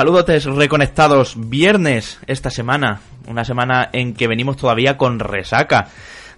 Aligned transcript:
Saludos 0.00 0.46
reconectados. 0.46 1.34
Viernes 1.36 2.20
esta 2.26 2.48
semana, 2.48 3.02
una 3.28 3.44
semana 3.44 3.90
en 3.92 4.14
que 4.14 4.28
venimos 4.28 4.56
todavía 4.56 4.96
con 4.96 5.18
resaca 5.18 5.88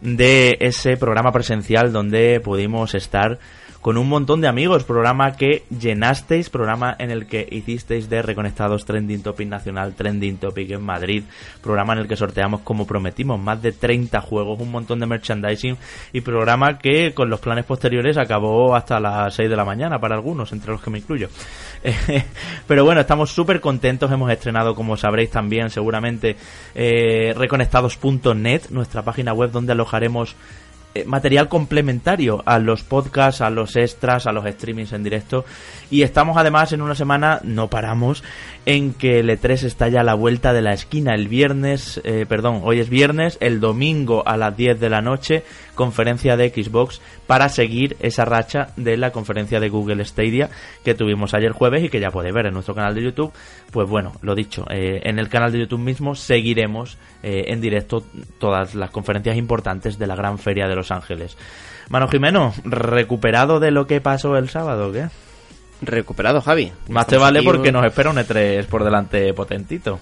de 0.01 0.57
ese 0.59 0.97
programa 0.97 1.31
presencial 1.31 1.93
donde 1.93 2.41
pudimos 2.41 2.97
estar 2.97 3.39
con 3.83 3.99
un 3.99 4.09
montón 4.09 4.41
de 4.41 4.47
amigos, 4.47 4.85
programa 4.85 5.33
que 5.33 5.65
llenasteis, 5.69 6.49
programa 6.49 6.95
en 7.01 7.11
el 7.11 7.27
que 7.27 7.47
hicisteis 7.51 8.09
de 8.09 8.23
Reconectados 8.23 8.85
Trending 8.85 9.25
Topic 9.25 9.49
Nacional, 9.49 9.95
Trending 9.95 10.37
Topic 10.37 10.71
en 10.71 10.83
Madrid, 10.83 11.25
programa 11.61 11.95
en 11.95 11.99
el 11.99 12.09
que 12.09 12.17
sorteamos 12.17 12.61
como 12.61 12.87
prometimos 12.87 13.41
más 13.41 13.61
de 13.61 13.73
30 13.73 14.21
juegos, 14.21 14.61
un 14.61 14.71
montón 14.71 15.01
de 15.01 15.07
merchandising 15.07 15.77
y 16.13 16.21
programa 16.21 16.79
que 16.79 17.13
con 17.13 17.29
los 17.29 17.41
planes 17.41 17.65
posteriores 17.65 18.17
acabó 18.19 18.77
hasta 18.77 19.01
las 19.01 19.35
6 19.35 19.51
de 19.51 19.57
la 19.57 19.65
mañana 19.65 19.99
para 19.99 20.15
algunos, 20.15 20.53
entre 20.53 20.71
los 20.71 20.81
que 20.81 20.91
me 20.91 20.99
incluyo. 20.99 21.29
Pero 22.69 22.85
bueno, 22.85 23.01
estamos 23.01 23.33
súper 23.33 23.61
contentos, 23.61 24.13
hemos 24.13 24.31
estrenado, 24.31 24.77
como 24.77 24.97
sabréis 24.97 25.31
también 25.31 25.71
seguramente, 25.71 26.37
eh, 26.77 27.35
reconectados.net, 27.37 28.63
nuestra 28.71 29.03
página 29.03 29.33
web 29.33 29.51
donde 29.51 29.73
alojaremos 29.73 30.37
material 31.07 31.49
complementario 31.49 32.43
a 32.45 32.59
los 32.59 32.83
podcasts, 32.83 33.41
a 33.41 33.51
los 33.51 33.77
extras, 33.77 34.27
a 34.27 34.33
los 34.33 34.45
streamings 34.45 34.93
en 34.93 35.03
directo. 35.03 35.45
Y 35.91 36.03
estamos 36.03 36.37
además 36.37 36.73
en 36.73 36.83
una 36.83 36.95
semana, 36.95 37.41
no 37.43 37.69
paramos, 37.69 38.23
en 38.67 38.95
que 38.95 39.19
el 39.19 39.29
E3 39.29 39.65
está 39.65 39.89
ya 39.89 40.01
a 40.01 40.05
la 40.05 40.15
vuelta 40.15 40.53
de 40.53 40.63
la 40.63 40.73
esquina. 40.73 41.15
El 41.15 41.29
viernes, 41.29 42.01
eh, 42.05 42.27
perdón, 42.29 42.61
hoy 42.65 42.81
es 42.81 42.89
viernes, 42.89 43.39
el 43.41 43.61
domingo 43.61 44.23
a 44.27 44.37
las 44.37 44.57
10 44.57 44.79
de 44.79 44.89
la 44.89 45.01
noche, 45.01 45.43
conferencia 45.75 46.37
de 46.37 46.51
Xbox 46.51 47.01
para 47.27 47.49
seguir 47.49 47.97
esa 48.01 48.25
racha 48.25 48.69
de 48.77 48.97
la 48.97 49.11
conferencia 49.11 49.59
de 49.59 49.69
Google 49.69 50.05
Stadia 50.05 50.51
que 50.85 50.95
tuvimos 50.95 51.35
ayer 51.35 51.53
jueves 51.53 51.83
y 51.85 51.89
que 51.89 52.01
ya 52.01 52.11
podéis 52.11 52.35
ver 52.35 52.47
en 52.47 52.55
nuestro 52.55 52.75
canal 52.75 52.95
de 52.95 53.03
YouTube. 53.03 53.33
Pues 53.71 53.89
bueno, 53.89 54.13
lo 54.23 54.35
dicho, 54.35 54.65
eh, 54.71 55.01
en 55.05 55.19
el 55.19 55.29
canal 55.29 55.51
de 55.51 55.61
YouTube 55.61 55.81
mismo 55.81 56.15
seguiremos 56.15 56.99
en 57.25 57.61
directo 57.61 58.03
todas 58.39 58.75
las 58.75 58.91
conferencias 58.91 59.37
importantes 59.37 59.97
de 59.97 60.09
la 60.09 60.17
gran 60.17 60.39
feria 60.39 60.67
de 60.67 60.75
los 60.75 60.91
Ángeles. 60.91 61.37
Mano 61.89 62.09
Jimeno, 62.09 62.53
¿recuperado 62.65 63.61
de 63.61 63.71
lo 63.71 63.87
que 63.87 64.01
pasó 64.01 64.37
el 64.37 64.49
sábado 64.49 64.91
qué? 64.93 65.07
Recuperado, 65.83 66.41
Javi. 66.41 66.73
Más 66.89 67.07
te 67.07 67.17
vale 67.17 67.43
porque 67.43 67.73
nos 67.73 67.85
espera 67.85 68.11
un 68.11 68.17
E3 68.17 68.67
por 68.67 68.85
delante 68.85 69.35
potentito. 69.35 69.99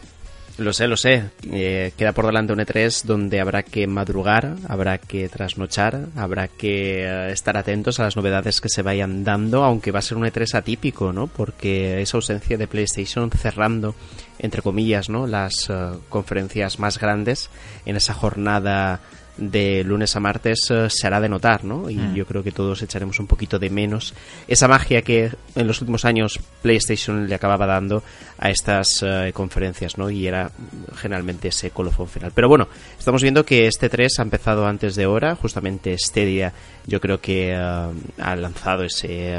Lo 0.58 0.74
sé, 0.74 0.86
lo 0.86 0.98
sé. 0.98 1.30
Eh, 1.50 1.92
queda 1.96 2.12
por 2.12 2.26
delante 2.26 2.52
un 2.52 2.58
E3 2.58 3.04
donde 3.04 3.40
habrá 3.40 3.62
que 3.62 3.86
madrugar, 3.86 4.56
habrá 4.68 4.98
que 4.98 5.26
trasnochar, 5.30 6.08
habrá 6.16 6.48
que 6.48 7.02
eh, 7.02 7.32
estar 7.32 7.56
atentos 7.56 7.98
a 7.98 8.02
las 8.02 8.14
novedades 8.14 8.60
que 8.60 8.68
se 8.68 8.82
vayan 8.82 9.24
dando, 9.24 9.64
aunque 9.64 9.90
va 9.90 10.00
a 10.00 10.02
ser 10.02 10.18
un 10.18 10.24
E3 10.24 10.54
atípico, 10.56 11.14
¿no? 11.14 11.28
Porque 11.28 12.02
esa 12.02 12.18
ausencia 12.18 12.58
de 12.58 12.66
PlayStation 12.66 13.30
cerrando, 13.30 13.94
entre 14.38 14.60
comillas, 14.60 15.08
¿no? 15.08 15.26
Las 15.26 15.70
eh, 15.70 15.92
conferencias 16.10 16.78
más 16.78 16.98
grandes 16.98 17.48
en 17.86 17.96
esa 17.96 18.12
jornada 18.12 19.00
de 19.36 19.84
lunes 19.84 20.14
a 20.16 20.20
martes 20.20 20.70
eh, 20.70 20.88
se 20.90 21.06
hará 21.06 21.20
de 21.20 21.28
notar, 21.28 21.64
¿no? 21.64 21.88
Y 21.88 21.96
mm. 21.96 22.14
yo 22.14 22.26
creo 22.26 22.42
que 22.42 22.52
todos 22.52 22.82
echaremos 22.82 23.18
un 23.20 23.26
poquito 23.26 23.58
de 23.58 23.70
menos 23.70 24.14
esa 24.46 24.68
magia 24.68 25.02
que 25.02 25.30
en 25.54 25.66
los 25.66 25.80
últimos 25.80 26.04
años 26.04 26.40
PlayStation 26.62 27.28
le 27.28 27.34
acababa 27.34 27.66
dando 27.66 28.02
a 28.38 28.50
estas 28.50 29.02
eh, 29.02 29.32
conferencias, 29.32 29.98
¿no? 29.98 30.10
Y 30.10 30.26
era 30.26 30.50
generalmente 30.96 31.48
ese 31.48 31.70
colofón 31.70 32.08
final. 32.08 32.32
Pero 32.34 32.48
bueno, 32.48 32.68
estamos 32.98 33.22
viendo 33.22 33.44
que 33.44 33.66
este 33.66 33.88
3 33.88 34.18
ha 34.18 34.22
empezado 34.22 34.66
antes 34.66 34.94
de 34.94 35.06
hora, 35.06 35.34
justamente 35.36 35.92
este 35.92 36.24
día 36.24 36.52
yo 36.86 37.00
creo 37.00 37.20
que 37.20 37.52
eh, 37.52 37.56
ha 37.56 38.36
lanzado 38.36 38.84
ese 38.84 39.34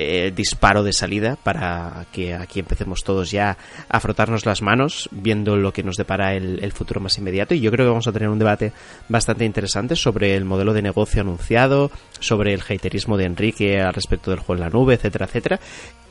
eh, 0.00 0.32
disparo 0.34 0.84
de 0.84 0.92
salida 0.92 1.36
para 1.42 2.06
que 2.12 2.32
aquí 2.32 2.60
empecemos 2.60 3.02
todos 3.02 3.32
ya 3.32 3.58
a 3.88 3.98
frotarnos 3.98 4.46
las 4.46 4.62
manos 4.62 5.08
viendo 5.10 5.56
lo 5.56 5.72
que 5.72 5.82
nos 5.82 5.96
depara 5.96 6.34
el, 6.34 6.72
futuro 6.72 7.00
más 7.00 7.18
inmediato 7.18 7.52
y 7.52 7.60
yo 7.60 7.72
creo 7.72 7.86
que 7.86 7.90
vamos 7.90 8.06
a 8.06 8.12
tener 8.12 8.28
un 8.28 8.38
debate 8.38 8.72
bastante 9.08 9.44
interesante 9.44 9.96
sobre 9.96 10.36
el 10.36 10.44
modelo 10.44 10.72
de 10.72 10.82
negocio 10.82 11.22
anunciado, 11.22 11.90
sobre 12.20 12.54
el 12.54 12.60
haterismo 12.60 13.16
de 13.16 13.24
Enrique 13.24 13.80
al 13.80 13.92
respecto 13.92 14.30
del 14.30 14.38
juego 14.38 14.54
en 14.54 14.60
la 14.60 14.70
nube, 14.70 14.94
etcétera, 14.94 15.26
etcétera. 15.26 15.58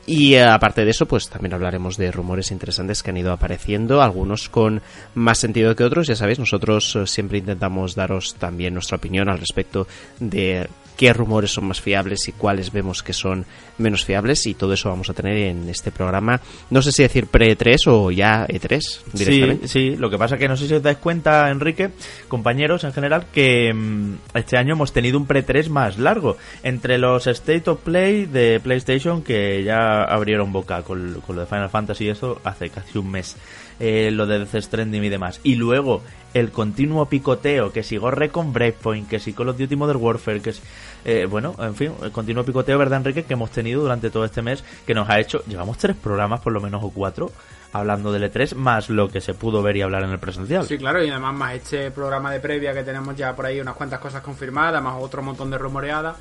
Y 0.08 0.36
eh, 0.36 0.42
aparte 0.42 0.86
de 0.86 0.90
eso, 0.90 1.04
pues 1.04 1.28
también 1.28 1.52
hablaremos 1.52 1.98
de 1.98 2.10
rumores 2.10 2.50
interesantes 2.50 3.02
que 3.02 3.10
han 3.10 3.18
ido 3.18 3.30
apareciendo, 3.30 4.00
algunos 4.00 4.48
con 4.48 4.80
más 5.14 5.36
sentido 5.36 5.76
que 5.76 5.84
otros. 5.84 6.06
Ya 6.06 6.16
sabéis, 6.16 6.38
nosotros 6.38 6.96
eh, 6.96 7.06
siempre 7.06 7.36
intentamos 7.36 7.94
daros 7.94 8.34
también 8.36 8.72
nuestra 8.72 8.96
opinión 8.96 9.28
al 9.28 9.38
respecto 9.38 9.86
de 10.18 10.66
qué 10.98 11.12
rumores 11.12 11.52
son 11.52 11.66
más 11.66 11.80
fiables 11.80 12.26
y 12.28 12.32
cuáles 12.32 12.72
vemos 12.72 13.04
que 13.04 13.12
son 13.12 13.46
menos 13.78 14.04
fiables 14.04 14.44
y 14.46 14.54
todo 14.54 14.72
eso 14.72 14.88
vamos 14.88 15.08
a 15.08 15.14
tener 15.14 15.36
en 15.36 15.68
este 15.68 15.92
programa. 15.92 16.40
No 16.70 16.82
sé 16.82 16.90
si 16.90 17.02
decir 17.02 17.28
pre-E3 17.28 17.86
o 17.86 18.10
ya 18.10 18.46
E3 18.48 18.80
directamente. 19.12 19.68
Sí, 19.68 19.90
sí, 19.90 19.96
lo 19.96 20.10
que 20.10 20.18
pasa 20.18 20.36
que 20.36 20.48
no 20.48 20.56
sé 20.56 20.66
si 20.66 20.74
os 20.74 20.82
dais 20.82 20.98
cuenta, 20.98 21.50
Enrique, 21.50 21.90
compañeros 22.26 22.82
en 22.82 22.92
general, 22.92 23.26
que 23.32 23.72
mm, 23.72 24.14
este 24.34 24.58
año 24.58 24.72
hemos 24.72 24.92
tenido 24.92 25.18
un 25.18 25.26
pre-3 25.26 25.68
más 25.68 25.98
largo. 25.98 26.36
Entre 26.64 26.98
los 26.98 27.28
State 27.28 27.70
of 27.70 27.80
Play 27.82 28.26
de 28.26 28.58
PlayStation, 28.58 29.22
que 29.22 29.62
ya 29.62 29.97
abrieron 30.02 30.52
boca 30.52 30.82
con, 30.82 31.20
con 31.26 31.36
lo 31.36 31.42
de 31.42 31.46
Final 31.46 31.70
Fantasy 31.70 32.04
y 32.04 32.08
eso 32.08 32.40
hace 32.44 32.70
casi 32.70 32.98
un 32.98 33.10
mes. 33.10 33.36
Eh, 33.80 34.10
lo 34.10 34.26
de 34.26 34.40
Death 34.40 34.64
Stranding 34.64 35.04
y 35.04 35.08
demás. 35.08 35.40
Y 35.44 35.54
luego 35.54 36.02
el 36.34 36.50
continuo 36.50 37.06
picoteo, 37.06 37.72
que 37.72 37.84
si 37.84 37.96
Gorre 37.96 38.30
con 38.30 38.52
Breakpoint, 38.52 39.08
que 39.08 39.20
si 39.20 39.32
Call 39.32 39.50
of 39.50 39.58
Duty 39.58 39.76
Modern 39.76 40.02
Warfare, 40.02 40.40
que 40.40 40.50
es, 40.50 40.62
eh, 41.04 41.26
bueno, 41.30 41.54
en 41.58 41.74
fin, 41.76 41.92
el 42.02 42.10
continuo 42.10 42.44
picoteo, 42.44 42.76
¿verdad, 42.76 42.98
Enrique? 42.98 43.22
Que 43.22 43.34
hemos 43.34 43.50
tenido 43.50 43.82
durante 43.82 44.10
todo 44.10 44.24
este 44.24 44.42
mes, 44.42 44.64
que 44.84 44.94
nos 44.94 45.08
ha 45.08 45.20
hecho, 45.20 45.44
llevamos 45.46 45.78
tres 45.78 45.96
programas 45.96 46.40
por 46.40 46.52
lo 46.52 46.60
menos 46.60 46.82
o 46.82 46.90
cuatro, 46.90 47.30
hablando 47.72 48.12
del 48.12 48.30
E3, 48.32 48.56
más 48.56 48.90
lo 48.90 49.08
que 49.08 49.20
se 49.20 49.34
pudo 49.34 49.62
ver 49.62 49.76
y 49.76 49.82
hablar 49.82 50.02
en 50.02 50.10
el 50.10 50.18
presencial. 50.18 50.66
Sí, 50.66 50.76
claro, 50.76 51.04
y 51.04 51.10
además 51.10 51.34
más 51.34 51.54
este 51.54 51.92
programa 51.92 52.32
de 52.32 52.40
previa 52.40 52.74
que 52.74 52.82
tenemos 52.82 53.14
ya 53.14 53.36
por 53.36 53.46
ahí 53.46 53.60
unas 53.60 53.76
cuantas 53.76 54.00
cosas 54.00 54.22
confirmadas, 54.22 54.82
más 54.82 54.96
otro 55.00 55.22
montón 55.22 55.50
de 55.50 55.58
rumoreadas. 55.58 56.16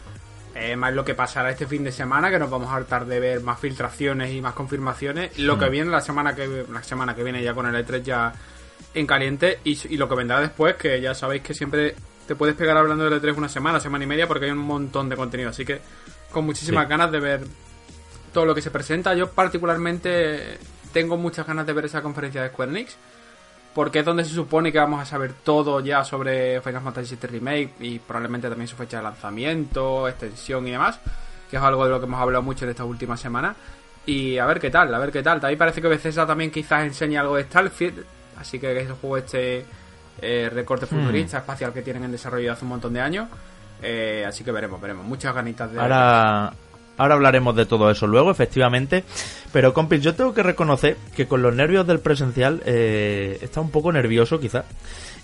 Eh, 0.60 0.76
más 0.76 0.92
lo 0.92 1.06
que 1.06 1.14
pasará 1.14 1.52
este 1.52 1.68
fin 1.68 1.84
de 1.84 1.92
semana, 1.92 2.32
que 2.32 2.40
nos 2.40 2.50
vamos 2.50 2.70
a 2.72 2.78
hartar 2.78 3.06
de 3.06 3.20
ver 3.20 3.42
más 3.42 3.60
filtraciones 3.60 4.34
y 4.34 4.42
más 4.42 4.56
confirmaciones. 4.56 5.38
Lo 5.38 5.60
que 5.60 5.70
viene 5.70 5.92
la 5.92 6.02
semana 6.02 6.34
que 6.34 6.66
la 6.68 6.82
semana 6.82 7.14
que 7.16 7.24
viene 7.24 7.44
ya 7.44 7.54
con 7.54 7.68
el 7.68 7.86
E3 7.86 8.02
ya 8.02 8.34
en 8.96 9.06
caliente 9.06 9.60
y, 9.64 9.96
lo 9.98 10.10
que 10.10 10.16
vendrá 10.16 10.40
después, 10.40 10.76
que 10.76 11.00
ya 11.00 11.14
sabéis 11.14 11.44
que 11.44 11.54
siempre 11.54 11.94
te 12.26 12.34
puedes 12.34 12.56
pegar 12.56 12.76
hablando 12.76 13.08
del 13.08 13.22
E3 13.22 13.38
una 13.38 13.50
semana, 13.50 13.80
semana 13.80 14.06
y 14.06 14.08
media, 14.08 14.28
porque 14.28 14.46
hay 14.46 14.52
un 14.52 14.58
montón 14.58 15.10
de 15.10 15.16
contenido. 15.16 15.52
Así 15.52 15.64
que 15.64 15.80
con 16.32 16.44
muchísimas 16.44 16.90
ganas 16.90 17.12
de 17.12 17.20
ver 17.20 17.42
todo 18.34 18.46
lo 18.48 18.56
que 18.56 18.64
se 18.64 18.72
presenta. 18.72 19.14
Yo 19.14 19.30
particularmente 19.30 20.58
tengo 20.92 21.18
muchas 21.18 21.46
ganas 21.46 21.68
de 21.68 21.74
ver 21.74 21.86
esa 21.86 22.02
conferencia 22.02 22.42
de 22.42 22.50
Square 22.50 22.72
Enix 22.72 22.98
porque 23.78 24.00
es 24.00 24.06
donde 24.06 24.26
se 24.26 24.34
supone 24.34 24.72
que 24.72 24.80
vamos 24.80 25.00
a 25.00 25.06
saber 25.06 25.34
todo 25.44 25.82
ya 25.82 26.04
sobre 26.04 26.60
Final 26.62 26.82
Fantasy 26.82 27.16
VII 27.16 27.30
Remake 27.30 27.74
y 27.80 28.00
probablemente 28.00 28.50
también 28.50 28.68
su 28.68 28.76
fecha 28.76 28.98
de 28.98 29.04
lanzamiento, 29.04 30.08
extensión 30.08 30.68
y 30.68 30.72
demás, 30.72 31.00
que 31.48 31.58
es 31.58 31.62
algo 31.62 31.84
de 31.84 31.92
lo 31.92 32.00
que 32.00 32.08
hemos 32.08 32.20
hablado 32.20 32.42
mucho 32.42 32.66
en 32.66 32.72
estas 32.72 32.88
últimas 32.88 33.20
semanas. 33.20 33.56
Y 34.08 34.40
a 34.40 34.48
ver 34.48 34.60
qué 34.60 34.72
tal, 34.72 34.92
a 34.92 34.98
ver 34.98 35.12
qué 35.12 35.22
tal. 35.22 35.40
También 35.40 35.60
parece 35.60 35.80
que 35.80 35.90
Bethesda 35.90 36.26
también 36.26 36.50
quizás 36.50 36.86
enseña 36.86 37.22
algo 37.22 37.36
de 37.36 37.44
Starfield, 37.44 38.04
así 38.40 38.58
que 38.58 38.82
es 38.82 38.88
el 38.88 38.94
juego 38.94 39.18
este 39.18 39.64
eh, 40.24 40.50
recorte 40.52 40.88
hmm. 40.88 40.90
futurista 40.90 41.38
espacial 41.38 41.72
que 41.72 41.84
tienen 41.84 42.06
en 42.06 42.12
desarrollo 42.14 42.54
hace 42.54 42.66
un 42.66 42.70
montón 42.70 42.94
de 42.94 43.02
años. 43.02 43.30
Eh, 43.84 44.26
así 44.28 44.44
que 44.44 44.52
veremos, 44.52 44.82
veremos. 44.82 45.06
Muchas 45.06 45.36
ganitas 45.36 45.72
de... 45.72 45.80
Ahora, 45.80 46.52
Ahora 46.98 47.14
hablaremos 47.14 47.56
de 47.56 47.66
todo 47.66 47.90
eso 47.92 48.08
luego, 48.08 48.32
efectivamente. 48.32 49.04
Pero, 49.54 49.74
compis, 49.74 50.02
yo 50.02 50.16
tengo 50.16 50.34
que 50.34 50.44
reconocer 50.44 50.98
que 51.16 51.28
con 51.28 51.42
los 51.42 51.56
nervios 51.56 51.88
del 51.88 52.00
presencial 52.00 52.62
eh, 52.66 53.38
está 53.42 53.62
un 53.62 53.72
poco 53.72 53.92
nervioso, 53.92 54.40
quizá. 54.40 54.66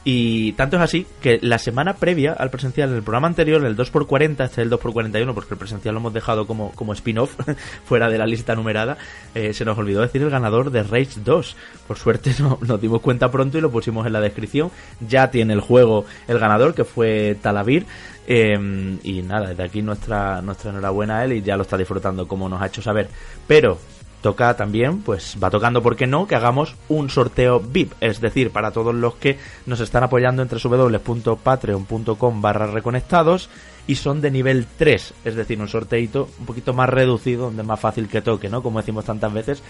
Y 0.05 0.51
tanto 0.53 0.75
es 0.75 0.81
así 0.81 1.07
que 1.21 1.39
la 1.41 1.57
semana 1.57 1.93
previa 1.93 2.33
al 2.33 2.49
presencial, 2.49 2.89
en 2.89 2.95
el 2.97 3.03
programa 3.03 3.27
anterior, 3.27 3.63
el 3.63 3.77
2x40, 3.77 4.31
este 4.31 4.43
es 4.43 4.57
el 4.57 4.69
2x41, 4.69 5.33
porque 5.33 5.53
el 5.53 5.57
presencial 5.57 5.95
lo 5.95 6.01
hemos 6.01 6.13
dejado 6.13 6.45
como, 6.45 6.71
como 6.73 6.91
spin-off, 6.93 7.35
fuera 7.85 8.09
de 8.09 8.17
la 8.17 8.25
lista 8.25 8.53
numerada, 8.53 8.97
eh, 9.33 9.53
se 9.53 9.63
nos 9.63 9.77
olvidó 9.77 10.01
decir 10.01 10.21
el 10.21 10.29
ganador 10.29 10.71
de 10.71 10.83
Rage 10.83 11.21
2. 11.23 11.55
Por 11.87 11.97
suerte 11.97 12.35
no, 12.39 12.59
nos 12.61 12.81
dimos 12.81 13.01
cuenta 13.01 13.31
pronto 13.31 13.57
y 13.57 13.61
lo 13.61 13.71
pusimos 13.71 14.05
en 14.05 14.13
la 14.13 14.19
descripción. 14.19 14.71
Ya 15.07 15.31
tiene 15.31 15.53
el 15.53 15.61
juego 15.61 16.05
el 16.27 16.37
ganador, 16.37 16.75
que 16.75 16.83
fue 16.83 17.37
Talavir. 17.41 17.85
Em, 18.25 18.99
y 19.03 19.21
nada, 19.21 19.49
desde 19.49 19.63
aquí 19.63 19.81
nuestra, 19.81 20.41
nuestra 20.41 20.71
enhorabuena 20.71 21.19
a 21.19 21.25
él 21.25 21.33
y 21.33 21.41
ya 21.41 21.57
lo 21.57 21.63
está 21.63 21.77
disfrutando 21.77 22.27
como 22.27 22.47
nos 22.47 22.61
ha 22.61 22.67
hecho 22.67 22.81
saber. 22.81 23.09
Pero 23.47 23.77
toca 24.21 24.55
también, 24.55 25.01
pues 25.01 25.37
va 25.43 25.49
tocando, 25.49 25.83
¿por 25.83 25.97
qué 25.97 26.07
no?, 26.07 26.25
que 26.25 26.35
hagamos 26.35 26.75
un 26.87 27.09
sorteo 27.09 27.59
VIP, 27.59 27.91
es 27.99 28.21
decir, 28.21 28.51
para 28.51 28.71
todos 28.71 28.95
los 28.95 29.15
que 29.15 29.37
nos 29.65 29.81
están 29.81 30.03
apoyando 30.03 30.41
entre 30.41 30.59
www.patreon.com 30.63 32.41
barra 32.41 32.67
reconectados 32.67 33.49
y 33.85 33.95
son 33.95 34.21
de 34.21 34.31
nivel 34.31 34.65
3, 34.77 35.13
es 35.25 35.35
decir, 35.35 35.59
un 35.59 35.67
sorteito 35.67 36.29
un 36.39 36.45
poquito 36.45 36.73
más 36.73 36.87
reducido, 36.87 37.47
donde 37.47 37.63
es 37.63 37.67
más 37.67 37.81
fácil 37.81 38.07
que 38.07 38.21
toque, 38.21 38.47
¿no?, 38.47 38.63
como 38.63 38.79
decimos 38.79 39.03
tantas 39.03 39.33
veces. 39.33 39.61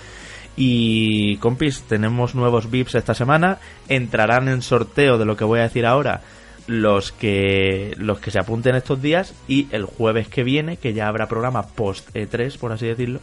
Y 0.55 1.37
compis, 1.37 1.81
tenemos 1.81 2.35
nuevos 2.35 2.69
VIPs 2.69 2.93
esta 2.93 3.15
semana, 3.15 3.57
entrarán 3.89 4.47
en 4.49 4.61
sorteo 4.61 5.17
de 5.17 5.25
lo 5.25 5.35
que 5.35 5.45
voy 5.45 5.61
a 5.61 5.63
decir 5.63 5.83
ahora 5.87 6.21
los 6.67 7.11
que 7.11 7.93
los 7.97 8.19
que 8.19 8.31
se 8.31 8.39
apunten 8.39 8.75
estos 8.75 9.01
días 9.01 9.33
y 9.47 9.67
el 9.71 9.85
jueves 9.85 10.27
que 10.27 10.43
viene, 10.43 10.77
que 10.77 10.93
ya 10.93 11.07
habrá 11.07 11.27
programa 11.27 11.67
post 11.67 12.09
E3, 12.15 12.57
por 12.57 12.71
así 12.71 12.87
decirlo, 12.87 13.19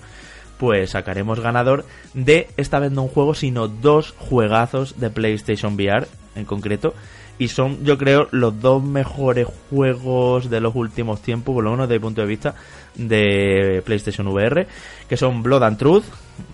pues 0.58 0.90
sacaremos 0.90 1.40
ganador 1.40 1.86
de 2.12 2.48
esta 2.56 2.78
vez 2.78 2.92
no 2.92 3.02
un 3.02 3.08
juego, 3.08 3.34
sino 3.34 3.66
dos 3.68 4.14
juegazos 4.18 5.00
de 5.00 5.10
PlayStation 5.10 5.74
VR 5.74 6.06
en 6.34 6.44
concreto. 6.44 6.94
Y 7.38 7.48
son, 7.48 7.82
yo 7.82 7.96
creo, 7.96 8.28
los 8.32 8.60
dos 8.60 8.82
mejores 8.82 9.48
juegos 9.70 10.50
de 10.50 10.60
los 10.60 10.74
últimos 10.74 11.22
tiempos, 11.22 11.54
por 11.54 11.64
lo 11.64 11.70
menos 11.70 11.88
desde 11.88 11.94
el 11.94 12.00
punto 12.02 12.20
de 12.20 12.26
vista 12.26 12.54
de 12.94 13.82
PlayStation 13.86 14.26
VR, 14.26 14.66
que 15.08 15.16
son 15.16 15.42
Blood 15.42 15.62
and 15.62 15.78
Truth, 15.78 16.04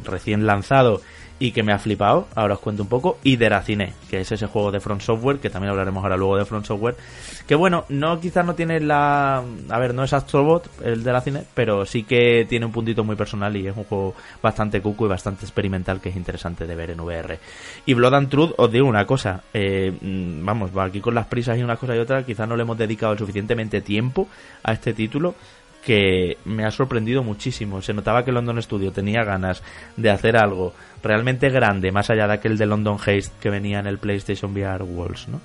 recién 0.05 0.47
lanzado 0.47 1.01
y 1.39 1.51
que 1.53 1.63
me 1.63 1.73
ha 1.73 1.79
flipado, 1.79 2.29
ahora 2.35 2.55
os 2.55 2.61
cuento 2.61 2.83
un 2.83 2.89
poco, 2.89 3.19
y 3.23 3.37
Deracine, 3.37 3.93
que 4.09 4.21
es 4.21 4.33
ese 4.33 4.47
juego 4.47 4.71
de 4.73 4.81
Front 4.81 5.03
Software, 5.03 5.39
que 5.39 5.51
también 5.51 5.71
hablaremos 5.71 6.03
ahora 6.03 6.17
luego 6.17 6.37
de 6.37 6.45
Front 6.45 6.67
Software, 6.67 6.97
que 7.47 7.55
bueno, 7.55 7.85
no 7.89 8.19
quizás 8.21 8.45
no 8.45 8.55
tiene 8.55 8.81
la... 8.81 9.43
A 9.69 9.79
ver, 9.79 9.95
no 9.95 10.05
es 10.05 10.13
Astrobot 10.13 10.69
el 10.83 11.03
Deracine, 11.03 11.45
pero 11.55 11.85
sí 11.85 12.05
que 12.05 12.47
tiene 12.49 12.67
un 12.67 12.73
puntito 12.73 13.05
muy 13.05 13.17
personal 13.17 13.55
y 13.57 13.67
es 13.67 13.77
un 13.77 13.85
juego 13.85 14.15
bastante 14.43 14.81
cuco 14.81 15.07
y 15.07 15.09
bastante 15.09 15.45
experimental 15.45 16.01
que 16.01 16.09
es 16.09 16.17
interesante 16.17 16.67
de 16.67 16.75
ver 16.75 16.91
en 16.91 17.01
VR. 17.01 17.39
Y 17.85 17.95
Blood 17.95 18.15
and 18.15 18.29
Truth, 18.29 18.55
os 18.57 18.73
digo 18.73 18.87
una 18.87 19.07
cosa, 19.07 19.43
eh, 19.53 19.93
mm, 20.01 20.45
vamos, 20.45 20.71
aquí 20.77 21.01
con 21.01 21.15
las 21.15 21.27
prisas 21.27 21.59
y 21.59 21.63
una 21.63 21.77
cosa 21.77 21.95
y 21.95 21.99
otra, 21.99 22.25
quizás 22.25 22.49
no 22.49 22.57
le 22.57 22.63
hemos 22.63 22.79
dedicado 22.79 23.17
suficientemente 23.17 23.81
tiempo 23.81 24.29
a 24.63 24.73
este 24.73 24.95
título, 24.95 25.35
que 25.87 26.37
me 26.45 26.65
ha 26.65 26.73
sorprendido 26.73 27.23
muchísimo. 27.23 27.81
Se 27.81 27.95
notaba 27.95 28.25
que 28.25 28.33
London 28.33 28.61
Studio 28.61 28.91
tenía 28.91 29.23
ganas 29.23 29.63
de 29.97 30.11
hacer 30.11 30.37
algo 30.37 30.75
realmente 31.01 31.49
grande, 31.49 31.93
más 31.93 32.11
allá 32.11 32.27
de 32.27 32.35
aquel 32.35 32.59
de 32.59 32.67
London 32.67 32.97
Haste 32.97 33.31
que 33.41 33.51
venía 33.51 33.79
en 33.79 33.87
el 33.87 33.99
PlayStation 33.99 34.51
VR 34.53 34.83
Walls, 34.83 35.29
¿no? 35.29 35.41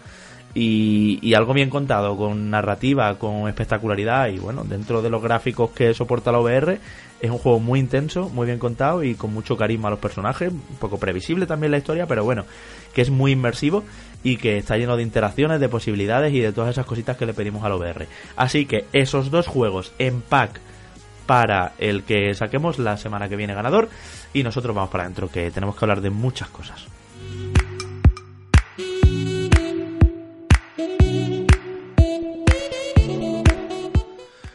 Y, 0.53 1.33
algo 1.35 1.53
bien 1.53 1.69
contado, 1.69 2.17
con 2.17 2.49
narrativa, 2.49 3.17
con 3.19 3.47
espectacularidad 3.47 4.27
y 4.29 4.39
bueno, 4.39 4.65
dentro 4.65 5.01
de 5.01 5.09
los 5.09 5.21
gráficos 5.21 5.69
que 5.71 5.93
soporta 5.93 6.31
la 6.31 6.39
VR, 6.39 6.79
es 7.21 7.29
un 7.29 7.37
juego 7.37 7.59
muy 7.59 7.79
intenso, 7.79 8.27
muy 8.27 8.47
bien 8.47 8.57
contado 8.57 9.03
y 9.03 9.13
con 9.13 9.31
mucho 9.31 9.55
carisma 9.55 9.87
a 9.87 9.91
los 9.91 9.99
personajes, 9.99 10.51
un 10.51 10.77
poco 10.79 10.97
previsible 10.97 11.45
también 11.45 11.71
la 11.71 11.77
historia, 11.77 12.07
pero 12.07 12.25
bueno, 12.25 12.45
que 12.93 13.03
es 13.03 13.11
muy 13.11 13.31
inmersivo 13.31 13.83
y 14.23 14.37
que 14.37 14.57
está 14.57 14.77
lleno 14.77 14.97
de 14.97 15.03
interacciones, 15.03 15.59
de 15.59 15.69
posibilidades 15.69 16.33
y 16.33 16.39
de 16.39 16.53
todas 16.53 16.71
esas 16.71 16.85
cositas 16.85 17.17
que 17.17 17.25
le 17.25 17.33
pedimos 17.33 17.63
al 17.63 17.73
VR. 17.73 18.07
Así 18.35 18.65
que 18.65 18.85
esos 18.93 19.31
dos 19.31 19.47
juegos 19.47 19.93
en 19.99 20.21
pack 20.21 20.59
para 21.25 21.73
el 21.77 22.03
que 22.03 22.33
saquemos 22.33 22.79
la 22.79 22.97
semana 22.97 23.29
que 23.29 23.35
viene 23.35 23.53
ganador 23.53 23.89
y 24.33 24.43
nosotros 24.43 24.75
vamos 24.75 24.89
para 24.89 25.03
adentro 25.05 25.29
que 25.29 25.51
tenemos 25.51 25.75
que 25.75 25.85
hablar 25.85 26.01
de 26.01 26.09
muchas 26.09 26.49
cosas. 26.49 26.87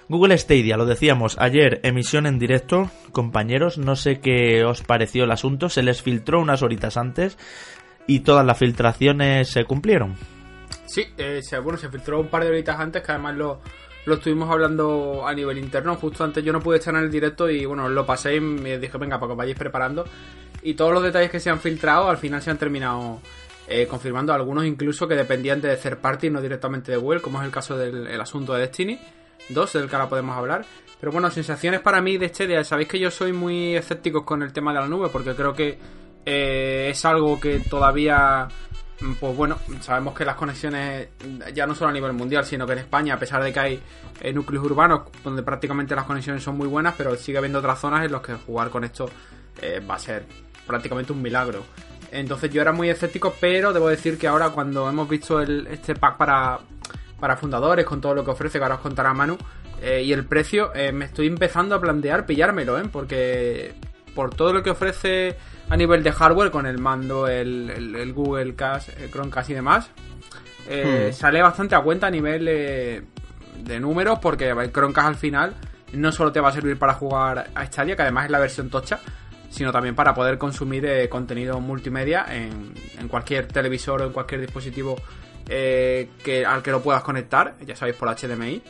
Google 0.09 0.39
Stadia, 0.39 0.77
lo 0.77 0.87
decíamos 0.87 1.37
ayer, 1.41 1.81
emisión 1.83 2.27
en 2.27 2.39
directo. 2.39 2.91
Compañeros, 3.11 3.77
no 3.77 3.97
sé 3.97 4.21
qué 4.21 4.65
os 4.65 4.83
pareció 4.83 5.25
el 5.25 5.33
asunto. 5.33 5.69
Se 5.69 5.83
les 5.83 6.01
filtró 6.01 6.41
unas 6.41 6.63
horitas 6.63 6.97
antes 6.97 7.37
y 8.07 8.21
todas 8.21 8.45
las 8.45 8.59
filtraciones 8.59 9.49
se 9.49 9.65
cumplieron. 9.65 10.15
Sí, 10.87 11.05
eh, 11.19 11.41
bueno, 11.63 11.79
se 11.79 11.89
filtró 11.89 12.21
un 12.21 12.29
par 12.29 12.43
de 12.43 12.51
horitas 12.51 12.79
antes 12.79 13.03
que 13.03 13.13
además 13.13 13.37
lo, 13.37 13.61
lo 14.07 14.15
estuvimos 14.15 14.51
hablando 14.51 15.27
a 15.27 15.35
nivel 15.35 15.59
interno. 15.59 15.97
Justo 15.97 16.25
antes 16.25 16.45
yo 16.45 16.53
no 16.53 16.61
pude 16.61 16.79
estar 16.79 16.95
en 16.95 17.03
el 17.03 17.11
directo 17.11 17.51
y 17.51 17.65
bueno, 17.65 17.89
lo 17.89 18.07
pasé 18.07 18.37
y 18.37 18.41
me 18.41 18.79
dije, 18.79 18.97
venga, 18.99 19.19
para 19.19 19.29
que 19.29 19.33
os 19.33 19.39
vayáis 19.39 19.59
preparando. 19.59 20.05
Y 20.63 20.75
todos 20.75 20.93
los 20.93 21.03
detalles 21.03 21.31
que 21.31 21.41
se 21.41 21.51
han 21.51 21.61
filtrado 21.61 22.09
al 22.09 22.17
final 22.17 22.41
se 22.41 22.51
han 22.51 22.59
terminado 22.59 23.21
eh, 23.69 23.87
confirmando, 23.89 24.33
algunos 24.33 24.65
incluso 24.65 25.09
que 25.09 25.17
dependían 25.17 25.61
de 25.61 25.77
third 25.77 25.99
party, 25.99 26.31
no 26.31 26.41
directamente 26.41 26.93
de 26.93 26.99
Google, 26.99 27.21
como 27.21 27.41
es 27.41 27.47
el 27.47 27.51
caso 27.51 27.77
del 27.77 28.21
asunto 28.21 28.55
de 28.55 28.61
Destiny 28.61 28.99
2, 29.49 29.73
del 29.73 29.89
que 29.89 29.97
ahora 29.97 30.09
podemos 30.09 30.37
hablar. 30.37 30.65
Pero 31.01 31.13
bueno, 31.13 31.31
sensaciones 31.31 31.81
para 31.81 32.01
mí 32.01 32.17
de 32.17 32.29
día. 32.29 32.65
Sabéis 32.65 32.89
que 32.89 32.99
yo 32.99 33.11
soy 33.11 33.33
muy 33.33 33.77
escéptico 33.77 34.25
con 34.25 34.43
el 34.43 34.53
tema 34.53 34.73
de 34.73 34.81
la 34.81 34.89
nube 34.89 35.09
porque 35.11 35.35
creo 35.35 35.53
que 35.53 35.79
eh, 36.27 36.89
es 36.91 37.05
algo 37.05 37.39
que 37.39 37.61
todavía 37.61 38.49
pues 39.21 39.37
bueno, 39.37 39.59
sabemos 39.81 40.15
que 40.15 40.25
las 40.25 40.37
conexiones 40.37 41.09
ya 41.55 41.67
no 41.67 41.75
solo 41.75 41.91
a 41.91 41.93
nivel 41.93 42.15
mundial, 42.15 42.45
sino 42.45 42.67
que 42.67 42.73
en 42.73 42.79
España, 42.81 43.15
a 43.15 43.19
pesar 43.19 43.43
de 43.43 43.53
que 43.53 43.61
hay 43.61 43.83
eh, 44.21 44.33
núcleos 44.33 44.65
urbanos 44.65 45.03
donde 45.23 45.43
prácticamente 45.43 45.95
las 45.95 46.05
conexiones 46.05 46.43
son 46.43 46.57
muy 46.57 46.67
buenas, 46.67 46.95
pero 46.97 47.15
sigue 47.15 47.39
habiendo 47.39 47.59
otras 47.59 47.79
zonas 47.79 48.05
en 48.05 48.13
las 48.13 48.23
que 48.23 48.35
jugar 48.35 48.71
con 48.71 48.85
esto 48.85 49.09
eh, 49.61 49.81
va 49.89 49.97
a 49.97 49.99
ser 49.99 50.25
prácticamente 50.67 51.13
un 51.13 51.23
milagro. 51.23 51.63
Entonces 52.11 52.51
yo 52.51 52.63
era 52.63 52.73
muy 52.73 52.89
escéptico, 52.89 53.35
pero 53.39 53.73
debo 53.73 53.89
decir 53.89 54.19
que 54.19 54.27
ahora 54.27 54.49
cuando 54.51 54.89
hemos 54.89 55.09
visto 55.09 55.41
el, 55.41 55.67
este 55.67 55.95
pack 55.95 56.17
para, 56.17 56.59
para 57.21 57.37
fundadores, 57.37 57.85
con 57.85 58.01
todo 58.01 58.15
lo 58.15 58.25
que 58.25 58.31
ofrece, 58.31 58.59
que 58.59 58.65
ahora 58.65 58.77
os 58.77 58.81
contará 58.81 59.13
Manu, 59.13 59.37
y 59.83 60.11
el 60.11 60.25
precio, 60.25 60.73
me 60.95 61.05
estoy 61.05 61.27
empezando 61.27 61.75
a 61.75 61.81
plantear 61.81 62.25
pillármelo, 62.25 62.79
¿eh? 62.79 62.85
porque 62.91 63.75
por 64.17 64.35
todo 64.35 64.53
lo 64.53 64.65
que 64.65 64.71
ofrece 64.71 65.37
a 65.69 65.77
nivel 65.77 66.03
de 66.03 66.11
hardware 66.11 66.51
con 66.51 66.67
el 66.67 66.79
mando, 66.79 67.29
el, 67.29 68.13
Google 68.13 68.57
Cast, 68.57 68.89
el 68.99 69.11
Chromecast 69.11 69.51
y 69.51 69.55
demás. 69.55 69.91
Eh, 70.69 71.11
hmm. 71.11 71.15
Sale 71.15 71.41
bastante 71.43 71.77
a 71.77 71.81
cuenta 71.81 72.09
a 72.09 72.11
nivel 72.11 72.47
de 72.47 73.81
números 73.81 74.19
porque 74.19 74.51
el 74.51 74.73
Chromecast 74.73 75.07
al 75.07 75.17
final 75.17 75.55
no 75.93 76.13
solo 76.13 76.33
te 76.33 76.41
va 76.41 76.49
a 76.49 76.53
servir 76.53 76.79
para 76.79 76.95
jugar 76.95 77.51
a 77.55 77.67
Stadia, 77.67 77.97
que 77.97 78.03
además 78.03 78.27
es 78.27 78.31
la 78.31 78.39
versión 78.39 78.71
tocha, 78.71 79.01
sino 79.51 79.73
también 79.73 79.95
para 79.95 80.15
poder 80.15 80.39
consumir 80.39 80.85
eh, 80.87 81.09
contenido 81.09 81.61
multimedia 81.61 82.27
en, 82.31 83.09
cualquier 83.09 83.47
televisor 83.47 84.03
o 84.03 84.07
en 84.07 84.13
cualquier 84.13 84.41
dispositivo 84.41 84.97
eh, 85.49 86.11
que, 86.25 86.45
al 86.45 86.63
que 86.63 86.73
lo 86.73 86.83
puedas 86.83 87.03
conectar, 87.03 87.55
ya 87.65 87.77
sabéis, 87.77 87.97
por 87.97 88.09
HDMI. 88.09 88.63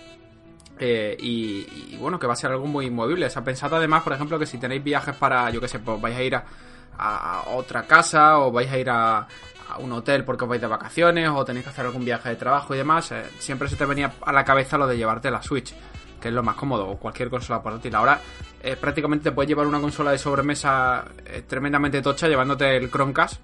Y, 0.79 1.97
bueno, 1.99 2.19
que 2.19 2.27
va 2.27 2.35
a 2.35 2.37
ser 2.37 2.51
algo 2.51 2.67
muy 2.67 2.91
movible. 2.91 3.31
Se 3.31 3.39
ha 3.39 3.45
pensado 3.45 3.77
además, 3.77 4.03
por 4.03 4.13
ejemplo, 4.13 4.39
que 4.39 4.47
si 4.47 4.59
tenéis 4.59 4.83
viajes 4.85 5.15
para, 5.17 5.51
yo 5.51 5.61
que 5.61 5.69
sé, 5.69 5.79
pues 5.79 6.01
vais 6.01 6.17
a 6.17 6.23
ir 6.23 6.35
a, 6.35 6.45
a 6.99 7.51
otra 7.51 7.87
casa 7.87 8.39
o 8.39 8.51
vais 8.51 8.71
a 8.71 8.79
ir 8.79 8.91
a, 8.91 9.27
un 9.79 9.93
hotel 9.93 10.25
porque 10.25 10.45
os 10.45 10.51
vais 10.51 10.61
de 10.61 10.67
vacaciones 10.67 11.29
o 11.29 11.45
tenéis 11.45 11.65
que 11.65 11.71
hacer 11.71 11.87
algún 11.87 12.05
viaje 12.05 12.29
de 12.31 12.37
trabajo 12.37 12.75
y 12.75 12.79
demás, 12.79 13.11
eh, 13.13 13.25
siempre 13.39 13.69
se 13.69 13.77
te 13.77 13.85
venía 13.85 14.13
a 14.25 14.33
la 14.33 14.45
cabeza 14.45 14.79
lo 14.79 14.87
de 14.87 14.97
llevarte 14.97 15.31
la 15.31 15.43
Switch, 15.43 15.75
que 16.21 16.29
es 16.29 16.35
lo 16.35 16.43
más 16.43 16.55
cómodo, 16.55 16.89
o 16.89 16.99
cualquier 16.99 17.29
consola 17.29 17.63
portátil. 17.63 17.95
Ahora 17.95 18.21
eh, 18.63 18.77
prácticamente 18.77 19.25
te 19.25 19.33
puedes 19.33 19.49
llevar 19.49 19.67
una 19.67 19.81
consola 19.81 20.13
de 20.13 20.19
sobremesa 20.19 21.05
eh, 21.25 21.43
tremendamente 21.47 22.01
tocha 22.01 22.29
llevándote 22.29 22.77
el 22.77 22.91
Chromecast, 22.91 23.41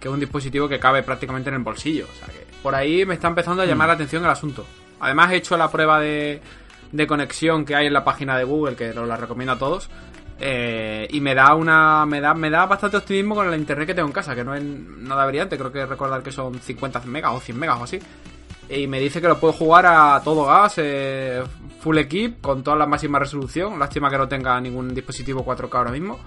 que 0.00 0.08
es 0.08 0.14
un 0.14 0.20
dispositivo 0.20 0.68
que 0.68 0.78
cabe 0.78 1.02
prácticamente 1.02 1.50
en 1.50 1.56
el 1.56 1.62
bolsillo. 1.62 2.06
O 2.10 2.16
sea 2.16 2.28
que 2.28 2.46
por 2.62 2.74
ahí 2.74 3.04
me 3.04 3.14
está 3.14 3.28
empezando 3.28 3.62
a 3.62 3.66
llamar 3.66 3.88
mm. 3.88 3.90
la 3.90 3.94
atención 3.94 4.24
el 4.24 4.30
asunto. 4.30 4.64
Además 5.00 5.32
he 5.32 5.36
hecho 5.36 5.56
la 5.56 5.70
prueba 5.70 6.00
de, 6.00 6.40
de 6.92 7.06
conexión 7.06 7.64
que 7.64 7.74
hay 7.74 7.86
en 7.86 7.92
la 7.92 8.04
página 8.04 8.36
de 8.36 8.44
Google, 8.44 8.76
que 8.76 8.90
os 8.90 9.08
la 9.08 9.16
recomiendo 9.16 9.52
a 9.52 9.58
todos. 9.58 9.88
Eh, 10.38 11.08
y 11.10 11.20
me 11.20 11.34
da 11.34 11.54
una 11.54 12.04
me 12.04 12.20
da 12.20 12.34
me 12.34 12.50
da 12.50 12.66
bastante 12.66 12.98
optimismo 12.98 13.34
con 13.34 13.50
la 13.50 13.56
internet 13.56 13.86
que 13.86 13.94
tengo 13.94 14.08
en 14.08 14.12
casa, 14.12 14.34
que 14.34 14.44
no 14.44 14.54
es 14.54 14.62
nada 14.62 15.24
brillante, 15.24 15.56
creo 15.56 15.72
que 15.72 15.86
recordar 15.86 16.22
que 16.22 16.30
son 16.30 16.60
50 16.60 17.00
megas 17.06 17.32
o 17.32 17.40
100 17.40 17.58
megas 17.58 17.80
o 17.80 17.84
así. 17.84 17.98
Y 18.68 18.86
me 18.86 19.00
dice 19.00 19.20
que 19.20 19.28
lo 19.28 19.38
puedo 19.38 19.52
jugar 19.52 19.86
a 19.86 20.20
todo 20.24 20.44
gas, 20.44 20.74
eh, 20.78 21.42
full 21.80 21.98
equip, 21.98 22.40
con 22.40 22.62
toda 22.64 22.76
la 22.76 22.86
máxima 22.86 23.18
resolución. 23.18 23.78
Lástima 23.78 24.10
que 24.10 24.18
no 24.18 24.26
tenga 24.26 24.60
ningún 24.60 24.92
dispositivo 24.92 25.44
4K 25.44 25.78
ahora 25.78 25.92
mismo. 25.92 26.18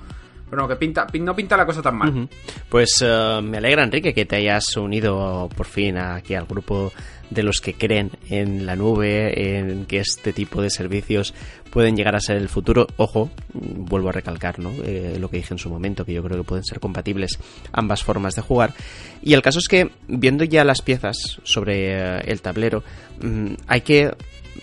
Pero 0.49 0.61
no, 0.63 0.67
que 0.67 0.77
pinta, 0.77 1.05
no 1.19 1.35
pinta 1.35 1.55
la 1.55 1.65
cosa 1.65 1.81
tan 1.81 1.97
mal. 1.97 2.29
Pues 2.69 3.03
eh, 3.05 3.39
me 3.43 3.57
alegra, 3.57 3.83
Enrique, 3.83 4.13
que 4.13 4.25
te 4.25 4.37
hayas 4.37 4.75
unido 4.77 5.47
por 5.55 5.67
fin 5.67 5.97
aquí 5.97 6.33
al 6.33 6.45
grupo 6.45 6.91
de 7.29 7.43
los 7.43 7.61
que 7.61 7.73
creen 7.73 8.11
en 8.29 8.65
la 8.65 8.75
nube, 8.75 9.59
en 9.59 9.85
que 9.85 9.99
este 9.99 10.33
tipo 10.33 10.61
de 10.61 10.69
servicios 10.69 11.33
pueden 11.69 11.95
llegar 11.95 12.15
a 12.15 12.19
ser 12.19 12.37
el 12.37 12.49
futuro. 12.49 12.87
Ojo, 12.97 13.29
vuelvo 13.53 14.09
a 14.09 14.11
recalcar 14.11 14.59
¿no? 14.59 14.71
Eh, 14.83 15.17
lo 15.19 15.29
que 15.29 15.37
dije 15.37 15.53
en 15.53 15.59
su 15.59 15.69
momento, 15.69 16.05
que 16.05 16.13
yo 16.13 16.23
creo 16.23 16.37
que 16.37 16.43
pueden 16.43 16.63
ser 16.63 16.79
compatibles 16.79 17.39
ambas 17.71 18.03
formas 18.03 18.35
de 18.35 18.41
jugar. 18.41 18.73
Y 19.21 19.33
el 19.33 19.41
caso 19.41 19.59
es 19.59 19.67
que, 19.67 19.91
viendo 20.07 20.43
ya 20.43 20.63
las 20.63 20.81
piezas 20.81 21.39
sobre 21.43 21.93
eh, 21.93 22.21
el 22.25 22.41
tablero, 22.41 22.83
mm, 23.21 23.53
hay 23.67 23.81
que 23.81 24.11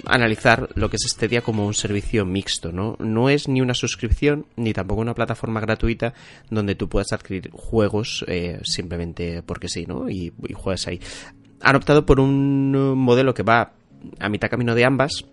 analizar 0.05 0.69
lo 0.75 0.91
que 0.91 0.97
es 0.97 1.07
este 1.07 1.29
día 1.29 1.41
como 1.41 1.67
un 1.67 1.73
servicio 1.73 2.27
mixto, 2.27 2.73
¿no? 2.73 2.97
No 2.99 3.31
es 3.31 3.49
ni 3.49 3.61
una 3.61 3.73
suscripción 3.73 4.47
ni 4.57 4.73
tampoco 4.73 5.01
una 5.01 5.15
plataforma 5.15 5.61
gratuita 5.61 6.13
donde 6.51 6.75
tú 6.75 6.89
puedas 6.89 7.13
adquirir 7.13 7.51
juegos 7.51 8.25
eh, 8.29 8.61
simplemente 8.63 9.43
porque 9.43 9.69
sí, 9.69 9.87
¿no? 9.87 10.11
Y, 10.11 10.33
y 10.47 10.53
juegas 10.53 10.87
ahí 10.89 11.01
han 11.61 11.77
optado 11.77 12.07
por 12.07 12.21
un 12.21 12.97
modelo 12.97 13.35
que 13.35 13.43
va 13.43 13.73
a 14.19 14.29
mitad 14.29 14.51
camino 14.51 14.75
de 14.75 14.85
ambas. 14.85 15.25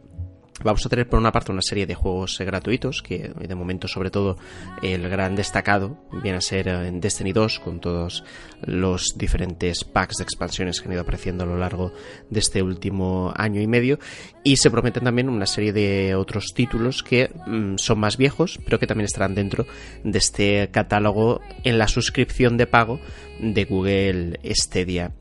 Vamos 0.63 0.85
a 0.85 0.89
tener 0.89 1.09
por 1.09 1.19
una 1.19 1.31
parte 1.31 1.51
una 1.51 1.63
serie 1.63 1.87
de 1.87 1.95
juegos 1.95 2.39
eh, 2.39 2.45
gratuitos, 2.45 3.01
que 3.01 3.29
de 3.29 3.55
momento 3.55 3.87
sobre 3.87 4.11
todo 4.11 4.37
el 4.81 5.09
gran 5.09 5.35
destacado 5.35 5.97
viene 6.21 6.37
a 6.37 6.41
ser 6.41 6.67
eh, 6.67 6.87
en 6.87 7.01
Destiny 7.01 7.33
2, 7.33 7.59
con 7.59 7.81
todos 7.81 8.23
los 8.61 9.15
diferentes 9.17 9.83
packs 9.83 10.17
de 10.17 10.23
expansiones 10.23 10.79
que 10.79 10.87
han 10.87 10.93
ido 10.93 11.01
apareciendo 11.01 11.43
a 11.43 11.47
lo 11.47 11.57
largo 11.57 11.91
de 12.29 12.39
este 12.39 12.61
último 12.61 13.33
año 13.35 13.61
y 13.61 13.67
medio. 13.67 13.99
Y 14.43 14.57
se 14.57 14.69
prometen 14.69 15.03
también 15.03 15.27
una 15.27 15.47
serie 15.47 15.73
de 15.73 16.15
otros 16.15 16.53
títulos 16.53 17.01
que 17.01 17.31
mm, 17.47 17.77
son 17.77 17.99
más 17.99 18.15
viejos, 18.15 18.59
pero 18.63 18.79
que 18.79 18.87
también 18.87 19.05
estarán 19.05 19.35
dentro 19.35 19.65
de 20.03 20.19
este 20.19 20.69
catálogo 20.71 21.41
en 21.63 21.79
la 21.79 21.87
suscripción 21.87 22.57
de 22.57 22.67
pago 22.67 22.99
de 23.39 23.65
Google 23.65 24.39
Stadia. 24.53 25.11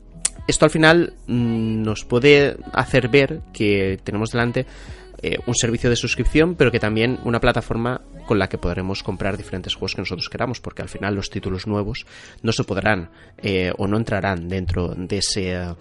Esto 0.47 0.65
al 0.65 0.71
final 0.71 1.13
mm, 1.27 1.83
nos 1.83 2.05
puede 2.05 2.57
hacer 2.73 3.07
ver 3.07 3.41
que 3.53 3.99
tenemos 4.03 4.31
delante 4.31 4.65
eh, 5.21 5.37
un 5.45 5.55
servicio 5.55 5.89
de 5.89 5.95
suscripción, 5.95 6.55
pero 6.55 6.69
que 6.69 6.81
también 6.81 7.17
una 7.23 7.39
plataforma 7.39 8.01
con 8.25 8.39
la 8.39 8.49
que 8.49 8.57
podremos 8.57 9.03
comprar 9.03 9.37
diferentes 9.37 9.73
juegos 9.73 9.95
que 9.95 10.01
nosotros 10.01 10.29
queramos, 10.29 10.59
porque 10.59 10.81
al 10.81 10.89
final 10.89 11.15
los 11.15 11.29
títulos 11.29 11.65
nuevos 11.65 12.05
no 12.41 12.51
se 12.51 12.65
podrán 12.65 13.09
eh, 13.37 13.71
o 13.77 13.87
no 13.87 13.95
entrarán 13.95 14.49
dentro 14.49 14.89
de 14.89 15.19
ese 15.19 15.75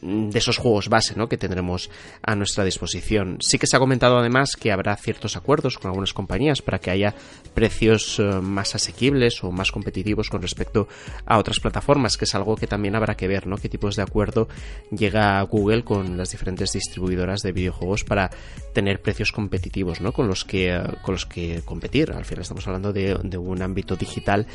de 0.00 0.38
esos 0.38 0.56
juegos 0.56 0.88
base 0.88 1.14
¿no? 1.16 1.28
que 1.28 1.36
tendremos 1.36 1.90
a 2.22 2.34
nuestra 2.34 2.64
disposición. 2.64 3.38
Sí 3.40 3.58
que 3.58 3.66
se 3.66 3.76
ha 3.76 3.80
comentado 3.80 4.18
además 4.18 4.56
que 4.56 4.72
habrá 4.72 4.96
ciertos 4.96 5.36
acuerdos 5.36 5.78
con 5.78 5.90
algunas 5.90 6.12
compañías 6.12 6.62
para 6.62 6.78
que 6.78 6.90
haya 6.90 7.14
precios 7.54 8.18
eh, 8.18 8.22
más 8.22 8.74
asequibles 8.74 9.42
o 9.44 9.50
más 9.50 9.72
competitivos 9.72 10.30
con 10.30 10.42
respecto 10.42 10.88
a 11.26 11.38
otras 11.38 11.60
plataformas, 11.60 12.16
que 12.16 12.24
es 12.24 12.34
algo 12.34 12.56
que 12.56 12.66
también 12.66 12.94
habrá 12.94 13.16
que 13.16 13.28
ver, 13.28 13.46
¿no? 13.46 13.56
qué 13.56 13.68
tipos 13.68 13.96
de 13.96 14.02
acuerdo 14.02 14.48
llega 14.90 15.40
Google 15.42 15.84
con 15.84 16.16
las 16.16 16.30
diferentes 16.30 16.72
distribuidoras 16.72 17.42
de 17.42 17.52
videojuegos 17.52 18.04
para 18.04 18.30
tener 18.72 19.00
precios 19.00 19.32
competitivos 19.32 20.00
¿no? 20.00 20.12
con, 20.12 20.28
los 20.28 20.44
que, 20.44 20.80
con 21.02 21.14
los 21.14 21.26
que 21.26 21.62
competir. 21.64 22.12
Al 22.12 22.24
final 22.24 22.42
estamos 22.42 22.66
hablando 22.66 22.92
de, 22.92 23.18
de 23.22 23.38
un 23.38 23.62
ámbito 23.62 23.96
digital 23.96 24.46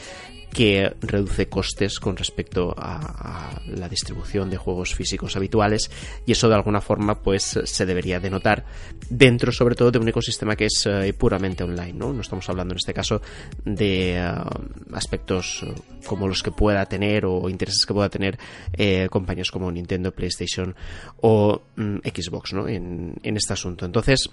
que 0.53 0.93
reduce 1.01 1.47
costes 1.47 1.99
con 1.99 2.17
respecto 2.17 2.73
a, 2.77 3.61
la 3.67 3.89
distribución 3.89 4.49
de 4.49 4.57
juegos 4.57 4.95
físicos 4.95 5.35
habituales 5.35 5.91
y 6.25 6.31
eso 6.31 6.47
de 6.47 6.55
alguna 6.55 6.81
forma 6.81 7.21
pues 7.21 7.59
se 7.63 7.85
debería 7.85 8.19
de 8.19 8.29
notar 8.29 8.65
dentro 9.09 9.51
sobre 9.51 9.75
todo 9.75 9.91
de 9.91 9.99
un 9.99 10.07
ecosistema 10.07 10.55
que 10.55 10.65
es 10.65 10.85
eh, 10.85 11.13
puramente 11.13 11.63
online 11.63 11.93
no 11.93 12.13
no 12.13 12.21
estamos 12.21 12.47
hablando 12.49 12.73
en 12.73 12.77
este 12.77 12.93
caso 12.93 13.21
de 13.65 14.17
eh, 14.17 14.33
aspectos 14.93 15.63
eh, 15.63 15.73
como 16.05 16.27
los 16.27 16.41
que 16.41 16.51
pueda 16.51 16.85
tener 16.85 17.25
o 17.25 17.49
intereses 17.49 17.85
que 17.85 17.93
pueda 17.93 18.09
tener 18.09 18.37
compañías 19.09 19.51
como 19.51 19.71
Nintendo 19.71 20.11
PlayStation 20.11 20.75
o 21.21 21.61
mm, 21.75 21.97
Xbox 21.97 22.53
¿no? 22.53 22.67
en, 22.67 23.15
en 23.21 23.37
este 23.37 23.53
asunto 23.53 23.85
entonces 23.85 24.29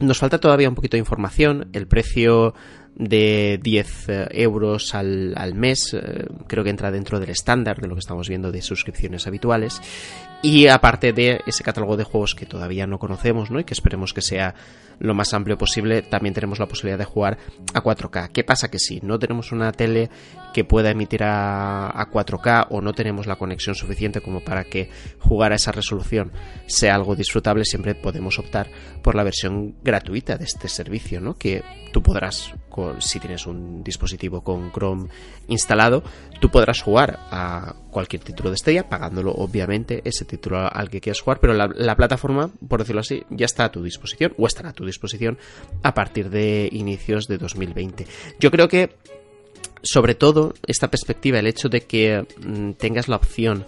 nos 0.00 0.18
falta 0.18 0.38
todavía 0.38 0.68
un 0.68 0.74
poquito 0.74 0.96
de 0.96 1.00
información. 1.00 1.68
El 1.72 1.86
precio 1.86 2.54
de 2.96 3.58
10 3.62 4.08
eh, 4.08 4.28
euros 4.32 4.94
al, 4.94 5.34
al 5.36 5.54
mes 5.54 5.94
eh, 5.94 6.26
creo 6.46 6.64
que 6.64 6.70
entra 6.70 6.90
dentro 6.90 7.20
del 7.20 7.30
estándar 7.30 7.80
de 7.80 7.88
lo 7.88 7.94
que 7.94 8.00
estamos 8.00 8.28
viendo 8.28 8.50
de 8.52 8.62
suscripciones 8.62 9.26
habituales. 9.26 9.80
Y 10.42 10.66
aparte 10.68 11.12
de 11.12 11.40
ese 11.46 11.62
catálogo 11.62 11.96
de 11.96 12.04
juegos 12.04 12.34
que 12.34 12.46
todavía 12.46 12.86
no 12.86 12.98
conocemos 12.98 13.50
¿no? 13.50 13.60
y 13.60 13.64
que 13.64 13.74
esperemos 13.74 14.14
que 14.14 14.22
sea 14.22 14.54
lo 14.98 15.14
más 15.14 15.32
amplio 15.32 15.56
posible, 15.56 16.02
también 16.02 16.34
tenemos 16.34 16.58
la 16.58 16.66
posibilidad 16.66 16.98
de 16.98 17.04
jugar 17.04 17.38
a 17.72 17.82
4K. 17.82 18.30
¿Qué 18.32 18.44
pasa? 18.44 18.70
Que 18.70 18.78
si 18.78 19.00
no 19.00 19.18
tenemos 19.18 19.52
una 19.52 19.72
tele 19.72 20.10
que 20.52 20.64
pueda 20.64 20.90
emitir 20.90 21.22
a, 21.22 21.88
a 21.88 22.10
4K 22.10 22.66
o 22.70 22.80
no 22.80 22.92
tenemos 22.92 23.26
la 23.26 23.36
conexión 23.36 23.74
suficiente 23.74 24.20
como 24.20 24.40
para 24.40 24.64
que 24.64 24.90
jugar 25.18 25.52
a 25.52 25.56
esa 25.56 25.72
resolución 25.72 26.32
sea 26.66 26.94
algo 26.94 27.16
disfrutable, 27.16 27.64
siempre 27.64 27.94
podemos 27.94 28.38
optar 28.38 28.68
por 29.02 29.14
la 29.14 29.24
versión 29.24 29.76
gratuita 29.82 30.36
de 30.36 30.44
este 30.44 30.68
servicio, 30.68 31.20
¿no? 31.20 31.34
que 31.34 31.62
tú 31.92 32.02
podrás, 32.02 32.54
si 32.98 33.18
tienes 33.20 33.46
un 33.46 33.82
dispositivo 33.82 34.42
con 34.42 34.72
Chrome 34.72 35.08
instalado, 35.48 36.02
tú 36.40 36.50
podrás 36.50 36.82
jugar 36.82 37.18
a 37.30 37.74
cualquier 37.90 38.22
título 38.22 38.50
de 38.50 38.56
Stadia, 38.56 38.88
pagándolo 38.88 39.32
obviamente 39.32 40.02
ese 40.04 40.24
título 40.24 40.68
al 40.72 40.88
que 40.88 41.00
quieras 41.00 41.20
jugar, 41.20 41.40
pero 41.40 41.54
la, 41.54 41.96
plataforma, 41.96 42.50
por 42.68 42.80
decirlo 42.80 43.00
así, 43.00 43.24
ya 43.30 43.46
está 43.46 43.64
a 43.64 43.72
tu 43.72 43.82
disposición 43.82 44.32
o 44.38 44.46
estará 44.46 44.70
a 44.70 44.72
tu 44.72 44.86
disposición 44.86 45.38
a 45.82 45.94
partir 45.94 46.30
de 46.30 46.68
inicios 46.72 47.26
de 47.26 47.38
2020. 47.38 48.06
Yo 48.38 48.50
creo 48.50 48.68
que 48.68 48.96
sobre 49.82 50.14
todo 50.14 50.54
esta 50.66 50.88
perspectiva, 50.88 51.38
el 51.38 51.46
hecho 51.46 51.68
de 51.68 51.82
que 51.82 52.26
mm, 52.38 52.72
tengas 52.72 53.08
la 53.08 53.16
opción 53.16 53.64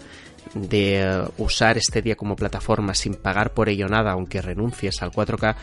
de 0.53 1.25
usar 1.37 1.79
Stadia 1.81 2.15
como 2.15 2.35
plataforma 2.35 2.93
sin 2.93 3.15
pagar 3.15 3.53
por 3.53 3.69
ello 3.69 3.87
nada, 3.87 4.11
aunque 4.11 4.41
renuncies 4.41 5.01
al 5.01 5.11
4K, 5.11 5.55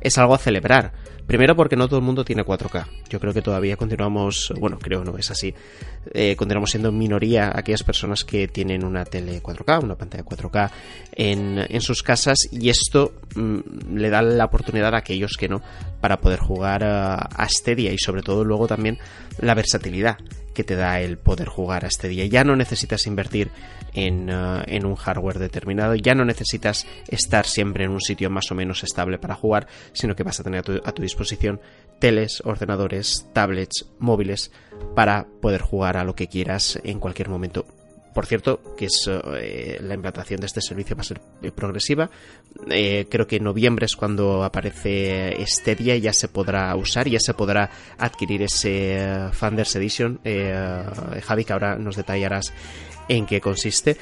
es 0.00 0.18
algo 0.18 0.34
a 0.34 0.38
celebrar. 0.38 0.92
Primero 1.26 1.56
porque 1.56 1.76
no 1.76 1.88
todo 1.88 1.98
el 1.98 2.04
mundo 2.04 2.24
tiene 2.24 2.44
4K. 2.44 2.86
Yo 3.08 3.18
creo 3.18 3.32
que 3.32 3.42
todavía 3.42 3.76
continuamos, 3.76 4.52
bueno, 4.60 4.78
creo 4.78 5.02
no 5.04 5.18
es 5.18 5.30
así, 5.30 5.52
eh, 6.12 6.36
continuamos 6.36 6.70
siendo 6.70 6.92
minoría 6.92 7.52
aquellas 7.52 7.82
personas 7.82 8.24
que 8.24 8.46
tienen 8.46 8.84
una 8.84 9.04
tele 9.04 9.42
4K, 9.42 9.82
una 9.82 9.96
pantalla 9.96 10.24
4K 10.24 10.70
en, 11.12 11.58
en 11.68 11.80
sus 11.80 12.02
casas 12.02 12.38
y 12.52 12.68
esto 12.68 13.14
mm, 13.34 13.96
le 13.96 14.10
da 14.10 14.22
la 14.22 14.44
oportunidad 14.44 14.94
a 14.94 14.98
aquellos 14.98 15.36
que 15.36 15.48
no 15.48 15.62
para 16.00 16.18
poder 16.18 16.38
jugar 16.38 16.84
a, 16.84 17.16
a 17.16 17.48
Stadia 17.48 17.92
y 17.92 17.98
sobre 17.98 18.22
todo 18.22 18.44
luego 18.44 18.68
también 18.68 18.98
la 19.40 19.54
versatilidad 19.54 20.18
que 20.54 20.64
te 20.64 20.74
da 20.74 21.00
el 21.00 21.18
poder 21.18 21.48
jugar 21.48 21.84
a 21.84 21.88
este 21.88 22.08
día. 22.08 22.24
Ya 22.24 22.42
no 22.42 22.56
necesitas 22.56 23.06
invertir 23.06 23.50
en, 23.96 24.30
uh, 24.30 24.62
en, 24.66 24.86
un 24.86 24.94
hardware 24.94 25.38
determinado, 25.38 25.94
ya 25.96 26.14
no 26.14 26.24
necesitas 26.24 26.86
estar 27.08 27.46
siempre 27.46 27.84
en 27.84 27.90
un 27.90 28.00
sitio 28.00 28.30
más 28.30 28.50
o 28.52 28.54
menos 28.54 28.84
estable 28.84 29.18
para 29.18 29.34
jugar, 29.34 29.66
sino 29.92 30.14
que 30.14 30.22
vas 30.22 30.38
a 30.38 30.44
tener 30.44 30.60
a 30.84 30.92
tu, 30.92 31.02
disposición 31.02 31.60
teles, 31.98 32.42
ordenadores, 32.44 33.26
tablets, 33.32 33.86
móviles 33.98 34.52
para 34.94 35.26
poder 35.40 35.62
jugar 35.62 35.96
a 35.96 36.04
lo 36.04 36.14
que 36.14 36.28
quieras 36.28 36.78
en 36.84 37.00
cualquier 37.00 37.30
momento 37.30 37.64
por 38.16 38.24
cierto, 38.24 38.74
que 38.78 38.86
es 38.86 39.10
eh, 39.10 39.78
la 39.82 39.92
implantación 39.92 40.40
de 40.40 40.46
este 40.46 40.62
servicio 40.62 40.96
va 40.96 41.02
a 41.02 41.04
ser 41.04 41.20
eh, 41.42 41.52
progresiva. 41.52 42.08
Eh, 42.70 43.06
creo 43.10 43.26
que 43.26 43.36
en 43.36 43.44
noviembre 43.44 43.84
es 43.84 43.94
cuando 43.94 44.42
aparece 44.42 45.36
Stadia 45.46 45.96
y 45.96 46.00
ya 46.00 46.14
se 46.14 46.28
podrá 46.28 46.74
usar, 46.76 47.06
ya 47.08 47.20
se 47.20 47.34
podrá 47.34 47.68
adquirir 47.98 48.40
ese 48.40 49.28
Founders 49.32 49.76
Edition. 49.76 50.18
Javi, 50.24 51.44
que 51.44 51.52
ahora 51.52 51.76
nos 51.76 51.96
detallarás 51.96 52.54
en 53.08 53.26
qué 53.26 53.40
consiste. 53.40 53.96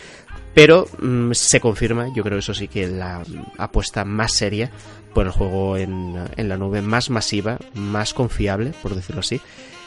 Pero 0.55 0.87
mm, 1.01 1.33
se 1.33 1.61
confirma, 1.61 2.09
yo 2.15 2.23
creo 2.23 2.39
eso 2.39 2.55
sí 2.55 2.69
que 2.69 2.87
la 2.87 3.23
apuesta 3.59 4.05
más 4.05 4.35
seria 4.35 4.71
por 5.13 5.27
el 5.27 5.33
juego 5.33 5.77
en, 5.77 6.15
en 6.37 6.49
la 6.49 6.57
nube 6.57 6.83
más 6.83 7.11
masiva, 7.11 7.59
más 7.75 8.15
confiable, 8.15 8.73
por 8.83 8.95
decirlo 8.95 9.21
así, 9.21 9.41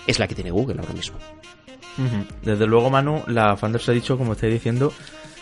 es 0.08 0.20
la 0.20 0.28
que 0.28 0.36
tiene 0.36 0.52
Google 0.52 0.80
ahora 0.80 0.94
mismo. 0.94 1.18
Desde 2.44 2.68
luego, 2.68 2.90
Manu, 2.90 3.24
la 3.28 3.58
Founders 3.58 3.90
ha 3.90 3.92
dicho, 3.92 4.18
como 4.18 4.34
estoy 4.34 4.52
diciendo, 4.52 4.94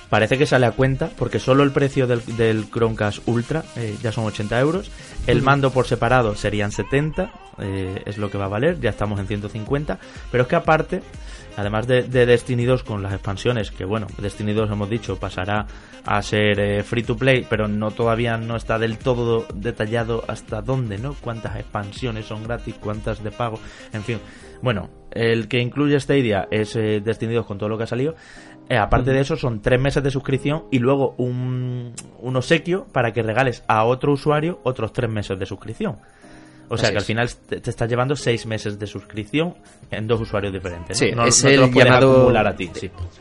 parece 0.10 0.38
que 0.38 0.46
sale 0.46 0.66
a 0.66 0.72
cuenta, 0.72 1.10
porque 1.18 1.40
solo 1.40 1.64
el 1.64 1.72
precio 1.72 2.08
del, 2.08 2.26
del 2.38 2.70
Chromecast 2.72 3.28
Ultra 3.28 3.64
eh, 3.76 3.96
ya 4.02 4.12
son 4.12 4.26
80 4.26 4.60
euros. 4.60 4.90
El 5.28 5.42
mando 5.42 5.72
por 5.72 5.86
separado 5.86 6.36
serían 6.36 6.72
70, 6.72 7.32
eh, 7.60 8.04
es 8.06 8.18
lo 8.18 8.32
que 8.32 8.38
va 8.38 8.46
a 8.46 8.50
valer, 8.50 8.80
ya 8.80 8.90
estamos 8.90 9.20
en 9.20 9.28
150. 9.28 10.00
Pero 10.32 10.44
es 10.44 10.48
que 10.48 10.56
aparte, 10.56 11.02
además 11.58 11.88
de, 11.88 12.04
de 12.04 12.26
Destiny 12.26 12.66
2 12.66 12.84
con 12.84 13.02
las 13.02 13.14
expansiones, 13.14 13.72
que 13.72 13.86
bueno, 13.86 14.08
Destiny 14.18 14.54
2 14.54 14.72
hemos 14.72 14.90
dicho 14.90 15.18
pasará 15.18 15.66
a 16.06 16.22
ser 16.22 16.60
eh, 16.60 16.84
free 16.84 17.04
to 17.04 17.18
play, 17.18 17.46
pero 17.50 17.68
no 17.68 17.92
todavía 17.92 18.38
no 18.38 18.56
está 18.56 18.78
del 18.78 18.98
todo 18.98 19.46
detallado 19.54 20.24
hasta 20.28 20.62
dónde, 20.62 20.98
¿no? 20.98 21.16
Cuántas 21.20 21.56
expansiones 21.56 22.26
son 22.26 22.44
gratis, 22.44 22.76
cuántas 22.80 23.24
de 23.24 23.32
pago, 23.32 23.60
en 23.92 24.04
fin. 24.04 24.20
Bueno, 24.62 24.90
el 25.12 25.48
que 25.48 25.60
incluye 25.60 26.00
Stadia 26.00 26.48
es 26.52 26.76
eh, 26.76 27.02
Destiny 27.04 27.34
2 27.34 27.46
con 27.46 27.58
todo 27.58 27.70
lo 27.70 27.78
que 27.78 27.84
ha 27.84 27.88
salido. 27.88 28.16
Eh, 28.70 28.78
aparte 28.78 29.12
de 29.12 29.20
eso, 29.20 29.36
son 29.36 29.62
tres 29.62 29.80
meses 29.80 30.04
de 30.04 30.12
suscripción 30.12 30.66
y 30.72 30.80
luego 30.80 31.16
un, 31.18 31.94
un 32.20 32.36
obsequio 32.36 32.86
para 32.92 33.12
que 33.12 33.22
regales 33.22 33.64
a 33.68 33.84
otro 33.86 34.14
usuario 34.14 34.60
otros 34.64 34.94
tres 34.94 35.10
meses 35.10 35.38
de 35.38 35.46
suscripción. 35.46 35.98
O 36.70 36.78
sea 36.78 36.92
que 36.92 36.98
al 36.98 37.04
final 37.04 37.30
te, 37.48 37.58
estás 37.70 37.90
llevando 37.90 38.16
seis 38.16 38.46
meses 38.46 38.80
de 38.80 38.88
suscripción 38.88 39.56
en 39.92 40.08
dos 40.08 40.22
usuarios 40.22 40.54
diferentes. 40.54 40.98
Sí, 40.98 41.12
es, 41.26 41.44
el 41.44 41.72
llamado, 41.72 42.36
a 42.36 42.56
ti, 42.56 42.70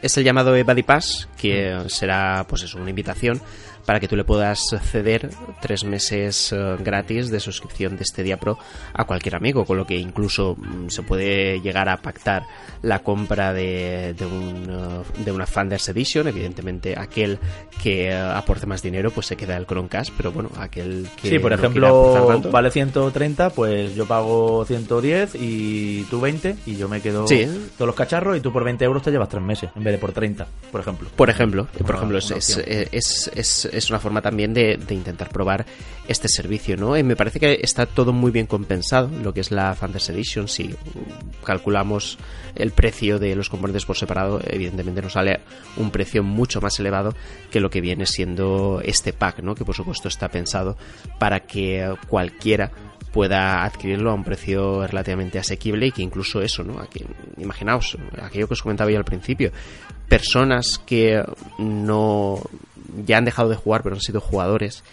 es 0.00 0.16
el 0.16 0.24
llamado 0.24 0.56
Ebady 0.56 0.82
Pass, 0.82 1.28
que 1.36 1.78
será 1.88 2.44
pues 2.48 2.62
eso, 2.62 2.78
una 2.78 2.90
invitación 2.90 3.40
para 3.84 4.00
que 4.00 4.08
tú 4.08 4.16
le 4.16 4.24
puedas 4.24 4.60
ceder 4.82 5.30
tres 5.60 5.84
meses 5.84 6.52
eh, 6.52 6.76
gratis 6.80 7.30
de 7.30 7.40
suscripción 7.40 7.96
de 7.96 8.02
este 8.02 8.22
día 8.22 8.38
Pro 8.38 8.58
a 8.92 9.04
cualquier 9.04 9.36
amigo, 9.36 9.64
con 9.64 9.76
lo 9.76 9.86
que 9.86 9.96
incluso 9.96 10.56
mm, 10.56 10.88
se 10.88 11.02
puede 11.02 11.60
llegar 11.60 11.88
a 11.88 11.98
pactar 11.98 12.44
la 12.82 13.00
compra 13.00 13.52
de, 13.52 14.14
de, 14.14 14.26
un, 14.26 14.66
eh, 14.70 15.22
de 15.24 15.32
una 15.32 15.46
Funders 15.46 15.88
Edition, 15.88 16.28
evidentemente 16.28 16.94
aquel 16.98 17.38
que 17.82 18.08
eh, 18.08 18.16
aporte 18.16 18.66
más 18.66 18.82
dinero 18.82 19.10
pues 19.10 19.26
se 19.26 19.36
queda 19.36 19.56
el 19.56 19.66
Chromecast, 19.66 20.12
pero 20.16 20.32
bueno, 20.32 20.50
aquel 20.58 21.08
que... 21.20 21.28
Sí, 21.28 21.38
por 21.38 21.52
ejemplo, 21.52 22.40
vale 22.50 22.70
130, 22.70 23.50
pues 23.50 23.94
yo 23.94 24.06
pago 24.06 24.64
110 24.64 25.34
y 25.34 26.04
tú 26.04 26.20
20 26.20 26.56
y 26.66 26.76
yo 26.76 26.88
me 26.88 27.00
quedo 27.00 27.24
todos 27.24 27.86
los 27.86 27.94
cacharros 27.94 28.36
y 28.36 28.40
tú 28.40 28.52
por 28.52 28.64
20 28.64 28.84
euros 28.84 29.02
te 29.02 29.10
llevas 29.10 29.28
tres 29.28 29.42
meses 29.42 29.70
en 29.74 29.84
vez 29.84 29.92
de 29.92 29.98
por 29.98 30.12
30, 30.12 30.46
por 30.70 30.80
ejemplo. 30.80 31.08
Por 31.16 31.30
ejemplo, 31.30 31.66
por 31.84 31.94
ejemplo, 31.94 32.18
es, 32.18 32.30
es, 32.30 33.30
es, 33.34 33.64
es 33.72 33.73
una 33.90 33.98
forma 33.98 34.22
también 34.22 34.54
de, 34.54 34.78
intentar 34.90 35.28
probar 35.30 35.66
este 36.08 36.28
servicio, 36.28 36.76
¿no? 36.76 36.96
Y 36.96 37.02
me 37.02 37.16
parece 37.16 37.40
que 37.40 37.58
está 37.62 37.86
todo 37.86 38.12
muy 38.12 38.30
bien 38.30 38.46
compensado, 38.46 39.10
lo 39.22 39.32
que 39.32 39.40
es 39.40 39.50
la 39.50 39.74
Fantasy 39.74 40.12
Edition. 40.12 40.48
Si 40.48 40.74
calculamos 41.44 42.18
el 42.54 42.70
precio 42.70 43.18
de 43.18 43.34
los 43.36 43.48
componentes 43.48 43.84
por 43.84 43.96
separado, 43.96 44.40
evidentemente 44.46 45.02
nos 45.02 45.12
sale 45.12 45.40
un 45.76 45.90
precio 45.90 46.22
mucho 46.22 46.60
más 46.60 46.78
elevado 46.78 47.14
que 47.50 47.60
lo 47.60 47.70
que 47.70 47.80
viene 47.80 48.06
siendo 48.06 48.80
este 48.84 49.12
pack, 49.12 49.40
¿no? 49.40 49.54
Que 49.54 49.64
por 49.64 49.74
supuesto 49.74 50.08
está 50.08 50.28
pensado 50.28 50.76
para 51.18 51.40
que 51.40 51.94
cualquiera 52.08 52.70
pueda 53.14 53.62
adquirirlo 53.62 54.10
a 54.10 54.14
un 54.14 54.24
precio 54.24 54.84
relativamente 54.88 55.38
asequible 55.38 55.86
y 55.86 55.92
que 55.92 56.02
incluso 56.02 56.42
eso, 56.42 56.64
¿no? 56.64 56.84
Imaginaos, 57.38 57.96
aquello 58.20 58.48
que 58.48 58.54
os 58.54 58.62
comentaba 58.62 58.90
yo 58.90 58.98
al 58.98 59.04
principio, 59.04 59.52
personas 60.08 60.80
que 60.84 61.22
no 61.58 62.42
ya 63.04 63.18
han 63.18 63.24
dejado 63.24 63.48
de 63.48 63.56
jugar 63.56 63.82
pero 63.82 63.94
han 63.94 64.00
sido 64.00 64.20
jugadores 64.20 64.84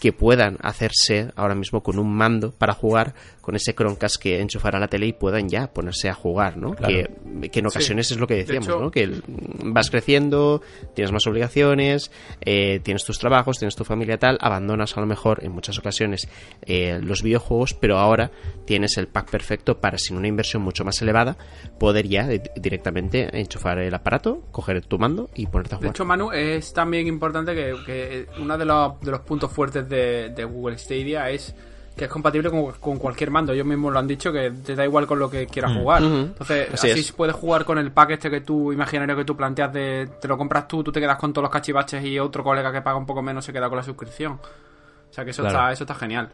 que 0.00 0.12
puedan 0.12 0.58
hacerse 0.60 1.32
ahora 1.36 1.54
mismo 1.54 1.82
con 1.82 1.98
un 1.98 2.14
mando 2.14 2.52
para 2.52 2.72
jugar 2.72 3.14
con 3.40 3.56
ese 3.56 3.74
Chromecast 3.74 4.16
que 4.20 4.40
enchufará 4.40 4.78
la 4.78 4.88
tele 4.88 5.06
y 5.06 5.12
puedan 5.14 5.48
ya 5.48 5.72
ponerse 5.72 6.08
a 6.08 6.14
jugar, 6.14 6.58
¿no? 6.58 6.72
Que, 6.72 7.08
que, 7.50 7.60
en 7.60 7.66
ocasiones 7.66 8.10
es 8.10 8.18
lo 8.18 8.26
que 8.26 8.34
decíamos, 8.34 8.68
¿no? 8.68 8.90
Que 8.90 9.22
vas 9.64 9.90
creciendo, 9.90 10.60
tienes 10.94 11.12
más 11.12 11.26
obligaciones, 11.26 12.10
eh, 12.42 12.80
tienes 12.80 13.04
tus 13.04 13.18
trabajos, 13.18 13.58
tienes 13.58 13.74
tu 13.74 13.84
familia 13.84 14.18
tal, 14.18 14.36
abandonas 14.40 14.96
a 14.96 15.00
lo 15.00 15.06
mejor 15.06 15.42
en 15.42 15.52
muchas 15.52 15.78
ocasiones 15.78 16.28
eh, 16.62 17.00
los 17.02 17.22
videojuegos, 17.22 17.72
pero 17.72 17.98
ahora 17.98 18.30
tienes 18.66 18.98
el 18.98 19.08
pack 19.08 19.30
perfecto 19.30 19.80
para 19.80 19.96
sin 19.96 20.18
una 20.18 20.28
inversión 20.28 20.62
mucho 20.62 20.84
más 20.84 21.00
elevada 21.00 21.38
poder 21.78 22.06
ya 22.06 22.28
directamente 22.56 23.28
enchufar 23.40 23.78
el 23.78 23.94
aparato, 23.94 24.42
coger 24.50 24.84
tu 24.84 24.98
mando 24.98 25.30
y 25.34 25.46
ponerte 25.46 25.74
a 25.74 25.78
jugar. 25.78 25.90
De 25.90 25.96
hecho, 25.96 26.04
Manu, 26.04 26.32
es 26.32 26.74
también 26.74 27.06
importante 27.06 27.54
que, 27.54 27.74
que 27.86 28.26
uno 28.38 28.58
de 28.58 28.66
los, 28.66 29.00
de 29.00 29.10
los 29.10 29.20
puntos 29.20 29.50
fuertes 29.50 29.77
de, 29.82 30.44
Google 30.44 30.78
Stadia 30.78 31.30
es 31.30 31.54
que 31.96 32.04
es 32.04 32.10
compatible 32.10 32.50
con, 32.50 32.98
cualquier 32.98 33.30
mando. 33.30 33.52
Ellos 33.52 33.66
mismos 33.66 33.92
lo 33.92 33.98
han 33.98 34.06
dicho 34.06 34.32
que 34.32 34.50
te 34.50 34.76
da 34.76 34.84
igual 34.84 35.06
con 35.06 35.18
lo 35.18 35.28
que 35.28 35.46
quieras 35.46 35.72
mm. 35.72 35.78
jugar. 35.78 36.02
Entonces, 36.02 36.68
así, 36.72 37.12
puedes 37.12 37.34
jugar 37.34 37.64
con 37.64 37.76
el 37.78 37.90
pack 37.90 38.10
este 38.10 38.30
que 38.30 38.40
tú, 38.40 38.72
imaginario 38.72 39.16
que 39.16 39.24
tú 39.24 39.36
planteas 39.36 39.72
de 39.72 40.08
te 40.20 40.28
lo 40.28 40.38
compras 40.38 40.68
tú, 40.68 40.84
tú 40.84 40.92
te 40.92 41.00
quedas 41.00 41.18
con 41.18 41.32
todos 41.32 41.42
los 41.42 41.52
cachivaches 41.52 42.04
y 42.04 42.18
otro 42.18 42.44
colega 42.44 42.72
que 42.72 42.82
paga 42.82 42.96
un 42.96 43.06
poco 43.06 43.20
menos 43.20 43.44
se 43.44 43.52
queda 43.52 43.68
con 43.68 43.78
la 43.78 43.84
suscripción. 43.84 44.32
O 44.32 45.12
sea 45.12 45.24
que 45.24 45.30
eso 45.30 45.46
está, 45.46 45.72
eso 45.72 45.84
está 45.84 45.94
genial. 45.94 46.30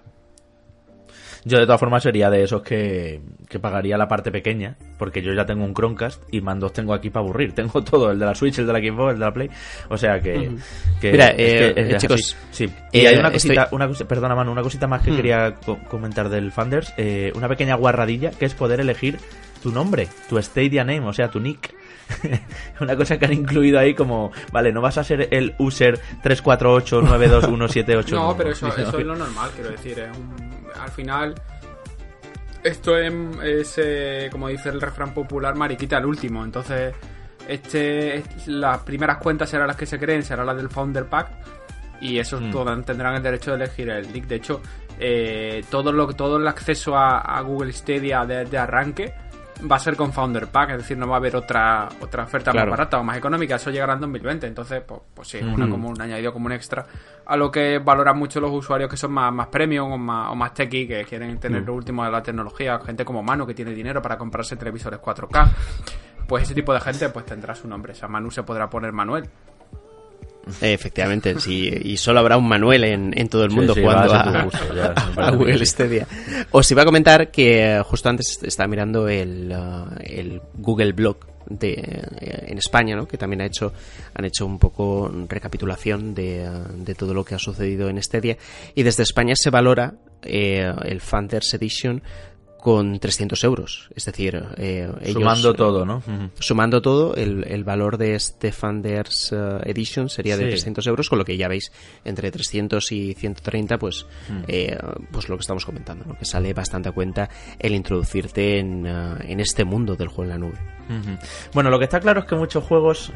Yo 1.47 1.59
de 1.59 1.67
todas 1.67 1.79
formas 1.79 2.03
sería 2.03 2.31
de 2.31 2.43
esos 2.43 2.63
que, 2.63 3.21
pagaría 3.61 3.99
la 3.99 4.09
parte 4.09 4.31
pequeña, 4.31 4.77
porque 4.99 5.21
yo 5.21 5.33
ya 5.35 5.45
tengo 5.45 5.65
un 5.65 5.75
Chromecast 5.75 6.23
y 6.33 6.41
mandos 6.41 6.73
tengo 6.73 6.95
aquí 6.95 7.11
para 7.11 7.25
aburrir. 7.25 7.53
Tengo 7.55 7.85
todo, 7.85 8.11
el 8.11 8.19
de 8.19 8.27
la 8.27 8.35
Switch, 8.35 8.59
el 8.59 8.67
de 8.67 8.73
la 8.73 8.79
Xbox, 8.79 9.13
el 9.13 9.19
de 9.19 9.25
la 9.25 9.33
Play. 9.33 9.51
O 9.91 9.99
sea 9.99 10.21
que... 10.21 10.51
Mira, 11.03 11.35
eh, 11.37 11.97
chicos... 11.99 12.37
Sí. 12.51 12.69
Y 12.93 13.07
hay 13.07 13.17
eh, 13.17 13.19
una 13.19 13.31
cosita, 13.31 13.69
una 13.73 13.89
perdona 13.89 14.35
Manu, 14.35 14.53
una 14.53 14.63
cosita 14.63 14.87
más 14.87 15.03
que 15.03 15.15
quería 15.15 15.55
comentar 15.89 16.29
del 16.29 16.51
Funders. 16.51 16.93
Eh, 16.97 17.33
una 17.35 17.49
pequeña 17.49 17.75
guarradilla 17.75 18.31
que 18.31 18.47
es 18.47 18.55
poder 18.55 18.81
elegir 18.81 19.19
tu 19.63 19.71
nombre, 19.71 20.09
tu 20.29 20.41
Stadia 20.43 20.85
name, 20.85 21.07
o 21.07 21.13
sea, 21.13 21.31
tu 21.31 21.41
nick. 21.41 21.75
una 22.81 22.97
cosa 22.97 23.19
que 23.19 23.25
han 23.25 23.33
incluido 23.33 23.79
ahí 23.79 23.95
como, 23.95 24.31
vale, 24.53 24.73
no 24.73 24.81
vas 24.81 24.99
a 24.99 25.05
ser 25.05 25.29
el 25.31 25.55
user 25.59 25.99
348921788. 26.23 28.11
no, 28.11 28.37
pero 28.37 28.51
eso, 28.51 28.69
eso 28.69 28.99
es 28.99 29.07
lo 29.07 29.17
normal, 29.17 29.51
quiero 29.55 29.71
decir, 29.71 29.99
es 29.99 30.17
un 30.17 30.54
al 30.85 30.91
final 30.91 31.35
esto 32.63 32.97
es, 32.97 33.75
eh, 33.77 34.29
como 34.33 34.49
dice 34.49 34.71
el 34.71 34.81
refrán 34.81 35.13
popular, 35.13 35.55
mariquita 35.55 35.99
el 35.99 36.07
último. 36.07 36.43
Entonces, 36.45 36.95
este, 37.47 38.25
las 38.47 38.79
primeras 38.79 39.19
cuentas 39.19 39.51
serán 39.51 39.67
las 39.67 39.77
que 39.77 39.87
se 39.87 39.99
creen, 39.99 40.23
serán 40.23 40.47
las 40.47 40.57
del 40.57 40.71
Founder 40.71 41.05
Pack. 41.05 41.29
Y 42.01 42.19
esos 42.19 42.41
mm. 42.41 42.83
tendrán 42.83 43.17
el 43.17 43.23
derecho 43.23 43.51
de 43.51 43.65
elegir 43.65 43.91
el 43.91 44.11
link. 44.13 44.27
De 44.27 44.37
hecho, 44.37 44.63
eh, 44.99 45.63
todo, 45.71 45.93
lo, 45.93 46.13
todo 46.15 46.39
el 46.39 46.49
acceso 46.49 46.97
a, 46.97 47.41
Google 47.43 47.73
Stadia 47.73 48.25
de 48.25 48.59
arranque 48.59 49.15
va 49.71 49.77
a 49.77 49.79
ser 49.79 49.97
con 49.97 50.13
Founder 50.13 50.49
Pack, 50.49 50.71
es 50.71 50.79
decir, 50.79 50.97
no 50.99 51.07
va 51.07 51.15
a 51.15 51.19
haber 51.19 51.37
otra 51.37 51.89
otra 52.01 52.25
oferta 52.25 52.53
más 52.53 52.69
barata 52.69 52.99
o 52.99 53.05
más 53.05 53.17
económica, 53.17 53.57
eso 53.57 53.71
llegará 53.71 53.95
en 53.95 54.01
2020, 54.01 54.47
entonces, 54.47 54.83
pues, 54.87 55.01
pues 55.15 55.29
sí, 55.29 55.39
una, 55.39 55.69
como 55.69 55.89
un 55.89 56.01
añadido, 56.01 56.33
como 56.33 56.47
un 56.47 56.53
extra, 56.53 56.85
a 57.25 57.37
lo 57.37 57.51
que 57.51 57.79
valoran 57.79 58.19
mucho 58.19 58.41
los 58.41 58.51
usuarios 58.51 58.91
que 58.91 58.97
son 58.97 59.13
más, 59.13 59.33
más 59.33 59.49
premium 59.49 59.93
o 59.93 59.99
más, 59.99 60.33
o 60.33 60.35
más 60.35 60.55
techy, 60.55 60.87
que 60.87 61.05
quieren 61.05 61.39
tener 61.39 61.63
mm. 61.63 61.67
lo 61.67 61.75
último 61.75 62.05
de 62.05 62.11
la 62.11 62.23
tecnología, 62.23 62.79
gente 62.81 63.05
como 63.05 63.23
Manu 63.23 63.47
que 63.47 63.55
tiene 63.55 63.73
dinero 63.73 64.03
para 64.03 64.19
comprarse 64.19 64.57
televisores 64.57 65.01
4K, 65.01 65.49
pues 66.27 66.45
ese 66.45 66.55
tipo 66.55 66.73
de 66.73 66.81
gente 66.81 67.09
pues 67.11 67.25
tendrá 67.27 67.55
su 67.55 67.69
nombre, 67.69 67.93
o 67.93 67.97
sea, 67.97 68.09
Manu 68.09 68.31
se 68.31 68.43
podrá 68.43 68.69
poner 68.69 68.93
Manuel, 68.93 69.29
Efectivamente, 70.61 71.41
sí, 71.41 71.69
y 71.83 71.97
solo 71.97 72.21
habrá 72.21 72.37
un 72.37 72.47
Manuel 72.47 72.85
en, 72.85 73.29
todo 73.29 73.45
el 73.45 73.51
mundo 73.51 73.75
jugando 73.75 74.13
a, 74.13 75.31
Google 75.31 75.65
Stadia. 75.67 76.07
Os 76.51 76.71
iba 76.71 76.83
a 76.83 76.85
comentar 76.85 77.31
que 77.31 77.83
justo 77.85 78.09
antes 78.09 78.41
estaba 78.43 78.69
mirando 78.69 79.09
el, 79.09 79.53
uh, 79.53 79.95
el 80.01 80.43
Google 80.55 80.93
Blog 80.93 81.17
de, 81.49 81.73
eh, 81.73 82.45
en 82.49 82.59
España, 82.59 82.97
¿no? 82.97 83.07
que 83.07 83.19
también 83.19 83.41
ha 83.43 83.47
hecho, 83.47 83.73
han 84.15 84.25
hecho 84.25 84.47
un 84.47 84.59
poco 84.59 85.11
recapitulación 85.29 86.15
de, 86.15 86.49
de 86.77 86.95
todo 86.95 87.15
lo 87.15 87.25
que 87.25 87.35
ha 87.35 87.39
sucedido 87.39 87.89
en 87.89 88.03
Stadia, 88.03 88.37
y 88.75 88.83
desde 88.83 89.03
España 89.03 89.35
se 89.37 89.51
valora 89.51 89.95
eh, 90.23 90.73
el 90.85 91.01
Funders 91.01 91.53
Edition 91.55 92.03
con 92.65 92.99
300 92.99 93.45
euros. 93.45 93.91
Es 93.95 94.07
decir, 94.07 94.43
eh, 94.57 94.91
sumando 95.13 95.53
todo, 95.53 95.85
¿no? 95.85 96.03
Sumando 96.39 96.81
todo, 96.81 97.15
el, 97.15 97.45
el, 97.47 97.63
valor 97.63 97.99
de 97.99 98.15
este 98.15 98.53
Funders 98.53 99.35
eh, 99.35 99.59
Edition 99.67 100.09
sería 100.09 100.39
de 100.39 100.47
300 100.47 100.87
euros, 100.87 101.11
con 101.11 101.19
lo 101.19 101.27
que 101.27 101.37
ya 101.37 101.47
veis, 101.47 101.71
entre 102.07 102.31
300 102.31 102.91
y 102.93 103.13
130, 103.13 103.77
pues, 103.77 104.07
eh, 104.49 104.79
pues 105.13 105.29
lo 105.29 105.37
que 105.37 105.43
estamos 105.43 105.67
comentando, 105.67 106.07
¿no? 106.07 106.17
que 106.17 106.25
sale 106.25 106.55
bastante 106.55 106.89
a 106.89 106.93
cuenta 106.93 107.29
el 107.59 107.75
introducirte 107.75 108.59
en, 108.59 108.87
en 108.87 109.41
este 109.41 109.67
mundo 109.67 109.95
del 109.95 110.09
juego 110.09 110.23
en 110.23 110.29
la 110.31 110.39
nube. 110.39 110.59
Bueno, 111.53 111.69
lo 111.69 111.79
que 111.79 111.85
está 111.85 112.01
claro 112.01 112.21
es 112.21 112.27
que 112.27 112.35
muchos 112.35 112.65
juegos, 112.65 113.13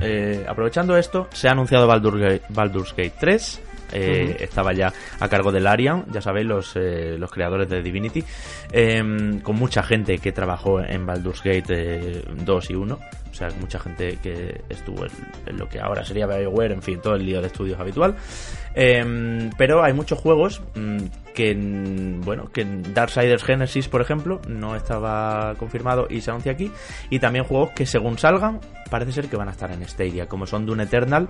aprovechando 0.46 0.94
esto, 0.98 1.26
se 1.32 1.48
ha 1.48 1.52
anunciado 1.52 1.86
Baldur's 1.86 2.20
Gate, 2.20 2.42
Baldur's 2.50 2.90
Gate 2.90 3.14
3, 3.18 3.62
eh, 3.92 4.36
estaba 4.40 4.72
ya 4.72 4.92
a 5.20 5.28
cargo 5.28 5.52
del 5.52 5.66
Arian, 5.66 6.04
ya 6.10 6.20
sabéis, 6.20 6.46
los, 6.46 6.76
eh, 6.76 7.16
los 7.18 7.30
creadores 7.30 7.68
de 7.68 7.82
Divinity, 7.82 8.24
em, 8.72 9.40
con 9.40 9.56
mucha 9.56 9.82
gente 9.82 10.18
que 10.18 10.32
trabajó 10.32 10.80
en 10.80 11.06
Baldur's 11.06 11.42
Gate 11.42 12.24
2 12.44 12.70
eh, 12.70 12.72
y 12.72 12.76
1, 12.76 12.98
o 13.30 13.34
sea, 13.34 13.48
mucha 13.60 13.78
gente 13.78 14.18
que 14.22 14.62
estuvo 14.68 15.04
en, 15.46 15.58
lo 15.58 15.68
que 15.68 15.80
ahora 15.80 16.04
sería 16.04 16.26
BioWare, 16.26 16.72
en 16.72 16.82
fin, 16.82 17.00
todo 17.00 17.14
el 17.14 17.24
lío 17.24 17.40
de 17.40 17.48
estudios 17.48 17.78
habitual. 17.78 18.16
Em, 18.74 19.50
pero 19.56 19.82
hay 19.82 19.92
muchos 19.92 20.18
juegos 20.18 20.62
mm, 20.74 20.98
que, 21.34 21.54
bueno, 22.24 22.50
que 22.52 22.64
Darksiders 22.64 23.44
Genesis, 23.44 23.88
por 23.88 24.00
ejemplo, 24.00 24.40
no 24.48 24.76
estaba 24.76 25.54
confirmado 25.58 26.06
y 26.10 26.20
se 26.20 26.30
anuncia 26.30 26.52
aquí. 26.52 26.70
Y 27.10 27.18
también 27.18 27.44
juegos 27.44 27.70
que 27.70 27.86
según 27.86 28.18
salgan, 28.18 28.60
parece 28.90 29.12
ser 29.12 29.28
que 29.28 29.36
van 29.36 29.48
a 29.48 29.52
estar 29.52 29.70
en 29.70 29.86
Stadia, 29.86 30.26
como 30.26 30.46
son 30.46 30.66
Dune 30.66 30.84
Eternal 30.84 31.28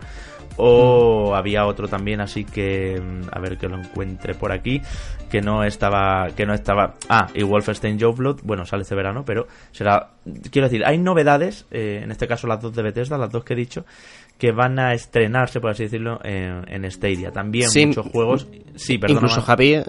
o 0.58 1.34
había 1.34 1.66
otro 1.66 1.88
también, 1.88 2.20
así 2.20 2.44
que 2.44 3.00
mm, 3.00 3.28
a 3.32 3.38
ver 3.40 3.56
que 3.56 3.68
lo 3.68 3.78
encuentre 3.78 4.34
por 4.34 4.52
aquí, 4.52 4.82
que 5.30 5.40
no 5.40 5.64
estaba, 5.64 6.28
que 6.36 6.46
no 6.46 6.52
estaba, 6.52 6.94
ah, 7.08 7.28
y 7.32 7.42
Wolfenstein 7.42 7.96
Blood 7.96 8.40
bueno, 8.42 8.66
sale 8.66 8.82
este 8.82 8.94
verano, 8.94 9.24
pero 9.24 9.46
será, 9.72 10.10
quiero 10.50 10.68
decir, 10.68 10.84
hay 10.84 10.98
novedades, 10.98 11.66
eh, 11.70 12.00
en 12.02 12.10
este 12.10 12.26
caso 12.26 12.46
las 12.46 12.60
dos 12.60 12.74
de 12.74 12.82
Bethesda, 12.82 13.16
las 13.16 13.30
dos 13.30 13.44
que 13.44 13.54
he 13.54 13.56
dicho, 13.56 13.84
que 14.38 14.52
van 14.52 14.78
a 14.78 14.94
estrenarse, 14.94 15.60
por 15.60 15.70
así 15.70 15.84
decirlo, 15.84 16.20
en, 16.22 16.64
en 16.68 16.90
Stadia. 16.90 17.32
También 17.32 17.68
muchos 17.88 18.06
juegos. 18.06 18.46
Sí, 18.76 18.96
perdón. 18.96 19.16
Incluso 19.16 19.42
Javi, 19.42 19.82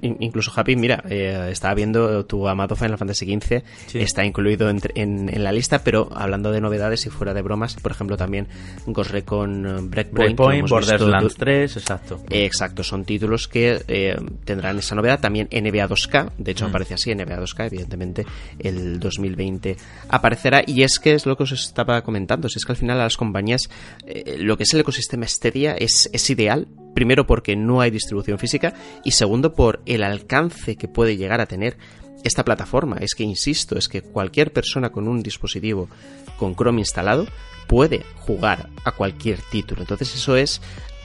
incluso 0.00 0.50
Javi, 0.50 0.74
mira, 0.74 1.02
eh, 1.08 1.48
estaba 1.50 1.74
viendo 1.74 2.26
tu 2.26 2.48
amado 2.48 2.74
Final 2.74 2.98
Fantasy 2.98 3.24
XV, 3.26 3.62
está 3.94 4.24
incluido 4.24 4.68
en, 4.68 4.80
en, 4.96 5.44
la 5.44 5.52
lista, 5.52 5.84
pero 5.84 6.08
hablando 6.12 6.50
de 6.50 6.60
novedades 6.60 7.06
y 7.06 7.10
fuera 7.10 7.34
de 7.34 7.42
bromas, 7.42 7.76
por 7.76 7.92
ejemplo, 7.92 8.16
también 8.16 8.48
Ghost 8.86 9.12
Recon 9.12 9.66
eh, 9.66 9.68
Breakpoint, 9.82 10.36
Breakpoint 10.36 10.68
Borderlands 10.68 11.36
3, 11.36 11.76
exacto. 11.76 12.20
exacto, 12.30 12.82
son 12.82 13.04
títulos 13.04 13.46
que 13.46 13.80
eh, 13.86 14.16
tendrán 14.44 14.78
esa 14.78 14.96
novedad. 14.96 15.20
También 15.20 15.48
NBA 15.52 15.88
2K, 15.88 16.32
de 16.36 16.50
hecho 16.50 16.66
mm. 16.66 16.68
aparece 16.68 16.94
así, 16.94 17.14
NBA 17.14 17.38
2K, 17.38 17.66
evidentemente 17.66 18.26
el 18.58 18.98
2020 18.98 19.76
aparecerá. 20.08 20.64
Y 20.66 20.82
es 20.82 20.98
que 20.98 21.14
es 21.14 21.26
lo 21.26 21.36
que 21.36 21.44
os 21.44 21.52
estaba 21.52 22.02
comentando, 22.02 22.48
es 22.48 22.64
que 22.64 22.72
al 22.72 22.76
final 22.76 23.00
a 23.00 23.04
las 23.04 23.16
compañías 23.16 23.70
eh, 24.06 24.36
lo 24.38 24.56
que 24.56 24.64
es 24.64 24.74
el 24.74 24.80
ecosistema 24.80 25.26
Stadia 25.26 25.74
es, 25.74 26.08
es 26.12 26.30
ideal, 26.30 26.68
primero 26.94 27.26
porque 27.26 27.56
no 27.56 27.80
hay 27.80 27.90
distribución 27.90 28.38
física 28.38 28.74
y 29.04 29.12
segundo 29.12 29.54
por 29.54 29.82
el 29.86 30.02
alcance 30.02 30.76
que 30.76 30.88
puede 30.88 31.16
llegar 31.16 31.40
a 31.40 31.46
tener 31.46 31.76
esta 32.24 32.44
plataforma. 32.44 32.96
Es 33.00 33.14
que, 33.14 33.24
insisto, 33.24 33.76
es 33.76 33.88
que 33.88 34.02
cualquier 34.02 34.52
persona 34.52 34.90
con 34.90 35.08
un 35.08 35.22
dispositivo 35.22 35.88
con 36.36 36.54
Chrome 36.54 36.80
instalado 36.80 37.26
puede 37.66 38.04
jugar 38.26 38.68
a 38.84 38.92
cualquier 38.92 39.40
título. 39.50 39.82
Entonces 39.82 40.14
eso 40.14 40.36
es 40.36 40.60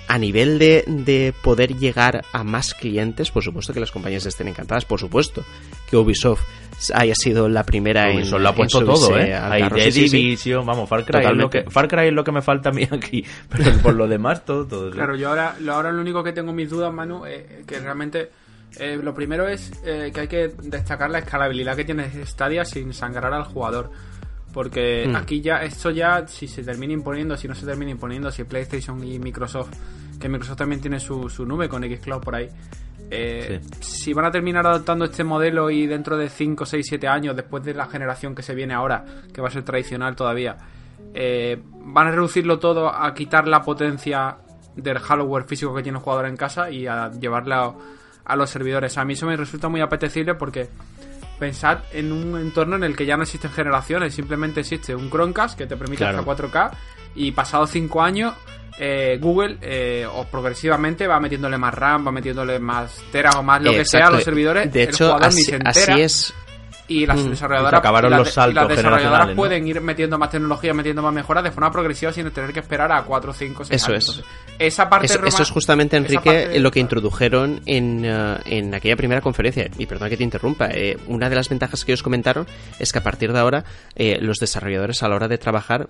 a 0.07 0.17
nivel 0.17 0.57
de, 0.57 0.83
de, 0.87 1.33
poder 1.43 1.75
llegar 1.77 2.23
a 2.31 2.43
más 2.43 2.73
clientes, 2.73 3.31
por 3.31 3.43
supuesto 3.43 3.73
que 3.73 3.79
las 3.79 3.91
compañías 3.91 4.25
estén 4.25 4.47
encantadas, 4.47 4.85
por 4.85 4.99
supuesto 4.99 5.43
que 5.89 5.97
Ubisoft 5.97 6.43
haya 6.93 7.15
sido 7.15 7.49
la 7.49 7.63
primera 7.63 8.11
en 8.11 8.29
lo 8.29 8.49
ha 8.49 8.55
puesto 8.55 8.83
todo, 8.83 9.17
¿eh? 9.17 9.33
Hay 9.35 9.63
Division, 9.91 10.65
vamos, 10.65 10.87
Far 10.87 11.03
Cry, 11.05 11.25
es 11.25 11.33
lo 11.33 11.49
que, 11.49 11.63
Far 11.63 11.87
Cry 11.87 12.07
es 12.07 12.13
lo 12.13 12.23
que 12.23 12.31
me 12.31 12.41
falta 12.41 12.69
a 12.69 12.71
mí 12.71 12.87
aquí, 12.89 13.25
pero 13.49 13.77
por 13.79 13.95
lo 13.95 14.07
demás 14.07 14.45
todo, 14.45 14.65
todo. 14.65 14.91
Claro, 14.91 15.15
yo 15.15 15.29
ahora, 15.29 15.55
lo, 15.59 15.73
ahora 15.73 15.91
lo 15.91 16.01
único 16.01 16.23
que 16.23 16.33
tengo 16.33 16.53
mis 16.53 16.69
dudas, 16.69 16.93
Manu, 16.93 17.25
eh, 17.25 17.63
que 17.65 17.79
realmente... 17.79 18.29
Eh, 18.79 18.99
lo 19.01 19.13
primero 19.13 19.47
es 19.47 19.71
eh, 19.85 20.11
que 20.13 20.19
hay 20.19 20.27
que 20.27 20.49
destacar 20.61 21.09
la 21.09 21.19
escalabilidad 21.19 21.75
que 21.75 21.85
tiene 21.85 22.11
Stadia 22.25 22.63
sin 22.65 22.93
sangrar 22.93 23.33
al 23.33 23.45
jugador. 23.45 23.89
Porque 24.53 25.07
mm. 25.07 25.15
aquí 25.15 25.41
ya, 25.41 25.63
esto 25.63 25.91
ya, 25.91 26.27
si 26.27 26.47
se 26.47 26.63
termina 26.63 26.93
imponiendo, 26.93 27.37
si 27.37 27.47
no 27.47 27.55
se 27.55 27.65
termina 27.65 27.91
imponiendo, 27.91 28.31
si 28.31 28.43
PlayStation 28.43 29.03
y 29.03 29.19
Microsoft, 29.19 29.71
que 30.19 30.29
Microsoft 30.29 30.57
también 30.57 30.81
tiene 30.81 30.99
su, 30.99 31.29
su 31.29 31.45
nube 31.45 31.69
con 31.69 31.83
Xcloud 31.83 32.21
por 32.21 32.35
ahí, 32.35 32.49
eh, 33.09 33.61
si 33.79 34.13
van 34.13 34.25
a 34.25 34.31
terminar 34.31 34.67
adoptando 34.67 35.05
este 35.05 35.23
modelo 35.23 35.69
y 35.69 35.87
dentro 35.87 36.17
de 36.17 36.29
5, 36.29 36.65
6, 36.65 36.85
7 36.89 37.07
años, 37.07 37.35
después 37.35 37.63
de 37.63 37.73
la 37.73 37.85
generación 37.85 38.35
que 38.35 38.41
se 38.41 38.53
viene 38.53 38.73
ahora, 38.73 39.05
que 39.33 39.41
va 39.41 39.47
a 39.47 39.51
ser 39.51 39.63
tradicional 39.63 40.15
todavía, 40.15 40.57
eh, 41.13 41.61
van 41.85 42.07
a 42.07 42.11
reducirlo 42.11 42.59
todo 42.59 42.93
a 42.93 43.13
quitar 43.13 43.47
la 43.47 43.61
potencia 43.61 44.37
del 44.75 44.99
hardware 44.99 45.45
físico 45.45 45.73
que 45.73 45.83
tiene 45.83 45.97
el 45.97 46.03
jugador 46.03 46.25
en 46.27 46.35
casa 46.35 46.69
y 46.69 46.85
a 46.85 47.09
llevarla 47.11 47.73
a, 48.25 48.35
los 48.35 48.49
servidores. 48.49 48.97
A 48.97 49.05
mí 49.05 49.13
eso 49.13 49.25
me 49.25 49.37
resulta 49.37 49.69
muy 49.69 49.81
apetecible 49.81 50.35
porque 50.35 50.69
pensad 51.39 51.79
en 51.91 52.11
un 52.11 52.39
entorno 52.39 52.75
en 52.75 52.83
el 52.83 52.95
que 52.95 53.05
ya 53.05 53.17
no 53.17 53.23
existen 53.23 53.51
generaciones, 53.51 54.13
simplemente 54.13 54.61
existe 54.61 54.95
un 54.95 55.09
Chromecast 55.09 55.57
que 55.57 55.67
te 55.67 55.77
permite 55.77 56.05
hasta 56.05 56.23
4K 56.23 56.71
y 57.15 57.31
pasados 57.31 57.71
5 57.71 58.01
años 58.01 58.33
eh, 58.79 59.17
Google 59.19 59.57
eh, 59.61 60.05
o 60.05 60.25
progresivamente 60.25 61.07
va 61.07 61.19
metiéndole 61.19 61.57
más 61.57 61.73
RAM, 61.73 62.05
va 62.07 62.11
metiéndole 62.11 62.59
más 62.59 63.01
teras 63.11 63.35
o 63.35 63.43
más 63.43 63.61
lo 63.61 63.71
que 63.71 63.85
sea 63.85 64.07
a 64.07 64.11
los 64.11 64.23
servidores. 64.23 64.71
De 64.71 64.83
hecho, 64.83 65.15
así, 65.15 65.51
así, 65.65 66.01
es 66.01 66.33
y 66.87 67.05
las 67.05 67.23
mm. 67.23 67.29
desarrolladoras, 67.29 67.79
acabaron 67.79 68.11
los 68.15 68.31
saltos 68.31 68.67
desarrolladoras 68.69 69.35
pueden 69.35 69.67
ir 69.67 69.81
metiendo 69.81 70.17
más 70.17 70.29
tecnología, 70.29 70.73
metiendo 70.73 71.01
más 71.01 71.13
mejoras 71.13 71.43
de 71.43 71.51
forma 71.51 71.71
progresiva 71.71 72.11
sin 72.11 72.29
tener 72.31 72.53
que 72.53 72.59
esperar 72.59 72.91
a 72.91 73.03
4, 73.03 73.33
5, 73.33 73.65
6 73.65 73.81
Eso 73.81 73.91
años. 73.91 74.09
es. 74.19 74.23
esa 74.59 74.89
parte 74.89 75.07
eso, 75.07 75.25
eso, 75.25 75.43
es 75.43 75.49
justamente, 75.49 75.97
Enrique, 75.97 76.59
lo 76.59 76.71
que 76.71 76.79
introdujeron 76.79 77.61
en, 77.65 78.05
uh, 78.05 78.37
en 78.45 78.73
aquella 78.73 78.95
primera 78.95 79.21
conferencia. 79.21 79.69
Y 79.77 79.85
perdón 79.85 80.09
que 80.09 80.17
te 80.17 80.23
interrumpa. 80.23 80.69
Eh, 80.71 80.97
una 81.07 81.29
de 81.29 81.35
las 81.35 81.49
ventajas 81.49 81.83
que 81.83 81.91
ellos 81.91 82.03
comentaron 82.03 82.47
es 82.79 82.91
que 82.91 82.99
a 82.99 83.03
partir 83.03 83.33
de 83.33 83.39
ahora 83.39 83.65
eh, 83.95 84.17
los 84.21 84.37
desarrolladores 84.37 85.03
a 85.03 85.09
la 85.09 85.15
hora 85.15 85.27
de 85.27 85.37
trabajar, 85.37 85.89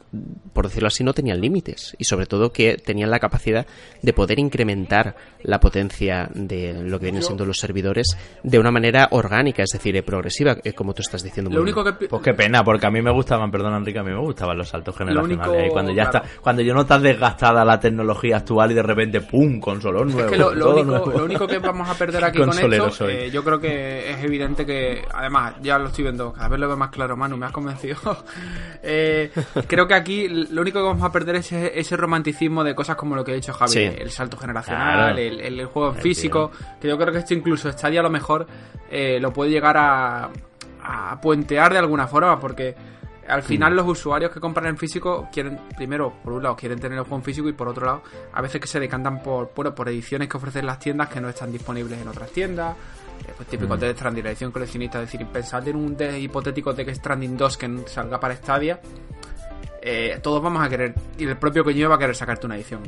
por 0.54 0.68
decirlo 0.68 0.88
así, 0.88 1.04
no 1.04 1.14
tenían 1.14 1.40
límites. 1.40 1.96
Y 2.00 2.06
sobre 2.06 2.26
todo 2.26 2.52
que 2.52 2.78
tenían 2.78 3.12
la 3.12 3.20
capacidad 3.20 3.66
de 4.02 4.14
poder 4.14 4.40
incrementar 4.40 5.16
la 5.44 5.60
potencia 5.60 6.30
de 6.34 6.74
lo 6.74 7.00
que 7.00 7.06
vienen 7.06 7.24
siendo 7.24 7.46
los 7.46 7.58
servidores 7.58 8.18
de 8.44 8.60
una 8.60 8.72
manera 8.72 9.08
orgánica, 9.12 9.64
es 9.64 9.70
decir, 9.72 10.04
progresiva, 10.04 10.58
eh, 10.64 10.74
como 10.88 10.94
tú 10.94 11.02
estás 11.02 11.22
diciendo. 11.22 11.52
Lo 11.52 11.62
único 11.62 11.84
que... 11.84 11.92
Pues 12.08 12.22
qué 12.22 12.34
pena, 12.34 12.64
porque 12.64 12.88
a 12.88 12.90
mí 12.90 13.02
me 13.02 13.12
gustaban, 13.12 13.52
perdón 13.52 13.74
Enrique, 13.74 14.00
a 14.00 14.04
mí 14.04 14.12
me 14.12 14.22
gustaban 14.22 14.58
los 14.58 14.70
saltos 14.70 14.96
generacionales. 14.96 15.70
cuando 15.70 15.92
ya 15.92 16.04
está, 16.04 16.24
cuando 16.40 16.62
yo 16.62 16.74
no 16.74 16.82
estás 16.82 17.02
desgastada 17.02 17.66
la 17.66 17.78
tecnología 17.78 18.38
actual 18.38 18.72
y 18.72 18.74
de 18.74 18.84
repente, 18.84 19.20
¡pum! 19.20 19.60
Consolón 19.60 20.14
nuevo. 20.14 20.30
Es 20.30 20.32
que 20.32 20.38
lo, 20.38 20.76
único, 21.26 21.46
que 21.46 21.60
vamos 21.60 21.90
a 21.90 21.96
perder 21.96 22.24
aquí 22.24 22.40
con 22.40 22.58
esto, 22.58 23.10
eh, 23.10 23.30
yo 23.30 23.44
creo 23.44 23.60
que 23.60 24.12
es 24.12 24.24
evidente 24.24 24.66
que, 24.66 25.04
además, 25.14 25.56
ya 25.62 25.78
lo 25.78 25.88
estoy 25.88 26.06
viendo, 26.06 26.32
cada 26.32 26.48
vez 26.48 26.58
lo 26.58 26.68
veo 26.70 26.78
más 26.78 26.90
claro, 26.90 27.18
Manu, 27.18 27.36
me 27.36 27.48
has 27.48 27.52
convencido. 27.52 27.98
Eh, 28.90 29.32
creo 29.68 29.88
que 29.88 29.94
aquí 29.94 30.28
lo 30.30 30.62
único 30.62 30.80
que 30.80 30.86
vamos 30.86 31.04
a 31.04 31.12
perder 31.12 31.38
es 31.38 31.52
ese, 31.52 31.98
romanticismo 31.98 32.64
de 32.64 32.76
cosas 32.76 32.96
como 32.96 33.16
lo 33.16 33.24
que 33.24 33.32
ha 33.32 33.36
dicho 33.36 33.52
Javi, 33.52 33.78
el 33.78 34.12
salto 34.12 34.38
generacional, 34.38 35.18
el, 35.20 35.66
juego 35.66 35.94
físico, 35.94 36.52
que 36.80 36.88
yo 36.88 36.98
creo 36.98 37.12
que 37.12 37.20
esto 37.20 37.34
incluso 37.34 37.72
Stadia 37.72 38.00
a 38.00 38.04
lo 38.04 38.10
mejor 38.10 38.48
eh, 38.90 39.20
lo 39.20 39.34
puede 39.34 39.52
llegar 39.52 39.76
a, 39.78 40.30
a 40.88 41.20
puentear 41.20 41.74
de 41.74 41.80
alguna 41.80 42.08
forma, 42.08 42.40
porque 42.40 42.76
al 43.28 43.44
final 43.44 43.76
los 43.76 43.88
usuarios 43.88 44.32
que 44.32 44.40
compran 44.40 44.68
en 44.68 44.78
físico 44.78 45.28
quieren, 45.32 45.60
primero, 45.76 46.14
por 46.24 46.34
un 46.34 46.44
lado, 46.44 46.56
quieren 46.56 46.80
tener 46.80 46.98
el 46.98 47.04
juego 47.04 47.18
en 47.18 47.24
físico 47.24 47.50
y 47.50 47.54
por 47.54 47.68
otro 47.68 47.86
lado, 47.86 48.04
a 48.34 48.42
veces 48.42 48.62
que 48.62 48.68
se 48.68 48.80
decantan 48.80 49.22
por, 49.22 49.50
por, 49.50 49.76
por 49.76 49.90
ediciones 49.90 50.30
que 50.30 50.38
ofrecen 50.38 50.66
las 50.66 50.80
tiendas 50.80 51.10
que 51.10 51.20
no 51.20 51.28
están 51.28 51.52
disponibles 51.52 52.02
en 52.02 52.08
otras 52.08 52.32
tiendas. 52.32 52.76
Eh, 53.28 53.34
pues 53.36 53.50
típico 53.50 53.76
de 53.76 53.94
Stranding, 53.94 54.24
la 54.24 54.30
edición 54.30 54.52
coleccionista, 54.52 55.02
es 55.02 55.12
decir, 55.12 55.28
pensad 55.28 55.68
en 55.68 55.76
un 55.76 55.98
de 55.98 56.20
hipotético 56.20 56.72
de 56.74 56.86
que 56.86 56.94
Stranding 56.94 57.36
2 57.36 57.58
que 57.58 57.80
salga 57.88 58.20
para 58.20 58.36
Stadia, 58.36 58.80
eh, 59.82 60.20
todos 60.22 60.42
vamos 60.42 60.64
a 60.64 60.70
querer, 60.70 60.94
y 61.18 61.26
el 61.26 61.36
propio 61.38 61.64
coño 61.64 61.90
va 61.90 61.96
a 61.96 62.00
querer 62.00 62.16
sacarte 62.16 62.46
una 62.46 62.56
edición. 62.56 62.84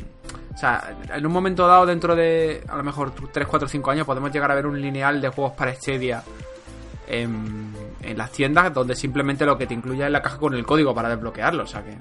O 0.53 0.57
sea, 0.57 0.95
en 1.13 1.25
un 1.25 1.31
momento 1.31 1.67
dado, 1.67 1.85
dentro 1.85 2.15
de 2.15 2.63
a 2.67 2.77
lo 2.77 2.83
mejor 2.83 3.11
3, 3.11 3.47
4, 3.47 3.67
5 3.67 3.91
años, 3.91 4.05
podemos 4.05 4.31
llegar 4.31 4.51
a 4.51 4.55
ver 4.55 4.67
un 4.67 4.79
lineal 4.79 5.19
de 5.19 5.29
juegos 5.29 5.53
para 5.53 5.73
Stadia 5.73 6.23
en, 8.03 8.17
las 8.17 8.31
tiendas 8.31 8.73
donde 8.73 8.95
simplemente 8.95 9.45
lo 9.45 9.57
que 9.57 9.67
te 9.67 9.73
incluye 9.73 10.05
es 10.05 10.11
la 10.11 10.21
caja 10.21 10.37
con 10.37 10.53
el 10.53 10.65
código 10.65 10.93
para 10.93 11.09
desbloquearlo. 11.09 11.63
O 11.63 11.67
sea 11.67 11.83
que. 11.83 11.97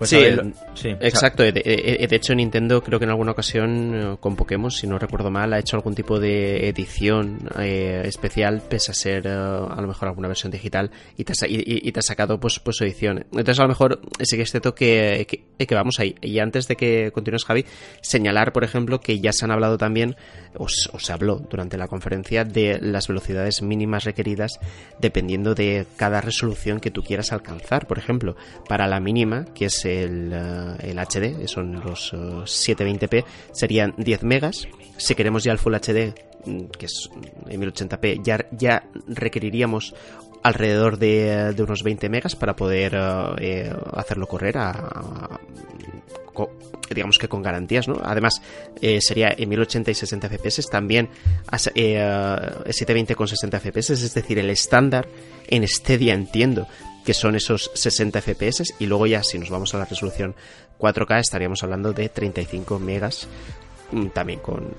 Pues 0.00 0.08
sí, 0.08 0.88
exacto. 0.98 1.42
De, 1.42 2.08
hecho, 2.10 2.34
Nintendo 2.34 2.82
creo 2.82 2.98
que 2.98 3.04
en 3.04 3.10
alguna 3.10 3.32
ocasión 3.32 3.94
eh, 3.94 4.16
con 4.18 4.34
Pokémon, 4.34 4.70
si 4.70 4.86
no 4.86 4.98
recuerdo 4.98 5.30
mal, 5.30 5.52
ha 5.52 5.58
hecho 5.58 5.76
algún 5.76 5.94
tipo 5.94 6.18
de 6.18 6.70
edición 6.70 7.36
eh, 7.58 8.00
especial, 8.06 8.62
pese 8.66 8.92
a 8.92 8.94
ser 8.94 9.26
eh, 9.26 9.30
a 9.30 9.78
lo 9.78 9.86
mejor 9.86 10.08
alguna 10.08 10.26
versión 10.26 10.50
digital, 10.50 10.90
y 11.18 11.24
te, 11.24 11.34
ha, 11.34 12.00
sacado 12.02 12.40
pues, 12.40 12.58
pues, 12.60 12.78
su 12.78 12.84
edición. 12.84 13.26
Entonces, 13.30 13.58
a 13.58 13.64
lo 13.64 13.68
mejor 13.68 14.00
sí 14.22 14.38
que 14.38 14.44
es 14.44 14.50
cierto 14.50 14.74
que, 14.74 15.26
que, 15.58 15.74
vamos 15.74 16.00
ahí. 16.00 16.14
Y 16.22 16.38
antes 16.38 16.66
de 16.66 16.76
que 16.76 17.12
continúes, 17.12 17.44
Javi, 17.44 17.66
señalar, 18.00 18.54
por 18.54 18.64
ejemplo, 18.64 19.00
que 19.00 19.20
ya 19.20 19.34
se 19.34 19.44
han 19.44 19.50
hablado 19.50 19.76
también, 19.76 20.16
o, 20.56 20.64
o 20.64 20.98
se 20.98 21.12
habló 21.12 21.36
durante 21.36 21.76
la 21.76 21.88
conferencia, 21.88 22.44
de 22.44 22.78
las 22.80 23.08
velocidades 23.08 23.62
mínimas 23.62 24.04
requeridas 24.04 24.58
dependiendo 24.98 25.54
de 25.54 25.86
cada 25.96 26.20
resolución 26.20 26.80
que 26.80 26.90
tú 26.90 27.02
quieras 27.02 27.32
alcanzar. 27.32 27.86
Por 27.86 27.98
ejemplo, 27.98 28.36
para 28.68 28.86
la 28.86 29.00
mínima, 29.00 29.44
que 29.54 29.66
es 29.66 29.84
el, 29.84 30.30
eh, 30.32 30.90
el 30.90 30.98
HD, 30.98 31.46
son 31.46 31.80
los 31.80 32.12
720p, 32.12 33.18
eh, 33.18 33.24
serían 33.52 33.94
10 33.96 34.22
megas. 34.22 34.68
Si 34.96 35.14
queremos 35.14 35.44
ya 35.44 35.52
el 35.52 35.58
Full 35.58 35.74
HD, 35.74 36.14
mm, 36.46 36.64
que 36.78 36.86
es 36.86 37.10
en 37.48 37.60
1080p, 37.60 38.20
ya, 38.22 38.46
ya 38.50 38.84
requeriríamos 39.08 39.94
alrededor 40.42 40.98
de, 40.98 41.52
de, 41.52 41.62
unos 41.62 41.82
20 41.82 42.08
megas 42.08 42.34
para 42.34 42.56
poder 42.56 42.96
eh, 43.38 43.70
hacerlo 43.92 44.26
correr 44.26 44.56
a, 44.56 45.38
digamos 46.88 47.18
que 47.18 47.28
con 47.28 47.42
garantías, 47.42 47.88
¿no? 47.88 48.00
Además, 48.02 48.40
sería 49.00 49.34
en 49.36 49.48
1080 49.48 49.90
y 49.90 49.94
60 49.94 50.28
FPS, 50.28 50.68
también 50.70 51.08
a, 51.46 51.58
720 51.58 53.14
con 53.14 53.28
60 53.28 53.60
FPS, 53.60 53.90
es 53.90 54.14
decir, 54.14 54.38
el 54.38 54.50
estándar 54.50 55.08
en 55.48 55.66
Stadia 55.66 56.14
entiendo 56.14 56.66
que 57.04 57.14
son 57.14 57.34
esos 57.34 57.70
60 57.74 58.20
FPS 58.20 58.74
y 58.78 58.86
luego 58.86 59.06
ya 59.06 59.22
si 59.22 59.38
nos 59.38 59.50
vamos 59.50 59.74
a 59.74 59.78
la 59.78 59.84
resolución 59.84 60.34
4K 60.78 61.20
estaríamos 61.20 61.62
hablando 61.62 61.92
de 61.92 62.08
35 62.08 62.78
megas 62.78 63.26
también 64.12 64.40
con 64.40 64.72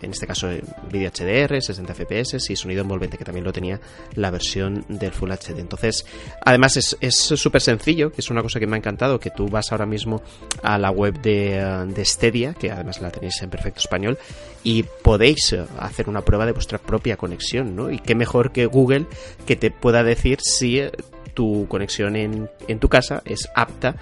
en 0.00 0.10
este 0.10 0.26
caso 0.26 0.48
vídeo 0.90 1.10
HDR 1.10 1.60
60 1.60 1.94
FPS 1.94 2.50
y 2.50 2.56
sonido 2.56 2.82
envolvente 2.82 3.18
que 3.18 3.24
también 3.24 3.44
lo 3.44 3.52
tenía 3.52 3.80
la 4.14 4.30
versión 4.30 4.84
del 4.88 5.12
Full 5.12 5.30
HD 5.30 5.58
entonces 5.58 6.06
además 6.40 6.96
es 7.00 7.14
súper 7.14 7.60
sencillo 7.60 8.10
que 8.10 8.20
es 8.20 8.30
una 8.30 8.42
cosa 8.42 8.58
que 8.58 8.66
me 8.66 8.76
ha 8.76 8.78
encantado 8.78 9.20
que 9.20 9.30
tú 9.30 9.48
vas 9.48 9.72
ahora 9.72 9.86
mismo 9.86 10.22
a 10.62 10.78
la 10.78 10.90
web 10.90 11.20
de, 11.20 11.58
eh, 11.58 11.84
de 11.86 12.04
Stadia 12.04 12.54
que 12.54 12.70
además 12.70 13.00
la 13.00 13.10
tenéis 13.10 13.40
en 13.42 13.50
perfecto 13.50 13.80
español 13.80 14.18
y 14.62 14.82
podéis 14.82 15.52
eh, 15.52 15.64
hacer 15.78 16.08
una 16.08 16.22
prueba 16.22 16.46
de 16.46 16.52
vuestra 16.52 16.78
propia 16.78 17.16
conexión 17.16 17.76
¿no? 17.76 17.90
y 17.90 17.98
qué 17.98 18.14
mejor 18.14 18.52
que 18.52 18.66
Google 18.66 19.06
que 19.46 19.56
te 19.56 19.70
pueda 19.70 20.02
decir 20.02 20.38
si 20.40 20.78
eh, 20.78 20.92
tu 21.34 21.66
conexión 21.68 22.16
en, 22.16 22.48
en 22.68 22.78
tu 22.78 22.88
casa 22.88 23.22
es 23.24 23.48
apta 23.54 23.96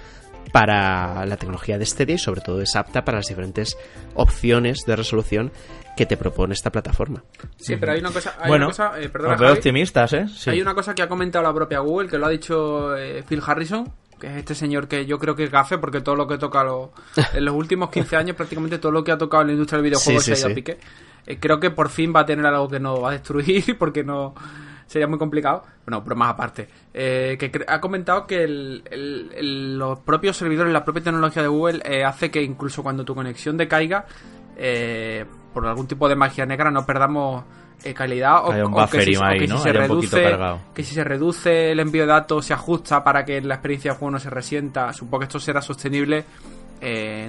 para 0.53 1.25
la 1.25 1.35
tecnología 1.35 1.79
de 1.79 1.85
Stadia 1.85 2.13
y 2.13 2.19
sobre 2.19 2.41
todo 2.41 2.61
es 2.61 2.75
apta 2.75 3.03
para 3.03 3.17
las 3.17 3.25
diferentes 3.25 3.75
opciones 4.13 4.85
de 4.85 4.95
resolución 4.95 5.51
que 5.97 6.05
te 6.05 6.15
propone 6.15 6.53
esta 6.53 6.71
plataforma. 6.71 7.23
Sí, 7.57 7.75
pero 7.75 7.93
hay 7.93 7.99
una 7.99 8.11
cosa... 8.11 8.35
Hay 8.39 8.49
bueno, 8.49 8.67
una 8.67 8.71
cosa, 8.71 9.01
eh, 9.01 9.09
veo 9.11 9.51
optimistas, 9.51 10.13
¿eh? 10.13 10.25
Hay 10.45 10.61
una 10.61 10.75
cosa 10.75 10.93
que 10.93 11.01
ha 11.01 11.09
comentado 11.09 11.43
la 11.43 11.53
propia 11.53 11.79
Google, 11.79 12.07
que 12.07 12.19
lo 12.19 12.27
ha 12.27 12.29
dicho 12.29 12.95
eh, 12.95 13.23
Phil 13.27 13.41
Harrison, 13.43 13.91
que 14.19 14.27
es 14.27 14.37
este 14.37 14.53
señor 14.53 14.87
que 14.87 15.07
yo 15.07 15.17
creo 15.17 15.35
que 15.35 15.45
es 15.45 15.51
gafe, 15.51 15.79
porque 15.79 16.01
todo 16.01 16.15
lo 16.15 16.27
que 16.27 16.37
toca 16.37 16.63
lo, 16.63 16.93
en 17.33 17.45
los 17.45 17.55
últimos 17.55 17.89
15 17.89 18.15
años, 18.15 18.35
prácticamente 18.35 18.77
todo 18.77 18.91
lo 18.91 19.03
que 19.03 19.11
ha 19.11 19.17
tocado 19.17 19.41
en 19.41 19.47
la 19.47 19.53
industria 19.53 19.77
del 19.77 19.89
videojuego 19.89 20.19
se 20.19 20.33
ha 20.33 20.37
ido 20.37 20.47
a 20.49 20.53
pique. 20.53 20.77
Eh, 21.25 21.39
creo 21.39 21.59
que 21.59 21.71
por 21.71 21.89
fin 21.89 22.13
va 22.15 22.19
a 22.19 22.25
tener 22.27 22.45
algo 22.45 22.69
que 22.69 22.79
no 22.79 23.01
va 23.01 23.09
a 23.09 23.13
destruir, 23.13 23.75
porque 23.79 24.03
no 24.03 24.35
sería 24.87 25.07
muy 25.07 25.17
complicado. 25.19 25.63
Bueno, 25.85 26.03
pero 26.03 26.15
más 26.15 26.31
aparte. 26.31 26.67
Eh, 26.93 27.37
que 27.39 27.51
ha 27.67 27.81
comentado 27.81 28.25
que 28.25 28.47
los 28.47 29.99
propios 29.99 30.37
servidores, 30.37 30.71
la 30.71 30.85
propia 30.85 31.03
tecnología 31.03 31.41
de 31.41 31.47
Google 31.47 31.81
eh, 31.83 32.03
hace 32.03 32.31
que 32.31 32.41
incluso 32.41 32.83
cuando 32.83 33.03
tu 33.03 33.13
conexión 33.15 33.57
decaiga, 33.57 34.05
eh, 34.57 35.25
por 35.53 35.65
algún 35.65 35.87
tipo 35.87 36.07
de 36.07 36.15
magia 36.15 36.45
negra, 36.45 36.71
no 36.71 36.85
perdamos 36.85 37.43
calidad 37.93 38.45
o, 38.45 38.87
que, 38.87 39.01
si, 39.01 39.13
se 39.13 39.73
reduce 39.73 40.37
que 40.73 40.83
si 40.85 40.95
se 40.95 41.03
reduce 41.03 41.71
el 41.71 41.81
envío 41.81 42.03
de 42.03 42.07
datos 42.07 42.45
se 42.45 42.53
ajusta 42.53 43.03
para 43.03 43.25
que 43.25 43.41
la 43.41 43.55
experiencia 43.55 43.91
de 43.91 43.97
juego 43.97 44.11
no 44.11 44.19
se 44.19 44.29
resienta 44.29 44.93
supongo 44.93 45.19
que 45.19 45.25
esto 45.25 45.37
será 45.37 45.61
sostenible 45.61 46.23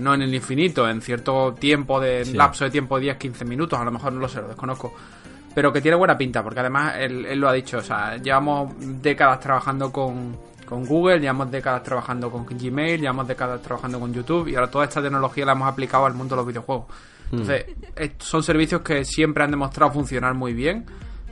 no 0.00 0.14
en 0.14 0.22
el 0.22 0.32
infinito 0.32 0.88
en 0.88 1.02
cierto 1.02 1.54
tiempo 1.54 1.98
de 1.98 2.24
lapso 2.26 2.62
de 2.62 2.70
tiempo 2.70 3.00
10 3.00 3.16
15 3.16 3.44
minutos 3.44 3.80
a 3.80 3.84
lo 3.84 3.90
mejor 3.90 4.12
no 4.12 4.20
lo 4.20 4.28
sé 4.28 4.42
lo 4.42 4.46
desconozco 4.46 4.94
pero 5.54 5.72
que 5.72 5.80
tiene 5.80 5.96
buena 5.96 6.18
pinta, 6.18 6.42
porque 6.42 6.60
además 6.60 6.94
él, 6.98 7.38
lo 7.38 7.48
ha 7.48 7.52
dicho, 7.52 7.78
o 7.78 7.82
sea, 7.82 8.16
llevamos 8.16 8.74
décadas 8.78 9.38
trabajando 9.38 9.92
con, 9.92 10.36
con, 10.66 10.84
Google, 10.84 11.20
llevamos 11.20 11.50
décadas 11.50 11.82
trabajando 11.82 12.30
con 12.30 12.44
Gmail, 12.44 13.00
llevamos 13.00 13.28
décadas 13.28 13.62
trabajando 13.62 14.00
con 14.00 14.12
YouTube 14.12 14.48
y 14.48 14.56
ahora 14.56 14.68
toda 14.68 14.84
esta 14.84 15.00
tecnología 15.00 15.46
la 15.46 15.52
hemos 15.52 15.68
aplicado 15.68 16.06
al 16.06 16.14
mundo 16.14 16.34
de 16.34 16.38
los 16.38 16.46
videojuegos. 16.46 16.86
Hmm. 17.30 17.38
Entonces, 17.40 17.66
son 18.18 18.42
servicios 18.42 18.82
que 18.82 19.04
siempre 19.04 19.44
han 19.44 19.52
demostrado 19.52 19.92
funcionar 19.92 20.34
muy 20.34 20.54
bien, 20.54 20.86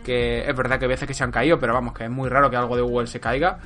que 0.05 0.49
es 0.49 0.57
verdad 0.57 0.79
que 0.79 0.85
a 0.85 0.89
veces 0.89 1.09
que 1.09 1.15
se 1.15 1.25
han 1.25 1.33
caído, 1.33 1.59
pero 1.59 1.75
vamos, 1.75 1.93
que 1.93 2.05
es 2.05 2.11
muy 2.11 2.29
raro 2.29 2.49
que 2.49 2.57
algo 2.57 2.77
de 2.77 2.83
Google 2.83 3.09
se 3.09 3.21
caiga. 3.21 3.59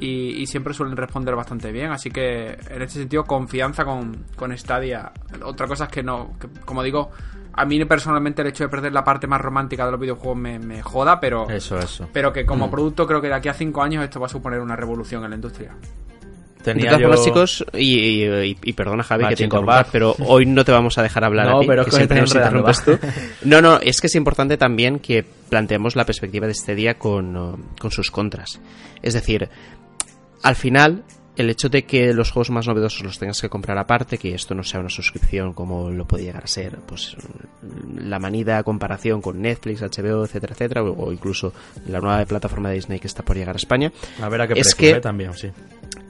Y, 0.00 0.46
siempre 0.46 0.74
suelen 0.74 0.96
responder 0.96 1.36
bastante 1.36 1.70
bien. 1.70 1.92
Así 1.92 2.10
que 2.10 2.58
en 2.68 2.82
este 2.82 2.98
sentido, 2.98 3.22
confianza 3.22 3.84
con, 3.84 4.24
con 4.34 4.56
Stadia. 4.58 5.12
Otra 5.44 5.68
cosa 5.68 5.84
es 5.84 5.90
que 5.90 6.02
no, 6.02 6.36
que, 6.40 6.48
como 6.64 6.82
digo, 6.82 7.12
a 7.54 7.64
mí 7.64 7.84
personalmente 7.84 8.42
el 8.42 8.48
hecho 8.48 8.64
de 8.64 8.68
perder 8.68 8.92
la 8.92 9.04
parte 9.04 9.26
más 9.26 9.40
romántica 9.40 9.84
de 9.84 9.92
los 9.92 10.00
videojuegos 10.00 10.38
me, 10.38 10.82
joda, 10.82 11.20
pero. 11.20 11.48
Eso, 11.50 11.78
eso. 11.78 12.08
Pero 12.12 12.32
que 12.32 12.46
como 12.46 12.68
mm. 12.68 12.70
producto 12.70 13.06
creo 13.06 13.20
que 13.20 13.28
de 13.28 13.34
aquí 13.34 13.48
a 13.48 13.54
cinco 13.54 13.82
años 13.82 14.04
esto 14.04 14.20
va 14.20 14.26
a 14.26 14.30
suponer 14.30 14.60
una 14.60 14.76
revolución 14.76 15.24
en 15.24 15.30
la 15.30 15.36
industria. 15.36 15.74
de 16.64 16.74
todas 16.74 17.00
formas, 17.00 17.24
chicos, 17.24 17.66
y, 17.74 18.72
perdona 18.72 19.02
Javi 19.02 19.26
que 19.28 19.36
te 19.36 19.44
interrumpa, 19.44 19.86
pero 19.90 20.14
hoy 20.20 20.46
no 20.46 20.64
te 20.64 20.72
vamos 20.72 20.96
a 20.98 21.02
dejar 21.02 21.24
hablar 21.24 21.46
no, 21.46 21.58
a 21.58 21.60
ti, 21.60 21.66
pero 21.66 21.84
que 21.84 21.90
siempre 21.90 22.20
nos 22.20 22.34
interrumpes 22.34 22.84
tú. 22.84 22.98
No, 23.44 23.60
no, 23.60 23.78
es 23.80 24.00
que 24.00 24.06
es 24.06 24.14
importante 24.14 24.56
también 24.56 24.98
que 24.98 25.24
planteemos 25.50 25.96
la 25.96 26.06
perspectiva 26.06 26.46
de 26.46 26.52
este 26.52 26.74
día 26.74 26.94
con, 26.98 27.74
con 27.78 27.90
sus 27.90 28.10
contras. 28.10 28.60
Es 29.02 29.14
decir, 29.14 29.48
al 30.42 30.56
final 30.56 31.04
el 31.36 31.48
hecho 31.48 31.68
de 31.68 31.84
que 31.84 32.12
los 32.12 32.30
juegos 32.30 32.50
más 32.50 32.66
novedosos 32.66 33.02
los 33.02 33.18
tengas 33.18 33.40
que 33.40 33.48
comprar 33.48 33.78
aparte, 33.78 34.18
que 34.18 34.34
esto 34.34 34.54
no 34.54 34.62
sea 34.62 34.80
una 34.80 34.90
suscripción 34.90 35.54
como 35.54 35.90
lo 35.90 36.06
puede 36.06 36.24
llegar 36.24 36.44
a 36.44 36.46
ser, 36.46 36.78
pues 36.86 37.16
la 37.96 38.18
manida 38.18 38.62
comparación 38.62 39.22
con 39.22 39.40
Netflix, 39.40 39.80
HBO, 39.80 40.24
etcétera, 40.24 40.52
etcétera, 40.52 40.82
o, 40.82 41.12
incluso 41.12 41.52
la 41.86 42.00
nueva 42.00 42.24
plataforma 42.26 42.68
de 42.68 42.76
Disney 42.76 42.98
que 42.98 43.06
está 43.06 43.22
por 43.22 43.36
llegar 43.36 43.56
a 43.56 43.58
España. 43.58 43.90
A 44.20 44.28
ver 44.28 44.42
a 44.42 44.48
qué 44.48 44.60
es 44.60 44.74
que, 44.74 44.90
¿eh? 44.90 45.00
también, 45.00 45.32
sí. 45.34 45.50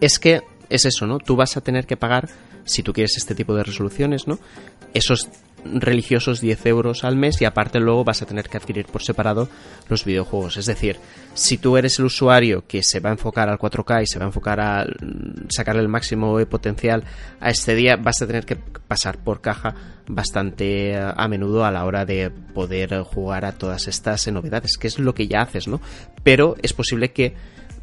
Es 0.00 0.18
que 0.18 0.42
es 0.68 0.84
eso, 0.84 1.06
¿no? 1.06 1.18
Tú 1.18 1.36
vas 1.36 1.56
a 1.56 1.60
tener 1.60 1.86
que 1.86 1.96
pagar, 1.96 2.28
si 2.64 2.82
tú 2.82 2.92
quieres 2.92 3.16
este 3.16 3.34
tipo 3.34 3.54
de 3.54 3.62
resoluciones, 3.62 4.26
¿no? 4.26 4.38
Esos 4.92 5.28
religiosos 5.64 6.40
10 6.40 6.66
euros 6.66 7.04
al 7.04 7.16
mes 7.16 7.40
y 7.40 7.44
aparte 7.44 7.80
luego 7.80 8.04
vas 8.04 8.22
a 8.22 8.26
tener 8.26 8.48
que 8.48 8.56
adquirir 8.56 8.86
por 8.86 9.02
separado 9.02 9.48
los 9.88 10.04
videojuegos. 10.04 10.56
Es 10.56 10.66
decir, 10.66 10.96
si 11.34 11.58
tú 11.58 11.76
eres 11.76 11.98
el 11.98 12.06
usuario 12.06 12.64
que 12.66 12.82
se 12.82 13.00
va 13.00 13.10
a 13.10 13.12
enfocar 13.12 13.48
al 13.48 13.58
4K 13.58 14.02
y 14.02 14.06
se 14.06 14.18
va 14.18 14.24
a 14.24 14.28
enfocar 14.28 14.60
a 14.60 14.86
sacarle 15.48 15.82
el 15.82 15.88
máximo 15.88 16.38
potencial 16.46 17.04
a 17.40 17.50
este 17.50 17.74
día, 17.74 17.96
vas 17.96 18.20
a 18.22 18.26
tener 18.26 18.44
que 18.44 18.56
pasar 18.56 19.18
por 19.18 19.40
caja 19.40 19.74
bastante 20.08 20.96
a 20.96 21.28
menudo 21.28 21.64
a 21.64 21.70
la 21.70 21.84
hora 21.84 22.04
de 22.04 22.30
poder 22.30 23.00
jugar 23.02 23.44
a 23.44 23.52
todas 23.52 23.88
estas 23.88 24.26
novedades, 24.28 24.76
que 24.78 24.88
es 24.88 24.98
lo 24.98 25.14
que 25.14 25.28
ya 25.28 25.42
haces, 25.42 25.68
¿no? 25.68 25.80
Pero 26.22 26.56
es 26.62 26.72
posible 26.72 27.12
que 27.12 27.34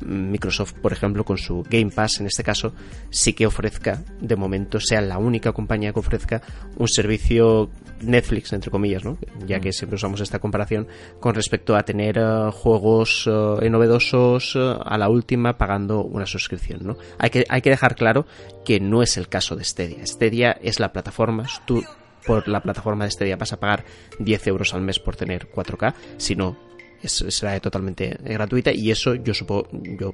Microsoft, 0.01 0.73
por 0.73 0.93
ejemplo, 0.93 1.23
con 1.23 1.37
su 1.37 1.63
Game 1.69 1.91
Pass, 1.91 2.19
en 2.19 2.27
este 2.27 2.43
caso, 2.43 2.73
sí 3.09 3.33
que 3.33 3.45
ofrezca, 3.45 4.03
de 4.19 4.35
momento, 4.35 4.79
sea 4.79 5.01
la 5.01 5.17
única 5.17 5.51
compañía 5.51 5.93
que 5.93 5.99
ofrezca 5.99 6.41
un 6.77 6.87
servicio 6.87 7.69
Netflix, 8.01 8.53
entre 8.53 8.71
comillas, 8.71 9.03
¿no? 9.03 9.17
Ya 9.45 9.57
mm. 9.57 9.61
que 9.61 9.73
siempre 9.73 9.95
usamos 9.95 10.21
esta 10.21 10.39
comparación 10.39 10.87
con 11.19 11.35
respecto 11.35 11.75
a 11.75 11.83
tener 11.83 12.17
eh, 12.17 12.49
juegos 12.51 13.27
eh, 13.27 13.69
novedosos 13.69 14.55
eh, 14.55 14.75
a 14.83 14.97
la 14.97 15.09
última 15.09 15.57
pagando 15.57 16.03
una 16.03 16.25
suscripción, 16.25 16.79
¿no? 16.83 16.97
Hay 17.17 17.29
que, 17.29 17.45
hay 17.49 17.61
que 17.61 17.69
dejar 17.69 17.95
claro 17.95 18.25
que 18.65 18.79
no 18.79 19.03
es 19.03 19.17
el 19.17 19.27
caso 19.27 19.55
de 19.55 19.63
Stadia. 19.63 20.05
Stadia 20.05 20.51
es 20.61 20.79
la 20.79 20.91
plataforma, 20.91 21.45
tú 21.65 21.83
por 22.25 22.47
la 22.47 22.61
plataforma 22.61 23.05
de 23.05 23.11
Stadia 23.11 23.37
vas 23.37 23.53
a 23.53 23.59
pagar 23.59 23.85
10 24.19 24.47
euros 24.47 24.73
al 24.73 24.81
mes 24.81 24.99
por 24.99 25.15
tener 25.15 25.49
4K, 25.49 25.93
sino 26.17 26.68
será 27.03 27.59
totalmente 27.59 28.17
gratuita 28.23 28.71
y 28.71 28.91
eso 28.91 29.15
yo 29.15 29.33
supongo, 29.33 29.67
yo 29.71 30.13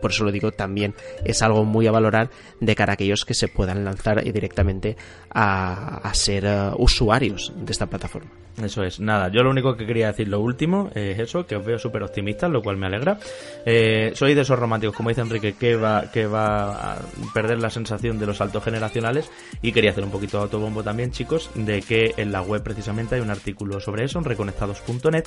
por 0.00 0.10
eso 0.10 0.24
lo 0.24 0.32
digo, 0.32 0.52
también 0.52 0.94
es 1.24 1.42
algo 1.42 1.64
muy 1.64 1.86
a 1.86 1.92
valorar 1.92 2.30
de 2.60 2.74
cara 2.74 2.92
a 2.92 2.94
aquellos 2.94 3.24
que 3.24 3.34
se 3.34 3.48
puedan 3.48 3.84
lanzar 3.84 4.22
directamente 4.24 4.96
a, 5.30 6.10
ser 6.14 6.44
eh, 6.46 6.70
usuarios 6.78 7.52
de 7.56 7.72
esta 7.72 7.86
plataforma. 7.86 8.30
Eso 8.60 8.82
es, 8.82 9.00
nada, 9.00 9.28
yo 9.28 9.42
lo 9.42 9.50
único 9.50 9.76
que 9.76 9.86
quería 9.86 10.08
decir, 10.08 10.28
lo 10.28 10.40
último, 10.40 10.90
es 10.94 11.18
eso, 11.18 11.46
que 11.46 11.56
os 11.56 11.64
veo 11.64 11.78
súper 11.78 12.02
optimistas, 12.02 12.50
lo 12.50 12.62
cual 12.62 12.76
me 12.76 12.86
alegra. 12.86 13.18
Eh, 13.64 14.12
soy 14.14 14.34
de 14.34 14.42
esos 14.42 14.58
románticos, 14.58 14.94
como 14.94 15.08
dice 15.08 15.22
Enrique, 15.22 15.54
que 15.54 15.74
va, 15.74 16.10
que 16.12 16.26
va 16.26 16.92
a 16.92 16.98
perder 17.32 17.60
la 17.60 17.70
sensación 17.70 18.18
de 18.18 18.26
los 18.26 18.36
saltos 18.36 18.62
generacionales 18.62 19.30
y 19.62 19.72
quería 19.72 19.92
hacer 19.92 20.04
un 20.04 20.10
poquito 20.10 20.36
de 20.36 20.44
autobombo 20.44 20.82
también, 20.82 21.12
chicos, 21.12 21.50
de 21.54 21.80
que 21.80 22.12
en 22.18 22.30
la 22.30 22.42
web 22.42 22.62
precisamente 22.62 23.14
hay 23.14 23.22
un 23.22 23.30
artículo 23.30 23.80
sobre 23.80 24.04
eso, 24.04 24.18
en 24.18 24.24
reconectados.net, 24.24 25.24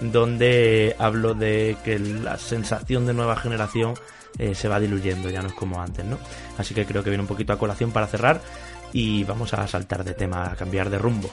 donde 0.00 0.96
hablo 0.98 1.34
de 1.34 1.76
que 1.84 1.98
la 1.98 2.38
sensación 2.38 3.06
de 3.06 3.12
nueva 3.12 3.36
generación 3.36 3.94
eh, 4.38 4.54
se 4.54 4.68
va 4.68 4.80
diluyendo, 4.80 5.28
ya 5.28 5.42
no 5.42 5.48
es 5.48 5.54
como 5.54 5.82
antes, 5.82 6.04
¿no? 6.06 6.18
Así 6.56 6.74
que 6.74 6.86
creo 6.86 7.04
que 7.04 7.10
viene 7.10 7.22
un 7.22 7.28
poquito 7.28 7.52
a 7.52 7.58
colación 7.58 7.92
para 7.92 8.06
cerrar 8.06 8.40
y 8.92 9.22
vamos 9.24 9.52
a 9.52 9.66
saltar 9.68 10.02
de 10.02 10.14
tema, 10.14 10.46
a 10.50 10.56
cambiar 10.56 10.88
de 10.88 10.98
rumbo. 10.98 11.30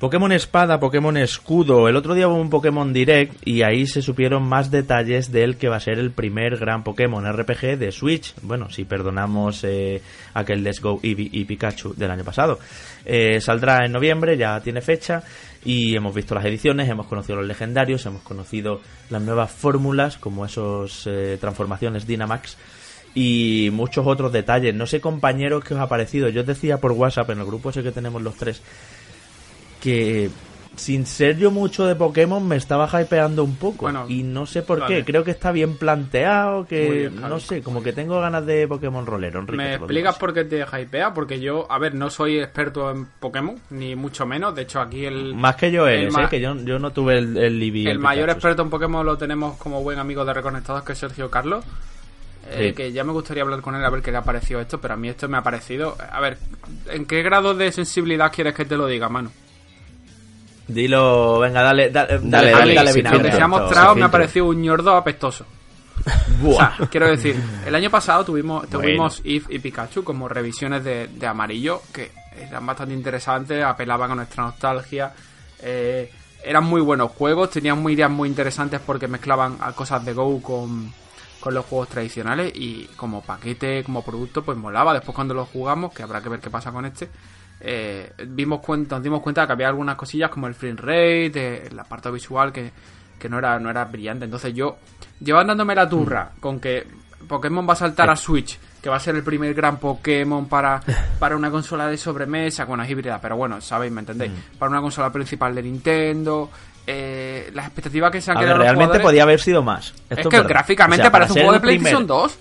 Pokémon 0.00 0.32
Espada, 0.32 0.80
Pokémon 0.80 1.14
Escudo. 1.18 1.86
El 1.86 1.94
otro 1.94 2.14
día 2.14 2.26
hubo 2.26 2.40
un 2.40 2.48
Pokémon 2.48 2.90
Direct 2.90 3.46
y 3.46 3.64
ahí 3.64 3.86
se 3.86 4.00
supieron 4.00 4.42
más 4.42 4.70
detalles 4.70 5.30
del 5.30 5.58
que 5.58 5.68
va 5.68 5.76
a 5.76 5.80
ser 5.80 5.98
el 5.98 6.10
primer 6.10 6.56
gran 6.56 6.82
Pokémon 6.82 7.30
RPG 7.30 7.76
de 7.76 7.92
Switch. 7.92 8.32
Bueno, 8.40 8.70
si 8.70 8.84
perdonamos 8.84 9.62
eh, 9.62 10.00
aquel 10.32 10.64
Let's 10.64 10.80
Go 10.80 11.00
Eevee 11.02 11.28
y 11.30 11.44
Pikachu 11.44 11.92
del 11.94 12.10
año 12.10 12.24
pasado. 12.24 12.58
Eh, 13.04 13.42
saldrá 13.42 13.84
en 13.84 13.92
noviembre, 13.92 14.38
ya 14.38 14.58
tiene 14.62 14.80
fecha 14.80 15.22
y 15.66 15.94
hemos 15.94 16.14
visto 16.14 16.34
las 16.34 16.46
ediciones, 16.46 16.88
hemos 16.88 17.06
conocido 17.06 17.36
los 17.36 17.46
legendarios, 17.46 18.06
hemos 18.06 18.22
conocido 18.22 18.80
las 19.10 19.20
nuevas 19.20 19.50
fórmulas 19.50 20.16
como 20.16 20.46
esos 20.46 21.06
eh, 21.08 21.36
transformaciones 21.38 22.06
Dynamax 22.06 22.56
y 23.14 23.68
muchos 23.70 24.06
otros 24.06 24.32
detalles. 24.32 24.74
No 24.74 24.86
sé 24.86 25.02
compañeros 25.02 25.62
qué 25.62 25.74
os 25.74 25.80
ha 25.80 25.88
parecido. 25.88 26.30
Yo 26.30 26.40
os 26.40 26.46
decía 26.46 26.78
por 26.78 26.92
WhatsApp 26.92 27.28
en 27.28 27.40
el 27.40 27.44
grupo 27.44 27.68
ese 27.68 27.82
que 27.82 27.92
tenemos 27.92 28.22
los 28.22 28.36
tres 28.36 28.62
que 29.80 30.30
sin 30.80 31.04
ser 31.04 31.36
yo 31.36 31.50
mucho 31.50 31.86
de 31.86 31.94
Pokémon 31.94 32.46
me 32.46 32.56
estaba 32.56 32.88
hypeando 33.00 33.44
un 33.44 33.56
poco 33.56 33.90
y 34.08 34.22
no 34.22 34.46
sé 34.46 34.62
por 34.62 34.86
qué, 34.86 35.04
creo 35.04 35.22
que 35.24 35.30
está 35.30 35.52
bien 35.52 35.76
planteado, 35.76 36.66
que 36.66 37.10
no 37.12 37.38
sé, 37.38 37.62
como 37.62 37.82
que 37.82 37.92
tengo 37.92 38.18
ganas 38.20 38.46
de 38.46 38.66
Pokémon 38.66 39.04
rolero. 39.04 39.42
¿Me 39.42 39.74
explicas 39.74 40.16
por 40.16 40.32
qué 40.32 40.44
te 40.44 40.64
hypea? 40.64 41.12
Porque 41.12 41.38
yo, 41.38 41.70
a 41.70 41.78
ver, 41.78 41.94
no 41.94 42.08
soy 42.08 42.38
experto 42.38 42.90
en 42.90 43.06
Pokémon, 43.06 43.56
ni 43.70 43.94
mucho 43.94 44.24
menos, 44.24 44.54
de 44.54 44.62
hecho 44.62 44.80
aquí 44.80 45.04
el... 45.04 45.34
Más 45.34 45.56
que 45.56 45.70
yo 45.70 45.86
eres, 45.86 46.16
¿eh? 46.16 46.26
que 46.30 46.40
yo, 46.40 46.54
no 46.54 46.90
tuve 46.92 47.18
el, 47.18 47.36
el 47.36 47.62
El, 47.86 47.98
mayor 47.98 48.30
experto 48.30 48.62
en 48.62 48.70
Pokémon 48.70 49.04
lo 49.04 49.18
tenemos 49.18 49.58
como 49.58 49.82
buen 49.82 49.98
amigo 49.98 50.24
de 50.24 50.32
Reconectados, 50.32 50.82
que 50.82 50.92
es 50.92 50.98
Sergio 50.98 51.30
Carlos. 51.30 51.64
Eh, 52.52 52.72
que 52.74 52.90
ya 52.90 53.04
me 53.04 53.12
gustaría 53.12 53.44
hablar 53.44 53.60
con 53.60 53.76
él 53.76 53.84
a 53.84 53.90
ver 53.90 54.02
qué 54.02 54.10
le 54.10 54.16
ha 54.16 54.24
parecido 54.24 54.60
esto, 54.60 54.80
pero 54.80 54.94
a 54.94 54.96
mí 54.96 55.08
esto 55.08 55.28
me 55.28 55.36
ha 55.36 55.42
parecido... 55.42 55.96
A 56.10 56.20
ver, 56.20 56.38
¿en 56.88 57.04
qué 57.04 57.22
grado 57.22 57.54
de 57.54 57.70
sensibilidad 57.70 58.32
quieres 58.32 58.54
que 58.54 58.64
te 58.64 58.76
lo 58.76 58.86
diga, 58.86 59.08
mano? 59.08 59.30
Dilo, 60.72 61.38
venga, 61.38 61.62
dale, 61.62 61.90
dale, 61.90 62.18
dale, 62.22 62.50
dale, 62.50 62.74
dale, 62.74 63.02
Lo 63.02 63.22
que 63.22 63.32
se 63.32 63.42
ha 63.42 63.48
mostrado 63.48 63.94
me 63.94 64.04
ha 64.04 64.10
parecido 64.10 64.46
un 64.46 64.60
ñordo 64.60 64.94
apestoso. 64.96 65.44
o 66.44 66.54
sea, 66.54 66.76
quiero 66.90 67.08
decir, 67.08 67.36
el 67.66 67.74
año 67.74 67.90
pasado 67.90 68.24
tuvimos, 68.24 68.68
tuvimos 68.68 69.20
If 69.24 69.50
y 69.50 69.58
Pikachu 69.58 70.02
como 70.02 70.28
revisiones 70.28 70.82
de, 70.82 71.08
de, 71.08 71.26
amarillo 71.26 71.82
que 71.92 72.10
eran 72.38 72.64
bastante 72.64 72.94
interesantes, 72.94 73.62
apelaban 73.62 74.12
a 74.12 74.14
nuestra 74.14 74.44
nostalgia. 74.44 75.12
Eh, 75.62 76.10
eran 76.42 76.64
muy 76.64 76.80
buenos 76.80 77.12
juegos, 77.12 77.50
tenían 77.50 77.82
muy 77.82 77.92
ideas 77.92 78.10
muy 78.10 78.28
interesantes 78.28 78.80
porque 78.84 79.08
mezclaban 79.08 79.58
cosas 79.74 80.04
de 80.04 80.14
Go 80.14 80.40
con, 80.42 80.92
con 81.38 81.54
los 81.54 81.66
juegos 81.66 81.88
tradicionales 81.88 82.52
y 82.54 82.84
como 82.96 83.22
paquete, 83.22 83.84
como 83.84 84.02
producto, 84.02 84.42
pues 84.42 84.56
molaba. 84.56 84.94
Después 84.94 85.14
cuando 85.14 85.34
lo 85.34 85.44
jugamos, 85.46 85.92
que 85.92 86.02
habrá 86.02 86.22
que 86.22 86.28
ver 86.28 86.40
qué 86.40 86.50
pasa 86.50 86.72
con 86.72 86.86
este, 86.86 87.10
eh, 87.60 88.12
vimos 88.28 88.60
cuenta, 88.60 88.96
nos 88.96 89.04
dimos 89.04 89.20
cuenta 89.20 89.46
que 89.46 89.52
había 89.52 89.68
algunas 89.68 89.96
cosillas 89.96 90.30
como 90.30 90.46
el 90.46 90.54
frame 90.54 90.76
rate, 90.76 91.66
el 91.66 91.78
apartado 91.78 92.14
visual 92.14 92.52
que, 92.52 92.72
no 93.28 93.38
era 93.38 93.58
no 93.58 93.70
era 93.70 93.84
brillante. 93.84 94.24
Entonces 94.24 94.54
yo 94.54 94.78
llevan 95.20 95.48
dándome 95.48 95.74
la 95.74 95.88
turra 95.88 96.32
mm. 96.36 96.40
con 96.40 96.58
que 96.58 96.86
Pokémon 97.28 97.68
va 97.68 97.74
a 97.74 97.76
saltar 97.76 98.08
a 98.08 98.16
Switch, 98.16 98.58
que 98.82 98.88
va 98.88 98.96
a 98.96 99.00
ser 99.00 99.14
el 99.14 99.22
primer 99.22 99.52
gran 99.52 99.76
Pokémon 99.76 100.46
para, 100.48 100.80
para 101.18 101.36
una 101.36 101.50
consola 101.50 101.86
de 101.86 101.98
sobremesa, 101.98 102.64
bueno, 102.64 102.82
es 102.82 102.90
híbrida, 102.90 103.20
pero 103.20 103.36
bueno, 103.36 103.60
sabéis, 103.60 103.92
¿me 103.92 104.00
entendéis? 104.00 104.32
Mm. 104.32 104.58
Para 104.58 104.70
una 104.70 104.80
consola 104.80 105.12
principal 105.12 105.54
de 105.54 105.62
Nintendo. 105.62 106.50
Eh, 106.86 107.50
las 107.52 107.66
expectativas 107.66 108.10
que 108.10 108.20
se 108.20 108.30
han 108.30 108.38
quedado. 108.38 108.58
realmente 108.58 108.98
podía 109.00 109.22
haber 109.22 109.38
sido 109.38 109.62
más. 109.62 109.94
es 110.08 110.26
que 110.26 110.42
gráficamente 110.42 111.10
parece 111.10 111.32
un 111.34 111.38
juego 111.38 111.52
de 111.52 111.60
PlayStation 111.60 112.06
2. 112.06 112.38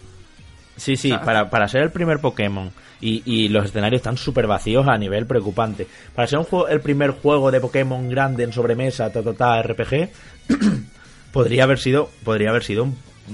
Sí, 0.80 0.96
sí, 0.96 1.14
para, 1.24 1.50
para 1.50 1.68
ser 1.68 1.84
el 1.84 1.92
primer 1.92 2.20
Pokémon 2.20 2.72
y, 3.02 3.50
los 3.50 3.66
escenarios 3.66 4.00
están 4.00 4.18
súper 4.18 4.48
vacíos 4.48 4.88
a 4.88 4.98
nivel 4.98 5.26
preocupante. 5.26 5.88
Para 6.16 6.28
ser 6.28 6.40
un 6.40 6.46
juego, 6.46 6.68
el 6.68 6.82
primer 6.82 7.12
juego 7.12 7.52
de 7.52 7.62
Pokémon 7.62 8.10
grande 8.10 8.44
en 8.44 8.54
sobremesa, 8.54 9.12
ta, 9.12 9.22
ta, 9.34 9.62
RPG, 9.62 10.10
podría 11.32 11.64
haber 11.64 11.80
sido 11.80 12.10
podría 12.24 12.50
haber 12.50 12.64
sido 12.64 12.88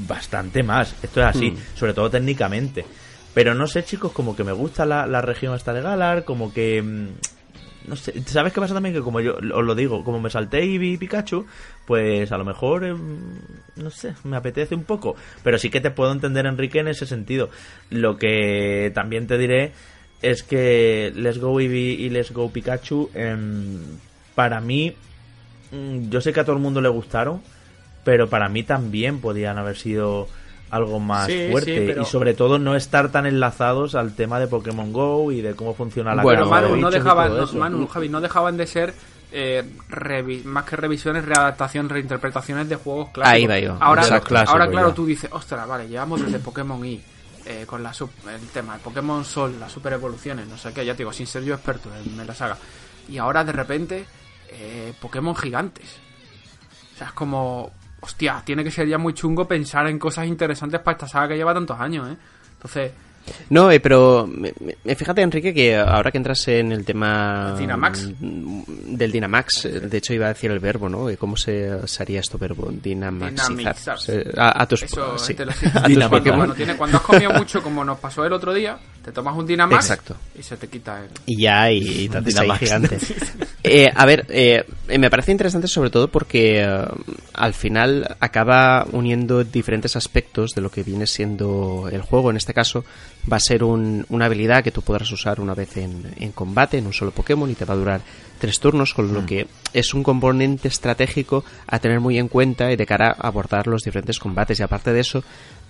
bastante 0.08 0.64
más. 0.64 0.96
Esto 1.02 1.22
es 1.22 1.28
así, 1.28 1.52
mm. 1.52 1.58
sobre 1.76 1.94
todo 1.94 2.10
técnicamente. 2.10 2.86
Pero 3.34 3.54
no 3.54 3.68
sé, 3.68 3.84
chicos, 3.84 4.12
como 4.12 4.36
que 4.36 4.44
me 4.44 4.54
gusta 4.54 4.86
la, 4.86 5.06
la 5.06 5.22
región 5.22 5.56
esta 5.56 5.74
de 5.74 5.82
Galar, 5.82 6.24
como 6.24 6.54
que 6.54 6.82
mm, 6.82 7.08
no 7.88 7.96
sé, 7.96 8.14
¿sabes 8.26 8.54
qué 8.54 8.60
pasa 8.60 8.74
también? 8.74 8.96
Que 8.96 9.02
como 9.02 9.20
yo 9.20 9.36
os 9.36 9.66
lo 9.66 9.76
digo, 9.76 10.04
como 10.04 10.20
me 10.20 10.30
salté 10.30 10.66
y 10.66 10.78
vi 10.78 10.98
Pikachu, 10.98 11.46
pues 11.86 12.32
a 12.32 12.38
lo 12.38 12.46
mejor, 12.46 12.86
em, 12.86 13.20
no 13.76 13.90
sé, 13.90 14.16
me 14.24 14.38
apetece 14.38 14.76
un 14.76 14.84
poco. 14.84 15.16
Pero 15.44 15.58
sí 15.58 15.70
que 15.70 15.82
te 15.82 15.92
puedo 15.92 16.12
entender, 16.12 16.46
Enrique, 16.46 16.80
en 16.80 16.88
ese 16.88 17.06
sentido. 17.06 17.50
Lo 17.90 18.18
que 18.18 18.92
también 18.94 19.28
te 19.28 19.38
diré 19.38 19.74
es 20.22 20.44
que 20.44 21.12
Let's 21.16 21.40
Go 21.40 21.60
Eevee 21.60 21.94
y 21.94 22.10
Let's 22.10 22.32
Go 22.32 22.52
Pikachu, 22.52 23.10
em, 23.14 23.80
para 24.34 24.60
mí, 24.62 24.96
mm, 25.72 26.10
yo 26.10 26.22
sé 26.22 26.34
que 26.34 26.40
a 26.40 26.46
todo 26.46 26.56
el 26.56 26.62
mundo 26.62 26.82
le 26.82 26.90
gustaron, 26.90 27.42
pero 28.04 28.30
para 28.30 28.50
mí 28.50 28.64
también 28.64 29.20
podían 29.20 29.58
haber 29.58 29.78
sido 29.78 30.28
algo 30.76 31.00
más 31.00 31.32
fuerte 31.52 31.98
y 32.02 32.06
sobre 32.06 32.34
todo 32.34 32.60
no 32.60 32.76
estar 32.76 33.10
tan 33.10 33.26
enlazados 33.26 33.96
al 33.96 34.14
tema 34.14 34.40
de 34.40 34.48
Pokémon 34.48 34.92
Go 34.92 35.32
y 35.32 35.42
de 35.42 35.56
cómo 35.56 35.74
funciona 35.74 36.14
la 36.14 36.24
bueno, 36.24 36.46
Manu, 36.48 36.76
no 36.76 36.92
dejaban, 36.92 37.32
Manu, 37.58 37.88
Javi, 37.88 38.10
no 38.10 38.22
dejaban 38.22 38.58
de 38.58 38.68
ser 38.68 38.94
eh, 39.32 39.64
más 40.44 40.66
que 40.66 40.76
revisiones, 40.76 41.26
readaptaciones, 41.26 41.92
reinterpretaciones 41.92 42.70
de 42.70 42.76
juegos 42.76 43.10
clásicos. 43.10 43.34
Ahí 43.34 43.48
va 43.48 43.60
yo. 43.60 43.78
Ahora, 43.80 44.04
ahora 44.48 44.68
claro, 44.70 44.94
tú 44.94 45.06
dices, 45.06 45.30
ostras, 45.34 45.68
vale, 45.68 45.88
llevamos 45.88 46.24
desde 46.24 46.40
Pokémon 46.40 46.86
Y 46.86 47.02
eh, 47.46 47.66
con 47.68 47.84
la 47.84 47.92
el 47.92 48.48
tema 48.54 48.74
de 48.74 48.80
Pokémon 48.80 49.24
Sol, 49.24 49.56
las 49.60 49.72
super 49.72 49.94
evoluciones, 49.94 50.48
no 50.48 50.58
sé 50.58 50.74
qué, 50.74 50.86
ya 50.86 50.94
te 50.94 51.00
digo, 51.00 51.14
sin 51.14 51.28
ser 51.28 51.44
yo 51.44 51.54
experto 51.54 51.90
en, 51.94 52.26
la 52.26 52.34
saga. 52.34 52.58
Y 53.08 53.18
ahora 53.18 53.44
de 53.44 53.52
repente, 53.52 54.06
eh, 54.50 54.94
Pokémon 55.00 55.36
gigantes. 55.36 55.98
O 56.96 56.98
sea, 56.98 57.08
es 57.08 57.14
como, 57.14 57.72
hostia, 58.02 58.42
tiene 58.46 58.64
que 58.64 58.72
ser 58.72 58.88
ya 58.88 58.98
muy 58.98 59.14
chungo 59.14 59.48
pensar 59.48 59.88
en 59.88 59.98
cosas 59.98 60.28
interesantes 60.28 60.80
para 60.82 60.96
esta 60.96 61.08
saga 61.08 61.30
que 61.30 61.38
lleva 61.38 61.54
tantos 61.54 61.80
años, 61.80 62.10
¿eh? 62.10 62.18
Entonces, 62.54 62.92
no, 63.50 63.72
eh, 63.72 63.80
pero 63.80 64.30
fíjate, 64.96 65.22
Enrique, 65.22 65.54
que 65.54 65.76
ahora 65.76 66.12
que 66.12 66.18
entras 66.18 66.48
en 66.48 66.72
el 66.72 66.86
tema 66.86 67.56
Dynamax. 67.58 68.10
del 68.20 69.12
Dynamax, 69.12 69.66
eh, 69.66 69.80
de 69.82 69.98
hecho 69.98 70.14
iba 70.14 70.26
a 70.26 70.30
decir 70.30 70.52
el 70.52 70.60
verbo, 70.60 70.90
¿no? 70.90 71.08
¿Cómo 71.18 71.38
se, 71.38 71.80
haría 72.00 72.20
esto 72.20 72.38
verbo? 72.38 72.70
Dynamaxizar. 72.72 73.98
A, 74.38 74.64
a, 74.64 74.68
tus 74.68 74.86
sí. 75.18 75.34
te 75.34 75.46
lo 75.46 75.52
cuando, 76.10 76.54
tiene, 76.54 76.76
cuando 76.76 76.98
has 76.98 77.04
comido 77.04 77.32
mucho, 77.32 77.62
como 77.62 77.84
nos 77.84 78.00
pasó 78.00 78.26
el 78.26 78.34
otro 78.34 78.54
día, 78.54 78.78
te 79.04 79.12
tomas 79.12 79.36
un 79.36 79.46
Dynamax 79.46 79.86
Exacto. 79.86 80.16
y 80.38 80.42
se 80.42 80.58
te 80.58 80.68
quita 80.68 81.04
el... 81.04 81.10
Y 81.26 81.42
ya, 81.42 81.72
y, 81.72 82.06
y 82.06 82.10
te 82.10 82.22
gigante. 82.58 82.98
eh, 83.64 83.90
a 83.94 84.06
ver, 84.06 84.26
eh, 84.30 84.66
me 84.98 85.10
parece 85.10 85.32
interesante 85.32 85.68
sobre 85.68 85.90
todo 85.90 86.08
porque 86.08 86.66
al 87.34 87.54
final 87.54 88.16
acaba 88.20 88.86
uniendo 88.92 89.44
diferentes 89.44 89.96
aspectos 89.96 90.52
de 90.56 90.62
lo 90.62 90.70
que 90.70 90.84
viene 90.84 91.08
siendo 91.08 91.90
el 91.92 92.02
juego, 92.02 92.32
en 92.32 92.38
este 92.38 92.54
caso 92.54 92.86
va 93.32 93.38
a 93.38 93.40
ser 93.40 93.64
una 93.64 94.26
habilidad 94.26 94.64
que 94.64 94.72
tú 94.72 94.82
podrás 94.82 95.12
usar 95.12 95.40
una 95.40 95.54
vez 95.54 95.78
en, 95.78 96.14
en, 96.18 96.32
combate, 96.32 96.78
en 96.78 96.86
un 96.86 96.94
solo 96.94 97.12
Pokémon, 97.12 97.50
y 97.50 97.56
te 97.56 97.66
va 97.66 97.74
a 97.74 97.78
durar 97.78 98.02
tres 98.38 98.60
turnos, 98.60 98.94
con 98.94 99.14
lo 99.14 99.22
mm. 99.22 99.26
que 99.26 99.48
es 99.74 99.94
un 99.94 100.04
componente 100.04 100.68
estratégico 100.68 101.44
a 101.68 101.80
tener 101.80 102.00
muy 102.00 102.18
en 102.18 102.28
cuenta 102.28 102.72
y 102.72 102.76
de 102.76 102.86
cara 102.86 103.16
a 103.18 103.28
abordar 103.28 103.68
los 103.68 103.84
diferentes 103.84 104.20
combates. 104.20 104.60
Y 104.60 104.64
aparte 104.64 104.94
de 104.94 105.02
eso, 105.02 105.24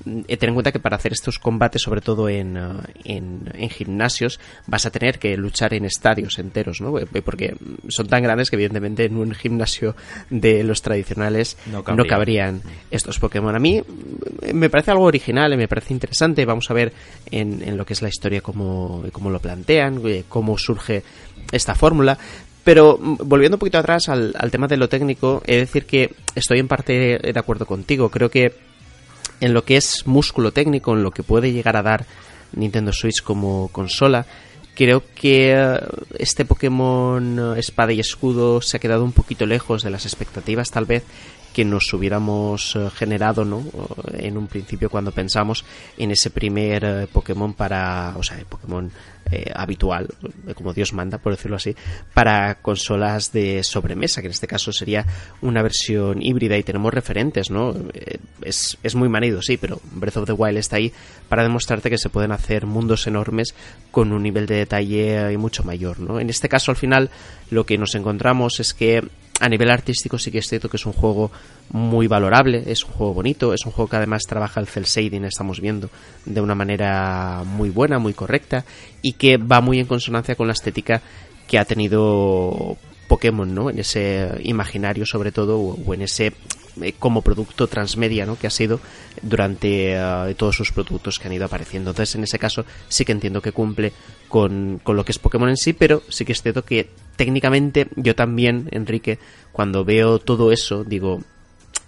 mm, 0.06 0.22
eh, 0.28 0.38
ten 0.38 0.50
en 0.50 0.56
cuenta 0.56 0.72
que 0.72 0.80
para 0.80 0.96
hacer 0.96 1.14
estos 1.14 1.40
combates, 1.40 1.82
sobre 1.82 2.02
todo 2.02 2.30
en, 2.30 2.58
uh, 2.58 2.82
en, 3.04 3.70
gimnasios, 3.70 4.40
vas 4.68 4.86
a 4.86 4.92
tener 4.92 5.18
que 5.20 5.36
luchar 5.38 5.74
en 5.74 5.86
estadios 5.86 6.38
enteros, 6.40 6.82
¿no? 6.82 6.98
Eh, 7.00 7.06
porque 7.24 7.56
son 7.88 8.08
tan 8.08 8.24
grandes 8.24 8.50
que 8.50 8.56
evidentemente 8.56 9.06
en 9.06 9.18
un 9.18 9.34
gimnasio 9.34 9.96
de 10.30 10.64
los 10.64 10.82
tradicionales 10.82 11.58
no, 11.66 11.84
cabrían 11.84 12.62
estos 12.92 13.20
Pokémon. 13.20 13.56
A 13.56 13.60
mí 13.60 13.82
me 14.54 14.70
parece 14.70 14.92
algo 14.92 15.06
original, 15.06 15.58
me 15.58 15.68
parece 15.68 15.94
interesante. 15.94 16.46
Vamos 16.46 16.70
a 16.70 16.74
ver 16.74 16.94
en, 17.32 17.62
en 17.64 17.78
lo 17.78 17.86
que 17.86 17.94
es 17.94 18.02
la 18.02 18.10
historia 18.10 18.42
cómo, 18.42 19.04
cómo 19.12 19.30
lo 19.30 19.40
plantean, 19.40 20.02
eh, 20.06 20.24
cómo 20.30 20.58
surge 20.58 21.04
esta 21.52 21.76
fórmula. 21.76 22.18
Pero 22.66 23.00
mm, 23.00 23.16
volviendo 23.24 23.56
un 23.56 23.60
poquito 23.60 23.78
atrás 23.78 24.10
al, 24.10 24.34
tema 24.52 24.68
de 24.68 24.76
lo 24.76 24.90
técnico, 24.90 25.42
he 25.46 25.54
de 25.54 25.60
decir 25.60 25.86
que 25.86 26.14
estoy 26.36 26.60
en 26.60 26.68
parte 26.68 27.20
de 27.20 27.40
acuerdo 27.40 27.66
contigo. 27.66 28.10
Creo 28.10 28.30
que 28.30 28.54
en 29.40 29.54
lo 29.54 29.64
que 29.64 29.78
es 29.78 30.06
músculo 30.06 30.52
técnico, 30.52 30.94
en 30.94 31.04
lo 31.04 31.12
que 31.12 31.24
puede 31.24 31.54
llegar 31.54 31.78
a 31.78 31.84
dar 31.84 32.06
Nintendo 32.54 32.92
Switch 32.92 33.22
como 33.22 33.70
consola, 33.70 34.26
creo 34.76 35.04
que 35.16 35.54
eh, 35.54 35.80
este 36.20 36.46
Pokémon 36.46 37.58
Espada 37.58 37.94
y 37.94 38.00
Escudo 38.00 38.62
se 38.62 38.78
ha 38.78 38.80
quedado 38.80 39.04
un 39.04 39.14
poquito 39.14 39.46
lejos 39.46 39.84
de 39.84 39.90
las 39.90 40.06
expectativas 40.06 40.70
tal 40.70 40.86
vez 40.86 41.04
que 41.56 41.64
nos 41.64 41.94
hubiéramos 41.94 42.76
eh, 42.76 42.90
generado 42.94 43.46
¿no? 43.46 43.64
en 44.18 44.38
un 44.38 44.48
principio 44.48 44.90
cuando 44.90 45.14
pensamos 45.14 45.64
en 45.98 46.12
ese 46.12 46.30
primer 46.30 46.84
eh, 46.84 47.08
Pokémon 47.08 47.54
para, 47.54 48.14
o 48.18 48.24
sea, 48.24 48.38
Pokémon 48.50 48.92
eh, 49.32 49.54
habitual, 49.56 50.10
como 50.54 50.74
Dios 50.74 50.92
manda, 50.92 51.18
por 51.18 51.32
decirlo 51.32 51.56
así, 51.56 51.74
para 52.14 52.56
consolas 52.56 53.32
de 53.32 53.64
sobremesa, 53.64 54.20
que 54.20 54.28
en 54.28 54.34
este 54.34 54.48
caso 54.48 54.74
sería 54.74 55.06
una 55.42 55.62
versión 55.62 56.22
híbrida 56.22 56.58
y 56.58 56.64
tenemos 56.64 56.94
referentes, 56.94 57.50
¿no? 57.50 57.74
es, 58.42 58.78
es 58.84 58.94
muy 58.94 59.08
manido, 59.08 59.42
sí, 59.42 59.56
pero 59.56 59.80
Breath 59.94 60.18
of 60.18 60.26
the 60.26 60.34
Wild 60.34 60.58
está 60.58 60.76
ahí 60.76 60.92
para 61.30 61.44
demostrarte 61.44 61.90
que 61.90 61.98
se 61.98 62.10
pueden 62.10 62.34
hacer 62.34 62.66
mundos 62.66 63.08
enormes 63.08 63.56
con 63.92 64.12
un 64.12 64.24
nivel 64.24 64.46
de 64.46 64.56
detalle 64.56 65.38
mucho 65.38 65.64
mayor, 65.64 66.02
¿no? 66.02 66.20
En 66.20 66.30
este 66.30 66.50
caso, 66.50 66.72
al 66.72 66.78
final, 66.78 67.10
lo 67.50 67.66
que 67.66 67.78
nos 67.78 67.96
encontramos 67.96 68.60
es 68.60 68.74
que 68.74 69.08
a 69.40 69.50
nivel 69.50 69.70
artístico 69.70 70.18
sí 70.18 70.32
que 70.32 70.40
es 70.40 70.48
cierto 70.48 70.70
que 70.70 70.78
es 70.78 70.86
un 70.86 70.94
juego 70.94 71.32
muy 71.70 72.08
valorable, 72.08 72.64
es 72.68 72.84
un 72.86 72.92
juego 72.92 73.14
bonito, 73.14 73.54
es 73.54 73.66
un 73.66 73.72
juego 73.72 73.90
que 73.90 73.98
además 73.98 74.24
trabaja 74.28 74.60
el 74.60 74.68
cel 74.68 74.86
shading, 74.86 75.26
estamos 75.26 75.60
viendo, 75.60 75.90
de 76.26 76.42
una 76.42 76.56
manera 76.56 77.44
muy 77.46 77.70
buena, 77.70 78.00
muy 78.00 78.14
correcta 78.14 78.64
y 79.02 79.14
que 79.14 79.38
va 79.38 79.62
muy 79.62 79.80
en 79.80 79.88
consonancia 79.88 80.36
con 80.36 80.48
la 80.48 80.54
estética 80.54 81.02
que 81.48 81.60
ha 81.60 81.66
tenido 81.66 82.78
Pokémon, 83.08 83.54
¿no? 83.54 83.70
En 83.70 83.80
ese 83.80 84.40
imaginario 84.44 85.06
sobre 85.06 85.32
todo 85.32 85.60
o 85.60 85.94
en 85.94 86.04
ese 86.04 86.34
como 87.00 87.22
producto 87.22 87.68
transmedia 87.68 88.26
¿no? 88.26 88.38
que 88.38 88.48
ha 88.48 88.52
sido 88.52 88.80
durante 89.22 89.94
eh, 89.96 90.36
todos 90.38 90.56
sus 90.56 90.72
productos 90.72 91.20
que 91.20 91.28
han 91.28 91.34
ido 91.34 91.46
apareciendo. 91.46 91.92
Entonces, 91.92 92.16
en 92.16 92.24
ese 92.24 92.40
caso, 92.40 92.66
sí 92.88 93.06
que 93.06 93.12
entiendo 93.12 93.42
que 93.42 93.52
cumple 93.52 93.94
con, 94.28 94.80
con, 94.84 94.96
lo 94.96 95.06
que 95.06 95.12
es 95.12 95.20
Pokémon 95.20 95.50
en 95.50 95.58
sí, 95.58 95.74
pero 95.74 96.04
sí 96.10 96.26
que 96.26 96.34
es 96.34 96.42
cierto 96.42 96.64
que 96.64 96.90
técnicamente 97.16 97.88
yo 97.96 98.16
también, 98.16 98.70
Enrique, 98.72 99.20
cuando 99.52 99.86
veo 99.86 100.20
todo 100.20 100.52
eso, 100.52 100.84
digo, 100.84 101.22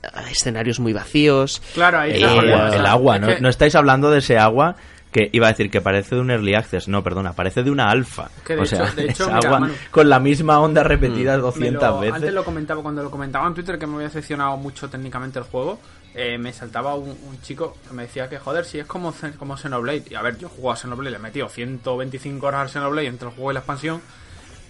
ah, 0.04 0.30
escenarios 0.32 0.80
muy 0.80 0.93
vacíos. 0.93 1.62
Claro, 1.73 2.00
ahí 2.00 2.12
eh, 2.12 2.17
el 2.17 2.86
agua, 2.86 3.19
¿no? 3.19 3.28
¿no? 3.39 3.50
estáis 3.50 3.76
hablando 3.76 4.10
de 4.12 4.19
ese 4.19 4.38
agua 4.38 4.78
que 5.12 5.30
iba 5.32 5.48
a 5.48 5.52
decir 5.52 5.70
que 5.70 5.82
parece 5.82 6.15
de 6.15 6.22
un 6.22 6.32
early 6.32 6.54
access, 6.54 6.88
no, 6.88 7.04
perdona, 7.04 7.34
parece 7.34 7.63
de 7.63 7.72
una 7.72 7.89
alfa. 7.89 8.30
o 8.60 8.65
sea, 8.65 8.93
agua 9.34 9.70
con 9.89 10.10
la 10.10 10.20
misma 10.20 10.60
onda 10.60 10.84
repetida 10.84 11.38
200 11.38 12.00
veces. 12.00 12.15
Antes 12.15 12.34
lo 12.34 12.43
comentaba, 12.43 12.82
cuando 12.82 13.04
lo 13.04 13.12
comentaba 13.12 13.48
en 13.48 13.54
Twitter 13.54 13.80
que 13.80 13.88
me 13.88 13.96
había 13.96 14.08
decepcionado 14.08 14.58
mucho 14.58 14.89
técnicamente 14.89 15.39
el 15.39 15.46
juego, 15.46 15.80
eh, 16.13 16.38
me 16.38 16.52
saltaba 16.52 16.96
un, 16.96 17.15
chico 17.41 17.78
que 17.88 17.93
me 17.93 18.04
decía 18.04 18.28
que 18.28 18.39
joder, 18.39 18.65
si 18.65 18.80
es 18.80 18.86
como, 18.86 19.13
como 19.38 19.56
Xenoblade. 19.56 20.06
Y 20.10 20.15
a 20.15 20.22
ver, 20.22 20.38
yo 20.38 20.50
he 20.50 20.72
a 20.72 20.76
Xenoblade, 20.76 21.12
le 21.12 21.17
he 21.17 21.22
metido 21.22 21.48
125 21.48 22.46
horas 22.46 22.62
al 22.62 22.70
Xenoblade 22.70 23.08
entre 23.08 23.30
el 23.30 23.36
juego 23.36 23.52
y 23.52 23.54
la 23.54 23.60
expansión. 23.60 24.02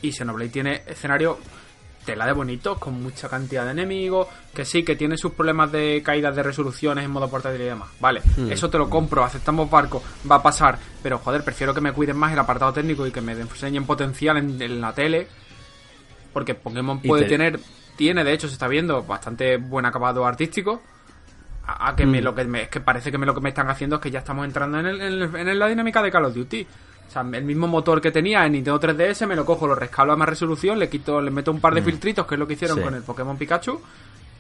Y 0.02 0.12
Xenoblade 0.12 0.50
tiene 0.50 0.84
escenario 0.86 1.40
tela 2.08 2.26
de 2.26 2.32
bonito, 2.32 2.80
con 2.80 3.04
mucha 3.04 3.28
cantidad 3.28 3.66
de 3.66 3.72
enemigos, 3.72 4.28
que 4.54 4.64
sí, 4.64 4.82
que 4.84 4.96
tiene 4.96 5.18
sus 5.18 5.34
problemas 5.34 5.70
de 5.74 6.02
caídas 6.02 6.34
de 6.34 6.42
resoluciones 6.42 7.04
en 7.04 7.12
modo 7.12 7.30
portátil 7.30 7.60
y 7.60 7.66
demás. 7.66 7.90
Vale, 8.00 8.22
hmm. 8.38 8.50
eso 8.50 8.70
te 8.70 8.78
lo 8.78 8.90
compro, 8.90 9.26
aceptamos 9.26 9.70
barco, 9.70 10.02
va 10.30 10.38
a 10.38 10.42
pasar, 10.42 10.80
pero 11.04 11.18
joder, 11.20 11.44
prefiero 11.44 11.74
que 11.74 11.82
me 11.82 11.92
cuiden 11.92 12.16
más 12.16 12.32
el 12.32 12.40
apartado 12.40 12.72
técnico 12.72 13.06
y 13.06 13.12
que 13.12 13.20
me 13.20 13.34
enseñen 13.34 13.86
potencial 13.86 14.38
en, 14.38 14.80
la 14.80 14.94
tele, 14.94 15.28
porque 16.32 16.56
Pokémon 16.56 17.02
puede 17.02 17.26
tener, 17.26 17.60
tiene 17.98 18.24
de 18.24 18.32
hecho, 18.32 18.48
se 18.48 18.54
está 18.54 18.70
viendo, 18.70 19.04
bastante 19.04 19.58
buen 19.58 19.86
acabado 19.86 20.26
artístico. 20.26 20.82
A, 21.70 21.94
que 21.98 22.06
me 22.06 22.22
hmm. 22.22 22.24
lo 22.24 22.34
que 22.34 22.46
me, 22.46 22.62
es 22.62 22.70
que 22.70 22.80
parece 22.80 23.12
que 23.12 23.18
me 23.18 23.26
lo 23.26 23.36
que 23.36 23.42
me 23.42 23.50
están 23.50 23.70
haciendo 23.70 23.98
es 23.98 24.02
que 24.02 24.10
ya 24.10 24.20
estamos 24.20 24.46
entrando 24.46 24.80
en, 24.80 24.86
el, 24.86 25.36
en 25.36 25.60
la 25.60 25.68
dinámica 25.68 26.02
de 26.02 26.10
Call 26.10 26.24
of 26.24 26.34
Duty. 26.34 26.66
O 27.08 27.12
sea, 27.12 27.22
el 27.22 27.44
mismo 27.44 27.68
motor 27.68 28.02
que 28.02 28.12
tenía 28.12 28.46
en 28.46 28.54
Nintendo 28.54 28.80
3DS 28.80 29.26
me 29.28 29.36
lo 29.36 29.46
cojo, 29.46 29.66
lo 29.66 29.76
rescalo 29.76 30.14
a 30.14 30.18
más 30.18 30.28
resolución, 30.28 30.78
le 30.78 30.90
quito, 30.90 31.22
le 31.22 31.32
meto 31.32 31.52
un 31.52 31.62
par 31.62 31.74
de 31.74 31.82
mm. 31.82 31.86
filtritos, 31.86 32.26
que 32.28 32.36
es 32.36 32.40
lo 32.40 32.48
que 32.48 32.54
hicieron 32.54 32.82
con 32.82 32.94
el 32.94 33.04
Pokémon 33.04 33.38
Pikachu, 33.38 33.80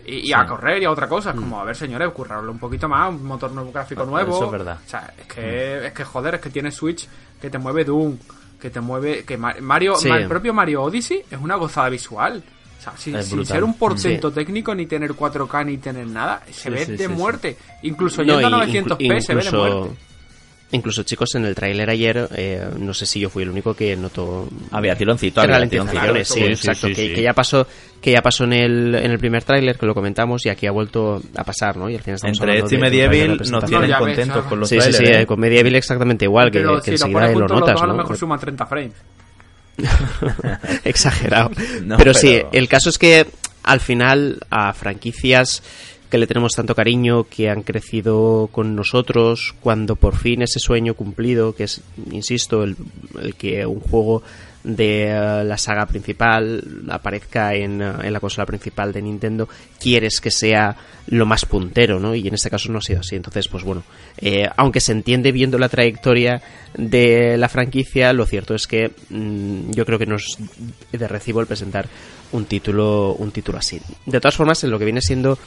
y, 0.05 0.33
a 0.33 0.45
correr 0.45 0.81
y 0.81 0.85
a 0.85 0.91
otra 0.91 1.07
cosa. 1.07 1.29
Es 1.29 1.35
mm. 1.35 1.39
como, 1.39 1.59
a 1.59 1.63
ver, 1.63 1.75
señores, 1.75 2.11
currarlo 2.11 2.51
un 2.51 2.59
poquito 2.59 2.89
más, 2.89 3.09
un 3.09 3.25
motor 3.25 3.51
nuevo, 3.51 3.71
gráfico 3.71 4.05
nuevo. 4.05 4.35
Eso 4.35 4.45
es 4.45 4.51
verdad. 4.51 4.79
O 4.85 4.89
sea, 4.89 5.13
es 5.17 5.27
que, 5.27 5.41
mm. 5.41 5.85
es 5.85 5.93
que 5.93 6.03
joder, 6.03 6.35
es 6.35 6.41
que 6.41 6.49
tiene 6.49 6.71
Switch 6.71 7.07
que 7.39 7.49
te 7.49 7.57
mueve 7.57 7.85
Doom, 7.85 8.17
que 8.59 8.69
te 8.69 8.81
mueve. 8.81 9.23
que 9.23 9.37
Mario, 9.37 9.95
el 10.03 10.27
propio 10.27 10.53
Mario 10.53 10.83
Odyssey 10.83 11.23
es 11.29 11.39
una 11.39 11.55
gozada 11.55 11.89
visual. 11.89 12.43
O 12.79 12.81
sea, 12.81 12.95
sin, 12.95 13.45
ser 13.45 13.63
un 13.63 13.73
porcento 13.75 14.31
técnico, 14.31 14.75
ni 14.75 14.85
tener 14.85 15.13
4K, 15.13 15.65
ni 15.65 15.77
tener 15.77 16.05
nada, 16.07 16.43
se 16.51 16.69
ve 16.69 16.85
de 16.85 17.07
muerte. 17.07 17.57
Incluso 17.83 18.23
yendo 18.23 18.45
a 18.45 18.65
900p 18.65 19.19
se 19.19 19.35
ve 19.35 19.43
de 19.43 19.51
muerte. 19.51 20.06
Incluso, 20.71 21.03
chicos, 21.03 21.33
en 21.35 21.45
el 21.45 21.55
tráiler 21.55 21.89
ayer, 21.89 22.27
eh, 22.35 22.67
no 22.77 22.93
sé 22.93 23.05
si 23.05 23.21
yo 23.21 23.29
fui 23.29 23.43
el 23.43 23.49
único 23.49 23.73
que 23.73 23.95
notó... 23.95 24.49
Había 24.71 24.95
tironcito, 24.95 25.39
había 25.39 25.65
tironcitos. 25.67 26.27
sí, 26.27 26.43
exacto, 26.43 26.87
que, 26.93 27.21
ya 27.21 27.31
pasó 27.33 27.65
que 28.01 28.11
ya 28.11 28.21
pasó 28.21 28.43
en 28.43 28.53
el, 28.53 28.95
en 28.95 29.11
el 29.11 29.17
primer 29.17 29.43
tráiler, 29.43 29.77
que 29.77 29.85
lo 29.85 29.93
comentamos, 29.93 30.45
y 30.45 30.49
aquí 30.49 30.67
ha 30.67 30.71
vuelto 30.71 31.21
a 31.35 31.43
pasar, 31.45 31.77
¿no? 31.77 31.89
Y 31.89 31.95
al 31.95 32.01
final 32.01 32.15
estamos 32.15 32.39
Entre 32.39 32.59
este 32.59 32.75
y 32.75 32.79
Medieval 32.79 33.41
nos 33.49 33.65
tienen 33.65 33.91
contentos 33.93 34.45
con 34.45 34.59
los 34.59 34.69
sí, 34.69 34.77
trailers. 34.77 34.97
Sí, 34.97 35.05
sí, 35.05 35.11
¿eh? 35.13 35.25
con 35.25 35.39
Medieval 35.39 35.75
exactamente 35.75 36.25
igual, 36.25 36.51
que, 36.51 36.61
que 36.83 36.91
enseguida 36.91 37.31
lo, 37.31 37.47
notas, 37.47 37.75
¿no? 37.75 37.83
A 37.83 37.87
lo 37.87 37.95
mejor 37.95 38.17
suma 38.17 38.37
30 38.37 38.65
frames. 38.65 38.93
Exagerado. 40.83 41.51
pero, 41.97 42.13
sí, 42.13 42.41
el 42.51 42.67
caso 42.67 42.89
es 42.89 42.97
que 42.97 43.25
al 43.63 43.79
final 43.79 44.39
a 44.49 44.73
franquicias 44.73 45.63
que 46.09 46.17
le 46.17 46.27
tenemos 46.27 46.53
tanto 46.53 46.75
cariño, 46.75 47.25
que 47.25 47.49
han 47.49 47.63
crecido 47.63 48.49
con 48.51 48.75
nosotros, 48.75 49.55
cuando 49.59 49.95
por 49.95 50.15
fin 50.15 50.41
ese 50.41 50.59
sueño 50.59 50.93
cumplido, 50.93 51.53
que 51.53 51.65
es, 51.65 51.81
insisto, 52.11 52.63
el, 52.63 52.77
que 53.37 53.65
un 53.65 53.79
juego 53.79 54.23
de 54.63 55.05
eh, 55.05 55.43
la 55.45 55.57
saga 55.57 55.85
principal 55.85 56.61
aparezca 56.89 57.53
en, 57.53 57.81
eh, 57.81 57.93
en, 58.03 58.13
la 58.13 58.19
consola 58.19 58.45
principal 58.45 58.91
de 58.91 59.01
Nintendo, 59.01 59.47
quieres 59.79 60.19
que 60.19 60.31
sea 60.31 60.75
lo 61.07 61.25
más 61.25 61.45
puntero, 61.45 61.99
¿no? 61.99 62.13
Y 62.15 62.27
en 62.27 62.33
este 62.33 62.49
caso 62.49 62.71
no 62.71 62.79
ha 62.79 62.81
sido 62.81 62.99
así. 62.99 63.15
Entonces, 63.15 63.47
pues 63.47 63.63
bueno, 63.63 63.83
eh, 64.17 64.47
aunque 64.57 64.81
se 64.81 64.91
entiende 64.91 65.31
viendo 65.31 65.57
la 65.57 65.69
trayectoria 65.69 66.41
de 66.77 67.37
la 67.37 67.47
franquicia, 67.47 68.11
lo 68.11 68.25
cierto 68.25 68.55
es 68.55 68.67
que 68.67 68.91
mmm, 69.09 69.71
yo 69.71 69.85
creo 69.85 69.99
que 69.99 70.05
nos 70.05 70.37
de 70.91 71.07
recibo 71.07 71.39
el 71.39 71.47
presentar 71.47 71.87
un 72.33 72.45
título, 72.45 73.13
un 73.13 73.31
título 73.31 73.57
así. 73.57 73.79
De 74.05 74.19
todas 74.19 74.35
formas, 74.35 74.63
en 74.63 74.71
lo 74.71 74.79
que 74.79 74.85
viene 74.85 75.01
siendo 75.01 75.39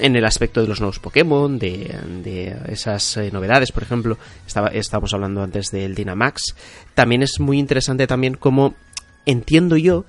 en 0.00 0.16
el 0.16 0.24
aspecto 0.24 0.60
de 0.62 0.68
los 0.68 0.80
nuevos 0.80 0.98
Pokémon, 0.98 1.58
de, 1.58 1.94
de 2.22 2.56
esas 2.68 3.16
eh, 3.16 3.30
novedades, 3.30 3.72
por 3.72 3.82
ejemplo, 3.82 4.18
estaba, 4.46 4.68
estábamos 4.68 5.12
hablando 5.14 5.42
antes 5.42 5.70
del 5.70 5.94
Dynamax, 5.94 6.54
también 6.94 7.22
es 7.22 7.38
muy 7.40 7.58
interesante 7.58 8.06
también 8.06 8.34
como 8.34 8.74
entiendo 9.26 9.76
yo 9.76 10.04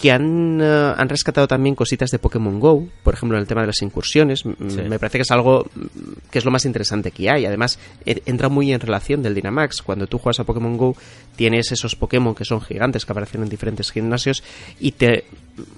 que 0.00 0.12
han, 0.12 0.60
uh, 0.60 0.94
han 0.96 1.08
rescatado 1.08 1.48
también 1.48 1.74
cositas 1.74 2.10
de 2.10 2.20
Pokémon 2.20 2.60
Go, 2.60 2.88
por 3.02 3.14
ejemplo, 3.14 3.36
en 3.36 3.42
el 3.42 3.48
tema 3.48 3.62
de 3.62 3.66
las 3.66 3.82
incursiones. 3.82 4.40
Sí. 4.40 4.82
Me 4.88 4.98
parece 4.98 5.18
que 5.18 5.22
es 5.22 5.30
algo 5.32 5.68
que 6.30 6.38
es 6.38 6.44
lo 6.44 6.52
más 6.52 6.64
interesante 6.66 7.10
que 7.10 7.28
hay. 7.28 7.46
Además, 7.46 7.80
entra 8.04 8.48
muy 8.48 8.72
en 8.72 8.78
relación 8.78 9.24
del 9.24 9.34
Dynamax. 9.34 9.82
Cuando 9.82 10.06
tú 10.06 10.18
juegas 10.18 10.38
a 10.38 10.44
Pokémon 10.44 10.76
Go, 10.76 10.96
tienes 11.34 11.72
esos 11.72 11.96
Pokémon 11.96 12.34
que 12.34 12.44
son 12.44 12.60
gigantes, 12.60 13.04
que 13.04 13.12
aparecen 13.12 13.42
en 13.42 13.48
diferentes 13.48 13.90
gimnasios, 13.90 14.44
y 14.78 14.92
te 14.92 15.24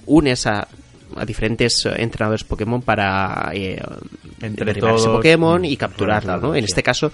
unes 0.05 0.47
a 0.47 0.69
a 1.17 1.25
diferentes 1.25 1.85
entrenadores 1.97 2.45
Pokémon 2.45 2.83
para 2.83 3.51
eh, 3.53 3.81
Entre 4.41 4.75
todos, 4.75 5.07
Pokémon 5.07 5.65
y 5.65 5.77
capturarlo, 5.77 6.39
¿no? 6.39 6.55
En 6.55 6.63
sí. 6.63 6.71
este 6.71 6.83
caso 6.83 7.13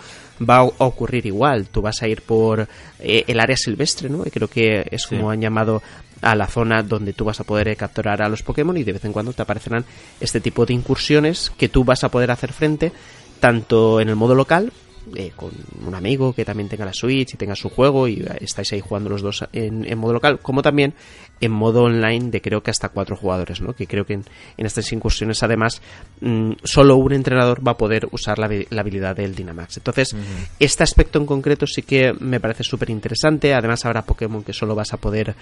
va 0.49 0.59
a 0.59 0.65
ocurrir 0.65 1.27
igual. 1.27 1.69
Tú 1.69 1.83
vas 1.83 2.03
a 2.03 2.09
ir 2.09 2.23
por 2.23 2.69
eh, 2.99 3.25
el 3.27 3.41
área 3.41 3.57
silvestre, 3.57 4.09
¿no? 4.09 4.23
Y 4.25 4.31
creo 4.31 4.49
que 4.49 4.87
es 4.91 5.07
como 5.07 5.31
Sí. 5.31 5.35
han 5.35 5.41
llamado 5.41 5.83
a 6.23 6.35
la 6.35 6.47
zona 6.47 6.83
donde 6.83 7.13
tú 7.13 7.25
vas 7.25 7.41
a 7.41 7.45
poder 7.45 7.69
eh, 7.69 7.77
capturar 7.77 8.23
a 8.23 8.29
los 8.29 8.43
Pokémon 8.43 8.77
y 8.77 8.85
de 8.85 8.93
vez 8.95 9.05
en 9.05 9.13
cuando 9.13 9.33
te 9.33 9.43
aparecerán 9.43 9.85
este 10.21 10.41
tipo 10.41 10.65
de 10.65 10.73
incursiones 10.75 11.53
que 11.57 11.69
tú 11.69 11.85
vas 11.85 12.05
a 12.05 12.09
poder 12.11 12.31
hacer 12.31 12.53
frente 12.53 12.91
tanto 13.39 14.01
en 14.01 14.09
el 14.09 14.17
modo 14.17 14.35
local 14.35 14.73
eh, 15.15 15.31
con 15.37 15.53
un 15.87 15.95
amigo 15.95 16.33
que 16.33 16.45
también 16.45 16.69
tenga 16.69 16.85
la 16.85 16.93
Switch 16.95 17.35
y 17.35 17.37
tenga 17.37 17.55
su 17.55 17.69
juego 17.69 18.09
y 18.09 18.21
eh, 18.23 18.39
estáis 18.41 18.73
ahí 18.73 18.81
jugando 18.81 19.11
los 19.11 19.23
dos 19.23 19.45
en, 19.53 19.85
en 19.85 19.99
modo 19.99 20.15
local, 20.15 20.41
como 20.41 20.63
también 20.63 20.95
en 21.41 21.53
modo 21.53 21.85
online 21.85 22.31
de 22.31 22.41
creo 22.41 22.63
que 22.63 22.71
hasta 22.71 22.89
cuatro 22.89 23.17
jugadores, 23.17 23.61
¿no? 23.61 23.75
Que 23.75 23.87
creo 23.87 24.07
que 24.07 24.15
en, 24.15 24.25
en 24.57 24.67
estas 24.67 24.91
incursiones 24.93 25.43
además 25.43 25.83
mm, 26.21 26.53
solo 26.65 26.97
un 26.97 27.13
entrenador 27.13 27.67
va 27.67 27.73
a 27.73 27.77
poder 27.77 28.09
usar 28.13 28.39
la, 28.39 28.49
la 28.71 28.81
habilidad 28.81 29.17
del 29.17 29.35
Dynamax. 29.35 29.77
Entonces, 29.79 30.15
este 30.59 30.83
aspecto 30.83 31.19
en 31.19 31.27
concreto 31.27 31.67
sí 31.67 31.83
que 31.83 32.13
me 32.19 32.41
parece 32.41 32.65
súper 32.65 32.91
interesante. 32.91 33.55
Además, 33.55 33.85
habrá 33.85 34.03
Pokémon 34.03 34.43
que 34.43 34.53
solo 34.53 34.75
vas 34.75 34.93
a 34.93 34.97
poder 34.97 35.35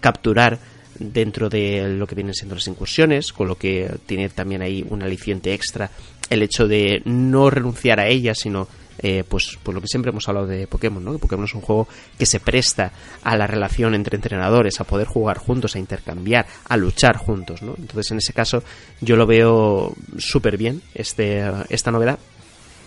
capturar 0.00 0.58
dentro 0.98 1.48
de 1.48 1.88
lo 1.88 2.06
que 2.06 2.14
vienen 2.14 2.34
siendo 2.34 2.54
las 2.54 2.66
incursiones, 2.66 3.32
con 3.32 3.48
lo 3.48 3.56
que 3.56 3.90
tiene 4.06 4.28
también 4.28 4.62
ahí 4.62 4.84
un 4.88 5.02
aliciente 5.02 5.54
extra 5.54 5.90
el 6.28 6.42
hecho 6.42 6.68
de 6.68 7.02
no 7.04 7.50
renunciar 7.50 7.98
a 7.98 8.06
ellas, 8.06 8.38
sino 8.40 8.68
eh, 9.02 9.24
pues, 9.28 9.58
pues 9.62 9.74
lo 9.74 9.80
que 9.80 9.88
siempre 9.88 10.10
hemos 10.10 10.28
hablado 10.28 10.46
de 10.46 10.66
Pokémon, 10.66 11.04
¿no? 11.04 11.12
Que 11.12 11.18
Pokémon 11.18 11.44
es 11.46 11.54
un 11.54 11.60
juego 11.62 11.88
que 12.18 12.26
se 12.26 12.38
presta 12.40 12.92
a 13.22 13.36
la 13.36 13.46
relación 13.46 13.94
entre 13.94 14.16
entrenadores, 14.16 14.80
a 14.80 14.84
poder 14.84 15.06
jugar 15.06 15.38
juntos, 15.38 15.74
a 15.74 15.78
intercambiar, 15.78 16.46
a 16.68 16.76
luchar 16.76 17.16
juntos, 17.16 17.62
¿no? 17.62 17.74
Entonces, 17.78 18.10
en 18.12 18.18
ese 18.18 18.32
caso, 18.32 18.62
yo 19.00 19.16
lo 19.16 19.26
veo 19.26 19.94
súper 20.18 20.56
bien, 20.56 20.82
este, 20.94 21.42
esta 21.70 21.90
novedad. 21.90 22.18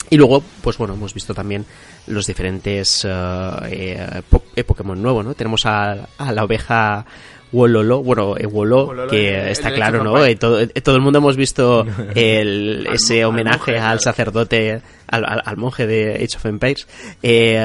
Y 0.09 0.17
luego, 0.17 0.43
pues 0.61 0.77
bueno, 0.77 0.93
hemos 0.93 1.13
visto 1.13 1.33
también 1.33 1.65
los 2.07 2.27
diferentes 2.27 3.05
eh, 3.05 3.09
eh, 3.71 4.21
po- 4.29 4.43
eh, 4.55 4.63
Pokémon 4.63 5.01
nuevos, 5.01 5.25
¿no? 5.25 5.33
Tenemos 5.33 5.65
a, 5.65 6.07
a 6.17 6.31
la 6.31 6.43
oveja 6.43 7.05
Wololo, 7.51 8.03
bueno, 8.03 8.35
eh, 8.37 8.45
Wololo, 8.45 9.07
que 9.07 9.29
el- 9.43 9.47
está 9.47 9.69
el 9.69 9.75
claro, 9.75 10.03
¿no? 10.03 10.23
Eh, 10.25 10.35
todo, 10.35 10.67
todo 10.67 10.95
el 10.95 11.01
mundo 11.01 11.19
hemos 11.19 11.37
visto 11.37 11.85
el, 12.15 12.85
ese 12.91 13.23
homenaje 13.25 13.77
al 13.79 14.01
sacerdote, 14.01 14.81
al, 15.07 15.25
al- 15.25 15.41
al 15.45 15.57
monje 15.57 15.85
de 15.87 16.15
Age 16.15 16.37
of 16.37 16.45
Empires. 16.45 16.87
Eh, 17.21 17.59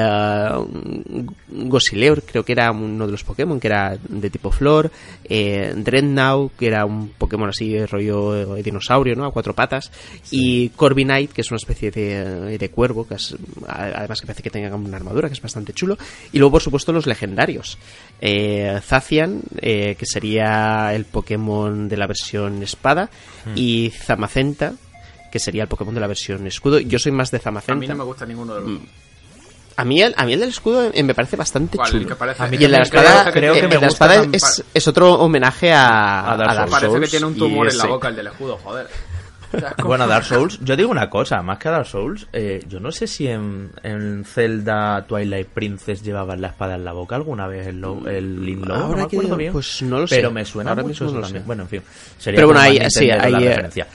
Gosileur, 1.47 2.21
creo 2.23 2.43
que 2.43 2.51
era 2.53 2.71
uno 2.71 3.05
de 3.05 3.11
los 3.11 3.23
Pokémon, 3.23 3.59
que 3.59 3.67
era 3.67 3.97
de 4.07 4.29
tipo 4.29 4.51
flor. 4.51 4.91
Eh, 5.23 5.73
Dreadnought, 5.75 6.55
que 6.57 6.67
era 6.67 6.85
un 6.85 7.09
Pokémon 7.17 7.49
así, 7.49 7.85
rollo 7.85 8.55
eh, 8.57 8.63
dinosaurio, 8.63 9.15
¿no? 9.15 9.25
A 9.25 9.31
cuatro 9.31 9.53
patas. 9.53 9.91
Y 10.31 10.69
Corviknight, 10.69 11.31
que 11.31 11.41
es 11.41 11.51
una 11.51 11.57
especie 11.57 11.91
de, 11.91 12.57
de 12.57 12.69
cuervo, 12.69 13.07
que 13.07 13.15
es, 13.15 13.35
además 13.67 14.21
que 14.21 14.27
parece 14.27 14.43
que 14.43 14.49
tenga 14.49 14.75
una 14.75 14.97
armadura, 14.97 15.27
que 15.27 15.33
es 15.33 15.41
bastante 15.41 15.73
chulo. 15.73 15.97
Y 16.31 16.39
luego, 16.39 16.53
por 16.53 16.61
supuesto, 16.61 16.91
los 16.91 17.07
legendarios. 17.07 17.77
Eh, 18.21 18.79
Zacian, 18.83 19.41
eh, 19.61 19.95
que 19.97 20.05
sería 20.05 20.93
el 20.93 21.05
Pokémon 21.05 21.87
de 21.89 21.97
la 21.97 22.07
versión 22.07 22.61
espada. 22.63 23.09
Y 23.55 23.91
Zamacenta, 23.95 24.73
que 25.31 25.39
sería 25.39 25.63
el 25.63 25.69
Pokémon 25.69 25.93
de 25.93 26.01
la 26.01 26.07
versión 26.07 26.45
escudo. 26.47 26.79
Yo 26.79 26.99
soy 26.99 27.11
más 27.11 27.31
de 27.31 27.37
A 27.37 27.39
mí 27.39 27.43
Zamacenta. 27.43 27.87
no 27.87 27.95
me 27.95 28.03
gusta 28.03 28.25
ninguno 28.25 28.55
de 28.55 28.61
los 28.61 28.69
dos. 28.71 28.81
A 29.77 29.85
mí 29.85 30.01
el, 30.01 30.13
a 30.17 30.25
mí 30.25 30.33
el 30.33 30.39
del 30.41 30.49
escudo 30.49 30.91
eh, 30.93 31.03
me 31.03 31.13
parece 31.15 31.37
bastante 31.37 31.77
¿Cuál? 31.77 31.87
El 31.87 31.93
chulo. 31.93 32.07
que 32.09 32.15
parece- 32.15 32.43
A 32.43 32.47
mí 32.47 32.57
y 32.59 32.65
el 32.65 32.71
de 32.71 32.77
la 32.77 32.83
espada, 32.83 33.31
creo- 33.31 33.33
creo 33.33 33.53
que 33.53 33.59
me 33.61 33.65
el 33.67 33.69
de 33.69 33.79
la 33.79 33.87
gusta 33.87 34.05
espada 34.15 34.29
es, 34.33 34.63
es 34.73 34.87
otro 34.89 35.13
homenaje 35.13 35.71
a, 35.71 36.31
A 36.33 36.35
Dark 36.37 36.53
Souls. 36.69 36.71
Parece 36.71 36.99
que 36.99 37.07
tiene 37.07 37.25
un 37.27 37.35
tumor 37.37 37.69
en 37.69 37.77
la 37.77 37.85
boca 37.85 38.09
el 38.09 38.15
del 38.17 38.27
escudo, 38.27 38.57
joder. 38.61 38.87
Bueno, 39.83 40.07
Dark 40.07 40.25
Souls, 40.25 40.59
yo 40.63 40.75
digo 40.75 40.89
una 40.91 41.09
cosa, 41.09 41.41
más 41.41 41.57
que 41.57 41.67
a 41.67 41.71
Dark 41.71 41.85
Souls, 41.87 42.27
eh, 42.33 42.63
yo 42.67 42.79
no 42.79 42.91
sé 42.91 43.07
si 43.07 43.27
en, 43.27 43.71
en 43.83 44.23
Zelda 44.25 45.05
Twilight 45.07 45.47
Princess 45.47 46.03
llevaban 46.03 46.39
la 46.41 46.49
espada 46.49 46.75
en 46.75 46.85
la 46.85 46.93
boca 46.93 47.15
alguna 47.15 47.47
vez 47.47 47.67
el, 47.67 47.81
lo- 47.81 48.07
el 48.07 48.45
Link 48.45 48.65
Lowe, 48.65 48.77
no 48.77 48.83
Ahora 48.85 48.97
me 48.97 49.03
acuerdo 49.03 49.35
bien. 49.37 49.51
pues 49.53 49.81
no 49.81 49.99
lo 49.99 50.07
sé. 50.07 50.17
Pero 50.17 50.31
me 50.31 50.45
suena 50.45 50.71
Ahora 50.71 50.83
mucho 50.83 51.05
mismo 51.05 51.05
no 51.05 51.09
eso 51.11 51.15
lo 51.19 51.21
también. 51.23 51.43
sé. 51.43 51.47
Bueno, 51.47 51.63
en 51.63 51.69
fin. 51.69 51.81
sería 52.17 52.37
Pero 52.37 52.47
bueno, 52.47 52.61
hay, 52.61 52.79
sí, 52.89 53.05
eh, 53.09 53.13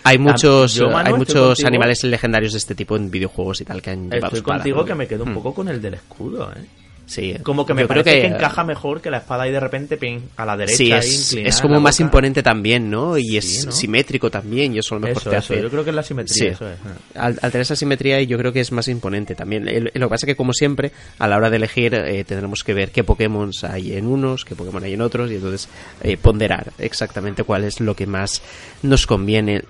hay 0.05 0.17
Ah, 0.17 0.19
muchos, 0.19 0.75
yo, 0.75 0.89
Manu, 0.91 1.07
hay 1.09 1.15
muchos 1.15 1.65
animales 1.65 2.03
legendarios 2.05 2.53
de 2.53 2.59
este 2.59 2.75
tipo 2.75 2.97
en 2.97 3.11
videojuegos 3.11 3.61
y 3.61 3.65
tal 3.65 3.81
que 3.83 3.91
han 3.91 4.05
llevado 4.11 4.27
Estoy 4.27 4.39
espada, 4.41 4.59
contigo 4.59 4.79
¿no? 4.81 4.85
que 4.85 4.95
me 4.95 5.07
quedo 5.07 5.25
un 5.25 5.31
Mm. 5.31 5.35
poco 5.35 5.55
con 5.55 5.69
el 5.69 5.81
del 5.81 5.95
escudo, 5.95 6.51
¿eh? 6.57 6.65
Sí. 7.07 7.35
Como 7.43 7.67
que 7.67 7.75
me 7.75 7.83
Yo 7.83 7.89
creo 7.89 8.03
parece 8.03 8.23
que, 8.23 8.27
encaja 8.29 8.65
mejor 8.65 9.01
que 9.03 9.11
la 9.11 9.19
espada 9.19 9.47
y 9.47 9.53
de 9.53 9.61
repente 9.61 9.97
ping, 9.99 10.21
a 10.37 10.47
la 10.47 10.57
derecha 10.57 10.77
Sí, 10.77 10.91
es, 10.93 11.33
inclinada 11.33 11.49
es 11.51 11.57
en 11.57 11.63
como 11.63 11.81
más 11.81 11.97
boca. 11.99 12.05
imponente 12.05 12.43
también, 12.43 12.91
¿no? 12.91 13.19
Y 13.19 13.37
es 13.37 13.45
Sí, 13.61 13.67
¿no? 13.67 13.73
simétrico 13.73 14.31
también, 14.31 14.75
y 14.75 14.79
eso 14.79 14.95
a 14.95 14.99
lo 14.99 15.07
mejor 15.07 15.21
Eso, 15.21 15.31
te 15.31 15.37
eso, 15.37 15.53
hace... 15.55 15.63
yo 15.63 15.71
creo 15.71 15.85
que 15.85 15.91
es 15.91 15.97
la 15.97 16.03
simetría, 16.03 16.35
Sí. 16.35 16.47
eso 16.47 16.69
es. 16.71 16.79
Al, 17.15 17.39
al 17.43 17.51
tener 17.53 17.61
esa 17.61 17.77
simetría 17.77 18.23
yo 18.23 18.39
creo 18.39 18.53
que 18.53 18.61
es 18.61 18.73
más 18.73 18.89
imponente 18.89 19.35
también. 19.35 19.65
Lo 19.67 19.91
que 19.91 20.09
pasa 20.09 20.25
es 20.27 20.33
que 20.33 20.37
como 20.37 20.53
siempre, 20.55 20.93
a 21.19 21.29
la 21.29 21.37
hora 21.37 21.51
de 21.51 21.57
elegir 21.57 21.95
eh, 21.95 22.25
tendremos 22.25 22.65
que 22.65 22.73
ver 22.75 22.91
qué 22.91 23.05
Pokémon 23.05 23.51
hay 23.69 23.93
en 23.93 24.07
unos, 24.07 24.45
qué 24.45 24.55
Pokémon 24.55 24.83
hay 24.83 24.95
en 24.95 25.03
otros 25.03 25.31
y 25.31 25.35
entonces 25.35 25.69
eh, 26.03 26.17
ponderar 26.17 26.73
exactamente 26.79 27.45
cuál 27.45 27.65
es 27.65 27.81
lo 27.81 27.95
que 27.95 28.07
más 28.07 28.41
nos 28.83 29.07
conviene. 29.07 29.63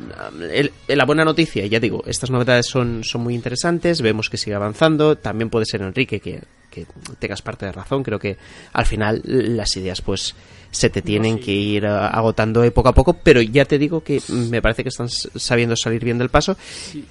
El- 0.52 0.72
el- 0.88 0.98
la 0.98 1.04
buena 1.04 1.24
noticia, 1.24 1.66
ya 1.66 1.80
digo, 1.80 2.04
estas 2.06 2.30
novedades 2.30 2.66
son, 2.66 3.02
son 3.02 3.22
muy 3.22 3.34
interesantes, 3.34 4.00
vemos 4.02 4.30
que 4.30 4.36
sigue 4.36 4.54
avanzando, 4.54 5.16
también 5.18 5.50
puede 5.50 5.66
ser 5.66 5.82
Enrique 5.82 6.20
que, 6.20 6.40
que 6.74 6.86
tengas 7.18 7.40
parte 7.40 7.66
de 7.66 7.72
razón, 7.72 8.02
creo 8.02 8.18
que 8.18 8.36
al 8.72 8.84
final 8.84 9.22
las 9.24 9.76
ideas 9.76 10.00
pues 10.02 10.34
se 10.70 10.90
te 10.90 11.02
tienen 11.02 11.38
que 11.38 11.52
ir 11.52 11.84
eh, 11.84 11.88
agotando 11.88 12.64
eh, 12.64 12.72
poco 12.72 12.88
a 12.88 12.92
poco, 12.92 13.12
pero 13.14 13.40
ya 13.40 13.64
te 13.64 13.78
digo 13.78 14.02
que 14.02 14.20
mm, 14.26 14.50
me 14.50 14.60
parece 14.60 14.82
que 14.82 14.88
están 14.88 15.08
sabiendo 15.08 15.76
salir 15.76 16.04
bien 16.04 16.18
del 16.18 16.30
paso 16.30 16.56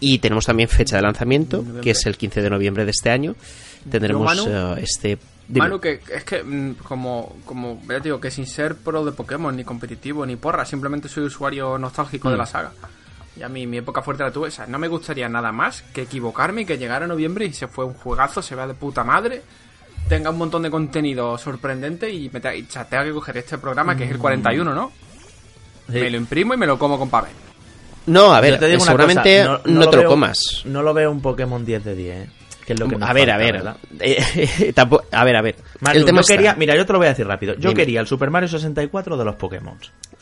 y 0.01 0.17
tenemos 0.19 0.45
también 0.45 0.67
fecha 0.67 0.97
de 0.97 1.01
lanzamiento, 1.01 1.63
que 1.81 1.91
es 1.91 2.05
el 2.05 2.17
15 2.17 2.41
de 2.41 2.49
noviembre 2.49 2.83
de 2.83 2.91
este 2.91 3.09
año. 3.09 3.35
Tendremos 3.89 4.25
Manu, 4.25 4.45
eh, 4.47 4.81
este... 4.83 5.17
dime. 5.47 5.59
Manu, 5.65 5.79
que 5.79 6.01
es 6.13 6.23
que 6.25 6.43
mm, 6.43 6.75
como, 6.83 7.37
como 7.45 7.81
ya 7.87 7.97
te 7.97 8.03
digo, 8.03 8.19
que 8.19 8.31
sin 8.31 8.45
ser 8.45 8.75
pro 8.75 9.05
de 9.05 9.13
Pokémon, 9.13 9.55
ni 9.55 9.63
competitivo, 9.63 10.25
ni 10.25 10.35
porra, 10.35 10.65
simplemente 10.65 11.07
soy 11.07 11.23
usuario 11.23 11.77
nostálgico 11.77 12.27
Mm. 12.27 12.31
de 12.31 12.37
la 12.37 12.45
saga. 12.45 12.71
Y 13.37 13.41
a 13.43 13.49
mí 13.49 13.65
mi 13.65 13.77
época 13.77 14.01
fuerte 14.01 14.23
la 14.23 14.31
tuve, 14.31 14.49
o 14.49 14.51
sea, 14.51 14.67
no 14.67 14.77
me 14.77 14.87
gustaría 14.87 15.27
nada 15.27 15.51
más 15.51 15.81
que 15.93 16.03
equivocarme 16.03 16.61
y 16.61 16.65
que 16.65 16.77
llegara 16.77 17.07
noviembre 17.07 17.45
y 17.45 17.53
se 17.53 17.67
fue 17.67 17.83
un 17.85 17.93
juegazo, 17.95 18.41
se 18.43 18.53
vea 18.55 18.67
de 18.67 18.75
puta 18.75 19.03
madre, 19.03 19.41
tenga 20.07 20.29
un 20.29 20.37
montón 20.37 20.61
de 20.63 20.69
contenido 20.69 21.35
sorprendente 21.37 22.11
y 22.11 22.29
me 22.31 22.39
te- 22.39 22.57
y, 22.57 22.63
tenga 22.63 23.03
que 23.03 23.11
coger 23.11 23.37
este 23.37 23.57
programa 23.57 23.95
que 23.97 24.03
es 24.03 24.11
el 24.11 24.19
41, 24.19 24.73
¿no? 24.75 24.91
Sí. 25.87 25.93
Me 25.99 26.09
lo 26.11 26.17
imprimo 26.17 26.53
y 26.53 26.57
me 26.57 26.67
lo 26.67 26.77
como 26.77 26.97
con 26.99 27.09
papel. 27.09 27.31
No, 28.05 28.33
a 28.33 28.39
ver, 28.41 28.59
te 28.59 28.67
digo 28.67 28.83
una 28.83 28.91
seguramente 28.91 29.39
cosa, 29.45 29.61
no, 29.65 29.89
te 29.89 29.95
lo 29.97 30.01
veo- 30.03 30.09
comas. 30.09 30.39
No 30.65 30.83
lo 30.83 30.93
veo 30.93 31.09
un 31.09 31.21
Pokémon 31.21 31.65
10 31.65 31.83
de 31.85 31.95
10, 31.95 32.15
¿eh? 32.27 32.29
Que 32.65 32.73
es 32.73 32.79
lo 32.79 32.87
que 32.87 32.95
nos 32.97 33.09
a 33.09 33.13
ver, 33.13 33.27
falta, 33.29 33.35
a 33.35 33.37
ver, 33.39 33.75
eh, 33.99 34.71
tampoco- 34.73 35.05
a 35.11 35.23
ver, 35.25 35.35
a 35.35 35.41
ver. 35.41 35.55
El 35.93 36.05
tema 36.05 36.21
yo 36.21 36.27
quería, 36.27 36.55
mira, 36.55 36.75
yo 36.75 36.85
te 36.85 36.93
lo 36.93 36.99
voy 36.99 37.07
a 37.07 37.09
decir 37.09 37.25
rápido. 37.27 37.55
Yo 37.55 37.69
Dime. 37.69 37.73
quería 37.73 37.99
el 37.99 38.07
Super 38.07 38.29
Mario 38.29 38.47
64 38.47 39.17
de 39.17 39.25
los 39.25 39.35
Pokémon. 39.35 39.77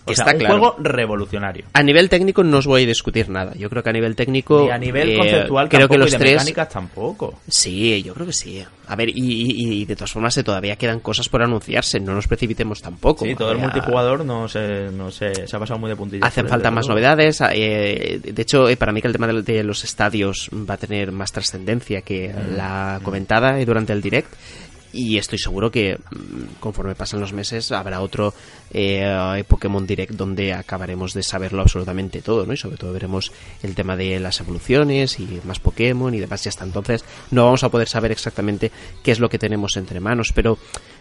O 0.05 0.11
Está 0.11 0.25
sea, 0.25 0.33
un 0.33 0.39
claro. 0.39 0.57
juego 0.59 0.75
revolucionario. 0.79 1.65
A 1.73 1.83
nivel 1.83 2.09
técnico 2.09 2.43
no 2.43 2.57
os 2.57 2.65
voy 2.67 2.83
a 2.83 2.87
discutir 2.87 3.29
nada. 3.29 3.53
Yo 3.55 3.69
creo 3.69 3.83
que 3.83 3.89
a 3.89 3.93
nivel 3.93 4.15
técnico. 4.15 4.65
Y 4.65 4.71
a 4.71 4.77
nivel 4.77 5.09
eh, 5.11 5.17
conceptual 5.17 5.69
creo 5.69 5.81
tampoco 5.81 5.93
que 5.93 5.97
los 5.99 6.09
y 6.09 6.11
de 6.13 6.17
tres. 6.17 6.33
mecánicas 6.37 6.69
tampoco. 6.69 7.39
Sí, 7.47 8.01
yo 8.03 8.13
creo 8.13 8.25
que 8.25 8.33
sí. 8.33 8.63
A 8.87 8.95
ver, 8.95 9.09
y, 9.09 9.13
y- 9.15 9.81
y 9.81 9.85
de 9.85 9.95
todas 9.95 10.11
formas, 10.11 10.35
todavía 10.43 10.75
quedan 10.75 10.99
cosas 11.01 11.29
por 11.29 11.43
anunciarse. 11.43 11.99
No 11.99 12.13
nos 12.13 12.27
precipitemos 12.27 12.81
tampoco. 12.81 13.25
Sí, 13.25 13.35
todo 13.35 13.51
el 13.51 13.59
multijugador 13.59 14.25
no 14.25 14.47
se, 14.47 14.89
no 14.91 15.11
se, 15.11 15.47
se 15.47 15.55
ha 15.55 15.59
pasado 15.59 15.79
muy 15.79 15.89
de 15.89 15.95
puntillas. 15.95 16.27
Hacen 16.27 16.47
falta 16.47 16.71
más 16.71 16.87
novedades. 16.87 17.39
eh, 17.53 18.19
de 18.23 18.41
hecho, 18.41 18.67
eh, 18.69 18.77
para 18.77 18.91
mí 18.91 19.01
que 19.01 19.07
el 19.07 19.13
tema 19.13 19.27
de, 19.27 19.41
de 19.43 19.63
los 19.63 19.83
estadios 19.83 20.49
va 20.51 20.73
a 20.73 20.77
tener 20.77 21.11
más 21.11 21.31
trascendencia 21.31 22.01
que 22.01 22.29
Mm. 22.31 22.55
la 22.57 22.99
comentada 23.03 23.59
eh, 23.59 23.65
durante 23.65 23.93
el 23.93 24.01
direct. 24.01 24.33
Y 24.93 25.17
estoy 25.17 25.39
seguro 25.39 25.71
que 25.71 25.97
mm, 25.97 26.59
conforme 26.59 26.95
pasan 26.95 27.19
los 27.19 27.33
meses 27.33 27.71
habrá 27.71 28.01
otro 28.01 28.33
eh, 28.71 29.43
Pokémon 29.47 29.85
Direct 29.85 30.13
donde 30.13 30.53
acabaremos 30.53 31.13
de 31.13 31.23
saberlo 31.23 31.61
absolutamente 31.61 32.21
todo, 32.21 32.45
¿no? 32.45 32.53
Y 32.53 32.57
sobre 32.57 32.77
todo 32.77 32.93
veremos 32.93 33.31
el 33.63 33.75
tema 33.75 33.95
de 33.95 34.19
las 34.19 34.39
evoluciones 34.39 35.19
y 35.19 35.41
más 35.45 35.59
Pokémon 35.59 36.13
y 36.13 36.19
demás. 36.19 36.45
Y 36.45 36.49
hasta 36.49 36.65
entonces 36.65 37.05
no 37.31 37.45
vamos 37.45 37.63
a 37.63 37.69
poder 37.69 37.87
saber 37.87 38.11
exactamente 38.11 38.71
qué 39.03 39.11
es 39.11 39.19
lo 39.19 39.29
que 39.29 39.39
tenemos 39.39 39.77
entre 39.77 39.99
manos. 39.99 40.31
Pero 40.33 40.57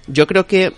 yo 0.06 0.26
creo 0.26 0.46
que 0.46 0.72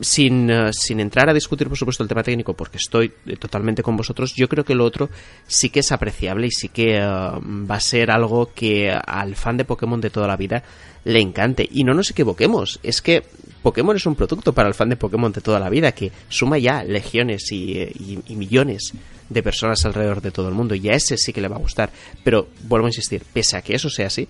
sin, 0.00 0.50
eh, 0.50 0.72
sin 0.72 1.00
entrar 1.00 1.28
a 1.28 1.34
discutir, 1.34 1.68
por 1.68 1.76
supuesto, 1.76 2.02
el 2.02 2.08
tema 2.08 2.22
técnico, 2.22 2.54
porque 2.54 2.78
estoy 2.78 3.12
eh, 3.26 3.36
totalmente 3.36 3.82
con 3.82 3.96
vosotros, 3.96 4.34
yo 4.34 4.48
creo 4.48 4.64
que 4.64 4.74
lo 4.74 4.84
otro 4.84 5.10
sí 5.46 5.70
que 5.70 5.80
es 5.80 5.92
apreciable 5.92 6.46
y 6.46 6.50
sí 6.50 6.68
que 6.68 6.98
eh, 6.98 7.00
va 7.00 7.74
a 7.74 7.80
ser 7.80 8.10
algo 8.10 8.52
que 8.54 8.90
al 8.90 9.34
fan 9.36 9.56
de 9.56 9.64
Pokémon 9.64 10.00
de 10.00 10.10
toda 10.10 10.26
la 10.26 10.36
vida 10.36 10.62
le 11.04 11.20
encante. 11.20 11.68
Y 11.70 11.84
no 11.84 11.94
nos 11.94 12.10
equivoquemos, 12.10 12.80
es 12.82 13.02
que 13.02 13.22
Pokémon 13.62 13.96
es 13.96 14.06
un 14.06 14.14
producto 14.14 14.52
para 14.52 14.68
el 14.68 14.74
fan 14.74 14.88
de 14.88 14.96
Pokémon 14.96 15.32
de 15.32 15.40
toda 15.40 15.60
la 15.60 15.68
vida 15.68 15.92
que 15.92 16.10
suma 16.28 16.58
ya 16.58 16.82
legiones 16.82 17.50
y, 17.52 18.22
millones 18.28 18.92
de 19.28 19.42
personas 19.42 19.84
alrededor 19.84 20.22
de 20.22 20.30
todo 20.30 20.48
el 20.48 20.54
mundo 20.54 20.74
y 20.74 20.88
a 20.88 20.94
ese 20.94 21.16
sí 21.16 21.32
que 21.32 21.40
le 21.40 21.48
va 21.48 21.56
a 21.56 21.60
gustar. 21.60 21.90
Pero 22.24 22.48
vuelvo 22.62 22.86
a 22.86 22.90
insistir, 22.90 23.22
pese 23.32 23.56
a 23.56 23.62
que 23.62 23.74
eso 23.74 23.90
sea 23.90 24.06
así, 24.06 24.28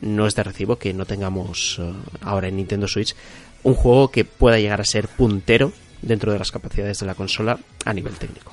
no 0.00 0.26
es 0.26 0.34
de 0.34 0.42
recibo 0.42 0.76
que 0.76 0.92
no 0.92 1.06
tengamos 1.06 1.78
eh, 1.80 1.92
ahora 2.20 2.48
en 2.48 2.56
Nintendo 2.56 2.86
Switch 2.86 3.14
un 3.62 3.74
juego 3.74 4.10
que 4.10 4.24
pueda 4.24 4.58
llegar 4.58 4.80
a 4.80 4.84
ser 4.84 5.08
puntero 5.08 5.72
dentro 6.02 6.32
de 6.32 6.38
las 6.38 6.52
capacidades 6.52 6.98
de 7.00 7.06
la 7.06 7.14
consola 7.14 7.58
a 7.84 7.92
nivel 7.92 8.14
técnico. 8.14 8.52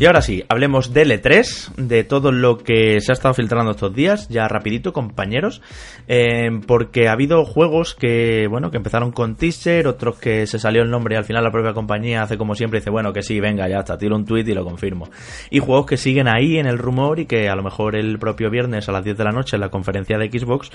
Y 0.00 0.06
ahora 0.06 0.22
sí, 0.22 0.44
hablemos 0.48 0.94
del 0.94 1.10
E3, 1.10 1.74
de 1.74 2.04
todo 2.04 2.30
lo 2.30 2.58
que 2.58 3.00
se 3.00 3.10
ha 3.10 3.14
estado 3.14 3.34
filtrando 3.34 3.72
estos 3.72 3.92
días, 3.92 4.28
ya 4.28 4.46
rapidito, 4.46 4.92
compañeros, 4.92 5.60
eh, 6.06 6.50
porque 6.68 7.08
ha 7.08 7.12
habido 7.12 7.44
juegos 7.44 7.96
que, 7.96 8.46
bueno, 8.48 8.70
que 8.70 8.76
empezaron 8.76 9.10
con 9.10 9.34
teaser, 9.34 9.88
otros 9.88 10.20
que 10.20 10.46
se 10.46 10.60
salió 10.60 10.82
el 10.82 10.90
nombre 10.90 11.16
y 11.16 11.18
al 11.18 11.24
final 11.24 11.42
la 11.42 11.50
propia 11.50 11.72
compañía 11.72 12.22
hace 12.22 12.38
como 12.38 12.54
siempre 12.54 12.78
y 12.78 12.80
dice, 12.80 12.90
bueno, 12.90 13.12
que 13.12 13.22
sí, 13.24 13.40
venga, 13.40 13.68
ya 13.68 13.78
está, 13.80 13.98
tiro 13.98 14.14
un 14.14 14.24
tweet 14.24 14.44
y 14.46 14.54
lo 14.54 14.62
confirmo. 14.64 15.08
Y 15.50 15.58
juegos 15.58 15.86
que 15.86 15.96
siguen 15.96 16.28
ahí 16.28 16.58
en 16.58 16.66
el 16.66 16.78
rumor 16.78 17.18
y 17.18 17.26
que 17.26 17.48
a 17.48 17.56
lo 17.56 17.64
mejor 17.64 17.96
el 17.96 18.20
propio 18.20 18.50
viernes 18.50 18.88
a 18.88 18.92
las 18.92 19.02
10 19.02 19.18
de 19.18 19.24
la 19.24 19.32
noche 19.32 19.56
en 19.56 19.62
la 19.62 19.68
conferencia 19.70 20.16
de 20.16 20.30
Xbox, 20.30 20.70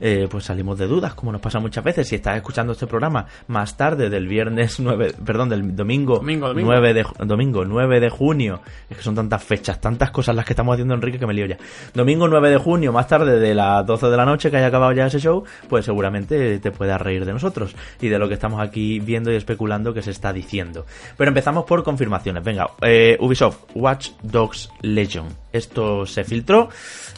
eh, 0.00 0.26
pues 0.28 0.46
salimos 0.46 0.80
de 0.80 0.88
dudas, 0.88 1.14
como 1.14 1.30
nos 1.30 1.40
pasa 1.40 1.60
muchas 1.60 1.84
veces. 1.84 2.08
Si 2.08 2.16
estás 2.16 2.34
escuchando 2.38 2.72
este 2.72 2.88
programa 2.88 3.26
más 3.46 3.76
tarde 3.76 4.10
del 4.10 4.26
viernes 4.26 4.80
9, 4.80 5.12
perdón, 5.24 5.48
del 5.48 5.76
domingo, 5.76 6.16
Domingo, 6.16 6.48
domingo. 6.48 6.72
9 6.72 6.92
de, 6.92 7.04
ju- 7.04 7.24
domingo 7.24 7.64
9 7.64 8.00
de 8.00 8.10
junio, 8.10 8.60
es 8.88 8.96
que 8.96 9.02
son 9.02 9.14
tantas 9.14 9.42
fechas, 9.42 9.80
tantas 9.80 10.10
cosas 10.10 10.34
las 10.34 10.44
que 10.44 10.52
estamos 10.52 10.74
haciendo 10.74 10.94
Enrique 10.94 11.18
que 11.18 11.26
me 11.26 11.34
lío 11.34 11.46
ya. 11.46 11.58
Domingo 11.92 12.28
9 12.28 12.50
de 12.50 12.58
junio, 12.58 12.92
más 12.92 13.08
tarde 13.08 13.38
de 13.38 13.54
las 13.54 13.84
12 13.86 14.06
de 14.06 14.16
la 14.16 14.24
noche 14.24 14.50
que 14.50 14.56
haya 14.56 14.68
acabado 14.68 14.92
ya 14.92 15.06
ese 15.06 15.18
show, 15.18 15.44
pues 15.68 15.84
seguramente 15.84 16.58
te 16.58 16.70
puedas 16.70 17.00
reír 17.00 17.24
de 17.24 17.32
nosotros 17.32 17.74
y 18.00 18.08
de 18.08 18.18
lo 18.18 18.28
que 18.28 18.34
estamos 18.34 18.60
aquí 18.60 19.00
viendo 19.00 19.32
y 19.32 19.36
especulando 19.36 19.94
que 19.94 20.02
se 20.02 20.10
está 20.10 20.32
diciendo. 20.32 20.86
Pero 21.16 21.28
empezamos 21.28 21.64
por 21.64 21.82
confirmaciones. 21.82 22.42
Venga, 22.42 22.70
eh, 22.82 23.16
Ubisoft, 23.20 23.58
Watch 23.74 24.10
Dogs 24.22 24.70
Legion. 24.82 25.28
Esto 25.52 26.04
se 26.06 26.24
filtró, 26.24 26.68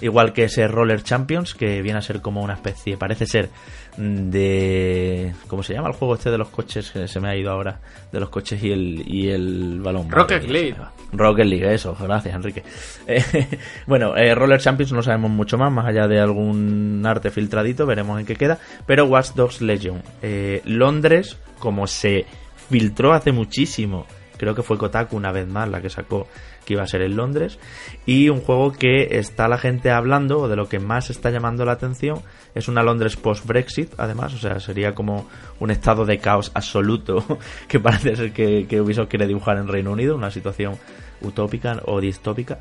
igual 0.00 0.32
que 0.32 0.44
ese 0.44 0.68
Roller 0.68 1.02
Champions, 1.02 1.54
que 1.54 1.80
viene 1.80 1.98
a 1.98 2.02
ser 2.02 2.20
como 2.20 2.42
una 2.42 2.54
especie, 2.54 2.96
parece 2.96 3.26
ser 3.26 3.48
mm, 3.96 4.30
de... 4.30 5.34
¿Cómo 5.56 5.62
se 5.62 5.72
llama 5.72 5.88
el 5.88 5.94
juego 5.94 6.16
este 6.16 6.30
de 6.30 6.36
los 6.36 6.50
coches? 6.50 6.90
Que 6.90 7.08
se 7.08 7.18
me 7.18 7.30
ha 7.30 7.34
ido 7.34 7.50
ahora. 7.50 7.80
De 8.12 8.20
los 8.20 8.28
coches 8.28 8.62
y 8.62 8.72
el, 8.72 9.02
y 9.06 9.30
el 9.30 9.80
balón. 9.80 10.10
Rocket 10.10 10.44
League. 10.44 10.76
Rocket 11.12 11.46
League, 11.46 11.72
eso, 11.72 11.96
gracias 11.98 12.34
Enrique. 12.34 12.62
Eh, 13.06 13.24
bueno, 13.86 14.14
eh, 14.18 14.34
Roller 14.34 14.60
Champions 14.60 14.92
no 14.92 15.02
sabemos 15.02 15.30
mucho 15.30 15.56
más, 15.56 15.72
más 15.72 15.86
allá 15.86 16.08
de 16.08 16.20
algún 16.20 17.02
arte 17.06 17.30
filtradito, 17.30 17.86
veremos 17.86 18.20
en 18.20 18.26
qué 18.26 18.36
queda. 18.36 18.58
Pero 18.84 19.06
Watch 19.06 19.30
Dogs 19.30 19.62
Legion, 19.62 20.02
eh, 20.20 20.60
Londres, 20.66 21.38
como 21.58 21.86
se 21.86 22.26
filtró 22.68 23.14
hace 23.14 23.32
muchísimo, 23.32 24.04
creo 24.36 24.54
que 24.54 24.62
fue 24.62 24.78
Kotaku 24.78 25.16
una 25.16 25.32
vez 25.32 25.48
más 25.48 25.68
la 25.68 25.80
que 25.80 25.90
sacó 25.90 26.26
que 26.64 26.74
iba 26.74 26.82
a 26.82 26.86
ser 26.86 27.02
en 27.02 27.16
Londres, 27.16 27.58
y 28.06 28.28
un 28.28 28.40
juego 28.40 28.72
que 28.72 29.18
está 29.18 29.48
la 29.48 29.56
gente 29.56 29.90
hablando, 29.90 30.40
o 30.40 30.48
de 30.48 30.56
lo 30.56 30.68
que 30.68 30.80
más 30.80 31.10
está 31.10 31.30
llamando 31.30 31.64
la 31.64 31.72
atención, 31.72 32.22
es 32.54 32.68
una 32.68 32.82
Londres 32.82 33.16
post-Brexit, 33.16 33.94
además, 33.98 34.34
o 34.34 34.38
sea, 34.38 34.58
sería 34.58 34.94
como 34.94 35.28
un 35.60 35.70
estado 35.70 36.04
de 36.04 36.18
caos 36.18 36.50
absoluto 36.54 37.24
que 37.68 37.78
parece 37.78 38.16
ser 38.16 38.32
que, 38.32 38.80
Ubisoft 38.80 39.08
quiere 39.08 39.26
dibujar 39.26 39.58
en 39.58 39.68
Reino 39.68 39.92
Unido, 39.92 40.16
una 40.16 40.30
situación 40.30 40.74
utópica 41.22 41.80
o 41.86 42.00
distópica, 42.00 42.58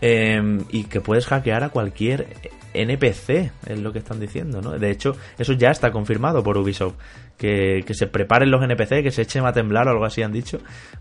eh, 0.00 0.40
y 0.70 0.84
que 0.84 1.00
puedes 1.00 1.26
hackear 1.26 1.64
a 1.64 1.68
cualquier 1.70 2.28
NPC, 2.72 3.50
es 3.66 3.78
lo 3.80 3.92
que 3.92 3.98
están 3.98 4.20
diciendo, 4.20 4.62
¿no? 4.62 4.78
De 4.78 4.90
hecho, 4.90 5.16
eso 5.38 5.52
ya 5.54 5.70
está 5.70 5.90
confirmado 5.90 6.42
por 6.42 6.56
Ubisoft, 6.56 6.94
que, 7.40 7.82
que 7.86 7.94
se 7.94 8.06
preparen 8.06 8.50
los 8.50 8.62
NPC, 8.62 9.02
que 9.02 9.10
se 9.10 9.22
echen 9.22 9.46
a 9.46 9.52
temblar 9.54 9.88
o 9.88 9.90
algo 9.92 10.04
así 10.04 10.22
han 10.22 10.30
dicho, 10.32 10.58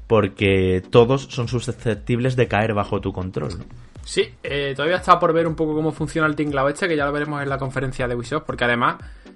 porque 0.07 0.81
todos 0.89 1.23
son 1.29 1.47
susceptibles 1.49 2.35
de 2.37 2.47
caer 2.47 2.73
bajo 2.73 3.01
tu 3.01 3.11
control, 3.11 3.59
¿no? 3.59 3.65
Sí, 4.05 4.33
eh, 4.41 4.73
todavía 4.75 4.95
está 4.97 5.19
por 5.19 5.33
ver 5.33 5.45
un 5.45 5.55
poco 5.55 5.75
cómo 5.75 5.91
funciona 5.91 6.27
el 6.27 6.35
tinglao 6.35 6.69
este, 6.69 6.87
que 6.87 6.95
ya 6.95 7.05
lo 7.05 7.11
veremos 7.11 7.43
en 7.43 7.49
la 7.49 7.57
conferencia 7.57 8.07
de 8.07 8.15
Ubisoft, 8.15 8.43
porque 8.45 8.63
además 8.63 8.95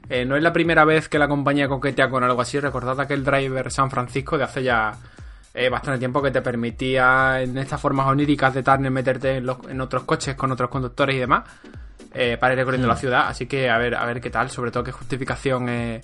eh, 0.10 0.26
no 0.26 0.36
es 0.38 0.42
la 0.42 0.52
primera 0.54 0.86
vez 0.86 1.10
que 1.10 1.20
la 1.20 1.28
compañía 1.28 1.68
coquetea 1.68 2.10
con 2.10 2.24
algo 2.24 2.42
así. 2.42 2.60
Recordad 2.60 3.00
aquel 3.00 3.24
driver 3.24 3.70
San 3.70 3.92
Francisco 3.92 4.38
de 4.38 4.46
hace 4.46 4.64
ya 4.64 4.94
eh, 5.54 5.70
bastante 5.70 6.00
tiempo 6.00 6.24
que 6.24 6.32
te 6.32 6.42
permitía 6.42 7.42
en 7.42 7.58
estas 7.60 7.80
formas 7.80 8.08
oníricas 8.08 8.54
de 8.56 8.64
Turner 8.64 8.90
meterte 8.90 9.38
en, 9.38 9.46
los- 9.46 9.60
en 9.70 9.80
otros 9.82 10.04
coches 10.06 10.34
con 10.36 10.52
otros 10.52 10.70
conductores 10.72 11.16
y 11.18 11.20
demás 11.20 11.44
eh, 12.16 12.38
para 12.40 12.54
ir 12.54 12.60
recorriendo 12.60 12.88
la 12.88 12.96
ciudad. 12.96 13.28
Así 13.28 13.46
que 13.46 13.70
a 13.70 13.78
ver, 13.78 13.94
a 13.94 14.06
ver 14.06 14.20
qué 14.22 14.32
tal, 14.32 14.50
sobre 14.50 14.72
todo 14.72 14.84
qué 14.84 14.92
justificación 14.92 15.70
eh, 15.70 16.02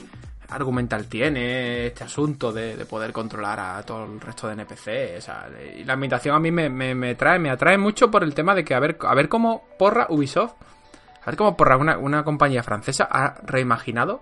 argumental 0.49 1.07
tiene 1.07 1.87
este 1.87 2.03
asunto 2.03 2.51
de, 2.51 2.75
de 2.75 2.85
poder 2.85 3.11
controlar 3.11 3.59
a 3.59 3.83
todo 3.83 4.05
el 4.05 4.19
resto 4.19 4.47
de 4.47 4.53
NPC. 4.53 5.17
O 5.17 5.21
sea, 5.21 5.49
y 5.75 5.83
la 5.83 5.93
invitación 5.93 6.35
a 6.35 6.39
mí 6.39 6.51
me, 6.51 6.69
me, 6.69 6.95
me 6.95 7.15
trae, 7.15 7.39
me 7.39 7.49
atrae 7.49 7.77
mucho 7.77 8.09
por 8.09 8.23
el 8.23 8.33
tema 8.33 8.55
de 8.55 8.63
que 8.63 8.73
a 8.73 8.79
ver, 8.79 8.97
a 9.01 9.15
ver 9.15 9.29
cómo 9.29 9.63
porra 9.77 10.07
Ubisoft, 10.09 10.53
a 11.21 11.25
ver 11.27 11.35
cómo 11.35 11.55
porra 11.55 11.77
una, 11.77 11.97
una 11.97 12.23
compañía 12.23 12.63
francesa 12.63 13.07
ha 13.09 13.35
reimaginado 13.43 14.21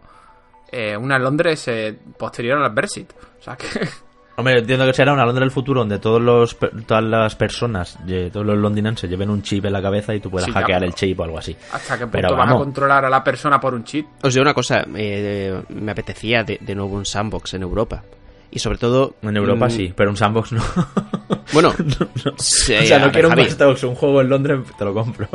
eh, 0.71 0.97
una 0.97 1.17
Londres 1.17 1.67
eh, 1.67 1.97
posterior 2.17 2.61
al 2.61 2.71
Brexit. 2.71 3.11
O 3.39 3.43
sea 3.43 3.55
que 3.55 3.67
Hombre, 4.40 4.60
entiendo 4.60 4.86
que 4.86 4.94
será 4.94 5.14
una 5.14 5.26
Londres 5.26 5.46
del 5.46 5.52
futuro 5.52 5.80
donde 5.82 5.98
todos 5.98 6.22
los, 6.22 6.54
per- 6.54 6.84
todas 6.86 7.04
las 7.04 7.36
personas, 7.36 7.98
todos 8.32 8.46
los 8.46 8.56
londinenses 8.58 9.10
lleven 9.10 9.32
un 9.32 9.42
chip 9.42 9.66
en 9.66 9.74
la 9.74 9.82
cabeza 9.82 10.14
y 10.14 10.20
tú 10.20 10.30
puedas 10.30 10.46
Sí, 10.46 10.52
hackear 10.52 10.84
el 10.84 10.94
chip 10.94 11.20
o 11.20 11.24
algo 11.24 11.40
así. 11.40 11.56
hasta 11.74 11.96
qué 11.98 12.06
punto 12.06 12.12
Pero 12.20 12.36
van 12.38 12.50
a 12.50 12.56
controlar 12.56 13.04
a 13.06 13.10
la 13.10 13.24
persona 13.24 13.60
por 13.60 13.74
un 13.74 13.84
chip. 13.84 14.06
Os 14.22 14.32
digo 14.34 14.44
una 14.44 14.54
cosa, 14.54 14.86
eh, 14.96 15.60
me 15.70 15.92
apetecía 15.92 16.44
de, 16.44 16.60
de 16.62 16.76
nuevo 16.76 16.96
un 16.96 17.06
sandbox 17.06 17.56
en 17.56 17.64
Europa. 17.64 18.04
Y 18.52 18.60
sobre 18.60 18.78
todo... 18.78 19.16
En 19.22 19.36
Europa 19.36 19.68
mm, 19.68 19.72
sí, 19.72 19.93
pero 19.95 20.10
un 20.10 20.18
sandbox 20.18 20.54
no. 20.54 20.64
Bueno, 21.54 21.74
No. 22.26 22.34
sí, 22.38 22.74
o 22.74 22.86
sea, 22.86 23.00
no 23.00 23.12
quiero 23.12 23.30
un. 23.30 23.39
Watch 23.39 23.52
Dogs, 23.54 23.84
un 23.84 23.95
juego 23.95 24.22
en 24.22 24.30
Londres, 24.30 24.60
te 24.78 24.86
lo 24.86 24.93
compro. 24.93 25.28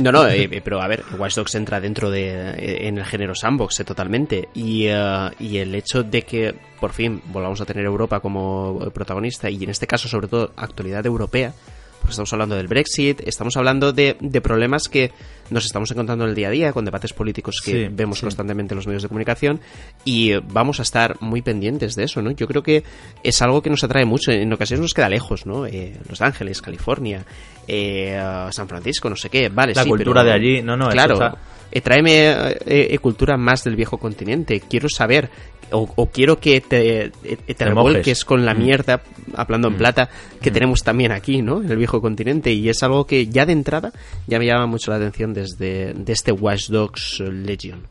No, 0.00 0.12
no, 0.12 0.26
eh, 0.28 0.48
eh, 0.50 0.60
pero 0.62 0.80
a 0.80 0.88
ver, 0.88 1.04
Watch 1.18 1.36
Dogs 1.36 1.54
entra 1.54 1.80
dentro 1.80 2.10
de 2.10 2.28
eh, 2.28 2.88
en 2.88 2.98
el 2.98 3.04
género 3.04 3.34
sandbox 3.34 3.80
eh, 3.80 3.84
totalmente 3.84 4.48
y, 4.54 4.86
eh, 4.86 5.30
y 5.38 5.58
el 5.58 5.74
hecho 5.74 6.02
de 6.02 6.22
que 6.22 6.54
por 6.80 6.92
fin 6.92 7.22
volvamos 7.26 7.60
a 7.60 7.66
tener 7.66 7.84
Europa 7.84 8.20
como 8.20 8.78
protagonista 8.92 9.48
y 9.50 9.62
en 9.62 9.70
este 9.70 9.86
caso 9.86 10.08
sobre 10.08 10.28
todo 10.28 10.52
actualidad 10.56 11.04
europea, 11.06 11.52
porque 12.00 12.10
estamos 12.10 12.32
hablando 12.32 12.56
del 12.56 12.66
Brexit, 12.66 13.20
estamos 13.26 13.56
hablando 13.56 13.92
de, 13.92 14.16
de 14.20 14.40
problemas 14.40 14.88
que 14.88 15.12
nos 15.50 15.64
estamos 15.66 15.90
encontrando 15.90 16.24
en 16.24 16.30
el 16.30 16.36
día 16.36 16.48
a 16.48 16.50
día 16.50 16.72
con 16.72 16.84
debates 16.84 17.12
políticos 17.12 17.60
que 17.64 17.86
Sí, 17.86 17.88
vemos 17.92 18.18
sí. 18.18 18.24
constantemente 18.26 18.72
en 18.74 18.76
los 18.76 18.86
medios 18.86 19.02
de 19.02 19.08
comunicación 19.08 19.60
y 20.04 20.32
eh, 20.32 20.40
vamos 20.44 20.78
a 20.78 20.82
estar 20.82 21.16
muy 21.20 21.42
pendientes 21.42 21.94
de 21.96 22.04
eso, 22.04 22.22
¿no? 22.22 22.30
Yo 22.30 22.46
creo 22.46 22.62
que 22.62 22.84
es 23.22 23.42
algo 23.42 23.60
que 23.62 23.70
nos 23.70 23.82
atrae 23.84 24.04
mucho, 24.04 24.30
en 24.30 24.52
ocasiones 24.52 24.82
nos 24.82 24.94
queda 24.94 25.08
lejos, 25.08 25.46
¿no? 25.46 25.66
Eh, 25.66 25.96
Los 26.08 26.20
Ángeles, 26.20 26.62
California, 26.62 27.24
eh, 27.68 28.18
San 28.50 28.68
Francisco, 28.68 29.10
no 29.10 29.16
sé 29.16 29.28
qué, 29.28 29.48
vale, 29.48 29.74
La 29.74 29.82
sí, 29.82 29.88
cultura 29.88 30.22
pero- 30.22 30.30
de 30.30 30.32
allí, 30.32 30.62
no, 30.62 30.76
no, 30.76 30.84
eso 30.84 30.92
claro. 30.92 31.14
está- 31.14 31.34
eh, 31.72 31.80
tráeme 31.80 32.30
eh, 32.30 32.56
eh, 32.90 32.98
cultura 32.98 33.36
más 33.36 33.64
del 33.64 33.76
viejo 33.76 33.98
continente. 33.98 34.60
Quiero 34.60 34.88
saber 34.88 35.30
o, 35.72 35.88
o 35.94 36.06
quiero 36.10 36.40
que 36.40 36.60
te, 36.60 37.04
eh, 37.04 37.10
te, 37.46 37.54
Te 37.54 37.64
revuelques 37.64 38.06
mojes. 38.18 38.24
con 38.24 38.44
la 38.44 38.54
Mm. 38.54 38.58
mierda, 38.58 39.02
hablando 39.34 39.68
en 39.68 39.74
Mm. 39.74 39.78
plata, 39.78 40.10
que 40.42 40.50
Mm. 40.50 40.54
tenemos 40.54 40.82
también 40.82 41.12
aquí, 41.12 41.42
¿no? 41.42 41.62
En 41.62 41.70
el 41.70 41.76
viejo 41.76 42.00
continente. 42.00 42.52
Y 42.52 42.68
es 42.68 42.82
algo 42.82 43.06
que 43.06 43.26
ya 43.28 43.46
de 43.46 43.52
entrada 43.52 43.92
ya 44.26 44.38
me 44.40 44.46
llama 44.46 44.66
mucho 44.66 44.90
la 44.90 44.96
atención 44.96 45.32
desde 45.32 45.94
de 45.94 46.12
este 46.12 46.32
Watch 46.32 46.70
Dogs 46.70 47.20
Legion. 47.20 47.82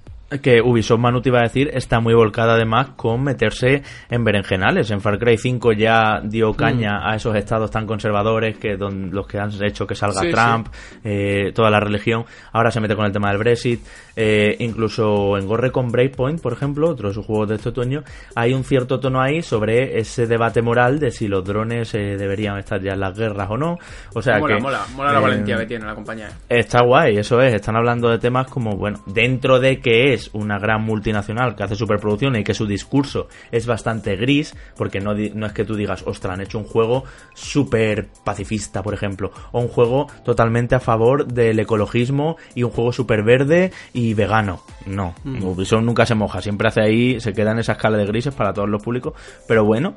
Que 0.42 0.62
Ubisoft 0.62 1.00
Manu 1.00 1.22
te 1.22 1.30
iba 1.30 1.40
a 1.40 1.44
decir 1.44 1.70
está 1.74 2.00
muy 2.00 2.14
volcada 2.14 2.54
además 2.54 2.90
con 2.96 3.24
meterse 3.24 3.82
en 4.10 4.24
berenjenales. 4.24 4.92
En 4.92 5.02
Far 5.02 5.18
Cry 5.18 5.38
5 5.38 5.72
ya 5.74 6.22
dio 6.24 6.54
caña 6.54 7.10
a 7.10 7.16
esos 7.16 7.36
estados 7.36 7.72
tan 7.72 7.86
conservadores 7.88 8.58
que 8.58 8.78
don- 8.78 9.10
los 9.12 9.26
que 9.28 9.40
han 9.40 9.50
hecho 9.64 9.88
que 9.88 9.96
salga 9.96 10.22
Sí, 10.22 10.32
Trump, 10.32 10.68
eh, 11.04 11.52
toda 11.54 11.70
la 11.72 11.80
religión. 11.80 12.26
Ahora 12.54 12.70
se 12.72 12.80
mete 12.80 12.96
con 12.96 13.06
el 13.06 13.12
tema 13.12 13.30
del 13.30 13.38
Brexit. 13.40 13.82
Eh, 14.22 14.58
incluso 14.60 15.38
en 15.38 15.48
Gorre 15.48 15.72
con 15.72 15.92
Breakpoint, 15.92 16.42
por 16.42 16.52
ejemplo, 16.52 16.90
otro 16.90 17.08
de 17.08 17.14
sus 17.14 17.26
juegos 17.26 17.48
de 17.48 17.56
este 17.56 17.70
otoño, 17.70 18.04
hay 18.36 18.54
un 18.54 18.66
cierto 18.66 19.00
tono 19.00 19.22
ahí 19.22 19.42
sobre 19.42 19.98
ese 19.98 20.28
debate 20.28 20.62
moral 20.62 21.00
de 21.00 21.10
si 21.12 21.28
los 21.30 21.46
drones 21.46 21.94
eh, 21.96 22.18
deberían 22.18 22.58
estar 22.58 22.82
ya 22.82 22.94
en 22.94 23.00
las 23.00 23.18
guerras 23.18 23.48
o 23.50 23.58
no. 23.58 23.78
O 24.14 24.22
sea 24.22 24.40
mola, 24.40 24.58
que, 24.58 24.62
mola, 24.62 24.82
mola 24.94 25.14
la 25.14 25.20
eh, 25.20 25.22
valentía 25.22 25.58
que 25.60 25.66
tiene 25.68 25.86
la 25.86 25.96
compañía. 25.96 26.30
Está 26.50 26.84
guay, 26.84 27.18
eso 27.18 27.40
es. 27.42 27.54
Están 27.54 27.78
hablando 27.78 28.10
de 28.10 28.20
temas 28.20 28.48
como, 28.48 28.76
bueno, 28.76 29.00
dentro 29.06 29.58
de 29.60 29.80
que 29.80 30.12
es 30.14 30.19
una 30.34 30.60
gran 30.60 30.84
multinacional 30.84 31.56
que 31.56 31.64
hace 31.64 31.76
superproducciones 31.76 32.42
y 32.42 32.44
que 32.44 32.54
su 32.54 32.66
discurso 32.66 33.28
es 33.52 33.66
bastante 33.66 34.16
gris, 34.16 34.56
porque 34.76 35.00
no, 35.00 35.14
no 35.14 35.46
es 35.46 35.54
que 35.54 35.66
tú 35.66 35.76
digas, 35.76 36.04
ostras, 36.06 36.34
han 36.34 36.42
hecho 36.42 36.58
un 36.58 36.66
juego 36.66 37.04
súper 37.34 38.08
pacifista, 38.24 38.84
por 38.84 38.94
ejemplo, 38.94 39.32
o 39.52 39.60
un 39.60 39.68
juego 39.68 40.08
totalmente 40.24 40.76
a 40.76 40.80
favor 40.80 41.28
del 41.28 41.60
ecologismo 41.60 42.38
y 42.56 42.64
un 42.64 42.72
juego 42.72 42.92
súper 42.92 43.24
verde 43.24 43.72
y 43.94 44.14
vegano. 44.14 44.62
No, 44.86 45.16
Ubisoft 45.26 45.84
nunca 45.84 46.06
se 46.06 46.16
moja, 46.16 46.42
siempre 46.42 46.68
hace 46.68 46.82
ahí, 46.82 47.20
se 47.20 47.34
queda 47.34 47.52
en 47.52 47.60
esa 47.60 47.74
escala 47.74 47.98
de 47.98 48.06
grises 48.06 48.34
para 48.34 48.54
todos 48.54 48.70
los 48.70 48.82
públicos, 48.82 49.14
pero 49.48 49.64
bueno, 49.66 49.96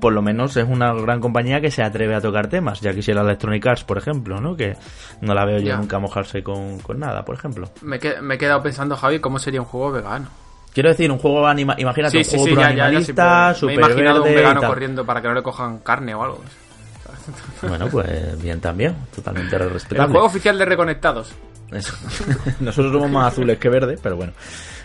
por 0.00 0.12
lo 0.12 0.22
menos 0.22 0.56
es 0.56 0.66
una 0.68 0.92
gran 0.94 1.20
compañía 1.20 1.60
que 1.60 1.70
se 1.70 1.82
atreve 1.82 2.14
a 2.14 2.20
tocar 2.20 2.48
temas. 2.48 2.80
Ya 2.80 2.92
quisiera 2.94 3.22
Electronic 3.22 3.66
Arts, 3.66 3.84
por 3.84 3.98
ejemplo, 3.98 4.40
¿no? 4.40 4.56
Que 4.56 4.76
no 5.20 5.34
la 5.34 5.44
veo 5.44 5.58
yo 5.60 5.76
nunca 5.76 5.98
mojarse 5.98 6.42
con, 6.42 6.78
con 6.80 6.98
nada, 7.00 7.24
por 7.24 7.34
ejemplo. 7.34 7.68
Me, 7.82 7.98
que- 7.98 8.20
me 8.20 8.34
he 8.34 8.38
quedado 8.38 8.62
pensando, 8.62 8.96
Javi, 8.96 9.18
cómo 9.20 9.38
sería 9.38 9.60
un 9.60 9.66
juego 9.66 9.92
vegano. 9.92 10.28
Quiero 10.72 10.88
decir, 10.88 11.10
un 11.12 11.18
juego 11.18 11.46
anima 11.46 11.74
imagínate, 11.78 12.24
Sí, 12.24 12.36
un 12.36 12.40
juego 12.42 12.56
sí, 12.56 12.62
ya, 12.62 12.62
ya, 12.62 12.68
ya, 12.68 12.74
sí, 12.74 12.80
animalista, 13.12 13.54
me 13.66 13.72
he 13.72 13.74
imaginado 13.74 14.16
un 14.18 14.24
verde 14.24 14.36
vegano 14.36 14.62
corriendo 14.62 15.04
para 15.04 15.20
que 15.20 15.28
no 15.28 15.34
le 15.34 15.42
cojan 15.42 15.78
carne 15.80 16.14
o 16.14 16.22
algo. 16.22 16.40
Bueno, 17.68 17.86
pues 17.88 18.40
bien 18.42 18.60
también, 18.60 18.96
totalmente 19.14 19.54
El 19.56 19.70
respetable. 19.70 20.10
juego 20.12 20.26
oficial 20.26 20.58
de 20.58 20.64
Reconectados. 20.64 21.32
Eso. 21.70 21.94
Nosotros 22.60 22.92
somos 22.92 23.10
más 23.10 23.32
azules 23.32 23.58
que 23.58 23.68
verdes, 23.68 24.00
pero 24.02 24.16
bueno. 24.16 24.32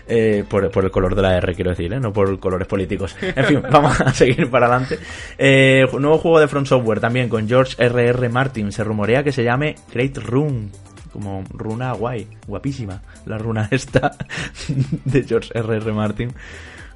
Eh, 0.10 0.46
por, 0.48 0.72
por 0.72 0.86
el 0.86 0.92
color 0.92 1.16
de 1.16 1.22
la 1.22 1.38
R, 1.38 1.54
quiero 1.54 1.72
decir, 1.72 1.92
¿eh? 1.92 2.00
no 2.00 2.14
por 2.14 2.40
colores 2.40 2.68
políticos. 2.68 3.16
En 3.22 3.46
fin, 3.46 3.62
vamos 3.72 4.00
a 4.00 4.14
seguir 4.14 4.50
para 4.50 4.68
adelante. 4.68 5.00
Eh, 5.38 5.86
nuevo 6.00 6.18
juego 6.18 6.40
de 6.40 6.48
Front 6.48 6.68
Software 6.68 7.00
también 7.00 7.28
con 7.28 7.48
George 7.48 7.76
R.R. 7.78 8.30
Martin. 8.30 8.72
Se 8.72 8.84
rumorea 8.84 9.24
que 9.24 9.32
se 9.32 9.44
llame 9.44 9.76
Great 9.94 10.18
Rune. 10.18 10.70
Como 11.12 11.44
runa 11.50 11.94
guay, 11.94 12.28
guapísima. 12.48 13.02
La 13.26 13.38
runa 13.38 13.68
esta 13.72 14.16
de 15.06 15.24
George 15.24 15.52
R.R. 15.54 15.92
Martin. 15.92 16.34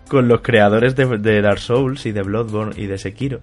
Con 0.08 0.28
los 0.28 0.42
creadores 0.42 0.96
de, 0.96 1.18
de 1.18 1.42
Dark 1.42 1.60
Souls 1.60 2.06
y 2.06 2.12
de 2.12 2.22
Bloodborne 2.22 2.74
y 2.78 2.86
de 2.86 2.98
Sekiro. 2.98 3.42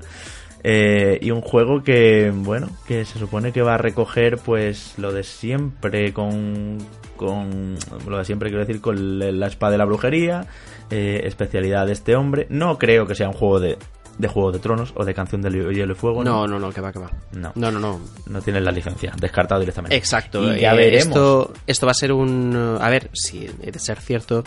Eh, 0.65 1.19
y 1.23 1.31
un 1.31 1.41
juego 1.41 1.83
que, 1.83 2.33
bueno, 2.35 2.69
que 2.87 3.05
se 3.05 3.19
supone 3.19 3.53
que 3.53 3.63
va 3.63 3.75
a 3.75 3.79
recoger 3.79 4.39
pues 4.39 4.95
lo 4.99 5.13
de 5.13 5.23
siempre 5.23 6.13
con, 6.13 6.79
con 7.19 7.77
lo 8.09 8.17
de 8.17 8.25
siempre 8.25 8.49
quiero 8.49 8.65
decir 8.65 8.81
con 8.81 9.19
la 9.39 9.47
espada 9.47 9.73
de 9.73 9.79
la 9.79 9.85
brujería, 9.85 10.47
eh, 10.89 11.21
especialidad 11.25 11.85
de 11.85 11.93
este 11.93 12.17
hombre. 12.17 12.47
No 12.49 12.79
creo 12.79 13.07
que 13.07 13.15
sea 13.15 13.29
un 13.29 13.35
juego 13.35 13.61
de, 13.61 13.77
de 14.17 14.29
Juego 14.29 14.51
de 14.53 14.59
Tronos 14.59 14.93
o 14.97 15.05
de 15.05 15.13
Canción 15.13 15.43
de 15.43 15.51
Hielo 15.51 15.93
y 15.93 15.97
Fuego. 15.97 16.25
No, 16.25 16.47
no, 16.47 16.59
no, 16.59 16.73
que 16.73 16.81
va, 16.81 16.91
que 16.93 16.99
va. 16.99 17.11
No. 17.33 17.53
No, 17.55 17.71
no, 17.71 17.79
no. 17.79 18.01
No 18.27 18.41
tienen 18.41 18.65
la 18.65 18.73
licencia, 18.73 19.13
descartado 19.21 19.61
directamente. 19.61 19.95
Exacto. 19.97 20.55
Y 20.55 20.61
ya 20.61 20.73
eh, 20.73 20.77
veremos. 20.77 21.09
Esto, 21.09 21.53
esto 21.67 21.87
va 21.87 21.93
a 21.93 21.95
ser 21.95 22.13
un... 22.13 22.57
uh, 22.57 22.79
A 22.83 22.89
ver, 22.89 23.11
si 23.13 23.49
he 23.63 23.71
de 23.71 23.79
ser 23.79 24.01
cierto, 24.01 24.45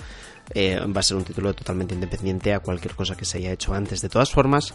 eh, 0.54 0.80
va 0.80 1.00
a 1.00 1.04
ser 1.04 1.18
un 1.18 1.24
título 1.24 1.54
totalmente 1.54 1.94
independiente 1.94 2.54
a 2.54 2.60
cualquier 2.60 2.96
cosa 2.96 3.16
que 3.16 3.26
se 3.26 3.38
haya 3.38 3.52
hecho 3.52 3.74
antes. 3.74 4.02
De 4.02 4.10
todas 4.10 4.32
formas, 4.32 4.74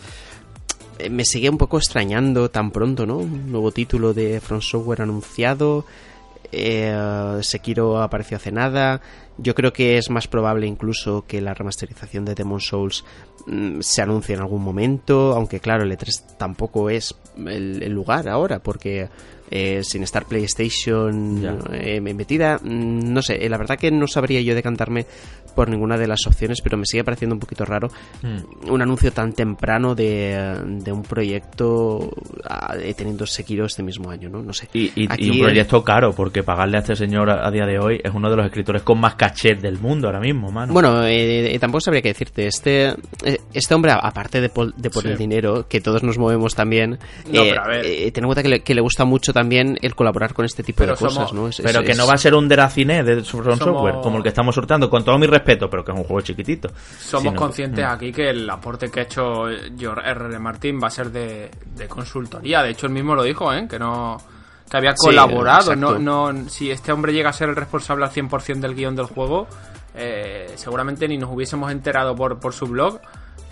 eh, 0.98 1.10
me 1.10 1.24
sigue 1.24 1.50
un 1.50 1.58
poco 1.58 1.76
extrañando 1.76 2.50
tan 2.50 2.70
pronto, 2.70 3.04
¿no? 3.04 3.18
Un 3.18 3.50
nuevo 3.50 3.72
título 3.72 4.14
de 4.14 4.40
From 4.40 4.62
Software 4.62 5.02
anunciado. 5.02 5.84
Eh, 6.52 7.38
Sekiro 7.42 8.00
apareció 8.02 8.36
hace 8.36 8.52
nada. 8.52 9.00
Yo 9.38 9.54
creo 9.54 9.72
que 9.72 9.98
es 9.98 10.08
más 10.10 10.28
probable 10.28 10.66
incluso 10.66 11.24
que 11.26 11.40
la 11.40 11.54
remasterización 11.54 12.24
de 12.24 12.34
Demon 12.34 12.60
Souls 12.60 13.04
mm, 13.46 13.80
se 13.80 14.02
anuncie 14.02 14.34
en 14.34 14.40
algún 14.40 14.62
momento, 14.62 15.32
aunque 15.34 15.60
claro, 15.60 15.84
el 15.84 15.92
E3 15.92 16.36
tampoco 16.38 16.88
es 16.88 17.14
el, 17.36 17.82
el 17.82 17.92
lugar 17.92 18.28
ahora, 18.28 18.60
porque 18.60 19.08
eh, 19.48 19.82
sin 19.84 20.02
estar 20.02 20.24
PlayStation 20.26 21.62
eh, 21.72 22.00
metida, 22.00 22.58
mm, 22.60 23.12
no 23.12 23.22
sé, 23.22 23.44
eh, 23.46 23.48
la 23.48 23.58
verdad 23.58 23.78
que 23.78 23.92
no 23.92 24.08
sabría 24.08 24.40
yo 24.40 24.56
decantarme 24.56 25.06
por 25.56 25.68
ninguna 25.68 25.96
de 25.98 26.06
las 26.06 26.20
opciones, 26.28 26.60
pero 26.62 26.76
me 26.76 26.84
sigue 26.86 27.02
pareciendo 27.02 27.34
un 27.34 27.40
poquito 27.40 27.64
raro 27.64 27.88
Mm. 28.22 28.70
un 28.70 28.82
anuncio 28.82 29.10
tan 29.12 29.32
temprano 29.32 29.94
de, 29.96 30.56
de 30.64 30.92
un 30.92 31.02
proyecto 31.02 32.10
ah, 32.48 32.74
eh, 32.80 32.94
teniendo 32.94 33.26
Sekiro 33.26 33.66
este 33.66 33.82
mismo 33.82 34.10
año, 34.10 34.28
¿no? 34.28 34.42
No 34.42 34.52
sé. 34.52 34.68
Y, 34.72 34.84
y- 34.94 35.04
y 35.04 35.08
Aquí, 35.10 35.30
un 35.30 35.36
eh, 35.38 35.42
proyecto 35.42 35.82
caro, 35.82 36.12
porque 36.12 36.42
pagarle 36.42 36.76
a 36.76 36.80
este 36.80 36.94
señor 36.96 37.30
a, 37.30 37.46
a 37.46 37.50
día 37.50 37.66
de 37.66 37.78
hoy 37.78 38.00
es 38.02 38.12
uno 38.14 38.30
de 38.30 38.36
los 38.36 38.46
escritores 38.46 38.82
con 38.82 39.00
más 39.00 39.14
cachet 39.14 39.60
del 39.60 39.78
mundo 39.78 40.06
ahora 40.08 40.20
mismo, 40.20 40.50
mano. 40.50 40.72
Bueno, 40.72 41.04
eh, 41.06 41.54
eh, 41.54 41.58
tampoco 41.58 41.80
sabría 41.80 42.02
qué 42.02 42.08
decirte. 42.08 42.46
Este, 42.46 42.88
eh, 43.24 43.38
este 43.52 43.74
hombre, 43.74 43.92
aparte 43.92 44.40
de 44.40 44.48
por, 44.48 44.74
de 44.74 44.90
por 44.90 45.02
Sí. 45.02 45.08
el 45.08 45.16
dinero, 45.18 45.66
que 45.68 45.80
todos 45.80 46.02
nos 46.02 46.18
movemos 46.18 46.54
también, 46.54 46.98
No, 47.32 47.42
eh, 47.42 47.48
pero 47.50 47.62
a 47.62 47.68
ver. 47.68 47.86
eh, 47.86 48.10
ten 48.12 48.24
en 48.24 48.28
cuenta 48.28 48.42
que 48.42 48.48
le, 48.48 48.60
que 48.60 48.74
le 48.74 48.80
gusta 48.80 49.04
mucho 49.04 49.32
también 49.32 49.78
el 49.82 49.94
colaborar 49.94 50.34
con 50.34 50.44
este 50.44 50.62
tipo 50.62 50.78
Pero 50.78 50.92
de 50.92 50.98
cosas, 50.98 51.28
somos- 51.28 51.32
¿no? 51.32 51.48
Es- 51.48 51.60
pero 51.64 51.80
es- 51.80 51.86
que 51.86 51.92
es- 51.92 51.98
no 51.98 52.06
va 52.06 52.14
a 52.14 52.18
ser 52.18 52.34
un 52.34 52.48
Deracine 52.48 53.02
de 53.02 53.22
From 53.22 53.44
Somos- 53.44 53.58
Software, 53.58 53.94
como 54.02 54.18
el 54.18 54.22
que 54.22 54.28
estamos 54.28 54.54
sorteando, 54.54 54.90
con 54.90 55.04
todo 55.04 55.18
mi 55.18 55.26
respeto, 55.26 55.45
pero 55.46 55.84
que 55.84 55.92
es 55.92 55.96
un 55.98 56.04
juego 56.04 56.20
chiquitito. 56.20 56.68
Somos 56.98 57.22
Sino- 57.22 57.36
conscientes 57.36 57.84
Mm. 57.84 57.88
aquí 57.88 58.12
que 58.12 58.30
el 58.30 58.48
aporte 58.50 58.90
que 58.90 59.00
ha 59.00 59.02
hecho 59.04 59.44
George 59.78 60.08
R. 60.10 60.38
Martin 60.38 60.80
va 60.82 60.88
a 60.88 60.90
ser 60.90 61.10
de, 61.10 61.50
de 61.74 61.88
consultoría. 61.88 62.62
De 62.62 62.70
hecho, 62.70 62.86
él 62.86 62.92
mismo 62.92 63.14
lo 63.14 63.22
dijo, 63.22 63.52
¿eh? 63.52 63.66
Que 63.68 63.78
no 63.78 64.16
que 64.70 64.76
había 64.78 64.94
colaborado. 64.96 65.76
No, 65.76 65.96
no, 65.98 66.48
si 66.48 66.70
este 66.72 66.90
hombre 66.92 67.12
llega 67.12 67.30
a 67.30 67.32
ser 67.32 67.48
el 67.48 67.54
responsable 67.56 68.04
al 68.04 68.10
100% 68.10 68.60
del 68.60 68.74
guion 68.74 68.96
del 68.96 69.06
juego, 69.06 69.46
eh, 69.94 70.52
seguramente 70.56 71.06
ni 71.06 71.16
nos 71.16 71.30
hubiésemos 71.32 71.70
enterado 71.70 72.16
por, 72.16 72.40
por 72.40 72.52
su 72.52 72.66
blog 72.66 72.98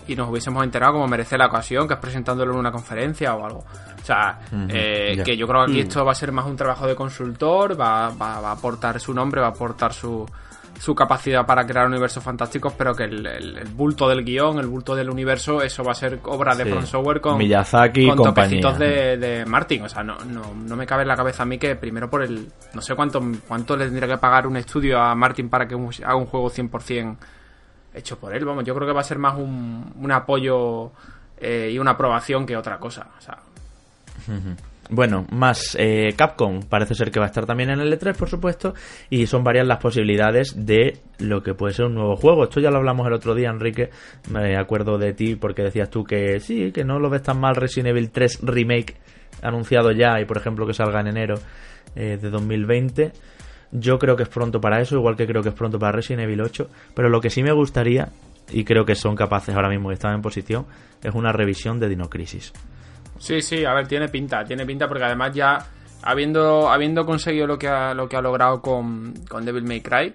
y 0.07 0.15
nos 0.15 0.29
hubiésemos 0.29 0.63
enterado 0.63 0.93
como 0.93 1.07
merece 1.07 1.37
la 1.37 1.47
ocasión, 1.47 1.87
que 1.87 1.93
es 1.95 1.99
presentándolo 2.01 2.51
en 2.53 2.59
una 2.59 2.71
conferencia 2.71 3.33
o 3.33 3.45
algo. 3.45 3.59
O 3.59 4.05
sea, 4.05 4.39
eh, 4.69 5.19
que 5.25 5.35
yo 5.35 5.47
creo 5.47 5.65
que 5.65 5.71
aquí 5.71 5.79
Mm. 5.81 5.87
esto 5.87 6.05
va 6.05 6.11
a 6.11 6.15
ser 6.15 6.31
más 6.33 6.45
un 6.45 6.55
trabajo 6.57 6.85
de 6.85 6.95
consultor, 6.95 7.79
va, 7.79 8.09
va, 8.09 8.39
va 8.41 8.49
a 8.49 8.51
aportar 8.51 8.99
su 8.99 9.13
nombre, 9.13 9.39
va 9.41 9.47
a 9.47 9.51
aportar 9.51 9.93
su, 9.93 10.25
su 10.79 10.93
capacidad 10.93 11.45
para 11.45 11.65
crear 11.65 11.87
universos 11.87 12.23
fantásticos, 12.23 12.73
pero 12.73 12.93
que 12.93 13.05
el, 13.05 13.25
el- 13.25 13.57
el 13.57 13.67
bulto 13.69 14.07
del 14.09 14.23
guion, 14.25 14.59
el 14.59 14.67
bulto 14.67 14.93
del 14.95 15.09
universo, 15.09 15.61
eso 15.61 15.83
va 15.83 15.93
a 15.93 15.95
ser 15.95 16.19
obra 16.23 16.53
de 16.55 16.65
Sí. 16.65 16.69
From 16.69 16.85
Software 16.85 17.21
con, 17.21 17.37
Miyazaki 17.37 18.07
con 18.09 18.17
toquecitos 18.23 18.77
de, 18.77 19.17
de 19.17 19.45
Martin. 19.45 19.83
O 19.83 19.89
sea, 19.89 20.03
no, 20.03 20.17
no, 20.25 20.53
no 20.53 20.75
me 20.75 20.85
cabe 20.85 21.03
en 21.03 21.07
la 21.07 21.15
cabeza 21.15 21.43
a 21.43 21.45
mí 21.45 21.57
que 21.57 21.75
primero 21.75 22.09
por 22.09 22.23
el... 22.23 22.47
No 22.73 22.81
sé 22.81 22.93
cuánto, 22.95 23.21
cuánto 23.47 23.77
le 23.77 23.85
tendría 23.85 24.07
que 24.07 24.17
pagar 24.17 24.45
un 24.47 24.57
estudio 24.57 24.99
a 24.99 25.15
Martin 25.15 25.49
para 25.49 25.67
que 25.67 25.75
haga 25.75 26.15
un 26.15 26.25
juego 26.25 26.49
100% 26.51 27.15
hecho 27.93 28.19
por 28.19 28.35
él. 28.35 28.43
Vamos, 28.43 28.63
yo 28.65 28.75
creo 28.75 28.85
que 28.87 28.93
va 28.93 29.01
a 29.01 29.05
ser 29.05 29.17
más 29.17 29.35
un, 29.37 29.93
un 29.97 30.11
apoyo 30.11 30.91
eh, 31.37 31.69
y 31.73 31.79
una 31.79 31.91
aprobación 31.91 32.45
que 32.45 32.57
otra 32.57 32.77
cosa. 32.77 33.07
O 33.17 33.21
sea, 33.21 33.37
Bueno, 34.89 35.25
más 35.31 35.75
eh, 35.79 36.13
Capcom 36.15 36.61
parece 36.61 36.93
ser 36.93 37.09
que 37.09 37.19
va 37.19 37.25
a 37.25 37.29
estar 37.29 37.47
también 37.47 37.71
en 37.71 37.79
el 37.79 37.91
E3, 37.91 38.15
por 38.15 38.29
supuesto, 38.29 38.75
y 39.09 39.25
son 39.25 39.43
varias 39.43 39.65
las 39.65 39.79
posibilidades 39.79 40.65
de 40.65 40.99
lo 41.17 41.41
que 41.41 41.55
puede 41.55 41.73
ser 41.73 41.85
un 41.85 41.95
nuevo 41.95 42.15
juego. 42.15 42.43
Esto 42.43 42.59
ya 42.59 42.69
lo 42.69 42.77
hablamos 42.77 43.07
el 43.07 43.13
otro 43.13 43.33
día, 43.33 43.49
Enrique. 43.49 43.89
Me 44.29 44.55
acuerdo 44.57 44.99
de 44.99 45.13
ti 45.13 45.35
porque 45.35 45.63
decías 45.63 45.89
tú 45.89 46.03
que 46.03 46.39
sí, 46.39 46.71
que 46.71 46.83
no 46.83 46.99
lo 46.99 47.09
ves 47.09 47.23
tan 47.23 47.39
mal 47.39 47.55
Resident 47.55 47.89
Evil 47.89 48.11
3 48.11 48.41
Remake 48.43 48.95
anunciado 49.41 49.91
ya 49.91 50.19
y, 50.21 50.25
por 50.25 50.37
ejemplo, 50.37 50.67
que 50.67 50.73
salga 50.73 51.01
en 51.01 51.07
enero 51.07 51.35
eh, 51.95 52.17
de 52.21 52.29
2020. 52.29 53.11
Yo 53.71 53.97
creo 53.97 54.15
que 54.15 54.23
es 54.23 54.29
pronto 54.29 54.61
para 54.61 54.81
eso, 54.81 54.95
igual 54.95 55.15
que 55.15 55.25
creo 55.25 55.41
que 55.41 55.49
es 55.49 55.55
pronto 55.55 55.79
para 55.79 55.93
Resident 55.93 56.23
Evil 56.23 56.41
8. 56.41 56.69
Pero 56.93 57.09
lo 57.09 57.21
que 57.21 57.31
sí 57.31 57.41
me 57.41 57.51
gustaría, 57.51 58.09
y 58.51 58.63
creo 58.63 58.85
que 58.85 58.93
son 58.93 59.15
capaces 59.15 59.55
ahora 59.55 59.69
mismo 59.69 59.89
que 59.89 59.95
están 59.95 60.13
en 60.13 60.21
posición, 60.21 60.67
es 61.03 61.15
una 61.15 61.31
revisión 61.31 61.79
de 61.79 61.89
Dino 61.89 62.07
Crisis. 62.07 62.53
Sí, 63.17 63.41
sí, 63.41 63.65
a 63.65 63.73
ver, 63.73 63.87
tiene 63.87 64.09
pinta, 64.09 64.43
tiene 64.43 64.65
pinta 64.65 64.87
porque 64.87 65.05
además 65.05 65.33
ya 65.33 65.65
habiendo, 66.03 66.69
habiendo 66.69 67.05
conseguido 67.05 67.47
lo 67.47 67.57
que 67.57 67.67
ha, 67.67 67.93
lo 67.93 68.07
que 68.07 68.17
ha 68.17 68.21
logrado 68.21 68.61
con, 68.61 69.13
con 69.27 69.45
Devil 69.45 69.63
May 69.63 69.81
Cry, 69.81 70.13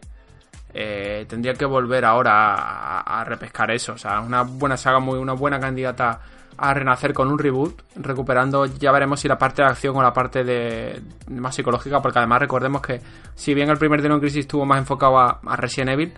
eh, 0.72 1.26
tendría 1.28 1.54
que 1.54 1.64
volver 1.64 2.04
ahora 2.04 3.00
a, 3.00 3.24
repescar 3.24 3.70
eso. 3.70 3.94
O 3.94 3.98
sea, 3.98 4.20
una 4.20 4.42
buena 4.42 4.76
saga, 4.76 5.00
muy, 5.00 5.18
una 5.18 5.32
buena 5.32 5.58
candidata 5.58 6.20
a 6.56 6.74
renacer 6.74 7.12
con 7.14 7.28
un 7.28 7.38
reboot, 7.38 7.82
recuperando, 7.96 8.66
ya 8.66 8.92
veremos 8.92 9.20
si 9.20 9.28
la 9.28 9.38
parte 9.38 9.62
de 9.62 9.68
acción 9.68 9.96
o 9.96 10.02
la 10.02 10.12
parte 10.12 10.44
de 10.44 11.00
más 11.28 11.54
psicológica, 11.54 12.02
porque 12.02 12.18
además 12.18 12.40
recordemos 12.40 12.82
que 12.82 13.00
si 13.34 13.54
bien 13.54 13.70
el 13.70 13.78
primer 13.78 14.02
Dino 14.02 14.20
Crisis 14.20 14.40
estuvo 14.40 14.66
más 14.66 14.78
enfocado 14.78 15.18
a, 15.18 15.40
a, 15.44 15.56
Resident 15.56 15.92
Evil, 15.92 16.12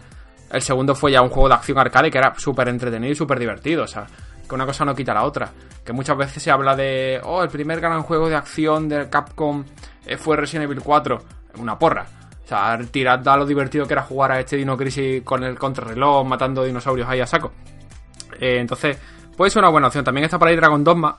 el 0.51 0.61
segundo 0.61 0.97
fue 0.97 1.13
ya 1.13 1.23
un 1.23 1.29
juego 1.29 1.49
de 1.49 1.55
acción 1.55 1.79
arcade 1.79 2.11
que 2.11 2.19
era 2.19 2.35
súper 2.37 2.69
entretenido 2.69 3.13
y 3.13 3.15
súper 3.15 3.39
divertido, 3.39 3.85
o 3.85 3.87
sea, 3.87 4.05
que 4.49 4.55
una 4.55 4.67
cosa 4.67 4.85
no 4.85 4.97
quita 4.97 5.15
la 5.15 5.23
otra. 5.23 5.49
Que 5.85 5.93
muchas 5.93 6.17
veces 6.17 6.43
se 6.43 6.51
habla 6.51 6.77
de, 6.77 7.21
oh, 7.25 7.43
el 7.43 7.49
primer 7.49 7.81
gran 7.81 8.03
juego 8.03 8.29
de 8.29 8.37
acción 8.37 8.89
de 8.89 9.09
Capcom 9.09 9.65
eh, 10.07 10.17
fue 10.17 10.37
Resident 10.37 10.71
Evil 10.71 10.83
4, 10.83 11.23
una 11.59 11.79
porra. 11.79 12.07
O 12.45 12.49
sea, 12.49 12.79
tirad 12.91 13.27
a 13.27 13.37
lo 13.37 13.47
divertido 13.47 13.87
que 13.87 13.95
era 13.95 14.03
jugar 14.03 14.33
a 14.33 14.41
este 14.41 14.57
Dino 14.57 14.77
Crisis 14.77 15.23
con 15.23 15.43
el 15.43 15.59
contrarreloj, 15.59 16.27
matando 16.27 16.65
dinosaurios 16.65 17.09
ahí 17.09 17.21
a 17.21 17.27
saco. 17.27 17.53
Eh, 18.39 18.59
entonces, 18.59 18.99
puede 19.37 19.51
ser 19.51 19.63
una 19.63 19.71
buena 19.71 19.87
opción. 19.89 20.05
También 20.05 20.25
está 20.25 20.39
por 20.39 20.49
ahí 20.49 20.57
Dragon 20.57 20.85
Dogma, 20.85 21.19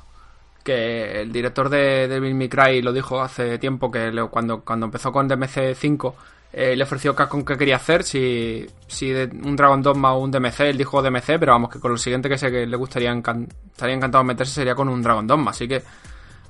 que 0.63 1.21
el 1.21 1.31
director 1.31 1.69
de 1.69 2.07
Devil 2.07 2.35
May 2.35 2.49
Cry 2.49 2.81
lo 2.81 2.93
dijo 2.93 3.21
hace 3.21 3.57
tiempo, 3.57 3.91
que 3.91 4.11
cuando, 4.29 4.61
cuando 4.61 4.85
empezó 4.85 5.11
con 5.11 5.27
DMC 5.27 5.75
5 5.75 6.15
eh, 6.55 6.75
le 6.75 6.83
ofreció 6.83 7.15
Capcom 7.15 7.43
que 7.43 7.57
quería 7.57 7.77
hacer, 7.77 8.03
si, 8.03 8.63
si 8.87 9.09
de 9.09 9.23
un 9.43 9.55
Dragon 9.55 9.81
Dogma 9.81 10.13
o 10.13 10.19
un 10.19 10.29
DMC, 10.29 10.59
él 10.61 10.77
dijo 10.77 11.01
DMC, 11.01 11.39
pero 11.39 11.53
vamos, 11.53 11.71
que 11.71 11.79
con 11.79 11.91
lo 11.91 11.97
siguiente 11.97 12.29
que 12.29 12.37
sé 12.37 12.51
que 12.51 12.67
le 12.67 12.77
gustaría 12.77 13.11
estaría 13.11 13.95
encantado 13.95 14.23
meterse 14.23 14.53
sería 14.53 14.75
con 14.75 14.87
un 14.87 15.01
Dragon 15.01 15.25
Dogma, 15.25 15.49
así 15.49 15.67
que 15.67 15.81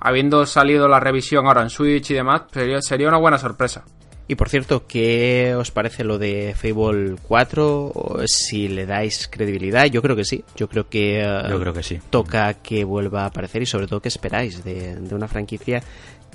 habiendo 0.02 0.46
salido 0.46 0.90
la 0.90 1.00
revisión 1.00 1.48
ahora 1.48 1.62
en 1.62 1.70
Switch 1.70 2.12
y 2.12 2.16
demás, 2.16 2.44
sería, 2.52 2.82
sería 2.82 3.08
una 3.08 3.18
buena 3.18 3.38
sorpresa. 3.38 3.86
Y 4.28 4.36
por 4.36 4.50
cierto, 4.50 4.88
¿qué 4.88 5.54
os 5.56 5.72
parece 5.72 6.04
lo 6.04 6.18
de 6.18 6.56
Fable 6.56 7.16
4? 7.28 8.24
Si 8.26 8.70
le 8.70 8.86
dais 8.86 9.28
credibilidad, 9.28 9.86
yo 9.86 10.02
creo 10.02 10.16
que 10.16 10.24
sí. 10.24 10.46
Yo 10.56 10.70
creo 10.70 10.88
que, 10.88 11.22
uh, 11.22 11.50
yo 11.50 11.60
creo 11.60 11.74
que 11.74 11.84
sí. 11.84 12.00
toca 12.10 12.54
que 12.56 12.86
vuelva 12.86 13.24
a 13.24 13.26
aparecer 13.28 13.62
y 13.62 13.66
sobre 13.66 13.88
todo 13.88 14.00
qué 14.00 14.08
esperáis 14.08 14.64
de, 14.64 14.96
de, 14.96 15.16
una 15.16 15.28
franquicia 15.28 15.84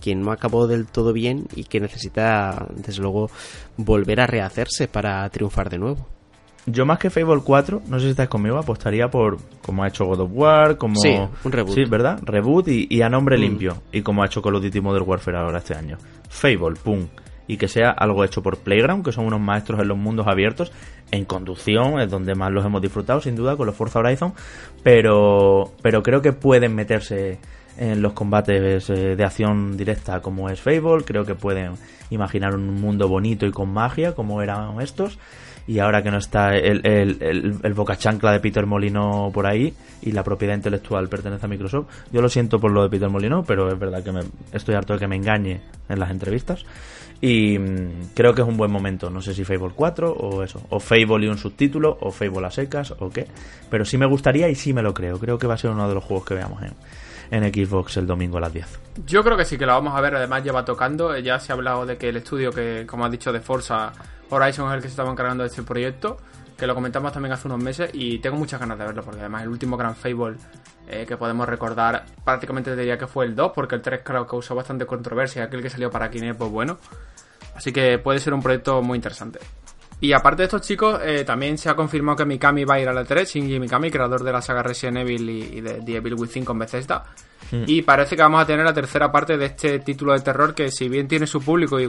que 0.00 0.14
no 0.14 0.30
acabó 0.30 0.66
del 0.66 0.86
todo 0.86 1.12
bien 1.12 1.46
y 1.54 1.64
que 1.64 1.80
necesita, 1.80 2.66
desde 2.74 3.02
luego, 3.02 3.30
volver 3.76 4.20
a 4.20 4.26
rehacerse 4.26 4.88
para 4.88 5.28
triunfar 5.30 5.70
de 5.70 5.78
nuevo. 5.78 6.06
Yo 6.66 6.84
más 6.84 6.98
que 6.98 7.08
Fable 7.08 7.40
4, 7.42 7.82
no 7.88 7.98
sé 7.98 8.06
si 8.06 8.10
estáis 8.10 8.28
conmigo, 8.28 8.58
apostaría 8.58 9.08
por 9.08 9.38
como 9.62 9.84
ha 9.84 9.88
hecho 9.88 10.04
God 10.04 10.20
of 10.20 10.30
War, 10.34 10.76
como... 10.76 10.96
Sí, 10.96 11.16
un 11.44 11.52
reboot. 11.52 11.74
Sí, 11.74 11.84
¿verdad? 11.84 12.18
Reboot 12.22 12.68
y, 12.68 12.86
y 12.90 13.00
a 13.00 13.08
nombre 13.08 13.38
mm. 13.38 13.40
limpio. 13.40 13.82
Y 13.90 14.02
como 14.02 14.22
ha 14.22 14.26
hecho 14.26 14.42
Call 14.42 14.56
of 14.56 14.62
Duty 14.62 14.80
Modern 14.80 15.08
Warfare 15.08 15.38
ahora 15.38 15.58
este 15.58 15.74
año. 15.74 15.96
Fable, 16.28 16.76
pum 16.82 17.06
y 17.48 17.56
que 17.56 17.66
sea 17.66 17.90
algo 17.90 18.22
hecho 18.22 18.42
por 18.42 18.58
Playground, 18.58 19.04
que 19.04 19.10
son 19.10 19.26
unos 19.26 19.40
maestros 19.40 19.80
en 19.80 19.88
los 19.88 19.96
mundos 19.96 20.26
abiertos, 20.28 20.70
en 21.10 21.24
conducción, 21.24 21.98
es 21.98 22.10
donde 22.10 22.34
más 22.34 22.52
los 22.52 22.64
hemos 22.64 22.82
disfrutado, 22.82 23.20
sin 23.20 23.34
duda, 23.34 23.56
con 23.56 23.66
los 23.66 23.74
Forza 23.74 23.98
Horizon, 23.98 24.34
pero, 24.82 25.72
pero 25.82 26.02
creo 26.02 26.20
que 26.20 26.32
pueden 26.32 26.74
meterse 26.74 27.38
en 27.78 28.02
los 28.02 28.12
combates 28.12 28.90
eh, 28.90 29.16
de 29.16 29.24
acción 29.24 29.76
directa 29.76 30.20
como 30.20 30.50
es 30.50 30.60
Fable, 30.60 31.04
creo 31.04 31.24
que 31.24 31.34
pueden 31.34 31.74
imaginar 32.10 32.54
un 32.54 32.80
mundo 32.80 33.08
bonito 33.08 33.46
y 33.46 33.52
con 33.52 33.72
magia 33.72 34.14
como 34.14 34.42
eran 34.42 34.80
estos, 34.80 35.18
y 35.66 35.78
ahora 35.80 36.02
que 36.02 36.10
no 36.10 36.18
está 36.18 36.56
el, 36.56 36.84
el, 36.86 37.22
el, 37.22 37.56
el 37.62 37.74
boca 37.74 37.96
chancla 37.96 38.32
de 38.32 38.40
Peter 38.40 38.64
Molino 38.64 39.30
por 39.32 39.46
ahí 39.46 39.74
y 40.00 40.12
la 40.12 40.24
propiedad 40.24 40.54
intelectual 40.54 41.08
pertenece 41.08 41.44
a 41.44 41.48
Microsoft, 41.48 41.86
yo 42.10 42.22
lo 42.22 42.28
siento 42.28 42.58
por 42.58 42.72
lo 42.72 42.82
de 42.82 42.88
Peter 42.88 43.10
Molino, 43.10 43.44
pero 43.44 43.70
es 43.70 43.78
verdad 43.78 44.02
que 44.02 44.12
me, 44.12 44.20
estoy 44.52 44.74
harto 44.74 44.94
de 44.94 44.98
que 44.98 45.06
me 45.06 45.16
engañe 45.16 45.60
en 45.88 45.98
las 45.98 46.10
entrevistas. 46.10 46.64
Y 47.20 47.58
mmm, 47.58 48.10
creo 48.14 48.32
que 48.32 48.42
es 48.42 48.48
un 48.48 48.56
buen 48.56 48.70
momento. 48.70 49.10
No 49.10 49.20
sé 49.20 49.34
si 49.34 49.44
Fable 49.44 49.72
4 49.74 50.12
o 50.12 50.42
eso. 50.42 50.62
O 50.70 50.78
Fable 50.78 51.26
y 51.26 51.28
un 51.28 51.36
subtítulo, 51.36 51.98
o 52.00 52.10
Fable 52.12 52.46
a 52.46 52.50
secas, 52.50 52.94
o 52.98 53.10
qué. 53.10 53.26
Pero 53.68 53.84
sí 53.84 53.98
me 53.98 54.06
gustaría 54.06 54.48
y 54.48 54.54
sí 54.54 54.72
me 54.72 54.82
lo 54.82 54.94
creo. 54.94 55.18
Creo 55.18 55.36
que 55.36 55.46
va 55.46 55.54
a 55.54 55.58
ser 55.58 55.70
uno 55.70 55.88
de 55.88 55.94
los 55.94 56.04
juegos 56.04 56.26
que 56.26 56.34
veamos 56.34 56.62
en, 56.62 56.74
en 57.30 57.44
Xbox 57.52 57.96
el 57.96 58.06
domingo 58.06 58.38
a 58.38 58.40
las 58.40 58.52
10. 58.52 58.80
Yo 59.06 59.22
creo 59.22 59.36
que 59.36 59.44
sí 59.44 59.58
que 59.58 59.66
lo 59.66 59.72
vamos 59.72 59.94
a 59.94 60.00
ver. 60.00 60.14
Además, 60.16 60.44
ya 60.44 60.52
va 60.52 60.64
tocando. 60.64 61.16
Ya 61.18 61.38
se 61.38 61.52
ha 61.52 61.54
hablado 61.54 61.86
de 61.86 61.96
que 61.96 62.08
el 62.08 62.16
estudio 62.16 62.50
que, 62.50 62.86
como 62.86 63.04
has 63.04 63.10
dicho, 63.10 63.32
de 63.32 63.40
Forza 63.40 63.92
Horizon 64.30 64.68
es 64.68 64.74
el 64.74 64.82
que 64.82 64.88
se 64.88 64.92
estaba 64.92 65.10
encargando 65.10 65.42
de 65.42 65.48
este 65.48 65.62
proyecto. 65.62 66.18
Que 66.56 66.66
lo 66.66 66.74
comentamos 66.74 67.12
también 67.12 67.32
hace 67.32 67.48
unos 67.48 67.62
meses. 67.62 67.90
Y 67.92 68.18
tengo 68.18 68.36
muchas 68.36 68.60
ganas 68.60 68.78
de 68.78 68.86
verlo. 68.86 69.02
Porque 69.02 69.20
además, 69.20 69.42
el 69.42 69.48
último 69.48 69.76
gran 69.76 69.94
Fable 69.94 70.36
eh, 70.88 71.04
que 71.06 71.16
podemos 71.16 71.48
recordar, 71.48 72.06
prácticamente 72.24 72.74
diría 72.74 72.98
que 72.98 73.06
fue 73.06 73.26
el 73.26 73.34
2. 73.36 73.52
Porque 73.54 73.76
el 73.76 73.82
3 73.82 74.00
creo 74.04 74.24
que 74.24 74.30
causó 74.30 74.54
bastante 74.54 74.86
controversia. 74.86 75.44
Aquel 75.44 75.62
que 75.62 75.70
salió 75.70 75.90
para 75.90 76.10
Kinect, 76.10 76.38
pues 76.38 76.50
bueno. 76.50 76.78
Así 77.54 77.72
que 77.72 77.98
puede 77.98 78.20
ser 78.20 78.34
un 78.34 78.42
proyecto 78.42 78.82
muy 78.82 78.96
interesante. 78.96 79.40
Y 80.00 80.12
aparte 80.12 80.42
de 80.42 80.44
estos 80.44 80.62
chicos, 80.62 81.00
eh, 81.02 81.24
también 81.24 81.58
se 81.58 81.68
ha 81.68 81.74
confirmado 81.74 82.16
que 82.16 82.24
Mikami 82.24 82.64
va 82.64 82.74
a 82.74 82.80
ir 82.80 82.88
a 82.88 82.92
la 82.92 83.04
3, 83.04 83.28
Shinji 83.28 83.58
Mikami, 83.58 83.90
creador 83.90 84.22
de 84.22 84.32
la 84.32 84.40
saga 84.40 84.62
Resident 84.62 84.98
Evil 84.98 85.28
y, 85.28 85.42
y 85.58 85.60
de 85.60 85.82
The 85.82 85.96
Evil 85.96 86.14
Within 86.14 86.44
con 86.44 86.58
Bethesda. 86.58 87.04
Mm. 87.50 87.64
Y 87.66 87.82
parece 87.82 88.14
que 88.14 88.22
vamos 88.22 88.42
a 88.42 88.46
tener 88.46 88.64
la 88.64 88.72
tercera 88.72 89.10
parte 89.10 89.36
de 89.36 89.46
este 89.46 89.80
título 89.80 90.12
de 90.12 90.20
terror 90.20 90.54
que 90.54 90.70
si 90.70 90.88
bien 90.88 91.08
tiene 91.08 91.26
su 91.26 91.40
público 91.40 91.80
y 91.80 91.88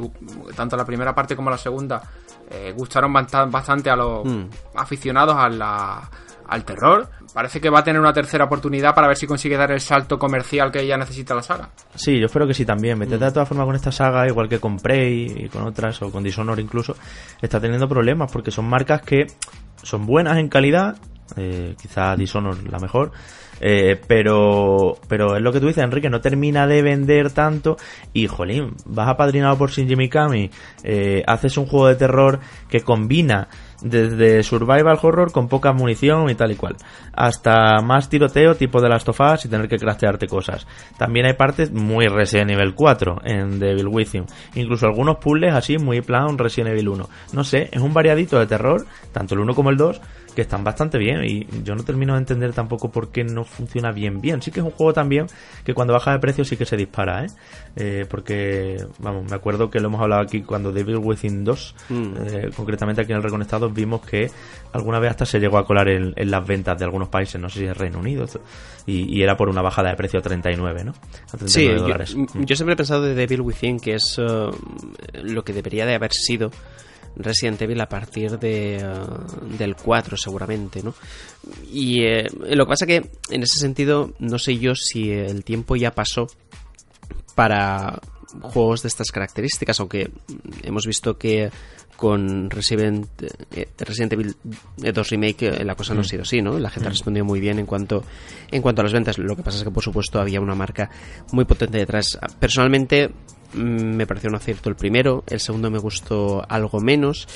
tanto 0.55 0.77
la 0.77 0.85
primera 0.85 1.13
parte 1.13 1.35
como 1.35 1.49
la 1.49 1.57
segunda 1.57 2.01
eh, 2.49 2.73
gustaron 2.75 3.13
bastante 3.13 3.89
a 3.89 3.95
los 3.95 4.25
mm. 4.25 4.45
aficionados 4.75 5.35
a 5.35 5.49
la, 5.49 6.09
al 6.47 6.65
terror, 6.65 7.07
parece 7.39 7.61
que 7.61 7.69
va 7.69 7.79
a 7.79 7.83
tener 7.85 8.01
una 8.01 8.11
tercera 8.11 8.43
oportunidad 8.43 8.93
para 8.93 9.07
ver 9.07 9.15
si 9.15 9.25
consigue 9.25 9.55
dar 9.55 9.71
el 9.71 9.79
salto 9.79 10.19
comercial 10.19 10.69
que 10.73 10.81
ella 10.81 10.97
necesita 10.97 11.33
la 11.33 11.41
saga. 11.41 11.69
Sí, 11.95 12.19
yo 12.19 12.25
espero 12.25 12.45
que 12.45 12.53
sí 12.53 12.65
también. 12.65 12.99
Bethesda 12.99 13.27
de 13.27 13.31
todas 13.31 13.47
formas 13.47 13.65
con 13.65 13.75
esta 13.77 13.93
saga, 13.93 14.27
igual 14.27 14.49
que 14.49 14.59
con 14.59 14.75
Prey 14.75 15.45
y 15.45 15.47
con 15.47 15.63
otras, 15.63 16.01
o 16.01 16.11
con 16.11 16.21
Dishonor 16.21 16.59
incluso, 16.59 16.97
está 17.41 17.61
teniendo 17.61 17.87
problemas 17.87 18.29
porque 18.29 18.51
son 18.51 18.67
marcas 18.67 19.03
que 19.03 19.27
son 19.81 20.05
buenas 20.05 20.37
en 20.37 20.49
calidad, 20.49 20.97
eh, 21.37 21.77
quizá 21.81 22.13
Dishonor 22.17 22.61
la 22.69 22.77
mejor, 22.77 23.13
eh, 23.59 23.99
pero, 24.07 24.97
pero 25.07 25.35
es 25.35 25.41
lo 25.41 25.51
que 25.51 25.59
tú 25.59 25.67
dices, 25.67 25.83
Enrique, 25.83 26.09
no 26.09 26.21
termina 26.21 26.67
de 26.67 26.81
vender 26.81 27.31
tanto. 27.31 27.77
Y, 28.13 28.27
jolín, 28.27 28.75
vas 28.85 29.09
apadrinado 29.09 29.57
por 29.57 29.71
Shinji 29.71 29.95
Mikami, 29.95 30.49
eh, 30.83 31.23
haces 31.27 31.57
un 31.57 31.65
juego 31.65 31.87
de 31.87 31.95
terror 31.95 32.39
que 32.69 32.81
combina 32.81 33.49
desde 33.81 34.43
survival 34.43 34.99
horror 35.01 35.31
con 35.31 35.47
poca 35.47 35.73
munición 35.73 36.29
y 36.29 36.35
tal 36.35 36.51
y 36.51 36.55
cual, 36.55 36.75
hasta 37.13 37.81
más 37.81 38.09
tiroteo 38.09 38.55
tipo 38.55 38.81
de 38.81 38.89
las 38.89 39.03
tofas 39.03 39.45
y 39.45 39.49
tener 39.49 39.67
que 39.67 39.77
craftearte 39.77 40.27
cosas. 40.27 40.67
También 40.97 41.25
hay 41.25 41.33
partes 41.33 41.71
muy 41.71 42.07
Resident 42.07 42.51
Evil 42.51 42.75
4 42.75 43.21
en 43.23 43.59
Devil 43.59 43.87
Within, 43.87 44.25
incluso 44.55 44.85
algunos 44.85 45.17
puzzles 45.17 45.53
así 45.53 45.77
muy 45.77 46.01
plan 46.01 46.37
Resident 46.37 46.71
Evil 46.71 46.89
1. 46.89 47.09
No 47.33 47.43
sé, 47.43 47.69
es 47.71 47.81
un 47.81 47.93
variadito 47.93 48.39
de 48.39 48.47
terror, 48.47 48.85
tanto 49.11 49.35
el 49.35 49.41
1 49.41 49.53
como 49.53 49.69
el 49.69 49.77
2, 49.77 50.01
que 50.39 50.43
están 50.43 50.63
bastante 50.63 50.97
bien 50.97 51.25
y 51.25 51.45
yo 51.65 51.75
no 51.75 51.83
termino 51.83 52.13
de 52.13 52.19
entender 52.19 52.53
tampoco 52.53 52.89
por 52.89 53.11
qué 53.11 53.25
no 53.25 53.43
funciona 53.43 53.91
bien 53.91 54.21
bien. 54.21 54.41
Sí 54.41 54.51
que 54.51 54.61
es 54.61 54.65
un 54.65 54.71
juego 54.71 54.93
también 54.93 55.27
que 55.65 55.73
cuando 55.73 55.91
baja 55.91 56.13
de 56.13 56.19
precio 56.19 56.45
sí 56.45 56.55
que 56.55 56.63
se 56.63 56.77
dispara, 56.77 57.25
¿eh? 57.25 57.27
eh 57.75 58.05
porque, 58.09 58.77
vamos, 58.99 59.29
me 59.29 59.35
acuerdo 59.35 59.69
que 59.69 59.81
lo 59.81 59.89
hemos 59.89 59.99
hablado 59.99 60.21
aquí 60.21 60.43
cuando 60.43 60.71
Devil 60.71 60.99
Within 60.99 61.43
2, 61.43 61.75
mm. 61.89 62.13
eh, 62.15 62.49
concretamente 62.55 63.01
aquí 63.01 63.11
en 63.11 63.17
el 63.17 63.23
Reconectado, 63.23 63.69
vimos 63.69 63.99
que 64.05 64.31
alguna 64.71 64.97
vez 64.99 65.11
hasta 65.11 65.25
se 65.25 65.41
llegó 65.41 65.57
a 65.57 65.65
colar 65.65 65.89
en, 65.89 66.13
en 66.15 66.31
las 66.31 66.47
ventas 66.47 66.79
de 66.79 66.85
algunos 66.85 67.09
países, 67.09 67.41
no 67.41 67.49
sé 67.49 67.59
si 67.59 67.65
es 67.65 67.75
Reino 67.75 67.99
Unido, 67.99 68.25
y, 68.85 69.19
y, 69.19 69.21
era 69.21 69.35
por 69.35 69.49
una 69.49 69.61
bajada 69.61 69.89
de 69.89 69.97
precio 69.97 70.19
a 70.19 70.23
39, 70.23 70.85
¿no? 70.85 70.91
A 71.33 71.37
39 71.37 71.49
sí, 71.49 71.67
dólares. 71.67 72.15
Yo, 72.15 72.41
yo, 72.45 72.55
siempre 72.55 72.75
he 72.75 72.77
pensado 72.77 73.01
de 73.01 73.13
Devil 73.13 73.41
Within 73.41 73.77
que 73.77 73.95
es 73.95 74.17
uh, 74.17 74.55
lo 75.21 75.43
que 75.43 75.51
debería 75.51 75.85
de 75.85 75.95
haber 75.95 76.13
sido 76.13 76.49
Resident 77.15 77.61
Evil 77.61 77.81
a 77.81 77.89
partir 77.89 78.39
de, 78.39 78.83
uh, 78.83 79.57
del 79.57 79.75
4 79.75 80.17
seguramente, 80.17 80.81
¿no? 80.83 80.93
Y 81.71 82.03
eh, 82.03 82.27
lo 82.49 82.65
que 82.65 82.69
pasa 82.69 82.85
que 82.85 83.09
en 83.29 83.43
ese 83.43 83.59
sentido 83.59 84.13
no 84.19 84.39
sé 84.39 84.57
yo 84.57 84.75
si 84.75 85.11
el 85.11 85.43
tiempo 85.43 85.75
ya 85.75 85.91
pasó 85.91 86.27
para 87.35 87.99
juegos 88.41 88.83
de 88.83 88.89
estas 88.89 89.11
características, 89.11 89.79
aunque 89.79 90.11
hemos 90.63 90.85
visto 90.85 91.17
que 91.17 91.49
con 91.99 92.49
Resident, 92.49 93.07
eh, 93.51 93.67
Resident 93.77 94.13
Evil 94.13 94.35
2 94.77 95.09
Remake 95.09 95.47
eh, 95.47 95.65
la 95.65 95.75
cosa 95.75 95.93
no 95.93 95.99
ha 95.99 96.05
sido 96.05 96.21
así, 96.21 96.41
¿no? 96.41 96.57
La 96.57 96.69
gente 96.69 96.87
ha 96.87 96.91
respondido 96.91 97.25
muy 97.25 97.41
bien 97.41 97.59
en 97.59 97.65
cuanto, 97.65 98.05
en 98.49 98.61
cuanto 98.61 98.79
a 98.81 98.83
las 98.85 98.93
ventas. 98.93 99.17
Lo 99.17 99.35
que 99.35 99.43
pasa 99.43 99.57
es 99.57 99.65
que, 99.65 99.71
por 99.71 99.83
supuesto, 99.83 100.21
había 100.21 100.39
una 100.39 100.55
marca 100.55 100.89
muy 101.33 101.43
potente 101.43 101.77
detrás. 101.77 102.17
Personalmente, 102.39 103.11
me 103.53 104.05
pareció 104.05 104.29
un 104.29 104.35
acierto 104.35 104.69
el 104.69 104.75
primero, 104.75 105.23
el 105.27 105.39
segundo 105.39 105.69
me 105.69 105.79
gustó 105.79 106.43
algo 106.47 106.79
menos. 106.79 107.27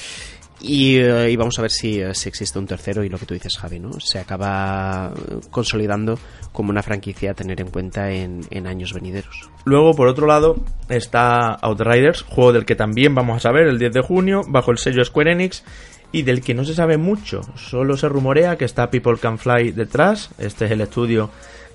Y, 0.62 1.02
uh, 1.02 1.28
y, 1.28 1.36
vamos 1.36 1.60
a 1.60 1.62
ver 1.62 1.72
si, 1.72 2.02
uh, 2.02 2.14
si, 2.14 2.30
existe 2.30 2.58
un 2.58 2.66
tercero 2.66 3.04
y 3.04 3.10
lo 3.10 3.18
que 3.18 3.26
tú 3.26 3.34
dices, 3.34 3.58
Javi, 3.58 3.80
¿no? 3.80 4.00
Se 4.00 4.18
acaba 4.18 5.12
consolidando 5.52 6.18
como 6.54 6.70
una 6.70 6.82
franquicia 6.82 7.32
a 7.32 7.34
tener 7.34 7.60
en 7.60 7.70
cuenta 7.70 8.12
en, 8.12 8.42
en, 8.50 8.66
años 8.66 8.94
venideros. 8.94 9.50
Luego, 9.66 9.94
por 9.94 10.08
otro 10.08 10.26
lado, 10.26 10.56
está 10.88 11.52
Outriders, 11.56 12.22
juego 12.22 12.54
del 12.54 12.66
que 12.66 12.76
también 12.76 13.14
vamos 13.14 13.38
a 13.38 13.40
saber 13.42 13.68
el 13.68 13.78
10 13.78 13.94
de 13.94 14.02
junio, 14.02 14.42
bajo 14.48 14.72
el 14.72 14.78
sello 14.78 15.04
Square 15.04 15.34
Enix, 15.34 15.66
y 16.14 16.22
del 16.22 16.42
que 16.42 16.54
no 16.54 16.64
se 16.64 16.76
sabe 16.76 16.98
mucho. 16.98 17.42
Solo 17.56 17.98
se 17.98 18.08
rumorea 18.08 18.56
que 18.56 18.66
está 18.66 18.90
People 18.90 19.18
Can 19.18 19.40
Fly 19.40 19.72
detrás. 19.72 20.30
Este 20.38 20.66
es 20.66 20.72
el 20.72 20.80
estudio 20.80 21.30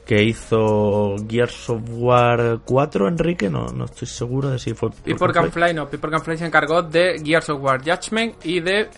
que 0.09 0.22
hizo 0.22 1.16
Gears 1.28 1.68
of 1.68 1.82
War 1.90 2.61
4, 2.64 3.09
Enrique, 3.09 3.50
no, 3.50 3.66
no 3.66 3.84
estoy 3.84 4.09
seguro 4.09 4.48
de 4.48 4.59
si 4.59 4.72
fue... 4.72 4.88
People 5.04 5.30
Can 5.34 5.52
Fly, 5.52 5.74
no, 5.74 5.86
People 5.86 6.11
Can 6.11 6.22
Fly 6.22 6.38
se 6.38 6.46
encargó 6.46 6.82
de 6.82 7.20
Gears 7.22 7.50
of 7.50 7.62
War 7.62 7.82
Judgment 7.84 8.34
y 8.42 8.61
de 8.61 8.88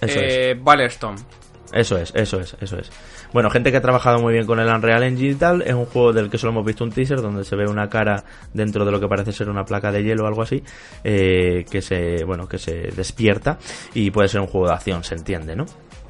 Eso 0.00 0.18
eh, 0.18 0.58
Ballerstone. 0.60 1.16
Eso 1.72 1.96
es, 1.96 2.12
eso 2.12 2.40
es, 2.40 2.56
eso 2.60 2.76
es. 2.76 2.90
Bueno, 3.32 3.50
gente 3.50 3.70
que 3.70 3.76
ha 3.76 3.80
trabajado 3.80 4.18
muy 4.18 4.32
bien 4.32 4.46
con 4.46 4.58
el 4.58 4.66
Unreal 4.66 5.04
Engine 5.04 5.30
y 5.30 5.34
tal, 5.36 5.62
es 5.62 5.74
un 5.74 5.84
juego 5.84 6.12
del 6.12 6.28
que 6.28 6.38
solo 6.38 6.50
hemos 6.50 6.66
visto 6.66 6.82
un 6.82 6.90
teaser 6.90 7.22
donde 7.22 7.44
se 7.44 7.54
ve 7.54 7.68
una 7.68 7.88
cara 7.88 8.24
dentro 8.52 8.84
de 8.84 8.90
lo 8.90 8.98
que 8.98 9.06
parece 9.06 9.30
ser 9.30 9.48
una 9.48 9.64
placa 9.64 9.92
de 9.92 10.02
hielo 10.02 10.24
o 10.24 10.26
algo 10.26 10.42
así, 10.42 10.64
eh, 11.04 11.66
que 11.70 11.80
se, 11.82 12.24
bueno, 12.24 12.48
que 12.48 12.58
se 12.58 12.90
despierta 12.96 13.58
y 13.94 14.10
puede 14.10 14.26
ser 14.26 14.40
un 14.40 14.48
juego 14.48 14.66
de 14.66 14.72
acción, 14.72 15.04
se 15.04 15.14
entiende, 15.14 15.54
¿no? 15.54 15.66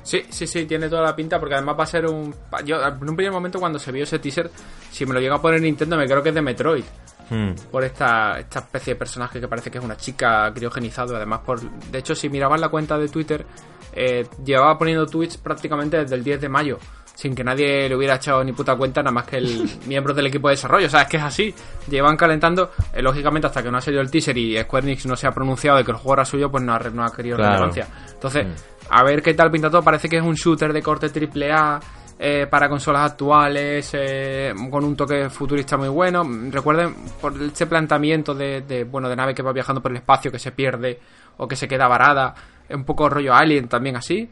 Sí, 0.09 0.22
sí, 0.30 0.46
sí, 0.46 0.64
tiene 0.64 0.88
toda 0.88 1.02
la 1.02 1.14
pinta 1.14 1.38
porque 1.38 1.54
además 1.56 1.76
va 1.78 1.84
a 1.84 1.86
ser 1.86 2.06
un... 2.06 2.34
Yo 2.64 2.76
en 2.82 3.09
un 3.11 3.14
primer 3.14 3.30
momento 3.30 3.61
cuando 3.61 3.78
se 3.78 3.92
vio 3.92 4.04
ese 4.04 4.18
teaser, 4.18 4.50
si 4.90 5.04
me 5.04 5.12
lo 5.12 5.20
llega 5.20 5.34
a 5.34 5.42
poner 5.42 5.61
Nintendo 5.61 5.98
me 5.98 6.06
creo 6.06 6.22
que 6.22 6.30
es 6.30 6.34
de 6.34 6.40
Metroid. 6.40 6.84
Hmm. 7.28 7.50
Por 7.70 7.84
esta, 7.84 8.38
esta 8.38 8.61
especie 8.61 8.94
de 8.94 8.98
personaje 8.98 9.38
que 9.38 9.46
parece 9.46 9.70
que 9.70 9.76
es 9.76 9.84
una 9.84 9.98
chica 9.98 10.50
criogenizado. 10.54 11.14
Además, 11.14 11.40
por 11.44 11.61
de 11.61 11.98
hecho, 11.98 12.14
si 12.14 12.30
miraban 12.30 12.59
la 12.59 12.70
cuenta 12.70 12.96
de 12.96 13.09
Twitter, 13.09 13.44
eh, 13.92 14.26
llevaba 14.42 14.78
poniendo 14.78 15.04
tweets 15.04 15.36
prácticamente 15.36 15.98
desde 15.98 16.14
el 16.14 16.24
10 16.24 16.40
de 16.40 16.48
mayo. 16.48 16.78
Sin 17.14 17.34
que 17.34 17.44
nadie 17.44 17.86
le 17.86 17.94
hubiera 17.96 18.14
echado 18.14 18.42
ni 18.44 18.52
puta 18.52 18.76
cuenta, 18.76 19.02
nada 19.02 19.12
más 19.12 19.26
que 19.26 19.36
el 19.36 19.68
miembro 19.86 20.14
del 20.14 20.28
equipo 20.28 20.48
de 20.48 20.52
desarrollo. 20.54 20.86
O 20.86 20.90
sea, 20.90 21.02
es 21.02 21.09
que 21.09 21.18
es 21.18 21.22
así. 21.22 21.54
Llevan 21.90 22.16
calentando, 22.16 22.70
eh, 22.94 23.02
lógicamente, 23.02 23.46
hasta 23.48 23.62
que 23.62 23.70
no 23.70 23.76
ha 23.76 23.80
salido 23.82 24.00
el 24.00 24.11
teaser 24.11 24.38
y 24.38 24.56
Square 24.62 24.86
Enix 24.86 25.04
no 25.04 25.16
se 25.16 25.26
ha 25.26 25.32
pronunciado 25.32 25.76
de 25.76 25.84
que 25.84 25.90
el 25.90 25.98
juego 25.98 26.14
era 26.14 26.24
suyo, 26.24 26.50
pues 26.50 26.64
no 26.64 26.72
ha, 26.74 26.78
no 26.78 27.04
ha 27.04 27.12
querido 27.12 27.36
Claro. 27.36 27.52
relevancia. 27.52 27.88
Entonces, 28.14 28.46
Mm. 28.46 28.50
A 28.91 29.03
ver 29.05 29.22
qué 29.22 29.34
tal 29.34 29.51
pinta 29.51 29.70
todo. 29.70 29.82
Parece 29.82 30.09
que 30.09 30.16
es 30.16 30.22
un 30.22 30.34
shooter 30.34 30.72
de 30.72 30.82
corte 30.82 31.09
triple 31.11 31.53
A 31.53 31.78
eh, 32.18 32.47
para 32.51 32.68
consolas 32.68 33.12
actuales, 33.12 33.91
eh, 33.95 34.53
con 34.70 34.84
un 34.84 34.97
toque 34.97 35.28
futurista 35.30 35.76
muy 35.76 35.89
bueno. 35.89 36.22
Recuerden 36.51 36.95
por 37.20 37.41
ese 37.41 37.66
planteamiento 37.66 38.34
de, 38.34 38.62
de, 38.62 38.84
bueno 38.84 39.09
de 39.09 39.16
nave 39.16 39.34
que 39.34 39.43
va 39.43 39.53
viajando 39.53 39.80
por 39.82 39.91
el 39.93 39.99
espacio, 39.99 40.30
que 40.32 40.39
se 40.39 40.53
pierde 40.53 40.99
o 41.36 41.47
que 41.47 41.57
se 41.57 41.68
queda 41.68 41.86
varada. 41.86 42.34
Es 42.68 42.74
un 42.76 42.84
poco 42.84 43.09
rollo 43.09 43.34
Alien 43.34 43.68
también 43.68 43.97
así. 43.97 44.28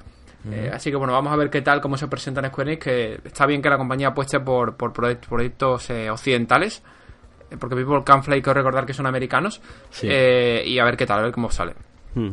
Eh, 0.48 0.70
así 0.72 0.90
que 0.90 0.96
bueno, 0.96 1.12
vamos 1.12 1.32
a 1.32 1.36
ver 1.36 1.50
qué 1.50 1.60
tal, 1.60 1.80
cómo 1.80 1.96
se 1.96 2.06
presenta 2.06 2.40
en 2.40 2.46
Square 2.52 2.70
Enix, 2.72 2.84
que 2.84 3.20
está 3.24 3.46
bien 3.46 3.60
que 3.60 3.68
la 3.68 3.76
compañía 3.78 4.08
apueste 4.08 4.38
por, 4.38 4.76
por 4.76 4.92
proyect- 4.92 5.26
proyectos 5.28 5.90
eh, 5.90 6.08
occidentales, 6.08 6.84
eh, 7.50 7.56
porque 7.58 7.74
People 7.74 8.04
Can 8.04 8.22
Fly 8.22 8.34
hay 8.34 8.42
que 8.42 8.54
recordar 8.54 8.86
que 8.86 8.94
son 8.94 9.06
americanos, 9.06 9.60
Sí. 9.90 10.06
y 10.06 10.78
a 10.78 10.84
ver 10.84 10.96
qué 10.96 11.04
tal, 11.04 11.18
a 11.18 11.22
ver 11.22 11.32
cómo 11.32 11.50
sale. 11.50 11.74
Hmm. 12.14 12.30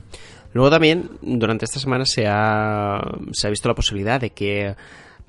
Luego 0.53 0.69
también, 0.69 1.09
durante 1.21 1.65
esta 1.65 1.79
semana 1.79 2.05
se 2.05 2.25
ha, 2.27 3.01
se 3.31 3.47
ha 3.47 3.49
visto 3.49 3.67
la 3.67 3.75
posibilidad 3.75 4.21
de 4.21 4.29
que 4.29 4.75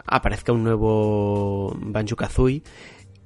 aparezca 0.07 0.53
un 0.53 0.65
nuevo 0.65 1.75
Banjo 1.77 2.17
Kazooie. 2.17 2.63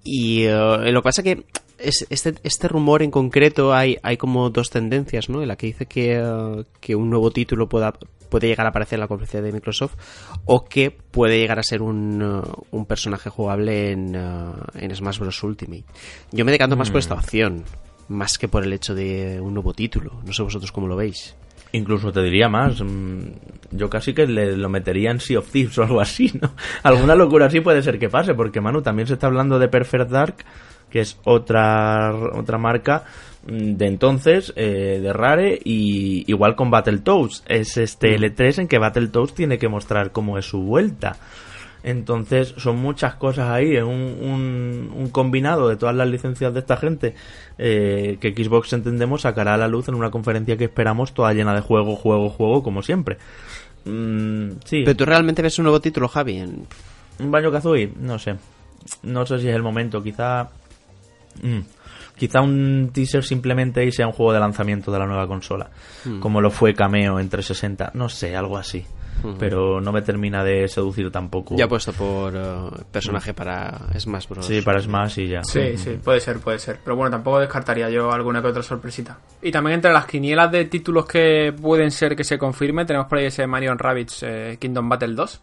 Y 0.05 0.45
eh, 0.45 0.93
lo 0.93 1.01
que 1.03 1.05
pasa 1.05 1.23
que 1.23 1.45
es, 1.77 2.07
este, 2.09 2.35
este 2.43 2.69
rumor 2.69 3.03
en 3.03 3.11
concreto 3.11 3.75
hay, 3.75 3.99
hay 4.03 4.17
como 4.17 4.49
dos 4.51 4.71
tendencias, 4.71 5.29
¿no? 5.29 5.43
En 5.43 5.49
la 5.49 5.57
que 5.57 5.67
dice 5.67 5.87
que, 5.87 6.17
eh, 6.17 6.65
que 6.81 6.95
un 6.95 7.11
nuevo 7.11 7.31
título 7.31 7.69
pueda, 7.69 7.93
puede 8.29 8.47
llegar 8.47 8.67
a 8.67 8.71
aparecer 8.71 8.97
en 8.97 9.01
la 9.01 9.09
conferencia 9.09 9.43
de 9.43 9.53
Microsoft 9.53 9.97
o 10.45 10.65
que 10.65 10.91
puede 10.91 11.39
llegar 11.39 11.59
a 11.59 11.63
ser 11.63 11.83
un, 11.83 12.23
eh, 12.23 12.51
un 12.71 12.87
personaje 12.87 13.29
jugable 13.29 13.91
en, 13.91 14.15
en 14.15 14.97
Smash 14.97 15.19
Bros. 15.19 15.43
Ultimate. 15.43 15.85
Yo 16.31 16.45
me 16.45 16.53
decanto 16.53 16.77
más 16.77 16.91
por 16.91 17.01
esta 17.01 17.15
opción, 17.15 17.65
más 18.09 18.39
que 18.39 18.49
por 18.49 18.65
el 18.65 18.73
hecho 18.73 18.95
de 18.95 19.41
un 19.41 19.53
nuevo 19.55 19.75
título. 19.75 20.21
No 20.25 20.33
sé 20.33 20.43
vosotros 20.43 20.71
cómo 20.73 20.87
lo 20.87 20.97
veis. 20.97 21.35
Incluso 21.73 22.13
te 22.13 22.23
diría 22.23 22.49
más, 22.49 22.81
mm, 22.81 23.19
yo 23.73 23.91
casi 23.91 24.15
que 24.15 24.27
le, 24.27 24.57
lo 24.57 24.69
metería 24.69 25.11
en 25.11 25.21
Sea 25.21 25.39
of 25.39 25.51
Thieves 25.51 25.77
o 25.79 25.83
algo 25.83 26.01
así, 26.01 26.33
¿no? 26.41 26.53
Alguna 26.83 27.15
locura 27.15 27.47
así 27.47 27.61
puede 27.61 27.83
ser 27.83 27.99
que 27.99 28.09
pase, 28.09 28.35
porque 28.35 28.61
Manu 28.61 28.81
también 28.81 29.07
se 29.07 29.15
está 29.15 29.27
hablando 29.27 29.59
de 29.59 29.69
Perfect 29.69 30.11
Dark, 30.11 30.37
que 30.91 31.01
es 31.01 31.19
otra, 31.25 32.15
otra 32.15 32.57
marca 32.57 33.05
mm, 33.47 33.75
de 33.75 33.87
entonces, 33.87 34.53
eh, 34.57 34.99
de 35.03 35.13
Rare, 35.13 35.59
y 35.63 36.25
igual 36.31 36.57
con 36.57 36.71
Battletoads. 36.71 37.45
Es 37.47 37.77
este 37.77 38.17
L3 38.17 38.61
en 38.61 38.69
que 38.69 38.79
Battletoads 38.79 39.35
tiene 39.35 39.59
que 39.59 39.69
mostrar 39.69 40.11
cómo 40.11 40.39
es 40.39 40.47
su 40.47 40.63
vuelta. 40.63 41.17
Entonces 41.91 42.53
son 42.59 42.77
muchas 42.77 43.15
cosas 43.15 43.49
ahí, 43.49 43.75
es 43.77 43.83
un, 43.83 43.91
un, 44.21 44.93
un 44.95 45.09
combinado 45.09 45.69
de 45.71 45.77
todas 45.77 45.95
las 45.95 46.07
licencias 46.07 46.53
de 46.53 46.61
esta 46.61 46.77
gente 46.77 47.15
eh, 47.57 48.19
que 48.21 48.33
Xbox 48.35 48.75
entendemos 48.75 49.23
sacará 49.23 49.55
a 49.55 49.57
la 49.57 49.69
luz 49.69 49.89
en 49.89 49.95
una 49.95 50.11
conferencia 50.11 50.59
que 50.59 50.65
esperamos 50.65 51.15
toda 51.15 51.33
llena 51.33 51.55
de 51.55 51.63
juego, 51.63 51.97
juego, 51.97 52.29
juego, 52.29 52.63
como 52.63 52.83
siempre. 52.83 53.17
Mm, 53.87 54.51
sí, 54.67 54.83
Pero 54.85 54.97
tú 54.97 55.05
realmente 55.07 55.41
ves 55.41 55.59
un 55.59 55.63
nuevo 55.65 55.81
título, 55.81 56.09
Javi. 56.09 56.37
En- 56.37 56.67
un 57.21 57.31
Banjo 57.31 57.51
Kazooie, 57.51 57.91
no 58.01 58.19
sé. 58.19 58.35
No 59.03 59.25
sé 59.25 59.39
si 59.39 59.49
es 59.49 59.55
el 59.55 59.63
momento, 59.63 60.03
quizá. 60.03 60.51
mm, 61.43 61.61
quizá 62.19 62.41
un 62.43 62.91
teaser 62.93 63.25
simplemente 63.25 63.85
y 63.85 63.93
sea 63.93 64.07
un 64.07 64.13
juego 64.13 64.33
de 64.35 64.41
lanzamiento 64.41 64.93
de 64.93 64.99
la 64.99 65.07
nueva 65.07 65.27
consola. 65.27 65.71
Como 66.21 66.41
lo 66.41 66.51
fue 66.51 66.75
Cameo 66.75 67.19
en 67.19 67.29
360. 67.31 67.93
No 67.95 68.09
sé, 68.09 68.37
algo 68.37 68.59
así. 68.59 68.85
Pero 69.39 69.81
no 69.81 69.93
me 69.93 70.03
termina 70.03 70.45
de 70.45 70.69
seducir 70.69 71.11
tampoco. 71.11 71.57
Ya 71.57 71.69
puesto 71.69 71.93
por 71.93 72.35
eh, 72.35 72.85
personaje 72.91 73.35
para 73.35 73.79
Smash 73.99 74.29
Bros. 74.29 74.47
Sí, 74.47 74.63
para 74.63 74.81
Smash 74.81 75.21
y 75.21 75.29
ya. 75.29 75.43
Sí, 75.45 75.77
sí, 75.77 75.99
puede 76.03 76.21
ser, 76.21 76.39
puede 76.39 76.59
ser. 76.59 76.79
Pero 76.83 76.97
bueno, 76.97 77.11
tampoco 77.11 77.41
descartaría 77.41 77.91
yo 77.91 78.13
alguna 78.13 78.41
que 78.43 78.49
otra 78.49 78.63
sorpresita. 78.63 79.19
Y 79.43 79.51
también 79.51 79.77
entre 79.77 79.93
las 79.93 80.07
quinielas 80.07 80.51
de 80.53 80.65
títulos 80.67 81.07
que 81.07 81.55
pueden 81.61 81.91
ser 81.91 82.17
que 82.17 82.25
se 82.25 82.39
confirmen, 82.39 82.87
tenemos 82.87 83.09
por 83.09 83.19
ahí 83.19 83.27
ese 83.27 83.47
Mario 83.47 83.75
Rabbids 83.75 84.23
eh, 84.23 84.57
Kingdom 84.61 84.89
Battle 84.89 85.15
2. 85.15 85.41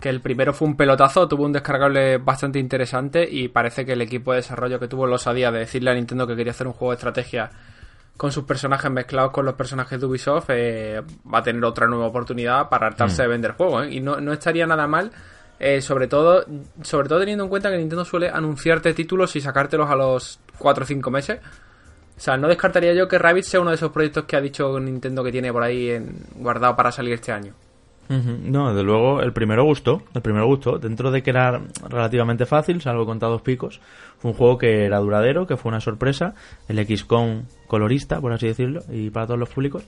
Que 0.00 0.08
el 0.08 0.20
primero 0.20 0.52
fue 0.52 0.68
un 0.68 0.76
pelotazo, 0.76 1.28
tuvo 1.28 1.44
un 1.44 1.52
descargable 1.52 2.18
bastante 2.18 2.58
interesante 2.58 3.26
y 3.30 3.48
parece 3.48 3.86
que 3.86 3.92
el 3.92 4.02
equipo 4.02 4.32
de 4.32 4.38
desarrollo 4.38 4.78
que 4.78 4.88
tuvo 4.88 5.06
la 5.06 5.14
osadía 5.14 5.50
de 5.50 5.60
decirle 5.60 5.92
a 5.92 5.94
Nintendo 5.94 6.26
que 6.26 6.36
quería 6.36 6.50
hacer 6.50 6.66
un 6.66 6.72
juego 6.72 6.90
de 6.90 6.96
estrategia 6.96 7.50
con 8.16 8.30
sus 8.32 8.44
personajes 8.44 8.90
mezclados 8.90 9.32
con 9.32 9.44
los 9.44 9.54
personajes 9.54 9.98
de 10.00 10.06
Ubisoft, 10.06 10.50
eh, 10.50 11.02
va 11.32 11.38
a 11.38 11.42
tener 11.42 11.64
otra 11.64 11.86
nueva 11.88 12.06
oportunidad 12.06 12.68
para 12.68 12.86
hartarse 12.86 13.22
de 13.22 13.28
vender 13.28 13.52
juegos. 13.52 13.86
¿eh? 13.86 13.94
Y 13.94 14.00
no, 14.00 14.20
no 14.20 14.32
estaría 14.32 14.66
nada 14.66 14.86
mal, 14.86 15.10
eh, 15.58 15.80
sobre, 15.80 16.06
todo, 16.06 16.44
sobre 16.82 17.08
todo 17.08 17.18
teniendo 17.20 17.44
en 17.44 17.50
cuenta 17.50 17.70
que 17.70 17.78
Nintendo 17.78 18.04
suele 18.04 18.28
anunciarte 18.28 18.94
títulos 18.94 19.34
y 19.36 19.40
sacártelos 19.40 19.90
a 19.90 19.96
los 19.96 20.38
4 20.58 20.84
o 20.84 20.86
5 20.86 21.10
meses. 21.10 21.40
O 22.16 22.20
sea, 22.20 22.36
no 22.36 22.46
descartaría 22.46 22.94
yo 22.94 23.08
que 23.08 23.18
Rabbit 23.18 23.42
sea 23.44 23.60
uno 23.60 23.70
de 23.70 23.76
esos 23.76 23.90
proyectos 23.90 24.24
que 24.24 24.36
ha 24.36 24.40
dicho 24.40 24.78
Nintendo 24.78 25.24
que 25.24 25.32
tiene 25.32 25.52
por 25.52 25.64
ahí 25.64 25.90
en- 25.90 26.14
guardado 26.36 26.76
para 26.76 26.92
salir 26.92 27.14
este 27.14 27.32
año. 27.32 27.52
No, 28.06 28.68
desde 28.68 28.82
luego 28.82 29.22
el 29.22 29.32
primero 29.32 29.64
gustó, 29.64 30.02
el 30.14 30.20
primero 30.20 30.44
gustó, 30.46 30.78
dentro 30.78 31.10
de 31.10 31.22
que 31.22 31.30
era 31.30 31.58
relativamente 31.88 32.44
fácil, 32.44 32.82
salvo 32.82 33.06
contados 33.06 33.40
picos, 33.40 33.80
fue 34.24 34.30
un 34.30 34.36
juego 34.38 34.56
que 34.56 34.86
era 34.86 35.00
duradero, 35.00 35.46
que 35.46 35.58
fue 35.58 35.68
una 35.68 35.82
sorpresa, 35.82 36.34
el 36.66 36.82
XCOM 36.82 37.42
colorista, 37.66 38.22
por 38.22 38.32
así 38.32 38.46
decirlo, 38.46 38.80
y 38.90 39.10
para 39.10 39.26
todos 39.26 39.38
los 39.38 39.50
públicos, 39.50 39.84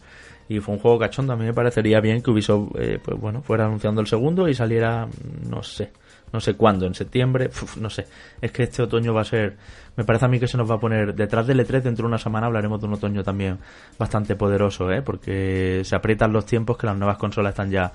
y 0.46 0.60
fue 0.60 0.74
un 0.74 0.80
juego 0.80 0.98
cachondo, 0.98 1.32
a 1.32 1.36
mí 1.36 1.46
me 1.46 1.54
parecería 1.54 2.00
bien 2.00 2.20
que 2.20 2.30
Ubisoft, 2.30 2.72
eh, 2.78 2.98
pues 3.02 3.18
bueno, 3.18 3.40
fuera 3.40 3.64
anunciando 3.64 4.02
el 4.02 4.06
segundo 4.06 4.46
y 4.46 4.52
saliera, 4.52 5.08
no 5.48 5.62
sé, 5.62 5.90
no 6.34 6.40
sé 6.40 6.52
cuándo, 6.52 6.84
en 6.84 6.92
septiembre, 6.92 7.48
no 7.80 7.88
sé, 7.88 8.04
es 8.42 8.52
que 8.52 8.64
este 8.64 8.82
otoño 8.82 9.14
va 9.14 9.22
a 9.22 9.24
ser, 9.24 9.56
me 9.96 10.04
parece 10.04 10.26
a 10.26 10.28
mí 10.28 10.38
que 10.38 10.48
se 10.48 10.58
nos 10.58 10.70
va 10.70 10.74
a 10.74 10.80
poner, 10.80 11.14
detrás 11.14 11.46
del 11.46 11.60
E3 11.60 11.80
dentro 11.80 12.02
de 12.02 12.08
una 12.08 12.18
semana 12.18 12.46
hablaremos 12.46 12.78
de 12.78 12.88
un 12.88 12.92
otoño 12.92 13.24
también 13.24 13.58
bastante 13.98 14.36
poderoso, 14.36 14.90
¿eh? 14.92 15.00
porque 15.00 15.80
se 15.82 15.96
aprietan 15.96 16.30
los 16.34 16.44
tiempos 16.44 16.76
que 16.76 16.86
las 16.86 16.98
nuevas 16.98 17.16
consolas 17.16 17.52
están 17.52 17.70
ya 17.70 17.90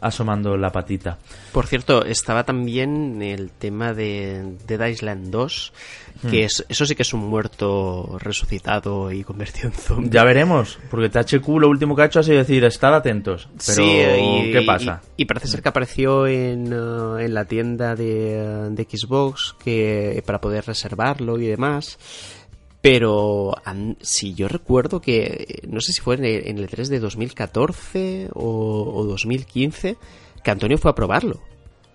asomando 0.00 0.56
la 0.56 0.70
patita. 0.70 1.18
Por 1.52 1.66
cierto, 1.66 2.04
estaba 2.04 2.44
también 2.44 3.22
el 3.22 3.50
tema 3.50 3.92
de 3.94 4.56
Dead 4.66 4.86
Island 4.88 5.30
2, 5.30 5.72
Hmm. 6.22 6.28
que 6.28 6.44
es, 6.44 6.66
eso 6.68 6.84
sí 6.84 6.94
que 6.94 7.02
es 7.02 7.14
un 7.14 7.20
muerto 7.20 8.18
resucitado 8.18 9.10
y 9.10 9.24
convertido 9.24 9.68
en 9.68 9.72
zombie. 9.74 10.10
Ya 10.10 10.22
veremos, 10.24 10.78
porque 10.90 11.08
THQ 11.08 11.48
lo 11.58 11.68
último 11.68 11.96
que 11.96 12.02
ha 12.02 12.06
hecho 12.06 12.20
ha 12.20 12.22
sido 12.22 12.38
decir, 12.38 12.62
estad 12.64 12.94
atentos. 12.94 13.48
Pero, 13.66 13.82
Sí, 13.82 13.82
y, 14.48 14.52
¿qué 14.52 14.62
pasa? 14.66 15.00
Y, 15.16 15.22
y 15.22 15.24
parece 15.24 15.48
ser 15.48 15.62
que 15.62 15.68
apareció 15.70 16.26
en, 16.26 16.72
eh, 16.72 17.24
en 17.24 17.32
la 17.34 17.44
tienda 17.46 17.94
de, 17.94 18.68
de 18.70 18.84
Xbox 18.90 19.54
que 19.64 20.22
para 20.26 20.40
poder 20.40 20.66
reservarlo 20.66 21.38
y 21.38 21.46
demás. 21.46 21.98
Pero 22.82 23.52
si 24.00 24.34
yo 24.34 24.48
recuerdo 24.48 25.00
que, 25.00 25.62
no 25.68 25.80
sé 25.80 25.92
si 25.92 26.00
fue 26.00 26.14
en 26.16 26.24
el, 26.24 26.46
en 26.48 26.58
el 26.58 26.68
3 26.68 26.88
de 26.88 26.98
2014 26.98 28.30
o, 28.32 28.92
o 28.94 29.04
2015, 29.04 29.96
que 30.42 30.50
Antonio 30.50 30.78
fue 30.78 30.90
a 30.90 30.94
probarlo. 30.94 31.40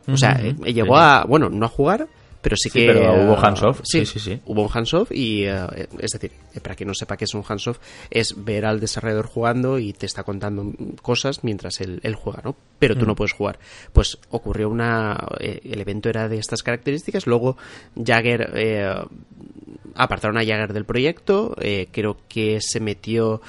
O 0.08 0.18
sea, 0.18 0.40
eh, 0.44 0.54
llegó 0.72 0.98
a, 0.98 1.26
bueno, 1.26 1.50
no 1.50 1.66
a 1.66 1.70
jugar, 1.70 2.08
pero 2.40 2.56
sí, 2.58 2.70
Sí, 2.70 2.78
que... 2.78 2.86
pero 2.86 3.24
hubo 3.24 3.34
eh, 3.34 3.40
hands-off, 3.42 3.80
Sí, 3.84 4.06
sí, 4.06 4.20
sí, 4.20 4.20
sí. 4.20 4.42
Hubo 4.46 4.62
un 4.62 4.70
hands-off 4.72 5.12
y, 5.12 5.46
eh, 5.46 5.88
es 5.98 6.12
decir, 6.12 6.32
eh, 6.54 6.60
para 6.60 6.76
quien 6.76 6.90
no 6.90 6.94
sepa 6.94 7.18
qué 7.18 7.26
es 7.26 7.34
un 7.34 7.44
hands-off, 7.48 7.80
es 8.12 8.36
ver 8.46 8.68
al 8.68 8.80
desarrollador 8.80 9.26
jugando 9.26 9.80
y 9.80 9.94
te 9.94 10.06
está 10.06 10.22
contando 10.22 10.64
mm, 10.66 10.98
cosas 11.02 11.44
mientras 11.44 11.82
él, 11.82 12.00
él 12.04 12.14
juega, 12.14 12.44
¿no? 12.46 12.56
Pero 12.78 12.96
tú 12.96 13.08
no 13.08 13.16
puedes 13.16 13.34
jugar. 13.34 13.58
Pues 13.94 14.20
ocurrió 14.30 14.70
una... 14.70 15.18
eh, 15.40 15.62
el 15.64 15.82
evento 15.82 16.08
era 16.10 16.30
de 16.30 16.38
estas 16.38 16.62
características, 16.62 17.26
luego 17.26 17.58
Jagger... 17.96 18.52
eh, 18.54 18.94
apartaron 19.96 20.38
a 20.38 20.42
Jagger 20.46 20.74
del 20.74 20.86
proyecto, 20.86 21.56
eh, 21.60 21.88
creo 21.92 22.18
que 22.28 22.60
se 22.62 22.80
metió 22.80 23.42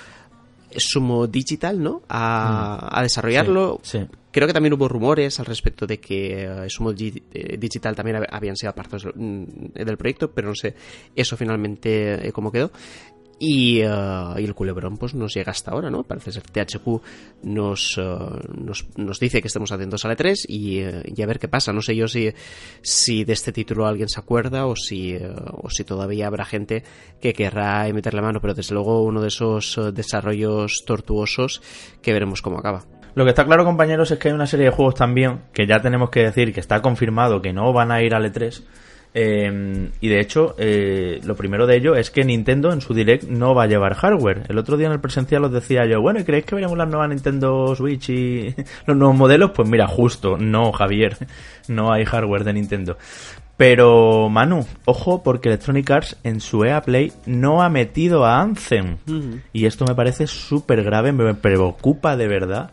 Sumo 0.76 1.26
Digital, 1.26 1.82
¿no? 1.82 2.02
A, 2.08 2.88
a 2.98 3.02
desarrollarlo. 3.02 3.80
Sí, 3.82 3.98
sí. 3.98 4.06
Creo 4.30 4.46
que 4.46 4.52
también 4.52 4.74
hubo 4.74 4.86
rumores 4.88 5.40
al 5.40 5.46
respecto 5.46 5.86
de 5.86 5.98
que 5.98 6.44
eh, 6.44 6.68
Sumo 6.68 6.90
eh, 6.92 7.56
Digital 7.58 7.94
también 7.96 8.18
hab- 8.18 8.28
habían 8.30 8.54
sido 8.56 8.70
apartados 8.70 9.04
del, 9.04 9.14
mm, 9.16 9.72
del 9.72 9.96
proyecto, 9.96 10.30
pero 10.32 10.48
no 10.48 10.54
sé 10.54 10.74
eso 11.14 11.36
finalmente 11.38 12.28
eh, 12.28 12.32
cómo 12.32 12.52
quedó. 12.52 12.70
Y, 13.38 13.80
eh, 13.80 13.88
y 14.38 14.44
el 14.44 14.54
culebrón 14.54 14.96
pues 14.96 15.14
nos 15.14 15.34
llega 15.34 15.50
hasta 15.50 15.70
ahora, 15.72 15.90
¿no? 15.90 16.04
Parece 16.04 16.32
ser 16.32 16.42
THQ 16.44 17.02
nos, 17.42 17.98
eh, 17.98 18.16
nos, 18.56 18.86
nos 18.96 19.20
dice 19.20 19.42
que 19.42 19.48
estemos 19.48 19.72
atentos 19.72 20.04
a 20.04 20.08
la 20.08 20.16
3 20.16 20.46
y, 20.48 20.80
y 20.80 21.22
a 21.22 21.26
ver 21.26 21.38
qué 21.38 21.48
pasa. 21.48 21.72
No 21.72 21.82
sé 21.82 21.94
yo 21.94 22.08
si, 22.08 22.32
si 22.80 23.24
de 23.24 23.34
este 23.34 23.52
título 23.52 23.86
alguien 23.86 24.08
se 24.08 24.20
acuerda 24.20 24.66
o 24.66 24.74
si, 24.74 25.16
o 25.16 25.68
si 25.68 25.84
todavía 25.84 26.28
habrá 26.28 26.44
gente 26.46 26.82
que 27.20 27.34
querrá 27.34 27.86
meter 27.92 28.14
la 28.14 28.22
mano, 28.22 28.40
pero 28.40 28.54
desde 28.54 28.74
luego 28.74 29.02
uno 29.02 29.20
de 29.20 29.28
esos 29.28 29.78
desarrollos 29.92 30.84
tortuosos 30.86 31.60
que 32.00 32.12
veremos 32.12 32.40
cómo 32.40 32.58
acaba. 32.58 32.84
Lo 33.16 33.24
que 33.24 33.30
está 33.30 33.46
claro, 33.46 33.64
compañeros, 33.64 34.10
es 34.10 34.18
que 34.18 34.28
hay 34.28 34.34
una 34.34 34.46
serie 34.46 34.66
de 34.66 34.72
juegos 34.72 34.94
también 34.94 35.40
que 35.54 35.66
ya 35.66 35.80
tenemos 35.80 36.10
que 36.10 36.20
decir 36.20 36.52
que 36.52 36.60
está 36.60 36.82
confirmado 36.82 37.40
que 37.40 37.54
no 37.54 37.72
van 37.72 37.90
a 37.90 38.02
ir 38.02 38.14
al 38.14 38.30
E3. 38.30 38.62
Eh, 39.18 39.90
y 39.98 40.08
de 40.08 40.20
hecho, 40.20 40.54
eh, 40.58 41.20
lo 41.24 41.36
primero 41.36 41.66
de 41.66 41.74
ello 41.74 41.96
es 41.96 42.10
que 42.10 42.22
Nintendo 42.22 42.70
en 42.70 42.82
su 42.82 42.92
Direct 42.92 43.24
no 43.24 43.54
va 43.54 43.62
a 43.62 43.66
llevar 43.66 43.94
hardware. 43.94 44.42
El 44.50 44.58
otro 44.58 44.76
día 44.76 44.88
en 44.88 44.92
el 44.92 45.00
presencial 45.00 45.42
os 45.42 45.52
decía 45.52 45.86
yo, 45.86 46.02
bueno, 46.02 46.20
¿y 46.20 46.24
creéis 46.24 46.44
que 46.44 46.54
veremos 46.54 46.76
las 46.76 46.86
nuevas 46.86 47.08
Nintendo 47.08 47.74
Switch 47.74 48.10
y 48.10 48.54
los 48.86 48.94
nuevos 48.94 49.16
modelos? 49.16 49.52
Pues 49.52 49.66
mira, 49.70 49.86
justo, 49.86 50.36
no, 50.36 50.70
Javier, 50.70 51.16
no 51.68 51.90
hay 51.94 52.04
hardware 52.04 52.44
de 52.44 52.52
Nintendo. 52.52 52.98
Pero, 53.56 54.28
Manu, 54.28 54.66
ojo, 54.84 55.22
porque 55.22 55.48
Electronic 55.48 55.90
Arts 55.90 56.18
en 56.22 56.40
su 56.40 56.62
EA 56.64 56.82
Play 56.82 57.10
no 57.24 57.62
ha 57.62 57.70
metido 57.70 58.26
a 58.26 58.42
Anthem. 58.42 58.98
Y 59.54 59.64
esto 59.64 59.86
me 59.86 59.94
parece 59.94 60.26
súper 60.26 60.84
grave, 60.84 61.12
me 61.12 61.32
preocupa 61.32 62.18
de 62.18 62.28
verdad 62.28 62.70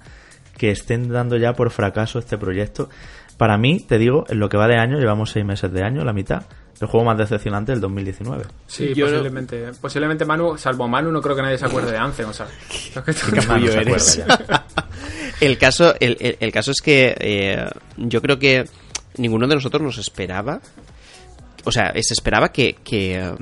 que 0.57 0.71
estén 0.71 1.07
dando 1.07 1.37
ya 1.37 1.53
por 1.53 1.71
fracaso 1.71 2.19
este 2.19 2.37
proyecto. 2.37 2.89
Para 3.37 3.57
mí, 3.57 3.79
te 3.79 3.97
digo, 3.97 4.25
en 4.29 4.39
lo 4.39 4.49
que 4.49 4.57
va 4.57 4.67
de 4.67 4.77
año, 4.77 4.97
llevamos 4.99 5.31
seis 5.31 5.45
meses 5.45 5.71
de 5.73 5.83
año, 5.83 6.03
la 6.05 6.13
mitad, 6.13 6.43
el 6.79 6.87
juego 6.87 7.05
más 7.05 7.17
decepcionante 7.17 7.71
del 7.71 7.81
2019. 7.81 8.43
Sí, 8.67 8.93
Yo- 8.93 9.05
posiblemente. 9.07 9.71
Posiblemente 9.81 10.25
Manu, 10.25 10.57
salvo 10.57 10.87
Manu, 10.87 11.11
no 11.11 11.21
creo 11.21 11.35
que 11.35 11.41
nadie 11.41 11.57
se 11.57 11.65
acuerde 11.65 11.91
de 11.91 11.97
Anthem. 11.97 12.29
O 12.29 12.33
sea, 12.33 12.47
es 13.07 13.23
que 13.23 13.73
eres. 13.81 14.23
El 15.41 15.57
caso, 15.57 15.93
el, 15.99 16.15
el- 16.21 16.37
el 16.39 16.51
caso 16.51 16.71
es 16.71 16.81
que 16.81 17.15
eh, 17.19 17.65
yo 17.97 18.21
creo 18.21 18.39
que 18.39 18.65
ninguno 19.17 19.47
de 19.47 19.55
nosotros 19.55 19.81
nos 19.81 19.97
esperaba. 19.97 20.61
O 21.65 21.71
sea, 21.71 21.91
se 22.01 22.13
esperaba 22.13 22.51
que, 22.51 22.75
que, 22.83 23.33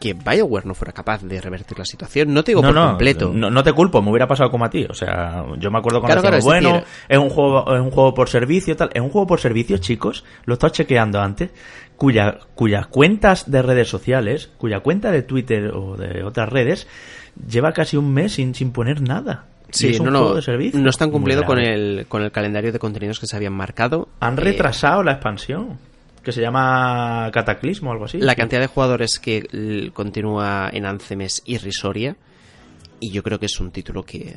que 0.00 0.14
BioWare 0.14 0.66
no 0.66 0.74
fuera 0.74 0.92
capaz 0.92 1.22
de 1.22 1.40
revertir 1.40 1.78
la 1.78 1.84
situación. 1.84 2.32
No 2.32 2.44
te 2.44 2.52
digo 2.52 2.62
No, 2.62 2.68
por 2.68 2.74
no, 2.76 2.86
completo. 2.88 3.32
no, 3.34 3.50
no 3.50 3.62
te 3.62 3.72
culpo, 3.72 4.00
me 4.02 4.10
hubiera 4.10 4.26
pasado 4.28 4.50
como 4.50 4.64
a 4.64 4.70
ti. 4.70 4.86
O 4.88 4.94
sea, 4.94 5.44
yo 5.58 5.70
me 5.70 5.78
acuerdo 5.78 6.00
cuando 6.00 6.20
Claro, 6.20 6.20
claro, 6.22 6.36
decíamos, 6.36 6.38
es 6.38 6.44
bueno, 6.44 6.72
decir- 6.80 6.88
es 7.08 7.18
un 7.18 7.30
juego, 7.30 7.74
es 7.74 7.80
un 7.80 7.90
juego 7.90 8.14
por 8.14 8.28
servicio, 8.28 8.76
tal. 8.76 8.90
Es 8.94 9.02
un 9.02 9.10
juego 9.10 9.26
por 9.26 9.40
servicio, 9.40 9.78
chicos. 9.78 10.24
Lo 10.44 10.52
he 10.52 10.56
estado 10.56 10.72
chequeando 10.72 11.20
antes. 11.20 11.50
Cuya, 11.96 12.38
cuyas 12.54 12.86
cuentas 12.86 13.50
de 13.50 13.60
redes 13.60 13.88
sociales, 13.88 14.50
cuya 14.56 14.80
cuenta 14.80 15.10
de 15.10 15.22
Twitter 15.22 15.72
o 15.74 15.96
de 15.96 16.22
otras 16.22 16.48
redes, 16.48 16.86
lleva 17.48 17.72
casi 17.72 17.96
un 17.96 18.12
mes 18.14 18.34
sin, 18.34 18.54
sin 18.54 18.70
poner 18.70 19.00
nada. 19.02 19.46
Sí, 19.70 19.88
es 19.88 19.98
un 20.00 20.06
no, 20.12 20.18
juego 20.20 20.34
de 20.36 20.42
servicio. 20.42 20.80
no 20.80 20.88
están 20.90 21.10
cumpliendo 21.10 21.44
con 21.44 21.58
el, 21.58 22.06
con 22.08 22.22
el 22.22 22.30
calendario 22.30 22.72
de 22.72 22.78
contenidos 22.78 23.18
que 23.20 23.26
se 23.26 23.34
habían 23.36 23.52
marcado. 23.52 24.08
Han 24.20 24.34
Eh, 24.38 24.42
retrasado 24.42 25.02
la 25.02 25.12
expansión, 25.12 25.78
que 26.28 26.32
se 26.32 26.42
llama 26.42 27.30
Cataclismo 27.32 27.88
o 27.88 27.92
algo 27.94 28.04
así. 28.04 28.18
La 28.18 28.34
cantidad 28.34 28.60
de 28.60 28.66
jugadores 28.66 29.18
que 29.18 29.90
continúa 29.94 30.68
en 30.70 30.84
Anthem 30.84 31.22
es 31.22 31.42
irrisoria 31.46 32.18
y 33.00 33.12
yo 33.12 33.22
creo 33.22 33.40
que 33.40 33.46
es 33.46 33.58
un 33.60 33.70
título 33.70 34.02
que 34.02 34.36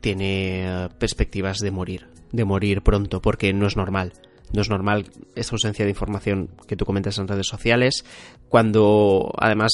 tiene 0.00 0.84
eh, 0.84 0.88
perspectivas 0.96 1.58
de 1.58 1.72
morir, 1.72 2.06
de 2.30 2.44
morir 2.44 2.82
pronto, 2.82 3.20
porque 3.20 3.52
no 3.52 3.66
es 3.66 3.76
normal. 3.76 4.12
No 4.52 4.62
es 4.62 4.70
normal 4.70 5.10
esta 5.34 5.56
ausencia 5.56 5.84
de 5.84 5.90
información 5.90 6.50
que 6.68 6.76
tú 6.76 6.84
comentas 6.84 7.18
en 7.18 7.26
redes 7.26 7.48
sociales, 7.48 8.04
cuando 8.48 9.32
además 9.38 9.72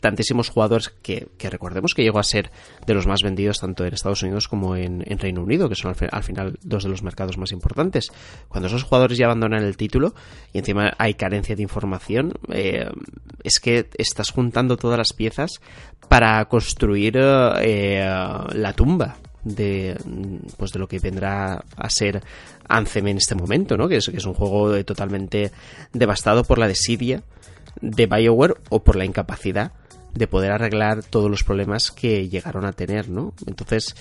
tantísimos 0.00 0.48
jugadores 0.50 0.88
que, 1.02 1.28
recordemos 1.50 1.94
que 1.94 2.02
llegó 2.02 2.18
a 2.18 2.24
ser 2.24 2.50
de 2.86 2.94
los 2.94 3.06
más 3.06 3.20
vendidos 3.22 3.60
tanto 3.60 3.84
en 3.84 3.94
Estados 3.94 4.22
Unidos 4.22 4.48
como 4.48 4.76
en, 4.76 5.00
Reino 5.18 5.42
Unido, 5.42 5.68
que 5.68 5.74
son 5.74 5.90
al, 5.90 5.94
fi- 5.96 6.06
al 6.10 6.22
final 6.22 6.58
dos 6.62 6.82
de 6.84 6.88
los 6.90 7.02
mercados 7.02 7.38
más 7.38 7.52
importantes. 7.52 8.08
Cuando 8.48 8.68
esos 8.68 8.82
jugadores 8.82 9.18
ya 9.18 9.26
abandonan 9.26 9.62
el 9.62 9.76
título 9.76 10.14
y 10.52 10.58
encima 10.58 10.92
hay 10.98 11.14
carencia 11.14 11.56
de 11.56 11.62
información, 11.62 12.34
eh, 12.52 12.88
es 13.44 13.60
que 13.60 13.88
estás 13.98 14.30
juntando 14.30 14.76
todas 14.76 14.98
las 14.98 15.12
piezas 15.12 15.60
para 16.08 16.44
construir 16.46 17.14
eh, 17.16 18.04
la 18.52 18.72
tumba 18.74 19.16
de 19.44 19.96
pues 20.56 20.72
de 20.72 20.80
lo 20.80 20.88
que 20.88 20.98
vendrá 20.98 21.64
a 21.76 21.88
ser 21.90 22.20
Anthem 22.68 23.06
en 23.06 23.18
este 23.18 23.36
momento, 23.36 23.76
¿no? 23.76 23.86
Que 23.88 23.98
es, 23.98 24.08
que 24.08 24.16
es 24.16 24.24
un 24.26 24.34
juego 24.34 24.84
totalmente 24.84 25.52
devastado 25.92 26.42
por 26.42 26.58
la 26.58 26.66
desidia 26.66 27.22
de 27.80 28.06
BioWare 28.06 28.54
o 28.70 28.82
por 28.82 28.96
la 28.96 29.04
incapacidad 29.04 29.72
de 30.14 30.26
poder 30.26 30.52
arreglar 30.52 31.02
todos 31.02 31.30
los 31.30 31.44
problemas 31.44 31.90
que 31.90 32.28
llegaron 32.28 32.64
a 32.64 32.72
tener, 32.72 33.08
¿no? 33.08 33.34
Entonces, 33.46 33.94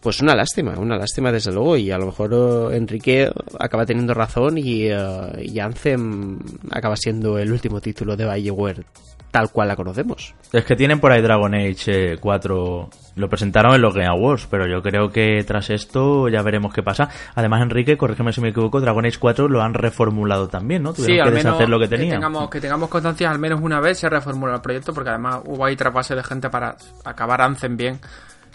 pues 0.00 0.20
una 0.20 0.34
lástima, 0.34 0.78
una 0.78 0.96
lástima 0.96 1.32
desde 1.32 1.52
luego 1.52 1.76
y 1.76 1.90
a 1.90 1.98
lo 1.98 2.06
mejor 2.06 2.32
eh, 2.34 2.76
Enrique 2.76 3.30
acaba 3.58 3.86
teniendo 3.86 4.14
razón 4.14 4.58
y, 4.58 4.88
eh, 4.88 4.96
y 5.42 5.58
acaba 5.60 6.96
siendo 6.96 7.38
el 7.38 7.52
último 7.52 7.80
título 7.80 8.16
de 8.16 8.26
BioWare 8.26 8.84
tal 9.32 9.50
cual 9.50 9.66
la 9.66 9.76
conocemos. 9.76 10.34
Es 10.52 10.64
que 10.64 10.76
tienen 10.76 11.00
por 11.00 11.10
ahí 11.10 11.22
Dragon 11.22 11.52
Age 11.54 12.12
eh, 12.12 12.18
4. 12.20 12.90
Lo 13.16 13.28
presentaron 13.28 13.74
en 13.74 13.80
los 13.80 13.94
Game 13.94 14.06
Awards, 14.06 14.46
pero 14.48 14.66
yo 14.66 14.82
creo 14.82 15.10
que 15.10 15.42
tras 15.44 15.70
esto 15.70 16.28
ya 16.28 16.42
veremos 16.42 16.72
qué 16.72 16.82
pasa. 16.82 17.08
Además, 17.34 17.62
Enrique, 17.62 17.96
corrígeme 17.96 18.32
si 18.32 18.42
me 18.42 18.50
equivoco, 18.50 18.80
Dragon 18.80 19.04
Age 19.04 19.18
4 19.18 19.48
lo 19.48 19.62
han 19.62 19.74
reformulado 19.74 20.48
también, 20.48 20.82
¿no? 20.82 20.92
Tuvieron 20.92 21.16
Sí, 21.16 21.16
que 21.16 21.22
al 21.22 21.30
menos 21.30 21.44
deshacer 21.44 21.68
lo 21.68 21.80
que 21.80 21.88
tenían. 21.88 22.10
tengamos, 22.10 22.50
que 22.50 22.60
tengamos 22.60 22.90
constancia, 22.90 23.30
al 23.30 23.38
menos 23.38 23.60
una 23.60 23.80
vez 23.80 23.98
se 23.98 24.08
reformuló 24.08 24.54
el 24.54 24.60
proyecto, 24.60 24.92
porque 24.92 25.10
además 25.10 25.40
hubo 25.46 25.64
ahí 25.64 25.76
trasvase 25.76 26.14
de 26.14 26.22
gente 26.22 26.50
para 26.50 26.76
acabar 27.04 27.40
Anthem 27.40 27.76
bien. 27.76 27.98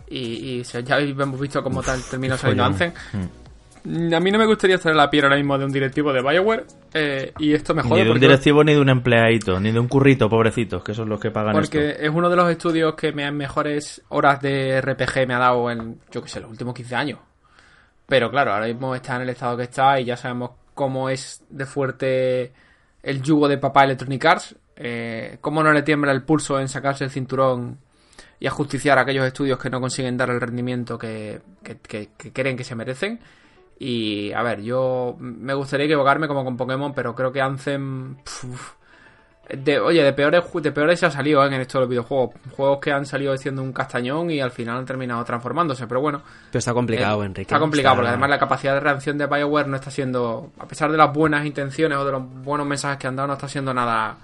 Y, 0.09 0.61
ya 0.63 0.99
hemos 0.99 1.39
visto 1.39 1.61
cómo 1.63 1.81
tal 1.81 2.01
terminó 2.03 2.37
saliendo. 2.37 2.69
Mm. 2.69 3.46
Mm, 3.89 4.13
A 4.13 4.19
mí 4.19 4.31
no 4.31 4.37
me 4.37 4.45
gustaría 4.45 4.75
estar 4.75 4.91
en 4.91 4.97
la 4.97 5.09
piel 5.09 5.23
ahora 5.25 5.37
mismo 5.37 5.57
de 5.57 5.65
un 5.65 5.71
directivo 5.71 6.11
de 6.11 6.21
Bioware. 6.21 6.65
eh, 6.93 7.31
y 7.39 7.53
esto 7.53 7.73
me 7.73 7.83
Ni 7.83 7.89
jode 7.89 8.03
de 8.05 8.11
un 8.11 8.19
directivo 8.19 8.63
ni 8.63 8.73
de 8.73 8.79
un 8.81 8.89
empleadito, 8.89 9.59
ni 9.59 9.71
de 9.71 9.79
un 9.79 9.87
currito, 9.87 10.29
pobrecitos, 10.29 10.83
que 10.83 10.93
son 10.93 11.09
los 11.09 11.19
que 11.19 11.31
pagan 11.31 11.53
porque 11.53 11.89
esto. 11.91 12.03
es 12.03 12.09
uno 12.09 12.29
de 12.29 12.35
los 12.35 12.49
estudios 12.49 12.95
que 12.95 13.11
me 13.13 13.23
han 13.25 13.35
mejores 13.37 14.01
horas 14.09 14.41
de 14.41 14.81
RPG 14.81 15.27
me 15.27 15.33
ha 15.35 15.39
dado 15.39 15.69
en, 15.71 15.99
yo 16.11 16.21
que 16.21 16.29
sé, 16.29 16.39
los 16.39 16.49
últimos 16.49 16.73
15 16.73 16.95
años. 16.95 17.19
Pero 18.07 18.29
claro, 18.31 18.53
ahora 18.53 18.67
mismo 18.67 18.95
está 18.95 19.15
en 19.17 19.23
el 19.23 19.29
estado 19.29 19.57
que 19.57 19.63
está 19.63 19.99
y 19.99 20.05
ya 20.05 20.17
sabemos 20.17 20.51
cómo 20.73 21.09
es 21.09 21.43
de 21.49 21.65
fuerte 21.65 22.51
el 23.03 23.21
yugo 23.21 23.47
de 23.47 23.57
papá 23.57 23.83
Electronic 23.83 24.25
Arts. 24.25 24.55
Eh, 24.75 25.37
cómo 25.41 25.63
no 25.63 25.71
le 25.73 25.81
tiembla 25.81 26.11
el 26.11 26.21
pulso 26.23 26.59
en 26.59 26.67
sacarse 26.67 27.03
el 27.03 27.09
cinturón 27.09 27.79
y 28.39 28.47
ajusticiar 28.47 28.97
a 28.97 29.01
aquellos 29.01 29.25
estudios 29.25 29.57
que 29.59 29.69
no 29.69 29.81
consiguen 29.81 30.15
dar 30.17 30.29
el 30.29 30.39
rendimiento 30.39 30.97
que, 30.97 31.41
que- 31.63 31.77
que- 31.79 32.09
que 32.17 32.31
creen 32.31 32.55
que 32.55 32.63
se 32.63 32.75
merecen. 32.75 33.19
Y 33.79 34.31
a 34.33 34.41
ver, 34.41 34.61
yo 34.61 35.15
me 35.19 35.53
gustaría 35.53 35.85
equivocarme 35.85 36.27
como 36.27 36.43
con 36.43 36.57
Pokémon, 36.57 36.93
pero 36.93 37.13
creo 37.15 37.31
que 37.31 37.41
Anthem. 37.41 38.15
pf, 38.15 38.75
de, 39.49 39.79
oye, 39.79 40.03
de 40.03 40.11
peores, 40.11 40.43
de 40.51 40.71
peores 40.73 40.99
se 40.99 41.05
ha 41.05 41.11
salido 41.11 41.41
¿eh? 41.43 41.47
en 41.47 41.61
esto 41.61 41.77
de 41.77 41.81
los 41.83 41.89
videojuegos. 41.89 42.31
Juegos 42.55 42.79
que 42.79 42.91
han 42.91 43.05
salido 43.05 43.37
siendo 43.37 43.61
un 43.63 43.71
castañón 43.71 44.29
y 44.29 44.41
al 44.41 44.51
final 44.51 44.77
han 44.77 44.85
terminado 44.85 45.23
transformándose. 45.23 45.87
Pero 45.87 46.01
bueno, 46.01 46.21
Pero 46.51 46.59
está 46.59 46.73
complicado, 46.73 47.23
eh, 47.23 47.27
Enrique. 47.27 47.43
Está 47.43 47.59
complicado, 47.59 47.93
Está- 47.93 47.97
porque 48.01 48.09
además 48.09 48.29
la 48.29 48.39
capacidad 48.39 48.73
de 48.73 48.79
reacción 48.81 49.17
de 49.17 49.25
BioWare 49.27 49.67
no 49.69 49.75
está 49.77 49.89
siendo, 49.91 50.51
a 50.59 50.67
pesar 50.67 50.91
de 50.91 50.97
las 50.97 51.13
buenas 51.13 51.45
intenciones 51.45 51.97
o 51.97 52.03
de 52.03 52.11
los 52.11 52.23
buenos 52.43 52.67
mensajes 52.67 52.97
que 52.97 53.07
han 53.07 53.15
dado, 53.15 53.27
no 53.27 53.33
está 53.35 53.47
siendo 53.47 53.73
nada, 53.73 54.17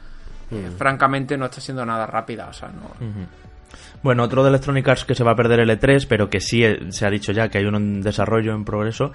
eh, 0.51 0.70
francamente, 0.78 1.38
no 1.38 1.45
está 1.45 1.62
siendo 1.62 1.86
nada 1.86 2.06
rápida. 2.06 2.47
O 2.49 2.54
sea, 2.54 2.68
no. 2.70 2.89
Bueno, 4.04 4.24
otro 4.24 4.43
de 4.43 4.49
Electronic 4.49 4.86
Arts 4.86 5.06
que 5.06 5.16
se 5.16 5.24
va 5.24 5.32
a 5.32 5.36
perder 5.38 5.62
el 5.62 5.70
E3, 5.70 6.06
pero 6.10 6.30
que 6.30 6.41
sí 6.41 6.66
eh, 6.66 6.78
se 6.89 7.06
ha 7.06 7.10
dicho 7.10 7.32
ya 7.32 7.47
que 7.47 7.60
hay 7.60 7.64
uno 7.64 7.78
en 7.78 8.01
desarrollo, 8.01 8.54
en 8.54 8.66
progreso, 8.66 9.14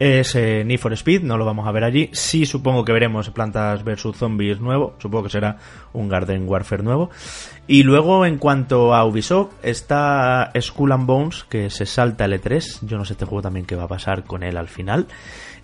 es 0.00 0.34
eh, 0.34 0.64
Need 0.64 0.80
for 0.80 0.92
Speed, 0.92 1.22
no 1.22 1.38
lo 1.38 1.44
vamos 1.44 1.68
a 1.68 1.70
ver 1.70 1.84
allí. 1.84 2.10
Sí 2.12 2.44
supongo 2.44 2.84
que 2.84 2.92
veremos 2.92 3.30
Plantas 3.30 3.84
vs 3.84 4.16
Zombies 4.16 4.60
nuevo, 4.60 4.96
supongo 4.98 5.24
que 5.24 5.30
será 5.30 5.58
un 5.92 6.08
Garden 6.08 6.48
Warfare 6.48 6.82
nuevo. 6.82 7.10
Y 7.68 7.84
luego, 7.84 8.26
en 8.26 8.38
cuanto 8.38 8.92
a 8.92 9.04
Ubisoft, 9.04 9.52
está 9.62 10.50
Skull 10.60 10.90
and 10.90 11.06
Bones, 11.06 11.44
que 11.44 11.70
se 11.70 11.86
salta 11.86 12.24
el 12.24 12.32
E3. 12.32 12.80
Yo 12.82 12.98
no 12.98 13.04
sé 13.04 13.12
este 13.12 13.26
juego 13.26 13.42
también 13.42 13.66
qué 13.66 13.76
va 13.76 13.84
a 13.84 13.88
pasar 13.88 14.24
con 14.24 14.42
él 14.42 14.56
al 14.56 14.68
final. 14.68 15.06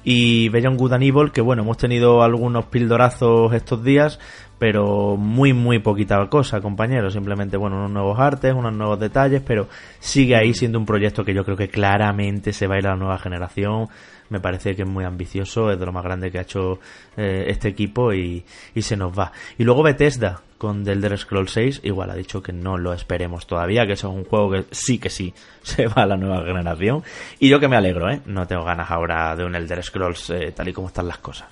Y 0.03 0.49
Beyond 0.49 0.79
Good 0.79 0.93
and 0.95 1.03
Evil, 1.03 1.33
que 1.33 1.41
bueno, 1.41 1.63
hemos 1.63 1.77
tenido 1.77 2.23
algunos 2.23 2.67
pildorazos 2.67 3.53
estos 3.53 3.85
días, 3.85 4.19
pero 4.59 5.17
muy, 5.17 5.53
muy 5.53 5.79
poquita 5.79 6.27
cosa, 6.29 6.61
compañeros. 6.61 7.13
Simplemente, 7.13 7.57
bueno, 7.57 7.77
unos 7.77 7.91
nuevos 7.91 8.19
artes, 8.19 8.55
unos 8.55 8.73
nuevos 8.73 8.99
detalles, 8.99 9.43
pero 9.47 9.69
sigue 9.99 10.37
ahí 10.37 10.55
siendo 10.55 10.79
un 10.79 10.87
proyecto 10.87 11.25
que 11.25 11.35
yo 11.35 11.45
creo 11.45 11.57
que 11.57 11.69
claramente 11.69 12.53
se 12.53 12.67
va 12.67 12.77
a 12.77 12.79
ir 12.79 12.87
a 12.87 12.91
la 12.91 12.97
nueva 12.97 13.19
generación. 13.19 13.89
me 14.31 14.41
parece 14.41 14.75
que 14.75 14.83
es 14.83 14.89
muy 14.89 15.05
ambicioso, 15.05 15.71
es 15.71 15.79
de 15.79 15.87
lo 15.87 15.93
más 15.93 16.05
grande 16.05 16.31
que 16.31 16.39
ha 16.39 16.43
hecho 16.43 16.79
eh, 17.17 17.47
este 17.49 17.69
equipo 17.69 18.13
y, 18.13 18.45
y 18.75 18.83
se 18.83 18.97
nos 18.97 19.19
va. 19.19 19.33
Y 19.59 19.65
luego 19.65 19.83
Bethesda 19.83 20.41
con 20.61 20.85
The 20.85 20.93
Elder 20.93 21.17
Scrolls 21.17 21.53
6, 21.53 21.81
igual 21.85 22.11
ha 22.11 22.15
dicho 22.15 22.43
que 22.43 22.53
no 22.53 22.77
lo 22.77 22.93
esperemos 22.93 23.47
todavía, 23.47 23.87
que 23.87 23.95
es 23.95 24.05
un 24.05 24.27
juego 24.27 24.51
que 24.51 24.67
sí 24.73 24.99
que 24.99 25.09
sí 25.09 25.33
se 25.63 25.87
va 25.87 26.03
a 26.03 26.07
la 26.07 26.19
nueva 26.19 26.45
generación. 26.45 27.03
Y 27.39 27.49
yo 27.49 27.59
que 27.59 27.67
me 27.67 27.77
alegro, 27.77 28.11
¿eh? 28.11 28.21
No 28.27 28.47
tengo 28.47 28.63
ganas 28.63 28.91
ahora 28.91 29.35
de 29.35 29.47
un 29.47 29.55
Elder 29.55 29.83
Scrolls 29.83 30.29
eh, 30.29 30.53
tal 30.55 30.69
y 30.69 30.75
como 30.75 30.89
están 30.89 31.09
las 31.09 31.17
cosas. 31.17 31.49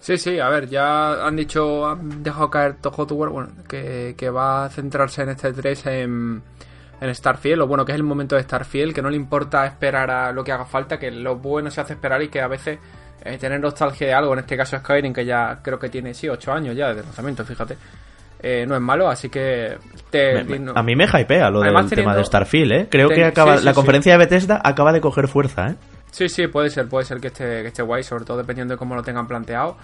Sí, 0.00 0.18
sí, 0.18 0.40
a 0.40 0.48
ver, 0.48 0.68
ya 0.68 1.24
han 1.24 1.36
dicho, 1.36 1.86
han 1.86 2.24
dejado 2.24 2.50
caer 2.50 2.78
Toho 2.80 3.06
bueno, 3.06 3.50
que, 3.68 4.16
que 4.18 4.28
va 4.28 4.64
a 4.64 4.68
centrarse 4.70 5.22
en 5.22 5.28
este 5.28 5.52
3 5.52 5.86
en, 5.86 6.42
en 7.00 7.14
Starfield, 7.14 7.62
o 7.62 7.68
bueno, 7.68 7.84
que 7.84 7.92
es 7.92 7.96
el 7.96 8.02
momento 8.02 8.34
de 8.34 8.42
Starfield, 8.42 8.92
que 8.92 9.02
no 9.02 9.08
le 9.08 9.16
importa 9.16 9.64
esperar 9.66 10.10
a 10.10 10.32
lo 10.32 10.42
que 10.42 10.50
haga 10.50 10.64
falta, 10.64 10.98
que 10.98 11.12
lo 11.12 11.36
bueno 11.36 11.70
se 11.70 11.80
hace 11.80 11.92
esperar 11.92 12.20
y 12.20 12.28
que 12.28 12.40
a 12.40 12.48
veces 12.48 12.80
eh, 13.24 13.38
tener 13.38 13.60
nostalgia 13.60 14.08
de 14.08 14.14
algo, 14.14 14.32
en 14.32 14.40
este 14.40 14.56
caso 14.56 14.76
Skyrim, 14.76 15.12
que 15.12 15.24
ya 15.24 15.60
creo 15.62 15.78
que 15.78 15.88
tiene, 15.88 16.12
sí, 16.12 16.28
8 16.28 16.52
años 16.52 16.76
ya 16.76 16.92
de 16.92 17.04
lanzamiento, 17.04 17.44
fíjate. 17.44 17.76
Eh, 18.42 18.66
no 18.66 18.74
es 18.74 18.80
malo, 18.80 19.08
así 19.08 19.28
que 19.28 19.78
te, 20.10 20.34
Me- 20.34 20.44
me- 20.44 20.58
no- 20.58 20.72
a 20.74 20.82
mí 20.82 20.96
me 20.96 21.04
hypea 21.04 21.48
lo 21.48 21.62
Además, 21.62 21.84
del 21.84 21.90
teniendo- 21.90 22.10
tema 22.12 22.16
de 22.16 22.24
Starfield, 22.24 22.72
¿eh? 22.72 22.86
Creo 22.90 23.08
que 23.08 23.24
acaba, 23.24 23.52
sí, 23.52 23.58
sí, 23.60 23.64
la 23.64 23.70
sí. 23.70 23.74
conferencia 23.76 24.12
de 24.12 24.18
Bethesda 24.18 24.60
acaba 24.64 24.92
de 24.92 25.00
coger 25.00 25.28
fuerza, 25.28 25.68
¿eh? 25.68 25.74
Sí, 26.10 26.28
sí, 26.28 26.48
puede 26.48 26.68
ser, 26.68 26.88
puede 26.88 27.04
ser 27.04 27.20
que 27.20 27.28
esté, 27.28 27.62
que 27.62 27.68
esté 27.68 27.82
guay, 27.82 28.02
sobre 28.02 28.24
todo 28.24 28.38
dependiendo 28.38 28.74
de 28.74 28.78
cómo 28.78 28.94
lo 28.96 29.02
tengan 29.02 29.26
planteado. 29.28 29.76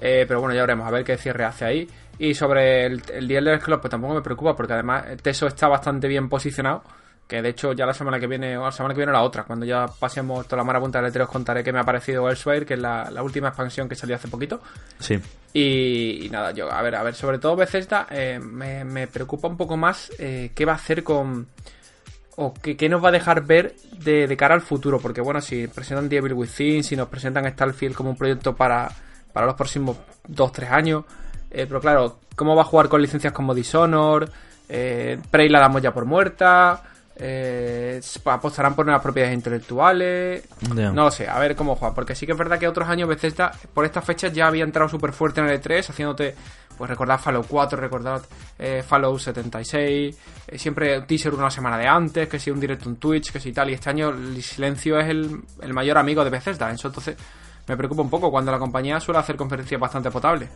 Eh, 0.00 0.24
pero 0.28 0.40
bueno, 0.40 0.54
ya 0.54 0.60
veremos, 0.62 0.86
a 0.86 0.90
ver 0.90 1.04
qué 1.04 1.16
cierre 1.16 1.44
hace 1.44 1.64
ahí. 1.64 1.88
Y 2.18 2.34
sobre 2.34 2.86
el, 2.86 3.02
el 3.14 3.60
Scrolls, 3.60 3.80
pues 3.80 3.90
tampoco 3.90 4.14
me 4.14 4.20
preocupa, 4.22 4.54
porque 4.54 4.74
además 4.74 5.04
Teso 5.22 5.46
está 5.46 5.68
bastante 5.68 6.06
bien 6.06 6.28
posicionado. 6.28 6.82
Que 7.26 7.40
de 7.40 7.48
hecho, 7.50 7.72
ya 7.72 7.86
la 7.86 7.94
semana 7.94 8.20
que 8.20 8.26
viene, 8.26 8.58
o 8.58 8.64
la 8.64 8.72
semana 8.72 8.94
que 8.94 8.98
viene 8.98 9.12
la 9.12 9.22
otra, 9.22 9.44
cuando 9.44 9.64
ya 9.64 9.86
pasemos 9.86 10.46
toda 10.46 10.58
la 10.58 10.64
marabunta 10.64 11.00
del 11.00 11.10
E3, 11.10 11.22
os 11.22 11.28
contaré 11.30 11.64
que 11.64 11.72
me 11.72 11.78
ha 11.78 11.84
parecido 11.84 12.28
Elsewhere, 12.28 12.66
que 12.66 12.74
es 12.74 12.80
la, 12.80 13.10
la 13.10 13.22
última 13.22 13.48
expansión 13.48 13.88
que 13.88 13.94
salió 13.94 14.16
hace 14.16 14.28
poquito. 14.28 14.60
Sí. 14.98 15.18
Y, 15.54 16.26
y 16.26 16.28
nada, 16.30 16.50
yo, 16.52 16.70
a 16.70 16.82
ver, 16.82 16.94
a 16.94 17.02
ver, 17.02 17.14
sobre 17.14 17.38
todo 17.38 17.56
Bethesda, 17.56 18.06
eh, 18.10 18.38
me, 18.38 18.84
me 18.84 19.06
preocupa 19.06 19.48
un 19.48 19.56
poco 19.56 19.76
más 19.78 20.10
eh, 20.18 20.50
qué 20.54 20.64
va 20.66 20.72
a 20.72 20.76
hacer 20.76 21.02
con. 21.02 21.46
O 22.36 22.52
qué, 22.54 22.76
qué 22.76 22.88
nos 22.88 23.02
va 23.04 23.08
a 23.10 23.12
dejar 23.12 23.44
ver 23.46 23.76
de, 23.98 24.26
de 24.26 24.36
cara 24.36 24.54
al 24.54 24.62
futuro. 24.62 24.98
Porque 24.98 25.20
bueno, 25.20 25.40
si 25.40 25.66
presentan 25.68 26.08
Devil 26.08 26.32
Within, 26.34 26.82
si 26.84 26.96
nos 26.96 27.08
presentan 27.08 27.48
Starfield 27.50 27.94
como 27.94 28.10
un 28.10 28.16
proyecto 28.16 28.54
para, 28.56 28.90
para 29.32 29.46
los 29.46 29.54
próximos 29.54 29.96
2-3 30.28 30.70
años. 30.70 31.04
eh, 31.50 31.66
pero 31.66 31.80
claro, 31.80 32.18
¿cómo 32.36 32.54
va 32.56 32.62
a 32.62 32.66
jugar 32.66 32.88
con 32.88 33.00
licencias 33.02 33.32
como 33.32 33.54
Dishonor? 33.54 34.30
Eh, 34.68 35.18
Prey 35.30 35.48
la 35.50 35.60
damos 35.60 35.82
ya 35.82 35.92
por 35.92 36.06
muerta. 36.06 36.82
Eh, 37.16 38.00
apostarán 38.24 38.74
por 38.74 38.86
nuevas 38.86 39.02
propiedades 39.02 39.34
intelectuales. 39.34 40.44
No 40.74 41.04
lo 41.04 41.10
sé, 41.10 41.28
a 41.28 41.38
ver 41.38 41.54
cómo 41.54 41.76
juega. 41.76 41.94
Porque 41.94 42.14
sí 42.14 42.26
que 42.26 42.32
es 42.32 42.38
verdad 42.38 42.58
que 42.58 42.66
otros 42.66 42.88
años 42.88 43.08
Bethesda, 43.08 43.52
por 43.74 43.84
estas 43.84 44.04
fechas, 44.04 44.32
ya 44.32 44.46
había 44.46 44.64
entrado 44.64 44.88
súper 44.88 45.12
fuerte 45.12 45.40
en 45.40 45.48
el 45.48 45.60
E3, 45.60 45.90
haciéndote, 45.90 46.34
pues 46.76 46.88
recordar 46.88 47.18
Fallout 47.18 47.46
4, 47.46 47.78
recordar 47.78 48.20
eh, 48.58 48.82
Fallout 48.86 49.20
76, 49.20 50.18
eh, 50.48 50.58
siempre 50.58 50.98
un 50.98 51.06
teaser 51.06 51.34
una 51.34 51.50
semana 51.50 51.76
de 51.76 51.86
antes, 51.86 52.28
que 52.28 52.38
si 52.38 52.50
un 52.50 52.60
directo 52.60 52.88
en 52.88 52.96
Twitch, 52.96 53.30
que 53.30 53.40
si 53.40 53.52
tal. 53.52 53.70
Y 53.70 53.74
este 53.74 53.90
año 53.90 54.08
el 54.08 54.42
silencio 54.42 54.98
es 54.98 55.08
el, 55.08 55.42
el 55.60 55.74
mayor 55.74 55.98
amigo 55.98 56.24
de 56.24 56.30
Bethesda. 56.30 56.70
Eso 56.70 56.88
entonces 56.88 57.16
me 57.68 57.76
preocupa 57.76 58.02
un 58.02 58.10
poco 58.10 58.30
cuando 58.30 58.50
la 58.50 58.58
compañía 58.58 58.98
suele 59.00 59.20
hacer 59.20 59.36
conferencias 59.36 59.80
bastante 59.80 60.10
potables. 60.10 60.48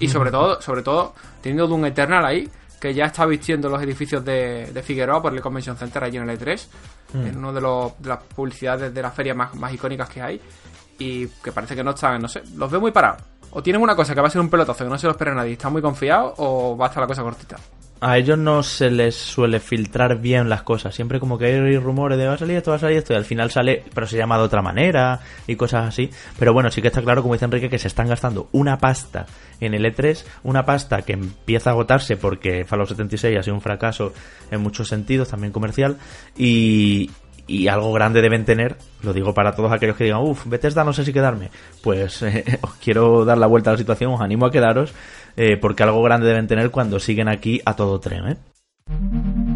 Y 0.00 0.08
sobre 0.08 0.30
todo, 0.30 0.60
sobre 0.60 0.82
todo, 0.82 1.14
teniendo 1.40 1.68
Doom 1.68 1.86
Eternal 1.86 2.24
ahí, 2.24 2.48
que 2.84 2.92
ya 2.92 3.06
está 3.06 3.24
vistiendo 3.24 3.70
los 3.70 3.82
edificios 3.82 4.22
de, 4.22 4.70
de 4.70 4.82
Figueroa 4.82 5.22
por 5.22 5.32
el 5.32 5.40
Convention 5.40 5.74
Center 5.74 6.04
allí 6.04 6.18
en 6.18 6.28
el 6.28 6.38
E3, 6.38 6.66
en 7.14 7.38
uno 7.38 7.50
de, 7.50 7.58
los, 7.62 7.92
de 7.98 8.10
las 8.10 8.22
publicidades 8.24 8.92
de 8.92 9.00
las 9.00 9.14
ferias 9.14 9.34
más, 9.34 9.54
más 9.54 9.72
icónicas 9.72 10.06
que 10.10 10.20
hay, 10.20 10.38
y 10.98 11.26
que 11.28 11.50
parece 11.50 11.74
que 11.74 11.82
no 11.82 11.92
están, 11.92 12.20
no 12.20 12.28
sé, 12.28 12.42
los 12.54 12.70
veo 12.70 12.82
muy 12.82 12.90
parados. 12.90 13.22
O 13.52 13.62
tienen 13.62 13.80
una 13.80 13.96
cosa 13.96 14.14
que 14.14 14.20
va 14.20 14.26
a 14.26 14.30
ser 14.30 14.42
un 14.42 14.50
pelotazo 14.50 14.84
que 14.84 14.90
no 14.90 14.98
se 14.98 15.06
lo 15.06 15.12
espera 15.12 15.32
nadie, 15.34 15.54
están 15.54 15.72
muy 15.72 15.80
confiados, 15.80 16.34
o 16.36 16.76
va 16.76 16.84
a 16.84 16.88
estar 16.90 17.00
la 17.00 17.06
cosa 17.06 17.22
cortita. 17.22 17.56
A 18.06 18.18
ellos 18.18 18.36
no 18.36 18.62
se 18.62 18.90
les 18.90 19.14
suele 19.14 19.60
filtrar 19.60 20.20
bien 20.20 20.50
las 20.50 20.62
cosas. 20.62 20.94
Siempre 20.94 21.18
como 21.18 21.38
que 21.38 21.46
hay 21.46 21.78
rumores 21.78 22.18
de 22.18 22.26
va 22.26 22.34
a 22.34 22.36
salir 22.36 22.58
esto, 22.58 22.70
va 22.70 22.76
a 22.76 22.80
salir 22.80 22.98
esto, 22.98 23.14
y 23.14 23.16
al 23.16 23.24
final 23.24 23.50
sale, 23.50 23.82
pero 23.94 24.06
se 24.06 24.18
llama 24.18 24.36
de 24.36 24.44
otra 24.44 24.60
manera 24.60 25.20
y 25.46 25.56
cosas 25.56 25.88
así. 25.88 26.10
Pero 26.38 26.52
bueno, 26.52 26.70
sí 26.70 26.82
que 26.82 26.88
está 26.88 27.00
claro, 27.00 27.22
como 27.22 27.32
dice 27.32 27.46
Enrique, 27.46 27.70
que 27.70 27.78
se 27.78 27.88
están 27.88 28.06
gastando 28.06 28.50
una 28.52 28.76
pasta 28.76 29.24
en 29.58 29.72
el 29.72 29.86
E3, 29.86 30.22
una 30.42 30.66
pasta 30.66 31.00
que 31.00 31.14
empieza 31.14 31.70
a 31.70 31.72
agotarse 31.72 32.18
porque 32.18 32.66
Fallout 32.66 32.90
76 32.90 33.38
ha 33.38 33.42
sido 33.42 33.54
un 33.54 33.62
fracaso 33.62 34.12
en 34.50 34.60
muchos 34.60 34.86
sentidos, 34.86 35.30
también 35.30 35.50
comercial, 35.50 35.96
y, 36.36 37.10
y 37.46 37.68
algo 37.68 37.92
grande 37.92 38.22
deben 38.22 38.44
tener, 38.44 38.76
lo 39.02 39.12
digo 39.14 39.32
para 39.32 39.52
todos 39.54 39.72
aquellos 39.72 39.96
que 39.96 40.04
digan, 40.04 40.20
uff, 40.20 40.46
Bethesda 40.46 40.84
no 40.84 40.92
sé 40.92 41.04
si 41.04 41.12
quedarme, 41.14 41.50
pues 41.82 42.22
eh, 42.22 42.58
os 42.62 42.74
quiero 42.74 43.24
dar 43.24 43.38
la 43.38 43.46
vuelta 43.46 43.70
a 43.70 43.72
la 43.72 43.78
situación, 43.78 44.12
os 44.12 44.20
animo 44.20 44.46
a 44.46 44.50
quedaros, 44.50 44.92
eh, 45.36 45.56
porque 45.56 45.82
algo 45.82 46.02
grande 46.02 46.26
deben 46.26 46.46
tener 46.46 46.70
cuando 46.70 47.00
siguen 47.00 47.28
aquí 47.28 47.60
a 47.64 47.76
todo 47.76 48.00
tren, 48.00 48.28
¿eh? 48.28 49.53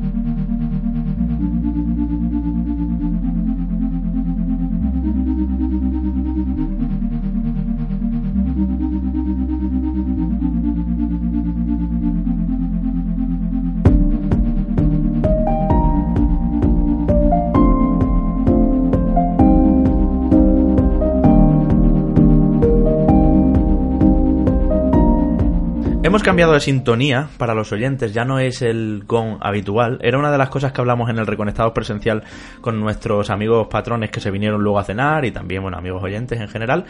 Hemos 26.18 26.26
cambiado 26.26 26.54
de 26.54 26.58
sintonía 26.58 27.28
para 27.38 27.54
los 27.54 27.70
oyentes, 27.70 28.12
ya 28.12 28.24
no 28.24 28.40
es 28.40 28.60
el 28.60 29.04
GON 29.06 29.38
habitual. 29.40 30.00
Era 30.02 30.18
una 30.18 30.32
de 30.32 30.38
las 30.38 30.48
cosas 30.48 30.72
que 30.72 30.80
hablamos 30.80 31.08
en 31.10 31.16
el 31.16 31.28
Reconectados 31.28 31.72
presencial 31.72 32.24
con 32.60 32.80
nuestros 32.80 33.30
amigos 33.30 33.68
patrones 33.68 34.10
que 34.10 34.18
se 34.18 34.32
vinieron 34.32 34.60
luego 34.60 34.80
a 34.80 34.84
cenar 34.84 35.24
y 35.24 35.30
también, 35.30 35.62
bueno, 35.62 35.78
amigos 35.78 36.02
oyentes 36.02 36.40
en 36.40 36.48
general. 36.48 36.86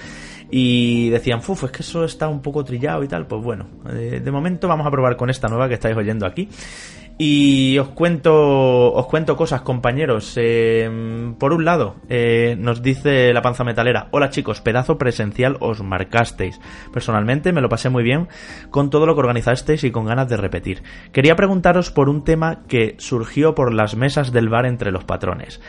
Y 0.51 1.11
decían, 1.11 1.43
fuf, 1.43 1.65
es 1.65 1.73
que 1.73 1.83
eso 1.83 2.05
está 2.05 2.27
un 2.27 2.41
poco 2.41 2.65
trillado 2.65 3.05
y 3.05 3.09
tal. 3.09 3.27
Pues 3.27 3.45
bueno, 3.45 3.67
eh, 3.91 4.23
de 4.25 4.31
momento 4.31 4.67
vamos 4.67 4.87
a 4.87 4.91
probar 4.91 5.19
con 5.19 5.29
esta 5.29 5.47
nueva 5.47 5.69
que 5.69 5.75
estáis 5.75 5.95
oyendo 5.95 6.25
aquí. 6.25 6.49
Y 7.21 7.77
os 7.79 7.89
cuento, 7.89 8.93
os 8.93 9.07
cuento 9.07 9.37
cosas, 9.37 9.63
compañeros. 9.63 10.35
Eh, 10.37 11.35
por 11.37 11.53
un 11.53 11.65
lado, 11.65 11.97
eh, 12.09 12.55
nos 12.57 12.81
dice 12.81 13.33
la 13.33 13.43
panza 13.43 13.65
metalera: 13.65 14.07
Hola 14.13 14.31
chicos, 14.31 14.61
pedazo 14.61 14.99
presencial 14.99 15.57
os 15.59 15.83
marcasteis. 15.83 16.61
Personalmente 16.93 17.53
me 17.53 17.61
lo 17.61 17.69
pasé 17.69 17.89
muy 17.89 18.05
bien 18.05 18.29
con 18.71 18.89
todo 18.89 19.05
lo 19.05 19.15
que 19.15 19.21
organizasteis 19.21 19.83
y 19.83 19.91
con 19.91 20.07
ganas 20.07 20.29
de 20.29 20.37
repetir. 20.37 20.85
Quería 21.11 21.35
preguntaros 21.35 21.91
por 21.91 22.09
un 22.09 22.23
tema 22.23 22.63
que 22.69 22.95
surgió 22.99 23.53
por 23.57 23.75
las 23.75 23.97
mesas 23.97 24.31
del 24.31 24.49
bar 24.49 24.65
entre 24.65 24.93
los 24.93 25.03
patrones. 25.03 25.61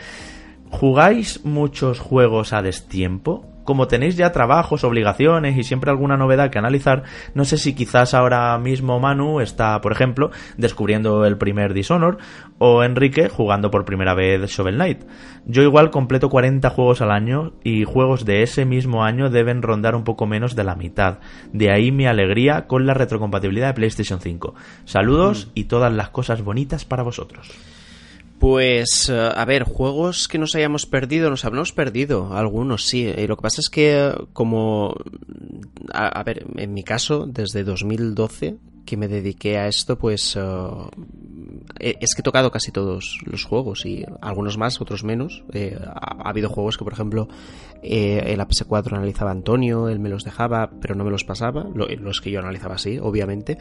¿Jugáis 0.70 1.44
muchos 1.44 1.98
juegos 1.98 2.52
a 2.52 2.62
destiempo? 2.62 3.49
Como 3.64 3.86
tenéis 3.86 4.16
ya 4.16 4.32
trabajos, 4.32 4.84
obligaciones 4.84 5.56
y 5.56 5.64
siempre 5.64 5.90
alguna 5.90 6.16
novedad 6.16 6.50
que 6.50 6.58
analizar, 6.58 7.04
no 7.34 7.44
sé 7.44 7.56
si 7.56 7.74
quizás 7.74 8.14
ahora 8.14 8.56
mismo 8.58 8.98
Manu 8.98 9.40
está, 9.40 9.80
por 9.80 9.92
ejemplo, 9.92 10.30
descubriendo 10.56 11.24
el 11.24 11.38
primer 11.38 11.74
Dishonor 11.74 12.18
o 12.58 12.82
Enrique 12.82 13.28
jugando 13.28 13.70
por 13.70 13.84
primera 13.84 14.14
vez 14.14 14.50
Shovel 14.50 14.76
Knight. 14.76 15.04
Yo 15.46 15.62
igual 15.62 15.90
completo 15.90 16.28
40 16.28 16.70
juegos 16.70 17.00
al 17.00 17.10
año 17.10 17.52
y 17.62 17.84
juegos 17.84 18.24
de 18.24 18.42
ese 18.42 18.64
mismo 18.64 19.04
año 19.04 19.30
deben 19.30 19.62
rondar 19.62 19.94
un 19.94 20.04
poco 20.04 20.26
menos 20.26 20.56
de 20.56 20.64
la 20.64 20.74
mitad. 20.74 21.18
De 21.52 21.70
ahí 21.70 21.92
mi 21.92 22.06
alegría 22.06 22.66
con 22.66 22.86
la 22.86 22.94
retrocompatibilidad 22.94 23.68
de 23.68 23.74
PlayStation 23.74 24.20
5. 24.20 24.54
Saludos 24.84 25.50
y 25.54 25.64
todas 25.64 25.92
las 25.92 26.10
cosas 26.10 26.42
bonitas 26.42 26.84
para 26.84 27.02
vosotros. 27.02 27.50
Pues, 28.40 29.08
eh, 29.08 29.32
a 29.36 29.44
ver, 29.44 29.62
juegos 29.62 30.26
que 30.26 30.38
nos 30.38 30.56
hayamos 30.56 30.86
perdido, 30.86 31.30
nos 31.30 31.44
habremos 31.44 31.72
perdido, 31.72 32.32
algunos 32.32 32.86
sí. 32.86 33.02
Y 33.04 33.26
lo 33.28 33.36
que 33.36 33.42
pasa 33.42 33.60
es 33.60 33.68
que, 33.68 34.08
eh, 34.08 34.14
como, 34.32 34.96
a, 35.92 36.22
ver, 36.24 36.46
en 36.56 36.74
mi 36.74 36.82
caso, 36.82 37.26
desde 37.26 37.62
2012 37.62 38.56
que 38.86 38.96
me 38.96 39.06
dediqué 39.06 39.58
a 39.58 39.68
esto, 39.68 39.98
pues 39.98 40.36
eh, 41.78 41.96
es 42.00 42.14
que 42.14 42.20
he 42.20 42.22
tocado 42.22 42.50
casi 42.50 42.72
todos 42.72 43.18
los 43.24 43.44
juegos 43.44 43.86
y 43.86 44.04
algunos 44.20 44.58
más, 44.58 44.80
otros 44.80 45.04
menos. 45.04 45.44
Eh, 45.52 45.78
ha, 45.78 46.16
ha, 46.24 46.28
habido 46.30 46.48
juegos 46.48 46.76
que, 46.76 46.84
por 46.84 46.92
ejemplo, 46.92 47.28
eh, 47.82 48.22
en 48.26 48.38
la 48.38 48.48
PS4 48.48 48.92
analizaba 48.92 49.30
Antonio, 49.30 49.88
él 49.88 49.98
me 49.98 50.08
los 50.08 50.24
dejaba, 50.24 50.70
pero 50.80 50.94
no 50.94 51.04
me 51.04 51.10
los 51.10 51.24
pasaba, 51.24 51.66
lo, 51.74 51.86
los 51.88 52.20
que 52.20 52.30
yo 52.30 52.40
analizaba 52.40 52.78
sí, 52.78 52.98
obviamente. 52.98 53.58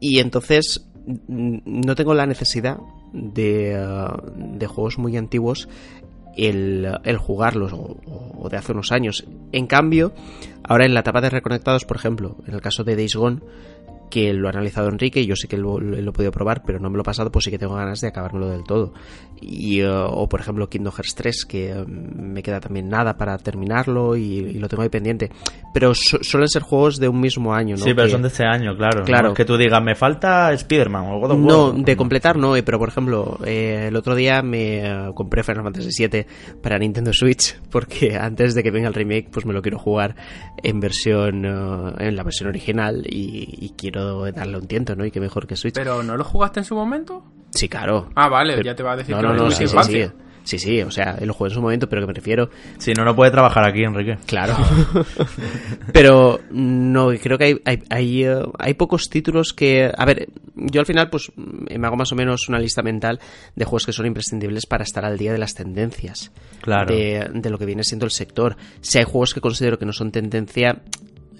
Y 0.00 0.18
entonces 0.18 0.88
no 1.06 1.94
tengo 1.94 2.14
la 2.14 2.26
necesidad 2.26 2.78
de, 3.12 3.76
uh, 3.76 4.58
de 4.58 4.66
juegos 4.66 4.98
muy 4.98 5.16
antiguos 5.16 5.68
el, 6.36 6.88
el 7.04 7.16
jugarlos 7.18 7.72
o, 7.72 7.96
o, 8.38 8.48
de 8.48 8.56
hace 8.56 8.72
unos 8.72 8.92
años. 8.92 9.24
En 9.52 9.66
cambio, 9.66 10.12
ahora 10.62 10.86
en 10.86 10.94
la 10.94 11.00
etapa 11.00 11.20
de 11.20 11.30
Reconectados, 11.30 11.84
por 11.84 11.96
ejemplo, 11.96 12.36
en 12.46 12.54
el 12.54 12.60
caso 12.60 12.84
de 12.84 12.96
Days 12.96 13.16
Gone, 13.16 13.40
que 14.12 14.34
lo 14.34 14.46
ha 14.46 14.50
analizado 14.50 14.90
Enrique 14.90 15.22
y 15.22 15.26
yo 15.26 15.34
sé 15.36 15.48
que 15.48 15.56
lo, 15.56 15.80
lo, 15.80 15.96
he 15.96 16.12
podido 16.12 16.30
probar, 16.30 16.64
pero 16.66 16.78
no 16.78 16.90
me 16.90 16.96
lo 16.96 17.00
he 17.00 17.04
pasado, 17.04 17.32
pues 17.32 17.46
sí 17.46 17.50
que 17.50 17.58
tengo 17.58 17.76
ganas 17.76 18.02
de 18.02 18.08
acabármelo 18.08 18.50
del 18.50 18.62
todo. 18.62 18.92
Y, 19.40 19.82
uh, 19.82 20.04
o 20.04 20.28
por 20.28 20.40
ejemplo 20.40 20.68
Kingdom 20.68 20.92
Hearts 20.92 21.14
3, 21.14 21.44
que 21.46 21.72
um, 21.72 22.32
me 22.32 22.42
queda 22.42 22.60
también 22.60 22.90
nada 22.90 23.16
para 23.16 23.38
terminarlo 23.38 24.14
y, 24.14 24.22
y 24.22 24.58
lo 24.58 24.68
tengo 24.68 24.82
ahí 24.82 24.90
pendiente. 24.90 25.30
Pero 25.72 25.94
su 25.94 26.18
suelen 26.22 26.48
ser 26.50 26.60
juegos 26.60 26.98
de 26.98 27.08
un 27.08 27.20
mismo 27.20 27.54
año, 27.54 27.76
¿no? 27.76 27.84
Sí, 27.84 27.94
pero 27.94 28.04
que, 28.04 28.12
son 28.12 28.20
de 28.20 28.28
este 28.28 28.44
año, 28.44 28.76
claro. 28.76 29.02
Claro. 29.04 29.28
No 29.28 29.28
es 29.30 29.36
que 29.36 29.46
tú 29.46 29.56
digas, 29.56 29.82
me 29.82 29.94
falta 29.94 30.52
Spider-Man 30.52 31.06
o 31.06 31.18
God 31.18 31.30
of 31.30 31.38
No, 31.38 31.70
War. 31.70 31.76
de 31.76 31.96
completar 31.96 32.36
no, 32.36 32.54
eh, 32.54 32.62
pero 32.62 32.78
por 32.78 32.90
ejemplo, 32.90 33.38
eh, 33.46 33.86
el 33.88 33.96
otro 33.96 34.14
día 34.14 34.42
me 34.42 34.86
eh, 34.86 35.10
compré 35.14 35.42
Final 35.42 35.62
Fantasy 35.62 36.06
VII 36.06 36.26
para 36.62 36.78
Nintendo 36.78 37.14
Switch 37.14 37.58
porque 37.70 38.16
antes 38.16 38.54
de 38.54 38.62
que 38.62 38.70
venga 38.70 38.88
el 38.88 38.94
remake, 38.94 39.30
pues 39.30 39.46
me 39.46 39.54
lo 39.54 39.62
quiero 39.62 39.78
jugar 39.78 40.16
en 40.62 40.80
versión, 40.80 41.44
eh, 41.44 42.06
en 42.08 42.16
la 42.16 42.22
versión 42.22 42.48
original 42.48 43.06
y, 43.08 43.48
y 43.60 43.70
quiero 43.70 44.01
darle 44.32 44.58
un 44.58 44.66
tiento, 44.66 44.94
¿no? 44.96 45.04
Y 45.04 45.10
que 45.10 45.20
mejor 45.20 45.46
que 45.46 45.56
Switch. 45.56 45.74
¿Pero 45.74 46.02
no 46.02 46.16
lo 46.16 46.24
jugaste 46.24 46.60
en 46.60 46.64
su 46.64 46.74
momento? 46.74 47.24
Sí, 47.50 47.68
claro. 47.68 48.08
Ah, 48.14 48.28
vale, 48.28 48.54
Pero- 48.54 48.64
ya 48.64 48.74
te 48.74 48.82
va 48.82 48.92
a 48.92 48.96
decir 48.96 49.14
no, 49.14 49.20
que 49.20 49.26
no, 49.26 49.32
lo 49.34 49.38
no, 49.38 49.44
tuviste 49.44 49.68
sí, 49.68 49.76
sí, 49.84 49.92
sí. 50.04 50.10
Sí, 50.44 50.58
sí, 50.58 50.82
o 50.82 50.90
sea, 50.90 51.16
lo 51.20 51.34
jugué 51.34 51.50
en 51.50 51.54
su 51.54 51.62
momento, 51.62 51.88
pero 51.88 52.02
que 52.02 52.08
me 52.08 52.14
refiero, 52.14 52.50
Si 52.78 52.92
no, 52.94 53.04
no 53.04 53.14
puede 53.14 53.30
trabajar 53.30 53.64
aquí, 53.64 53.84
Enrique. 53.84 54.18
claro. 54.26 54.56
pero 55.92 56.40
no, 56.50 57.10
creo 57.22 57.38
que 57.38 57.44
hay, 57.44 57.60
hay, 57.64 57.82
hay, 57.90 58.24
eh, 58.24 58.42
hay 58.58 58.74
pocos 58.74 59.08
títulos 59.08 59.52
que... 59.52 59.90
A 59.96 60.04
ver, 60.04 60.28
yo 60.56 60.80
al 60.80 60.86
final 60.86 61.10
pues 61.10 61.30
me 61.36 61.86
hago 61.86 61.96
más 61.96 62.10
o 62.10 62.16
menos 62.16 62.48
una 62.48 62.58
lista 62.58 62.82
mental 62.82 63.20
de 63.54 63.64
juegos 63.64 63.86
que 63.86 63.92
son 63.92 64.06
imprescindibles 64.06 64.66
para 64.66 64.84
estar 64.84 65.04
al 65.04 65.16
día 65.18 65.32
de 65.32 65.38
las 65.38 65.54
tendencias. 65.54 66.32
Claro. 66.60 66.92
De, 66.92 67.30
de 67.32 67.50
lo 67.50 67.56
que 67.58 67.66
viene 67.66 67.84
siendo 67.84 68.04
el 68.06 68.10
sector. 68.10 68.56
Si 68.80 68.98
hay 68.98 69.04
juegos 69.04 69.34
que 69.34 69.40
considero 69.40 69.78
que 69.78 69.86
no 69.86 69.92
son 69.92 70.10
tendencia, 70.10 70.82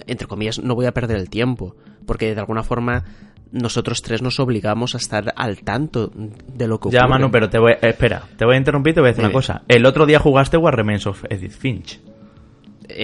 entre 0.07 0.27
comillas, 0.29 0.61
no 0.61 0.75
voy 0.77 0.87
a 0.87 0.93
perder 0.93 1.17
el 1.17 1.29
tiempo. 1.29 1.75
Porque 2.07 2.35
de 2.35 2.41
alguna 2.41 2.63
forma 2.63 3.05
nosotros 3.51 4.01
tres 4.03 4.23
nos 4.23 4.41
obligamos 4.41 4.95
a 4.95 4.99
estar 4.99 5.33
al 5.37 5.59
tanto 5.61 6.11
de 6.15 6.67
lo 6.67 6.79
que 6.81 6.91
Ya, 6.91 7.01
ocurre. 7.01 7.11
Manu, 7.11 7.31
pero 7.31 7.51
te 7.51 7.59
voy... 7.59 7.73
espera, 7.83 8.23
te 8.37 8.45
voy 8.45 8.55
a 8.55 8.59
interrumpir 8.59 8.93
y 8.93 8.95
te 8.95 9.01
voy 9.01 9.09
a 9.09 9.13
decir 9.13 9.25
una 9.25 9.33
cosa. 9.33 9.63
El 9.69 9.85
otro 9.87 10.07
día 10.07 10.19
jugaste 10.19 10.57
War 10.57 10.75
Remains 10.75 11.07
of 11.07 11.23
Edith 11.29 11.53
Finch. 11.53 12.01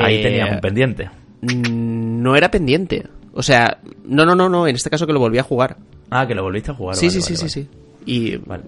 Ahí 0.00 0.16
Eh, 0.16 0.22
tenías 0.22 0.50
un 0.52 0.60
pendiente. 0.60 1.10
mm, 1.42 2.22
No 2.22 2.34
era 2.36 2.50
pendiente. 2.50 3.06
O 3.32 3.42
sea, 3.42 3.78
no, 4.04 4.24
no, 4.24 4.34
no, 4.34 4.48
no, 4.48 4.66
en 4.66 4.74
este 4.74 4.90
caso 4.90 5.06
que 5.06 5.12
lo 5.12 5.20
volví 5.20 5.38
a 5.38 5.42
jugar. 5.42 5.76
Ah, 6.10 6.26
que 6.26 6.34
lo 6.34 6.42
volviste 6.42 6.70
a 6.70 6.74
jugar. 6.74 6.96
sí, 6.96 7.06
vale, 7.08 7.20
sí, 7.20 7.20
vale, 7.20 7.36
sí, 7.36 7.42
vale. 7.42 7.50
sí, 7.50 7.62
sí. 7.62 7.68
Y 8.06 8.36
Vale. 8.38 8.62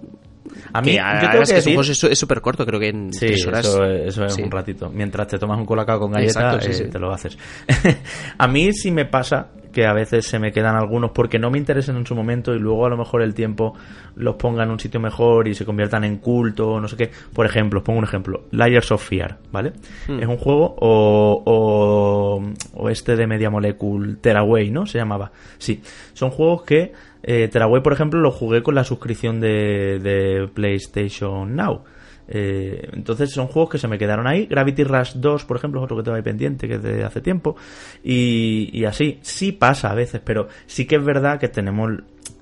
A 0.72 0.80
mí, 0.82 0.90
que 0.92 0.96
yo 0.96 1.30
tengo 1.30 1.44
que 1.44 1.54
decir... 1.54 1.78
es 2.10 2.18
súper 2.18 2.40
corto, 2.40 2.66
creo 2.66 2.78
que 2.80 2.88
en 2.88 3.12
Sí, 3.12 3.26
tres 3.26 3.46
horas. 3.46 3.66
eso, 3.66 3.84
eso 3.84 4.24
es 4.26 4.34
Sí. 4.34 4.42
un 4.42 4.50
ratito. 4.50 4.90
Mientras 4.90 5.28
te 5.28 5.38
tomas 5.38 5.58
un 5.58 5.64
colacao 5.64 5.98
con 6.00 6.10
galleta, 6.12 6.40
Exacto, 6.40 6.60
sí, 6.60 6.70
eh, 6.70 6.74
sí. 6.74 6.84
te 6.90 6.98
lo 6.98 7.12
haces. 7.12 7.38
a 8.38 8.48
mí 8.48 8.72
sí 8.72 8.90
me 8.90 9.04
pasa 9.06 9.48
que 9.72 9.86
a 9.86 9.92
veces 9.92 10.26
se 10.26 10.38
me 10.38 10.52
quedan 10.52 10.76
algunos 10.76 11.10
porque 11.12 11.38
no 11.38 11.50
me 11.50 11.58
interesan 11.58 11.96
en 11.96 12.06
su 12.06 12.14
momento 12.14 12.54
y 12.54 12.58
luego 12.58 12.86
a 12.86 12.88
lo 12.88 12.96
mejor 12.96 13.22
el 13.22 13.34
tiempo 13.34 13.74
los 14.16 14.36
ponga 14.36 14.64
en 14.64 14.70
un 14.70 14.80
sitio 14.80 15.00
mejor 15.00 15.48
y 15.48 15.54
se 15.54 15.64
conviertan 15.64 16.04
en 16.04 16.16
culto 16.18 16.72
o 16.72 16.80
no 16.80 16.88
sé 16.88 16.96
qué. 16.96 17.10
Por 17.32 17.46
ejemplo, 17.46 17.80
os 17.80 17.84
pongo 17.84 17.98
un 17.98 18.04
ejemplo. 18.04 18.44
Layers 18.50 18.92
of 18.92 19.06
Fear, 19.06 19.38
¿vale? 19.50 19.72
Hmm. 20.06 20.20
Es 20.20 20.26
un 20.26 20.36
juego 20.36 20.76
o, 20.78 21.42
o, 21.44 22.42
o 22.74 22.88
este 22.90 23.16
de 23.16 23.26
Media 23.26 23.50
Molecule, 23.50 24.16
Teraway, 24.16 24.70
¿no? 24.70 24.86
Se 24.86 24.98
llamaba. 24.98 25.30
Sí. 25.58 25.82
Son 26.12 26.30
juegos 26.30 26.62
que 26.62 26.92
eh, 27.22 27.48
Teraway, 27.48 27.82
por 27.82 27.92
ejemplo, 27.92 28.20
lo 28.20 28.30
jugué 28.30 28.62
con 28.62 28.74
la 28.74 28.84
suscripción 28.84 29.40
de, 29.40 29.98
de 30.00 30.48
PlayStation 30.52 31.54
Now. 31.54 31.82
Eh, 32.32 32.88
entonces 32.92 33.32
son 33.32 33.48
juegos 33.48 33.70
que 33.70 33.78
se 33.78 33.88
me 33.88 33.98
quedaron 33.98 34.26
ahí. 34.26 34.46
Gravity 34.46 34.84
Rush 34.84 35.14
2, 35.16 35.44
por 35.44 35.56
ejemplo, 35.56 35.80
es 35.80 35.84
otro 35.84 35.96
que 35.96 36.04
tengo 36.04 36.16
ahí 36.16 36.22
pendiente, 36.22 36.68
que 36.68 36.74
es 36.74 36.82
de 36.82 37.04
hace 37.04 37.20
tiempo. 37.20 37.56
Y, 38.04 38.70
y 38.72 38.84
así, 38.84 39.18
sí 39.22 39.52
pasa 39.52 39.90
a 39.90 39.94
veces, 39.94 40.22
pero 40.24 40.48
sí 40.66 40.86
que 40.86 40.96
es 40.96 41.04
verdad 41.04 41.40
que 41.40 41.48
tenemos 41.48 41.90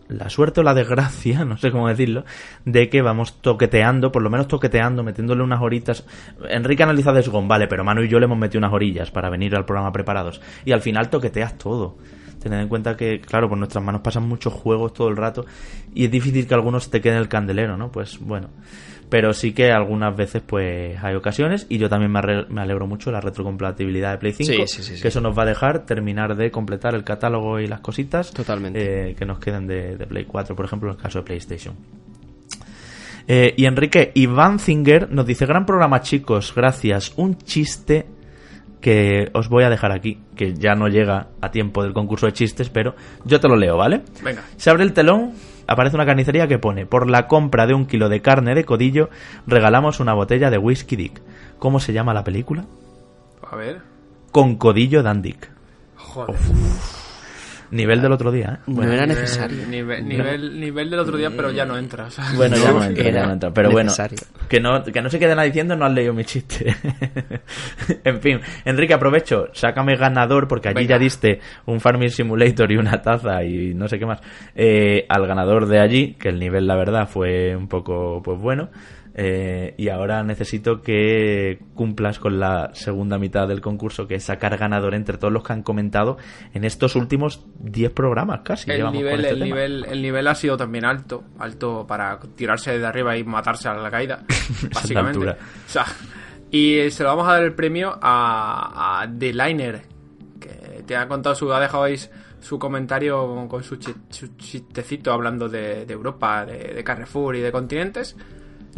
la 0.09 0.29
suerte 0.29 0.61
o 0.61 0.63
la 0.63 0.75
desgracia, 0.75 1.45
no 1.47 1.57
sé 1.57 1.71
cómo 1.71 1.89
decirlo, 1.89 2.25
de 2.65 2.89
que 2.89 3.03
vamos 3.03 3.41
toqueteando, 3.41 4.13
por 4.13 4.23
lo 4.23 4.31
menos 4.31 4.49
toqueteando, 4.49 5.03
metiéndole 5.03 5.43
unas 5.43 5.61
horitas. 5.61 6.05
Enrique 6.49 6.83
analiza 6.83 7.13
de 7.13 7.23
Sgon, 7.23 7.49
vale, 7.49 7.67
pero 7.67 7.85
Manu 7.85 8.03
y 8.03 8.09
yo 8.09 8.19
le 8.19 8.27
hemos 8.27 8.39
metido 8.39 8.59
unas 8.59 8.73
orillas 8.73 9.11
para 9.11 9.31
venir 9.31 9.55
al 9.57 9.65
programa 9.65 9.93
preparados. 9.93 10.41
Y 10.65 10.73
al 10.73 10.83
final 10.83 11.11
toqueteas 11.11 11.57
todo. 11.57 11.97
Tened 12.41 12.61
en 12.61 12.69
cuenta 12.69 12.97
que, 12.97 13.21
claro, 13.21 13.49
por 13.49 13.59
nuestras 13.59 13.83
manos 13.83 14.01
pasan 14.01 14.29
muchos 14.29 14.53
juegos 14.53 14.93
todo 14.93 15.09
el 15.09 15.17
rato 15.17 15.45
y 15.93 16.05
es 16.05 16.11
difícil 16.11 16.47
que 16.47 16.55
algunos 16.55 16.89
te 16.89 17.01
queden 17.01 17.19
el 17.19 17.29
candelero, 17.29 17.77
¿no? 17.77 17.91
Pues 17.91 18.19
bueno. 18.21 18.49
Pero 19.11 19.33
sí 19.33 19.53
que 19.53 19.71
algunas 19.73 20.15
veces 20.15 20.43
pues 20.47 21.03
hay 21.03 21.15
ocasiones 21.15 21.67
y 21.71 21.79
yo 21.79 21.89
también 21.89 22.13
me, 22.13 22.21
me 22.51 22.61
alegro 22.61 22.87
mucho 22.87 23.09
de 23.11 23.15
la 23.15 23.21
retrocompatibilidad 23.23 24.11
de 24.13 24.19
Play 24.19 24.33
5, 24.35 24.53
Sí, 24.53 24.59
sí, 24.67 24.83
sí, 24.83 24.97
sí. 24.97 25.03
que 25.03 25.09
eso 25.09 25.21
nos 25.23 25.37
va 25.37 25.45
a 25.45 25.47
dejar 25.47 25.87
terminar 25.87 26.37
de 26.37 26.51
completar 26.51 26.95
el 26.95 27.05
catálogo 27.05 27.59
y 27.59 27.67
las 27.67 27.81
cositas 27.81 28.33
Totalmente. 28.33 29.11
eh, 29.11 29.15
que 29.15 29.25
nos 29.25 29.39
queden 29.39 29.67
de, 29.67 29.97
de 29.97 30.07
Play 30.07 30.25
4, 30.27 30.55
por 30.55 30.67
ejemplo, 30.67 30.91
en 30.91 30.97
el 30.97 31.03
caso 31.03 31.21
de 31.21 31.25
PlayStation. 31.25 31.75
Eh, 33.27 33.55
y 33.57 33.67
Enrique 33.67 34.11
Iván 34.15 34.59
Zinger 34.59 35.11
nos 35.11 35.27
dice, 35.27 35.45
gran 35.47 35.67
programa 35.67 36.01
chicos, 36.01 36.53
gracias. 36.55 37.13
Un 37.17 37.37
chiste 37.39 38.07
que 38.81 39.29
os 39.35 39.49
voy 39.49 39.65
a 39.65 39.71
dejar 39.71 39.93
aquí, 39.93 40.19
que 40.37 40.55
ya 40.55 40.75
no 40.75 40.89
llega 40.89 41.29
a 41.41 41.51
tiempo 41.51 41.83
del 41.83 41.93
concurso 41.93 42.27
de 42.27 42.33
chistes, 42.33 42.71
pero 42.71 42.95
yo 43.25 43.41
te 43.41 43.49
lo 43.49 43.57
leo, 43.57 43.77
¿vale? 43.77 44.03
Venga. 44.23 44.43
Se 44.57 44.71
abre 44.71 44.85
el 44.85 44.93
telón, 44.93 45.33
aparece 45.69 45.97
una 45.97 46.07
carnicería 46.07 46.49
que 46.49 46.59
pone, 46.59 46.87
por 46.87 47.09
la 47.09 47.29
compra 47.29 47.69
de 47.69 47.75
un 47.75 47.87
kilo 47.87 48.09
de 48.09 48.21
carne 48.21 48.57
de 48.57 48.65
codillo, 48.65 49.11
regalamos 49.47 50.01
una 50.01 50.15
botella 50.15 50.51
de 50.51 50.59
whisky 50.59 50.97
dick. 50.97 51.23
¿Cómo 51.59 51.79
se 51.79 51.93
llama 51.93 52.15
la 52.15 52.25
película? 52.25 52.65
A 53.49 53.55
ver. 53.55 53.83
Con 54.33 54.57
codillo 54.57 55.03
dandick. 55.03 55.51
Joder. 55.97 56.37
Nivel 57.71 58.01
del 58.01 58.13
otro 58.13 58.31
día, 58.33 58.55
¿eh? 58.55 58.63
No 58.67 58.77
Bueno, 58.77 58.93
era 58.93 59.05
Nivel- 59.07 59.21
necesario. 59.21 59.67
Nivel, 59.69 60.09
nivel, 60.09 60.59
nivel 60.61 60.91
del 60.91 60.99
otro 61.01 61.17
día, 61.17 61.31
pero 61.37 61.51
ya 61.51 61.65
no 61.65 61.77
entra. 61.77 62.07
o 62.07 62.11
sea. 62.11 62.25
Bueno, 62.35 62.57
ya 62.57 62.71
No, 62.73 62.79
no 62.79 62.85
entra, 62.87 63.03
ya 63.05 63.09
era 63.11 63.27
no 63.27 63.33
entra. 63.33 63.51
Pero 63.53 63.71
bueno, 63.71 63.93
que 64.49 64.61
no, 64.61 64.83
que 64.85 65.03
no 65.03 65.11
se 65.11 65.19
queden 65.19 65.39
ahí 65.39 65.49
diciendo 65.51 65.77
no 65.77 65.85
has 65.85 65.93
leído 65.93 66.13
mi 66.15 66.25
chiste. 66.25 66.75
en 68.05 68.21
fin, 68.21 68.41
Enrique, 68.65 68.95
aprovecho, 68.95 69.49
sácame 69.53 69.97
ganador, 69.97 70.49
porque 70.49 70.69
allí 70.69 70.77
Venga. 70.83 70.97
ya 70.97 70.99
diste 70.99 71.41
un 71.67 71.81
Farming 71.81 72.11
Simulator 72.11 72.71
y 72.73 72.77
una 72.77 73.03
taza 73.03 73.43
y 73.45 73.75
no 73.75 73.89
sé 73.89 73.99
qué 73.99 74.07
más, 74.07 74.21
eh, 74.55 75.07
al 75.09 75.27
ganador 75.27 75.67
de 75.67 75.81
allí, 75.81 76.15
que 76.15 76.29
el 76.29 76.39
nivel, 76.39 76.67
la 76.67 76.77
verdad, 76.77 77.09
fue 77.09 77.55
un 77.57 77.69
poco, 77.69 78.23
pues 78.23 78.39
bueno. 78.39 78.71
Eh, 79.21 79.75
y 79.77 79.89
ahora 79.89 80.23
necesito 80.23 80.81
que 80.81 81.59
cumplas 81.75 82.21
con 82.21 82.39
la 82.39 82.71
segunda 82.73 83.19
mitad 83.19 83.49
del 83.49 83.61
concurso, 83.61 84.07
que 84.07 84.15
es 84.15 84.23
sacar 84.23 84.57
ganador 84.57 84.95
entre 84.95 85.19
todos 85.19 85.33
los 85.33 85.43
que 85.43 85.55
han 85.55 85.65
comentado 85.65 86.19
en 86.55 86.63
estos 86.63 86.95
últimos 86.95 87.45
10 87.59 87.91
programas 87.91 88.43
casi. 88.45 88.71
el 88.71 88.93
nivel, 88.93 89.25
este 89.25 89.31
el 89.31 89.41
nivel, 89.41 89.85
el 89.87 90.03
nivel 90.03 90.29
ha 90.29 90.37
sido 90.37 90.57
también 90.57 90.85
alto, 90.85 91.25
alto 91.41 91.85
para 91.85 92.21
tirarse 92.37 92.79
de 92.79 92.87
arriba 92.87 93.17
y 93.17 93.25
matarse 93.25 93.69
a 93.69 93.75
la 93.75 93.91
caída, 93.91 94.23
básicamente. 94.73 95.31
O 95.31 95.37
sea, 95.67 95.87
y 96.53 96.89
se 96.93 97.03
lo 97.03 97.09
vamos 97.09 97.27
a 97.27 97.33
dar 97.33 97.43
el 97.43 97.55
premio 97.55 97.99
a, 98.01 99.03
a 99.03 99.09
The 99.19 99.33
Liner, 99.33 99.83
que 100.39 100.85
te 100.87 100.95
ha 100.95 101.09
contado 101.09 101.35
su, 101.35 101.53
ha 101.53 101.59
dejado 101.59 101.83
ahí 101.83 101.97
su 102.41 102.57
comentario 102.57 103.49
con 103.49 103.65
su 103.65 103.79
chistecito 103.79 105.13
hablando 105.13 105.49
de, 105.49 105.87
de 105.87 105.93
Europa, 105.93 106.47
de, 106.47 106.73
de 106.73 106.85
Carrefour 106.85 107.35
y 107.35 107.41
de 107.41 107.51
continentes. 107.51 108.15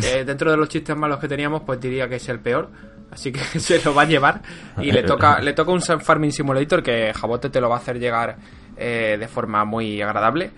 Eh, 0.05 0.24
dentro 0.24 0.51
de 0.51 0.56
los 0.56 0.68
chistes 0.68 0.97
malos 0.97 1.18
que 1.18 1.28
teníamos, 1.28 1.62
pues 1.62 1.81
diría 1.81 2.09
que 2.09 2.16
es 2.16 2.28
el 2.28 2.40
peor. 2.40 2.68
Así 3.10 3.32
que 3.32 3.40
se 3.59 3.82
lo 3.85 3.94
va 3.94 4.02
a 4.02 4.06
llevar. 4.06 4.40
Y 4.81 4.93
le 4.93 5.02
toca, 5.02 5.40
le 5.40 5.52
toca 5.52 5.72
un 5.72 5.81
Farming 5.81 6.32
Simulator 6.32 6.82
que 6.82 7.12
Jabote 7.12 7.51
te 7.51 7.60
lo 7.60 7.68
va 7.68 7.77
a 7.77 7.78
hacer 7.78 7.98
llegar 7.98 8.36
eh, 8.77 9.16
de 9.18 9.28
forma 9.28 9.64
muy 9.64 10.01
agradable. 10.01 10.51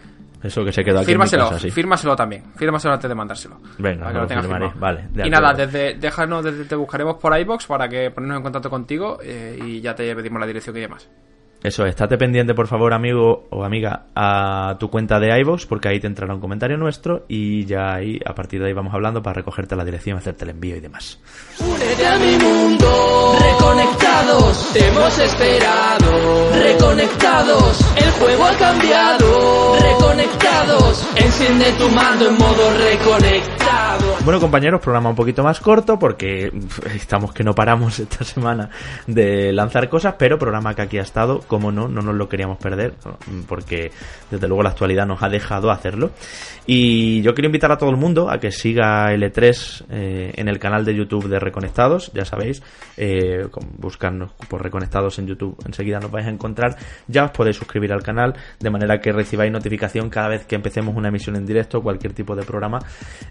Eso 0.42 0.64
que 0.64 0.72
se 0.72 0.82
quedó 0.82 0.98
aquí 0.98 1.06
Fírmaselo, 1.06 1.44
en 1.44 1.48
mi 1.48 1.50
casa, 1.50 1.62
sí. 1.62 1.70
fírmaselo 1.70 2.16
también. 2.16 2.42
Fírmaselo 2.56 2.94
antes 2.94 3.08
de 3.08 3.14
mandárselo. 3.14 3.60
Venga, 3.78 4.06
Para 4.06 4.12
que 4.12 4.18
lo 4.18 4.26
tengas. 4.26 4.78
Vale, 4.78 5.08
de 5.12 5.26
y 5.26 5.30
nada, 5.30 5.54
desde, 5.54 5.94
déjanos, 5.94 6.44
desde, 6.44 6.64
te 6.64 6.74
buscaremos 6.74 7.16
por 7.16 7.38
iBox 7.38 7.66
para 7.66 7.88
que 7.88 8.10
ponernos 8.10 8.38
en 8.38 8.42
contacto 8.42 8.68
contigo 8.68 9.18
eh, 9.22 9.56
y 9.64 9.80
ya 9.80 9.94
te 9.94 10.14
pedimos 10.16 10.40
la 10.40 10.46
dirección 10.46 10.76
y 10.76 10.80
demás. 10.80 11.08
Eso, 11.62 11.86
estate 11.86 12.18
pendiente, 12.18 12.54
por 12.54 12.66
favor, 12.66 12.92
amigo 12.92 13.46
o 13.50 13.64
amiga, 13.64 14.06
a 14.16 14.76
tu 14.80 14.90
cuenta 14.90 15.20
de 15.20 15.38
iVoox, 15.40 15.66
porque 15.66 15.88
ahí 15.88 16.00
te 16.00 16.08
entrará 16.08 16.34
un 16.34 16.40
comentario 16.40 16.76
nuestro 16.76 17.24
y 17.28 17.64
ya 17.66 17.94
ahí, 17.94 18.18
a 18.26 18.34
partir 18.34 18.60
de 18.60 18.66
ahí 18.66 18.72
vamos 18.72 18.92
hablando 18.92 19.22
para 19.22 19.34
recogerte 19.34 19.76
la 19.76 19.84
dirección, 19.84 20.18
hacerte 20.18 20.44
el 20.44 20.50
envío 20.50 20.76
y 20.76 20.80
demás. 20.80 21.20
Únete 21.60 22.06
a 22.06 22.18
mi 22.18 22.36
mundo, 22.36 23.36
reconectados, 23.40 24.72
te 24.72 24.88
hemos 24.88 25.18
esperado, 25.18 26.52
reconectados, 26.52 27.80
el 27.96 28.10
juego 28.10 28.44
ha 28.44 28.56
cambiado, 28.56 29.76
reconectados, 29.80 31.06
enciende 31.14 31.72
tu 31.78 31.88
mando 31.90 32.28
en 32.28 32.38
modo 32.38 32.70
reconectado. 32.76 33.61
Bueno, 34.24 34.38
compañeros, 34.38 34.80
programa 34.80 35.10
un 35.10 35.16
poquito 35.16 35.42
más 35.42 35.58
corto 35.58 35.98
porque 35.98 36.52
estamos 36.94 37.32
que 37.32 37.42
no 37.42 37.56
paramos 37.56 37.98
esta 37.98 38.24
semana 38.24 38.70
de 39.08 39.52
lanzar 39.52 39.88
cosas, 39.88 40.14
pero 40.16 40.38
programa 40.38 40.74
que 40.74 40.82
aquí 40.82 40.98
ha 40.98 41.02
estado, 41.02 41.40
como 41.40 41.72
no, 41.72 41.88
no 41.88 42.02
nos 42.02 42.14
lo 42.14 42.28
queríamos 42.28 42.58
perder, 42.58 42.94
porque 43.48 43.90
desde 44.30 44.46
luego 44.46 44.62
la 44.62 44.70
actualidad 44.70 45.06
nos 45.06 45.22
ha 45.24 45.28
dejado 45.28 45.72
hacerlo. 45.72 46.12
Y 46.66 47.20
yo 47.22 47.34
quiero 47.34 47.46
invitar 47.46 47.72
a 47.72 47.78
todo 47.78 47.90
el 47.90 47.96
mundo 47.96 48.30
a 48.30 48.38
que 48.38 48.52
siga 48.52 49.12
L3 49.12 49.86
eh, 49.90 50.32
en 50.36 50.48
el 50.48 50.60
canal 50.60 50.84
de 50.84 50.94
YouTube 50.94 51.28
de 51.28 51.40
Reconectados, 51.40 52.12
ya 52.14 52.24
sabéis, 52.24 52.62
eh, 52.96 53.48
buscarnos 53.78 54.32
por 54.48 54.62
Reconectados 54.62 55.18
en 55.18 55.26
YouTube, 55.26 55.56
enseguida 55.66 55.98
nos 55.98 56.12
vais 56.12 56.26
a 56.26 56.30
encontrar. 56.30 56.76
Ya 57.08 57.24
os 57.24 57.32
podéis 57.32 57.56
suscribir 57.56 57.92
al 57.92 58.04
canal 58.04 58.34
de 58.60 58.70
manera 58.70 59.00
que 59.00 59.10
recibáis 59.10 59.50
notificación 59.50 60.08
cada 60.08 60.28
vez 60.28 60.46
que 60.46 60.54
empecemos 60.54 60.94
una 60.94 61.08
emisión 61.08 61.34
en 61.34 61.44
directo, 61.44 61.82
cualquier 61.82 62.12
tipo 62.12 62.36
de 62.36 62.44
programa. 62.44 62.78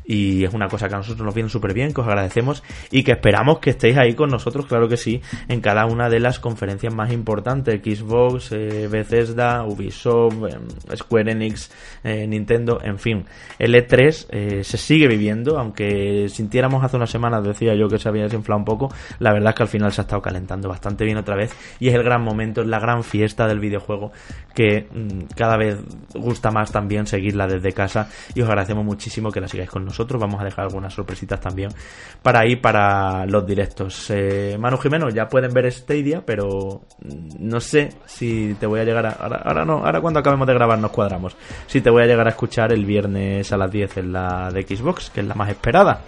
Y 0.03 0.30
es 0.43 0.53
una 0.53 0.67
cosa 0.67 0.87
que 0.87 0.95
a 0.95 0.97
nosotros 0.97 1.25
nos 1.25 1.33
viene 1.33 1.49
súper 1.49 1.73
bien, 1.73 1.93
que 1.93 2.01
os 2.01 2.07
agradecemos 2.07 2.63
y 2.89 3.03
que 3.03 3.11
esperamos 3.11 3.59
que 3.59 3.71
estéis 3.71 3.97
ahí 3.97 4.13
con 4.13 4.29
nosotros, 4.29 4.65
claro 4.65 4.87
que 4.87 4.97
sí, 4.97 5.21
en 5.47 5.61
cada 5.61 5.85
una 5.85 6.09
de 6.09 6.19
las 6.19 6.39
conferencias 6.39 6.93
más 6.93 7.11
importantes: 7.11 7.81
Xbox, 7.81 8.51
eh, 8.51 8.87
Bethesda, 8.89 9.63
Ubisoft, 9.65 10.35
eh, 10.47 10.95
Square 10.95 11.31
Enix, 11.31 11.71
eh, 12.03 12.27
Nintendo, 12.27 12.79
en 12.83 12.97
fin. 12.97 13.25
El 13.59 13.75
E3 13.75 14.27
eh, 14.29 14.63
se 14.63 14.77
sigue 14.77 15.07
viviendo, 15.07 15.59
aunque 15.59 16.27
sintiéramos 16.29 16.83
hace 16.83 16.97
unas 16.97 17.09
semanas, 17.09 17.43
decía 17.43 17.75
yo 17.75 17.87
que 17.87 17.99
se 17.99 18.09
había 18.09 18.23
desinflado 18.23 18.59
un 18.59 18.65
poco, 18.65 18.93
la 19.19 19.33
verdad 19.33 19.49
es 19.49 19.55
que 19.55 19.63
al 19.63 19.69
final 19.69 19.91
se 19.91 20.01
ha 20.01 20.03
estado 20.03 20.21
calentando 20.21 20.69
bastante 20.69 21.05
bien 21.05 21.17
otra 21.17 21.35
vez 21.35 21.53
y 21.79 21.89
es 21.89 21.95
el 21.95 22.03
gran 22.03 22.23
momento, 22.23 22.61
es 22.61 22.67
la 22.67 22.79
gran 22.79 23.03
fiesta 23.03 23.47
del 23.47 23.59
videojuego 23.59 24.11
que 24.53 24.87
mm, 24.91 25.33
cada 25.35 25.57
vez 25.57 25.79
gusta 26.13 26.51
más 26.51 26.71
también 26.71 27.05
seguirla 27.07 27.47
desde 27.47 27.71
casa 27.71 28.09
y 28.33 28.41
os 28.41 28.49
agradecemos 28.49 28.85
muchísimo 28.85 29.31
que 29.31 29.41
la 29.41 29.47
sigáis 29.47 29.69
con 29.69 29.85
nosotros. 29.85 30.20
Vamos 30.21 30.39
a 30.39 30.45
dejar 30.45 30.65
algunas 30.65 30.93
sorpresitas 30.93 31.41
también 31.41 31.71
para 32.21 32.39
ahí 32.39 32.55
para 32.55 33.25
los 33.25 33.45
directos. 33.45 34.09
Eh, 34.09 34.55
Manu 34.59 34.77
Jimeno, 34.77 35.09
ya 35.09 35.27
pueden 35.27 35.53
ver 35.53 35.71
Stadia, 35.71 36.23
pero 36.25 36.83
no 37.39 37.59
sé 37.59 37.89
si 38.05 38.55
te 38.59 38.65
voy 38.65 38.79
a 38.79 38.83
llegar 38.83 39.05
a. 39.05 39.11
Ahora, 39.11 39.41
ahora 39.43 39.65
no, 39.65 39.85
ahora 39.85 39.99
cuando 39.99 40.19
acabemos 40.19 40.47
de 40.47 40.53
grabar 40.53 40.79
nos 40.79 40.91
cuadramos. 40.91 41.35
Si 41.67 41.81
te 41.81 41.89
voy 41.89 42.03
a 42.03 42.05
llegar 42.05 42.27
a 42.27 42.31
escuchar 42.31 42.71
el 42.71 42.85
viernes 42.85 43.51
a 43.51 43.57
las 43.57 43.71
10 43.71 43.97
en 43.97 44.13
la 44.13 44.49
de 44.51 44.63
Xbox, 44.63 45.09
que 45.09 45.21
es 45.21 45.27
la 45.27 45.35
más 45.35 45.49
esperada. 45.49 46.01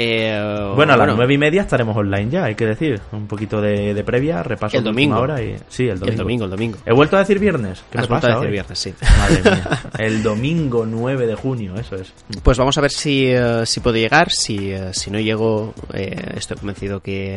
Eh, 0.00 0.72
Bueno, 0.76 0.92
a 0.92 0.96
las 0.96 1.16
nueve 1.16 1.34
y 1.34 1.38
media 1.38 1.62
estaremos 1.62 1.96
online 1.96 2.30
ya, 2.30 2.44
hay 2.44 2.54
que 2.54 2.66
decir. 2.66 3.00
Un 3.10 3.26
poquito 3.26 3.60
de, 3.60 3.94
de 3.94 4.04
previa, 4.04 4.44
repaso 4.44 4.76
El 4.78 4.84
domingo. 4.84 5.18
hora 5.18 5.42
y 5.42 5.56
sí, 5.68 5.88
el 5.88 5.98
domingo. 5.98 6.12
El 6.12 6.16
domingo, 6.18 6.44
el 6.44 6.50
domingo. 6.52 6.78
He 6.86 6.92
vuelto 6.92 7.16
a 7.16 7.20
decir 7.20 7.40
viernes. 7.40 7.82
¿Qué 7.90 7.98
Has 7.98 8.04
me 8.04 8.08
vuelto 8.10 8.26
pasa 8.26 8.26
a 8.28 8.30
decir 8.36 8.46
hoy? 8.46 8.52
viernes, 8.52 8.78
sí. 8.78 8.94
Madre 9.18 9.42
mía. 9.42 9.80
El 9.98 10.22
domingo 10.22 10.86
9 10.86 11.26
de 11.26 11.34
junio, 11.34 11.74
eso 11.74 11.96
es. 11.96 12.12
Pues 12.44 12.56
vamos 12.58 12.78
a 12.78 12.80
ver 12.80 12.92
si, 12.92 13.26
eh, 13.26 13.66
si 13.66 13.80
puedo 13.80 13.96
llegar. 13.96 14.30
Si, 14.30 14.70
eh, 14.70 14.90
si 14.92 15.10
no 15.10 15.18
llego, 15.18 15.74
eh, 15.92 16.34
estoy 16.36 16.56
convencido 16.58 17.00
que 17.00 17.36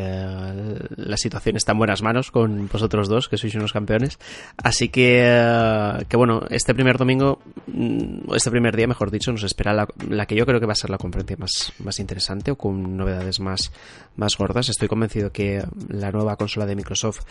la 0.98 1.18
situación 1.18 1.56
está 1.56 1.72
en 1.72 1.80
buenas 1.80 2.04
manos 2.04 2.30
con 2.30 2.70
vosotros 2.72 3.08
dos, 3.10 3.28
que 3.28 3.38
sois 3.38 3.56
unos 3.56 3.74
campeones. 3.74 4.20
Así 4.62 4.90
que, 4.90 5.98
que 6.08 6.16
bueno, 6.18 6.44
este 6.52 6.76
primer 6.76 6.98
domingo, 7.00 7.40
mm, 7.66 8.36
este 8.36 8.52
primer 8.52 8.76
día, 8.76 8.86
mejor 8.88 9.10
dicho, 9.10 9.32
nos 9.32 9.44
espera 9.44 9.74
la, 9.74 9.88
la 10.08 10.28
que 10.28 10.36
yo 10.36 10.46
creo 10.46 10.60
que 10.60 10.68
va 10.68 10.74
a 10.74 10.76
ser 10.76 10.92
la 10.92 10.98
conferencia 11.00 11.38
más, 11.40 11.74
más 11.84 12.00
interesante 12.00 12.51
con 12.56 12.98
novedades 12.98 13.40
más, 13.40 13.72
más 14.16 14.38
gordas. 14.38 14.70
Estoy 14.70 14.88
convencido 14.88 15.32
que 15.32 15.64
la 15.90 16.12
nueva 16.12 16.36
consola 16.36 16.66
de 16.66 16.76
Microsoft 16.76 17.22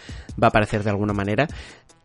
va 0.40 0.46
a 0.46 0.50
aparecer 0.50 0.82
de 0.82 0.90
alguna 0.90 1.12
manera 1.12 1.48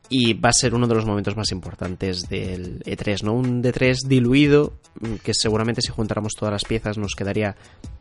y 0.10 0.34
va 0.34 0.50
a 0.50 0.54
ser 0.54 0.74
uno 0.76 0.88
de 0.88 0.96
los 0.96 1.06
momentos 1.06 1.36
más 1.36 1.52
importantes 1.52 2.30
del 2.30 2.80
E3, 2.84 3.24
¿no? 3.24 3.34
Un 3.34 3.64
D3 3.64 3.98
diluido, 4.08 4.74
mm, 5.00 5.16
que 5.24 5.34
seguramente 5.34 5.82
si 5.82 5.92
juntáramos 5.92 6.34
todas 6.38 6.52
las 6.52 6.64
piezas 6.66 6.98
nos 6.98 7.16
quedaría 7.16 7.56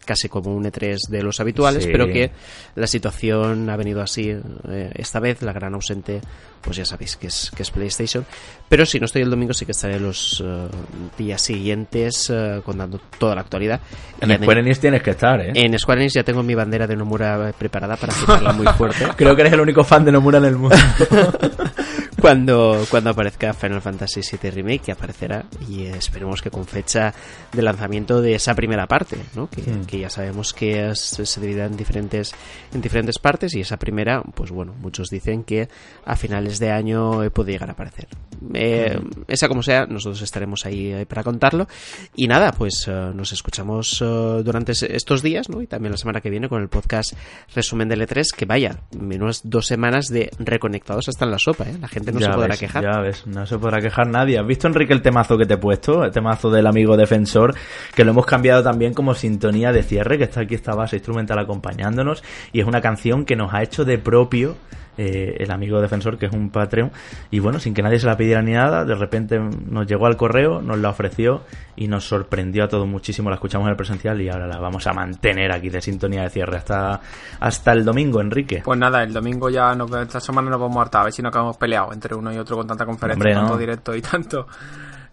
casi 0.04 0.28
como 0.28 0.54
un 0.54 0.64
E3 0.64 1.08
de 1.08 1.22
los 1.22 1.40
habituales, 1.40 1.84
Sí. 1.84 1.88
pero 1.90 2.06
que 2.06 2.30
la 2.74 2.86
situación 2.86 3.70
ha 3.70 3.76
venido 3.76 4.02
así 4.02 4.30
eh, 4.30 4.90
esta 4.94 5.18
vez, 5.18 5.40
la 5.40 5.54
gran 5.54 5.72
ausente, 5.74 6.20
pues 6.60 6.76
ya 6.76 6.84
sabéis 6.84 7.16
que 7.16 7.28
es, 7.28 7.50
que 7.56 7.62
es 7.62 7.70
PlayStation. 7.70 8.26
Pero 8.68 8.84
si 8.84 9.00
no 9.00 9.06
estoy 9.06 9.22
el 9.22 9.30
domingo, 9.30 9.54
sí 9.54 9.64
que 9.64 9.72
estaré 9.72 9.98
los 9.98 10.42
eh, 10.44 10.68
días 11.16 11.40
siguientes 11.40 12.30
eh, 12.30 12.60
contando 12.64 13.00
toda 13.18 13.34
la 13.34 13.40
actualidad. 13.40 13.80
En 14.20 14.30
Square 14.36 14.60
Enix 14.60 14.78
tienes 14.80 15.02
que 15.02 15.10
estar, 15.12 15.40
¿eh? 15.40 15.52
en 15.54 15.78
Square 15.78 16.02
Enix 16.02 16.12
ya 16.14 16.22
tengo 16.22 16.42
mi 16.42 16.54
bandera 16.54 16.86
de 16.86 16.96
Nomura 16.96 17.54
preparada 17.58 17.96
para 17.96 18.12
agitarla 18.12 18.52
muy 18.52 18.66
fuerte. 18.74 19.06
Creo 19.16 19.34
que 19.34 19.40
eres 19.40 19.54
el 19.54 19.60
único 19.60 19.84
fan 19.84 20.04
de 20.04 20.12
Nomura 20.12 20.36
en 20.36 20.44
el 20.44 20.56
mundo. 20.56 20.76
cuando, 22.24 22.86
cuando 22.88 23.10
aparezca 23.10 23.52
Final 23.52 23.82
Fantasy 23.82 24.22
VII 24.22 24.50
Remake, 24.50 24.80
que 24.86 24.92
aparecerá 24.92 25.44
y 25.68 25.82
esperemos 25.84 26.40
que 26.40 26.50
con 26.50 26.64
fecha 26.64 27.12
de 27.52 27.60
lanzamiento 27.60 28.22
de 28.22 28.34
esa 28.34 28.54
primera 28.54 28.86
parte, 28.86 29.18
¿no? 29.34 29.50
que, 29.50 29.60
Mm. 29.60 29.84
que 29.84 29.98
ya 29.98 30.08
sabemos 30.08 30.54
que 30.54 30.88
es- 30.88 31.00
se 31.00 31.40
divide 31.42 31.64
en 31.64 31.76
diferentes, 31.76 32.34
en 32.72 32.80
diferentes 32.80 33.18
partes 33.18 33.54
y 33.54 33.60
esa 33.60 33.76
primera, 33.76 34.22
pues 34.22 34.50
bueno, 34.50 34.74
muchos 34.80 35.10
dicen 35.10 35.44
que 35.44 35.68
a 36.06 36.16
finales 36.16 36.58
de 36.58 36.70
año 36.70 37.22
eh, 37.22 37.30
puede 37.30 37.52
llegar 37.52 37.68
a 37.68 37.72
aparecer. 37.72 38.08
Eh, 38.54 38.98
Esa 39.28 39.46
como 39.48 39.62
sea, 39.62 39.84
nosotros 39.84 40.22
estaremos 40.22 40.64
ahí 40.64 40.92
eh, 40.92 41.04
para 41.06 41.22
contarlo 41.24 41.68
y 42.16 42.26
nada, 42.26 42.52
pues 42.52 42.86
eh, 42.88 43.10
nos 43.14 43.32
escuchamos 43.32 44.00
eh, 44.00 44.42
durante 44.42 44.72
es- 44.72 44.82
estos 44.82 45.22
días 45.22 45.50
¿no? 45.50 45.60
y 45.60 45.66
también 45.66 45.92
la 45.92 45.98
semana 45.98 46.22
que 46.22 46.30
viene 46.30 46.48
con 46.48 46.62
el 46.62 46.68
podcast 46.68 47.12
resumen 47.54 47.86
del 47.90 48.00
E3, 48.00 48.24
que 48.34 48.46
vaya, 48.46 48.78
menos 48.98 49.42
dos 49.44 49.66
semanas 49.66 50.06
de 50.06 50.30
reconectados 50.38 51.06
hasta 51.10 51.26
en 51.26 51.30
la 51.30 51.38
sopa, 51.38 51.64
¿eh? 51.64 51.76
la 51.78 51.88
gente 51.88 52.13
no 52.14 52.20
ya 52.20 52.26
se 52.26 52.32
podrá 52.32 52.48
ves, 52.48 52.60
quejar. 52.60 52.82
Ya 52.82 53.00
ves, 53.00 53.26
no 53.26 53.46
se 53.46 53.58
podrá 53.58 53.80
quejar 53.80 54.06
nadie. 54.06 54.38
¿Has 54.38 54.46
visto, 54.46 54.66
Enrique, 54.66 54.92
el 54.92 55.02
temazo 55.02 55.36
que 55.36 55.46
te 55.46 55.54
he 55.54 55.58
puesto? 55.58 56.04
El 56.04 56.10
temazo 56.10 56.50
del 56.50 56.66
amigo 56.66 56.96
defensor, 56.96 57.54
que 57.94 58.04
lo 58.04 58.12
hemos 58.12 58.26
cambiado 58.26 58.62
también 58.62 58.94
como 58.94 59.14
sintonía 59.14 59.72
de 59.72 59.82
cierre, 59.82 60.18
que 60.18 60.24
está 60.24 60.40
aquí 60.40 60.54
esta 60.54 60.74
base 60.74 60.96
instrumental 60.96 61.38
acompañándonos, 61.38 62.22
y 62.52 62.60
es 62.60 62.66
una 62.66 62.80
canción 62.80 63.24
que 63.24 63.36
nos 63.36 63.52
ha 63.52 63.62
hecho 63.62 63.84
de 63.84 63.98
propio 63.98 64.56
eh, 64.96 65.36
el 65.38 65.50
amigo 65.50 65.80
defensor, 65.80 66.18
que 66.18 66.26
es 66.26 66.32
un 66.32 66.50
Patreon, 66.50 66.90
y 67.30 67.38
bueno, 67.38 67.58
sin 67.58 67.74
que 67.74 67.82
nadie 67.82 67.98
se 67.98 68.06
la 68.06 68.16
pidiera 68.16 68.42
ni 68.42 68.52
nada, 68.52 68.84
de 68.84 68.94
repente 68.94 69.38
nos 69.38 69.86
llegó 69.86 70.06
al 70.06 70.16
correo, 70.16 70.60
nos 70.62 70.78
la 70.78 70.90
ofreció 70.90 71.42
y 71.76 71.88
nos 71.88 72.04
sorprendió 72.06 72.64
a 72.64 72.68
todos 72.68 72.86
muchísimo. 72.86 73.30
La 73.30 73.36
escuchamos 73.36 73.66
en 73.66 73.70
el 73.70 73.76
presencial 73.76 74.20
y 74.20 74.28
ahora 74.28 74.46
la 74.46 74.58
vamos 74.58 74.86
a 74.86 74.92
mantener 74.92 75.52
aquí 75.52 75.68
de 75.70 75.80
sintonía 75.80 76.22
de 76.22 76.30
cierre 76.30 76.56
hasta, 76.58 77.00
hasta 77.40 77.72
el 77.72 77.84
domingo, 77.84 78.20
Enrique. 78.20 78.62
Pues 78.64 78.78
nada, 78.78 79.02
el 79.02 79.12
domingo 79.12 79.50
ya 79.50 79.74
nos, 79.74 79.90
esta 79.92 80.20
semana 80.20 80.50
nos 80.50 80.60
vamos 80.60 80.76
a 80.78 80.82
hartar, 80.82 81.00
a 81.02 81.04
ver 81.04 81.12
si 81.12 81.22
no 81.22 81.28
acabamos 81.28 81.56
peleados 81.56 81.92
entre 81.94 82.14
uno 82.14 82.32
y 82.32 82.38
otro 82.38 82.56
con 82.56 82.66
tanta 82.66 82.86
conferencia, 82.86 83.18
Hombre, 83.18 83.34
tanto 83.34 83.52
no. 83.52 83.58
directo 83.58 83.94
y 83.94 84.02
tanto. 84.02 84.46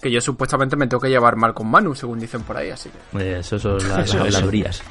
Que 0.02 0.10
yo 0.12 0.20
supuestamente 0.20 0.76
me 0.76 0.88
tengo 0.88 1.00
que 1.00 1.10
llevar 1.10 1.36
mal 1.36 1.54
con 1.54 1.70
Manu, 1.70 1.94
según 1.94 2.20
dicen 2.20 2.42
por 2.42 2.58
ahí, 2.58 2.72
así 2.72 2.90
que. 2.90 3.20
Eh, 3.20 3.40
Eso 3.40 3.60
son 3.60 3.78
las, 3.88 4.14
habladurías. 4.16 4.82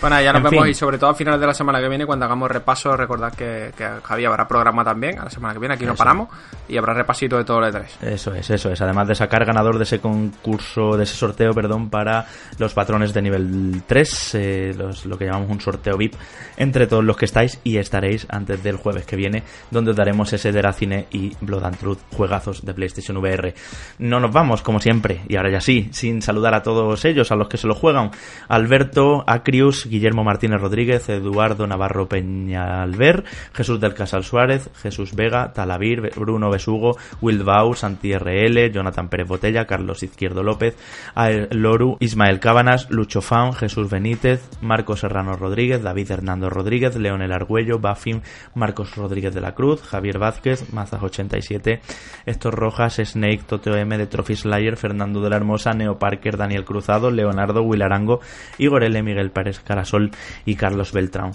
Bueno, 0.00 0.20
ya 0.20 0.32
nos 0.32 0.44
En 0.44 0.50
vemos 0.50 0.62
fin. 0.64 0.70
y 0.70 0.74
sobre 0.74 0.96
todo 0.98 1.10
a 1.10 1.14
finales 1.14 1.40
de 1.40 1.46
la 1.48 1.54
semana 1.54 1.80
que 1.80 1.88
viene, 1.88 2.06
cuando 2.06 2.24
hagamos 2.26 2.48
repaso, 2.50 2.96
recordad 2.96 3.32
que, 3.32 3.72
que 3.76 3.88
Javi 4.02 4.24
habrá 4.26 4.46
programa 4.46 4.84
también, 4.84 5.18
a 5.18 5.24
la 5.24 5.30
semana 5.30 5.54
que 5.54 5.58
viene, 5.60 5.74
aquí 5.74 5.84
no 5.84 5.94
Eso. 5.94 5.98
paramos, 5.98 6.28
y 6.68 6.76
habrá 6.76 6.94
repasito 6.94 7.36
de 7.36 7.44
todo 7.44 7.64
el 7.64 7.72
E3. 7.74 7.84
Eso 8.02 8.32
es, 8.34 8.48
eso 8.50 8.70
es. 8.70 8.80
Además 8.80 9.08
de 9.08 9.14
sacar 9.16 9.44
ganador 9.44 9.76
de 9.78 9.84
ese 9.84 9.98
concurso, 10.00 10.96
de 10.96 11.04
ese 11.04 11.14
sorteo, 11.16 11.52
perdón, 11.52 11.90
para 11.90 12.26
los 12.58 12.74
patrones 12.74 13.12
de 13.12 13.22
nivel 13.22 13.82
3, 13.86 14.34
eh, 14.36 14.74
los- 14.76 15.06
lo 15.06 15.18
que 15.18 15.24
llamamos 15.26 15.50
un 15.50 15.60
sorteo 15.60 15.96
VIP, 15.96 16.14
entre 16.56 16.86
todos 16.86 17.02
los 17.04 17.16
que 17.16 17.24
estáis 17.24 17.58
y 17.64 17.78
estaréis 17.78 18.26
antes 18.30 18.62
del 18.62 18.76
jueves 18.76 19.04
que 19.04 19.16
viene, 19.16 19.42
donde 19.70 19.90
os 19.90 19.96
daremos 19.96 20.32
ese 20.32 20.52
Deracine 20.52 21.06
y 21.10 21.34
Blood 21.40 21.64
and 21.64 21.78
Truth, 21.78 21.98
juegazos 22.16 22.64
de 22.64 22.72
PlayStation 22.74 23.16
VR. 23.16 23.54
No 23.98 24.20
nos 24.20 24.32
vamos, 24.32 24.43
como 24.62 24.80
siempre, 24.80 25.22
y 25.28 25.36
ahora 25.36 25.50
ya 25.50 25.60
sí, 25.60 25.88
sin 25.92 26.22
saludar 26.22 26.54
a 26.54 26.62
todos 26.62 27.04
ellos, 27.04 27.30
a 27.32 27.36
los 27.36 27.48
que 27.48 27.56
se 27.56 27.66
lo 27.66 27.74
juegan. 27.74 28.10
Alberto, 28.48 29.24
Acrius, 29.26 29.86
Guillermo 29.86 30.24
Martínez 30.24 30.60
Rodríguez, 30.60 31.08
Eduardo 31.08 31.66
Navarro 31.66 32.08
Peñalver, 32.08 33.24
Jesús 33.52 33.80
del 33.80 33.94
Casal 33.94 34.24
Suárez, 34.24 34.70
Jesús 34.82 35.14
Vega, 35.14 35.52
Talavir, 35.52 36.12
Bruno 36.16 36.50
Besugo, 36.50 36.96
Will 37.20 37.42
Bau, 37.42 37.74
Santi 37.74 38.16
RL, 38.16 38.70
Jonathan 38.70 39.08
Pérez 39.08 39.28
Botella, 39.28 39.66
Carlos 39.66 40.02
Izquierdo 40.02 40.42
López, 40.42 40.76
Ael 41.14 41.48
Loru, 41.50 41.96
Ismael 42.00 42.40
Cábanas, 42.40 42.90
Lucho 42.90 43.20
Fan, 43.20 43.54
Jesús 43.54 43.90
Benítez, 43.90 44.48
Marcos 44.60 45.00
Serrano 45.00 45.36
Rodríguez, 45.36 45.82
David 45.82 46.10
Hernando 46.10 46.50
Rodríguez, 46.50 46.96
Leonel 46.96 47.32
Argüello, 47.32 47.78
Bafim, 47.78 48.20
Marcos 48.54 48.96
Rodríguez 48.96 49.34
de 49.34 49.40
la 49.40 49.54
Cruz, 49.54 49.82
Javier 49.82 50.18
Vázquez, 50.18 50.72
Mazas87, 50.72 51.80
Héctor 52.26 52.54
Rojas, 52.54 53.00
Snake, 53.02 53.42
Toteo 53.46 53.76
M 53.76 53.96
de 53.96 54.06
Trophy 54.06 54.33
Slayer, 54.36 54.76
Fernando 54.76 55.20
de 55.20 55.30
la 55.30 55.36
Hermosa, 55.36 55.72
Neo 55.72 55.98
Parker, 55.98 56.36
Daniel 56.36 56.64
Cruzado, 56.64 57.10
Leonardo, 57.10 57.62
Will 57.62 57.82
Arango, 57.82 58.20
Igor 58.58 58.84
L, 58.84 59.02
Miguel 59.02 59.30
Pérez 59.30 59.60
Carasol 59.60 60.10
y 60.44 60.56
Carlos 60.56 60.92
Beltrán. 60.92 61.32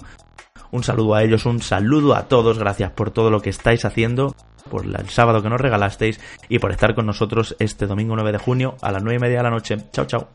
Un 0.70 0.84
saludo 0.84 1.14
a 1.14 1.22
ellos, 1.22 1.46
un 1.46 1.60
saludo 1.60 2.14
a 2.14 2.28
todos, 2.28 2.58
gracias 2.58 2.92
por 2.92 3.10
todo 3.10 3.30
lo 3.30 3.40
que 3.40 3.50
estáis 3.50 3.84
haciendo, 3.84 4.34
por 4.70 4.84
el 4.86 5.08
sábado 5.08 5.42
que 5.42 5.48
nos 5.48 5.60
regalasteis 5.60 6.20
y 6.48 6.58
por 6.58 6.70
estar 6.70 6.94
con 6.94 7.06
nosotros 7.06 7.56
este 7.58 7.86
domingo 7.86 8.14
9 8.14 8.32
de 8.32 8.38
junio 8.38 8.76
a 8.80 8.92
las 8.92 9.02
9 9.02 9.16
y 9.16 9.20
media 9.20 9.38
de 9.38 9.42
la 9.42 9.50
noche. 9.50 9.76
Chao, 9.92 10.06
chao. 10.06 10.28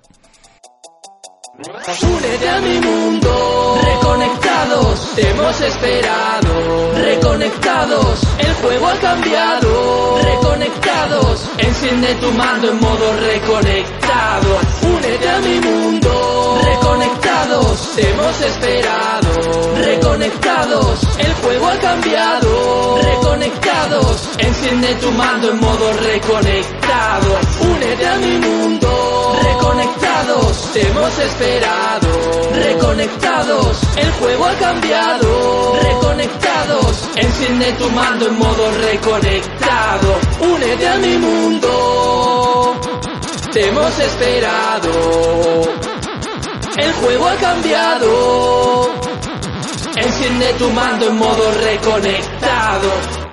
Reconectados, 6.95 8.21
el 8.39 8.53
juego 8.55 8.87
ha 8.87 8.95
cambiado. 8.95 10.19
Reconectados, 10.21 11.41
enciende 11.57 12.15
tu 12.15 12.31
mando 12.31 12.69
en 12.69 12.79
modo 12.79 13.13
reconectado. 13.13 14.59
Únete 14.83 15.29
a 15.29 15.39
mi 15.39 15.59
mundo. 15.59 15.85
te 17.95 18.09
hemos 18.09 18.41
esperado. 18.41 19.29
Reconectados, 19.75 20.99
el 21.19 21.33
juego 21.35 21.67
ha 21.67 21.77
cambiado. 21.77 22.99
Reconectados, 23.01 24.29
enciende 24.37 24.95
tu 24.95 25.11
mando 25.11 25.51
en 25.51 25.59
modo 25.59 25.93
reconectado. 25.93 27.39
Únete 27.61 28.07
a 28.07 28.17
mi 28.17 28.37
mundo. 28.37 29.39
Reconectados, 29.41 30.71
te 30.73 30.87
hemos 30.87 31.19
esperado. 31.19 32.24
Reconectados, 32.55 33.81
el 33.97 34.11
juego 34.13 34.45
ha 34.45 34.53
cambiado. 34.55 35.73
Reconectados, 35.81 37.09
enciende 37.15 37.73
tu 37.73 37.89
mando 37.91 38.27
en 38.27 38.37
modo 38.37 38.71
reconectado. 38.71 40.15
Únete 40.39 40.87
a 40.87 40.97
mi 40.97 41.17
mundo. 41.17 42.79
Te 43.51 43.67
hemos 43.67 43.99
esperado. 43.99 44.91
El 46.77 46.93
juego 46.93 47.27
ha 47.27 47.35
cambiado. 47.35 48.89
Enciende 49.95 50.53
tu 50.57 50.69
mando 50.71 51.07
en 51.07 51.17
modo 51.17 51.51
reconectado. 51.61 53.24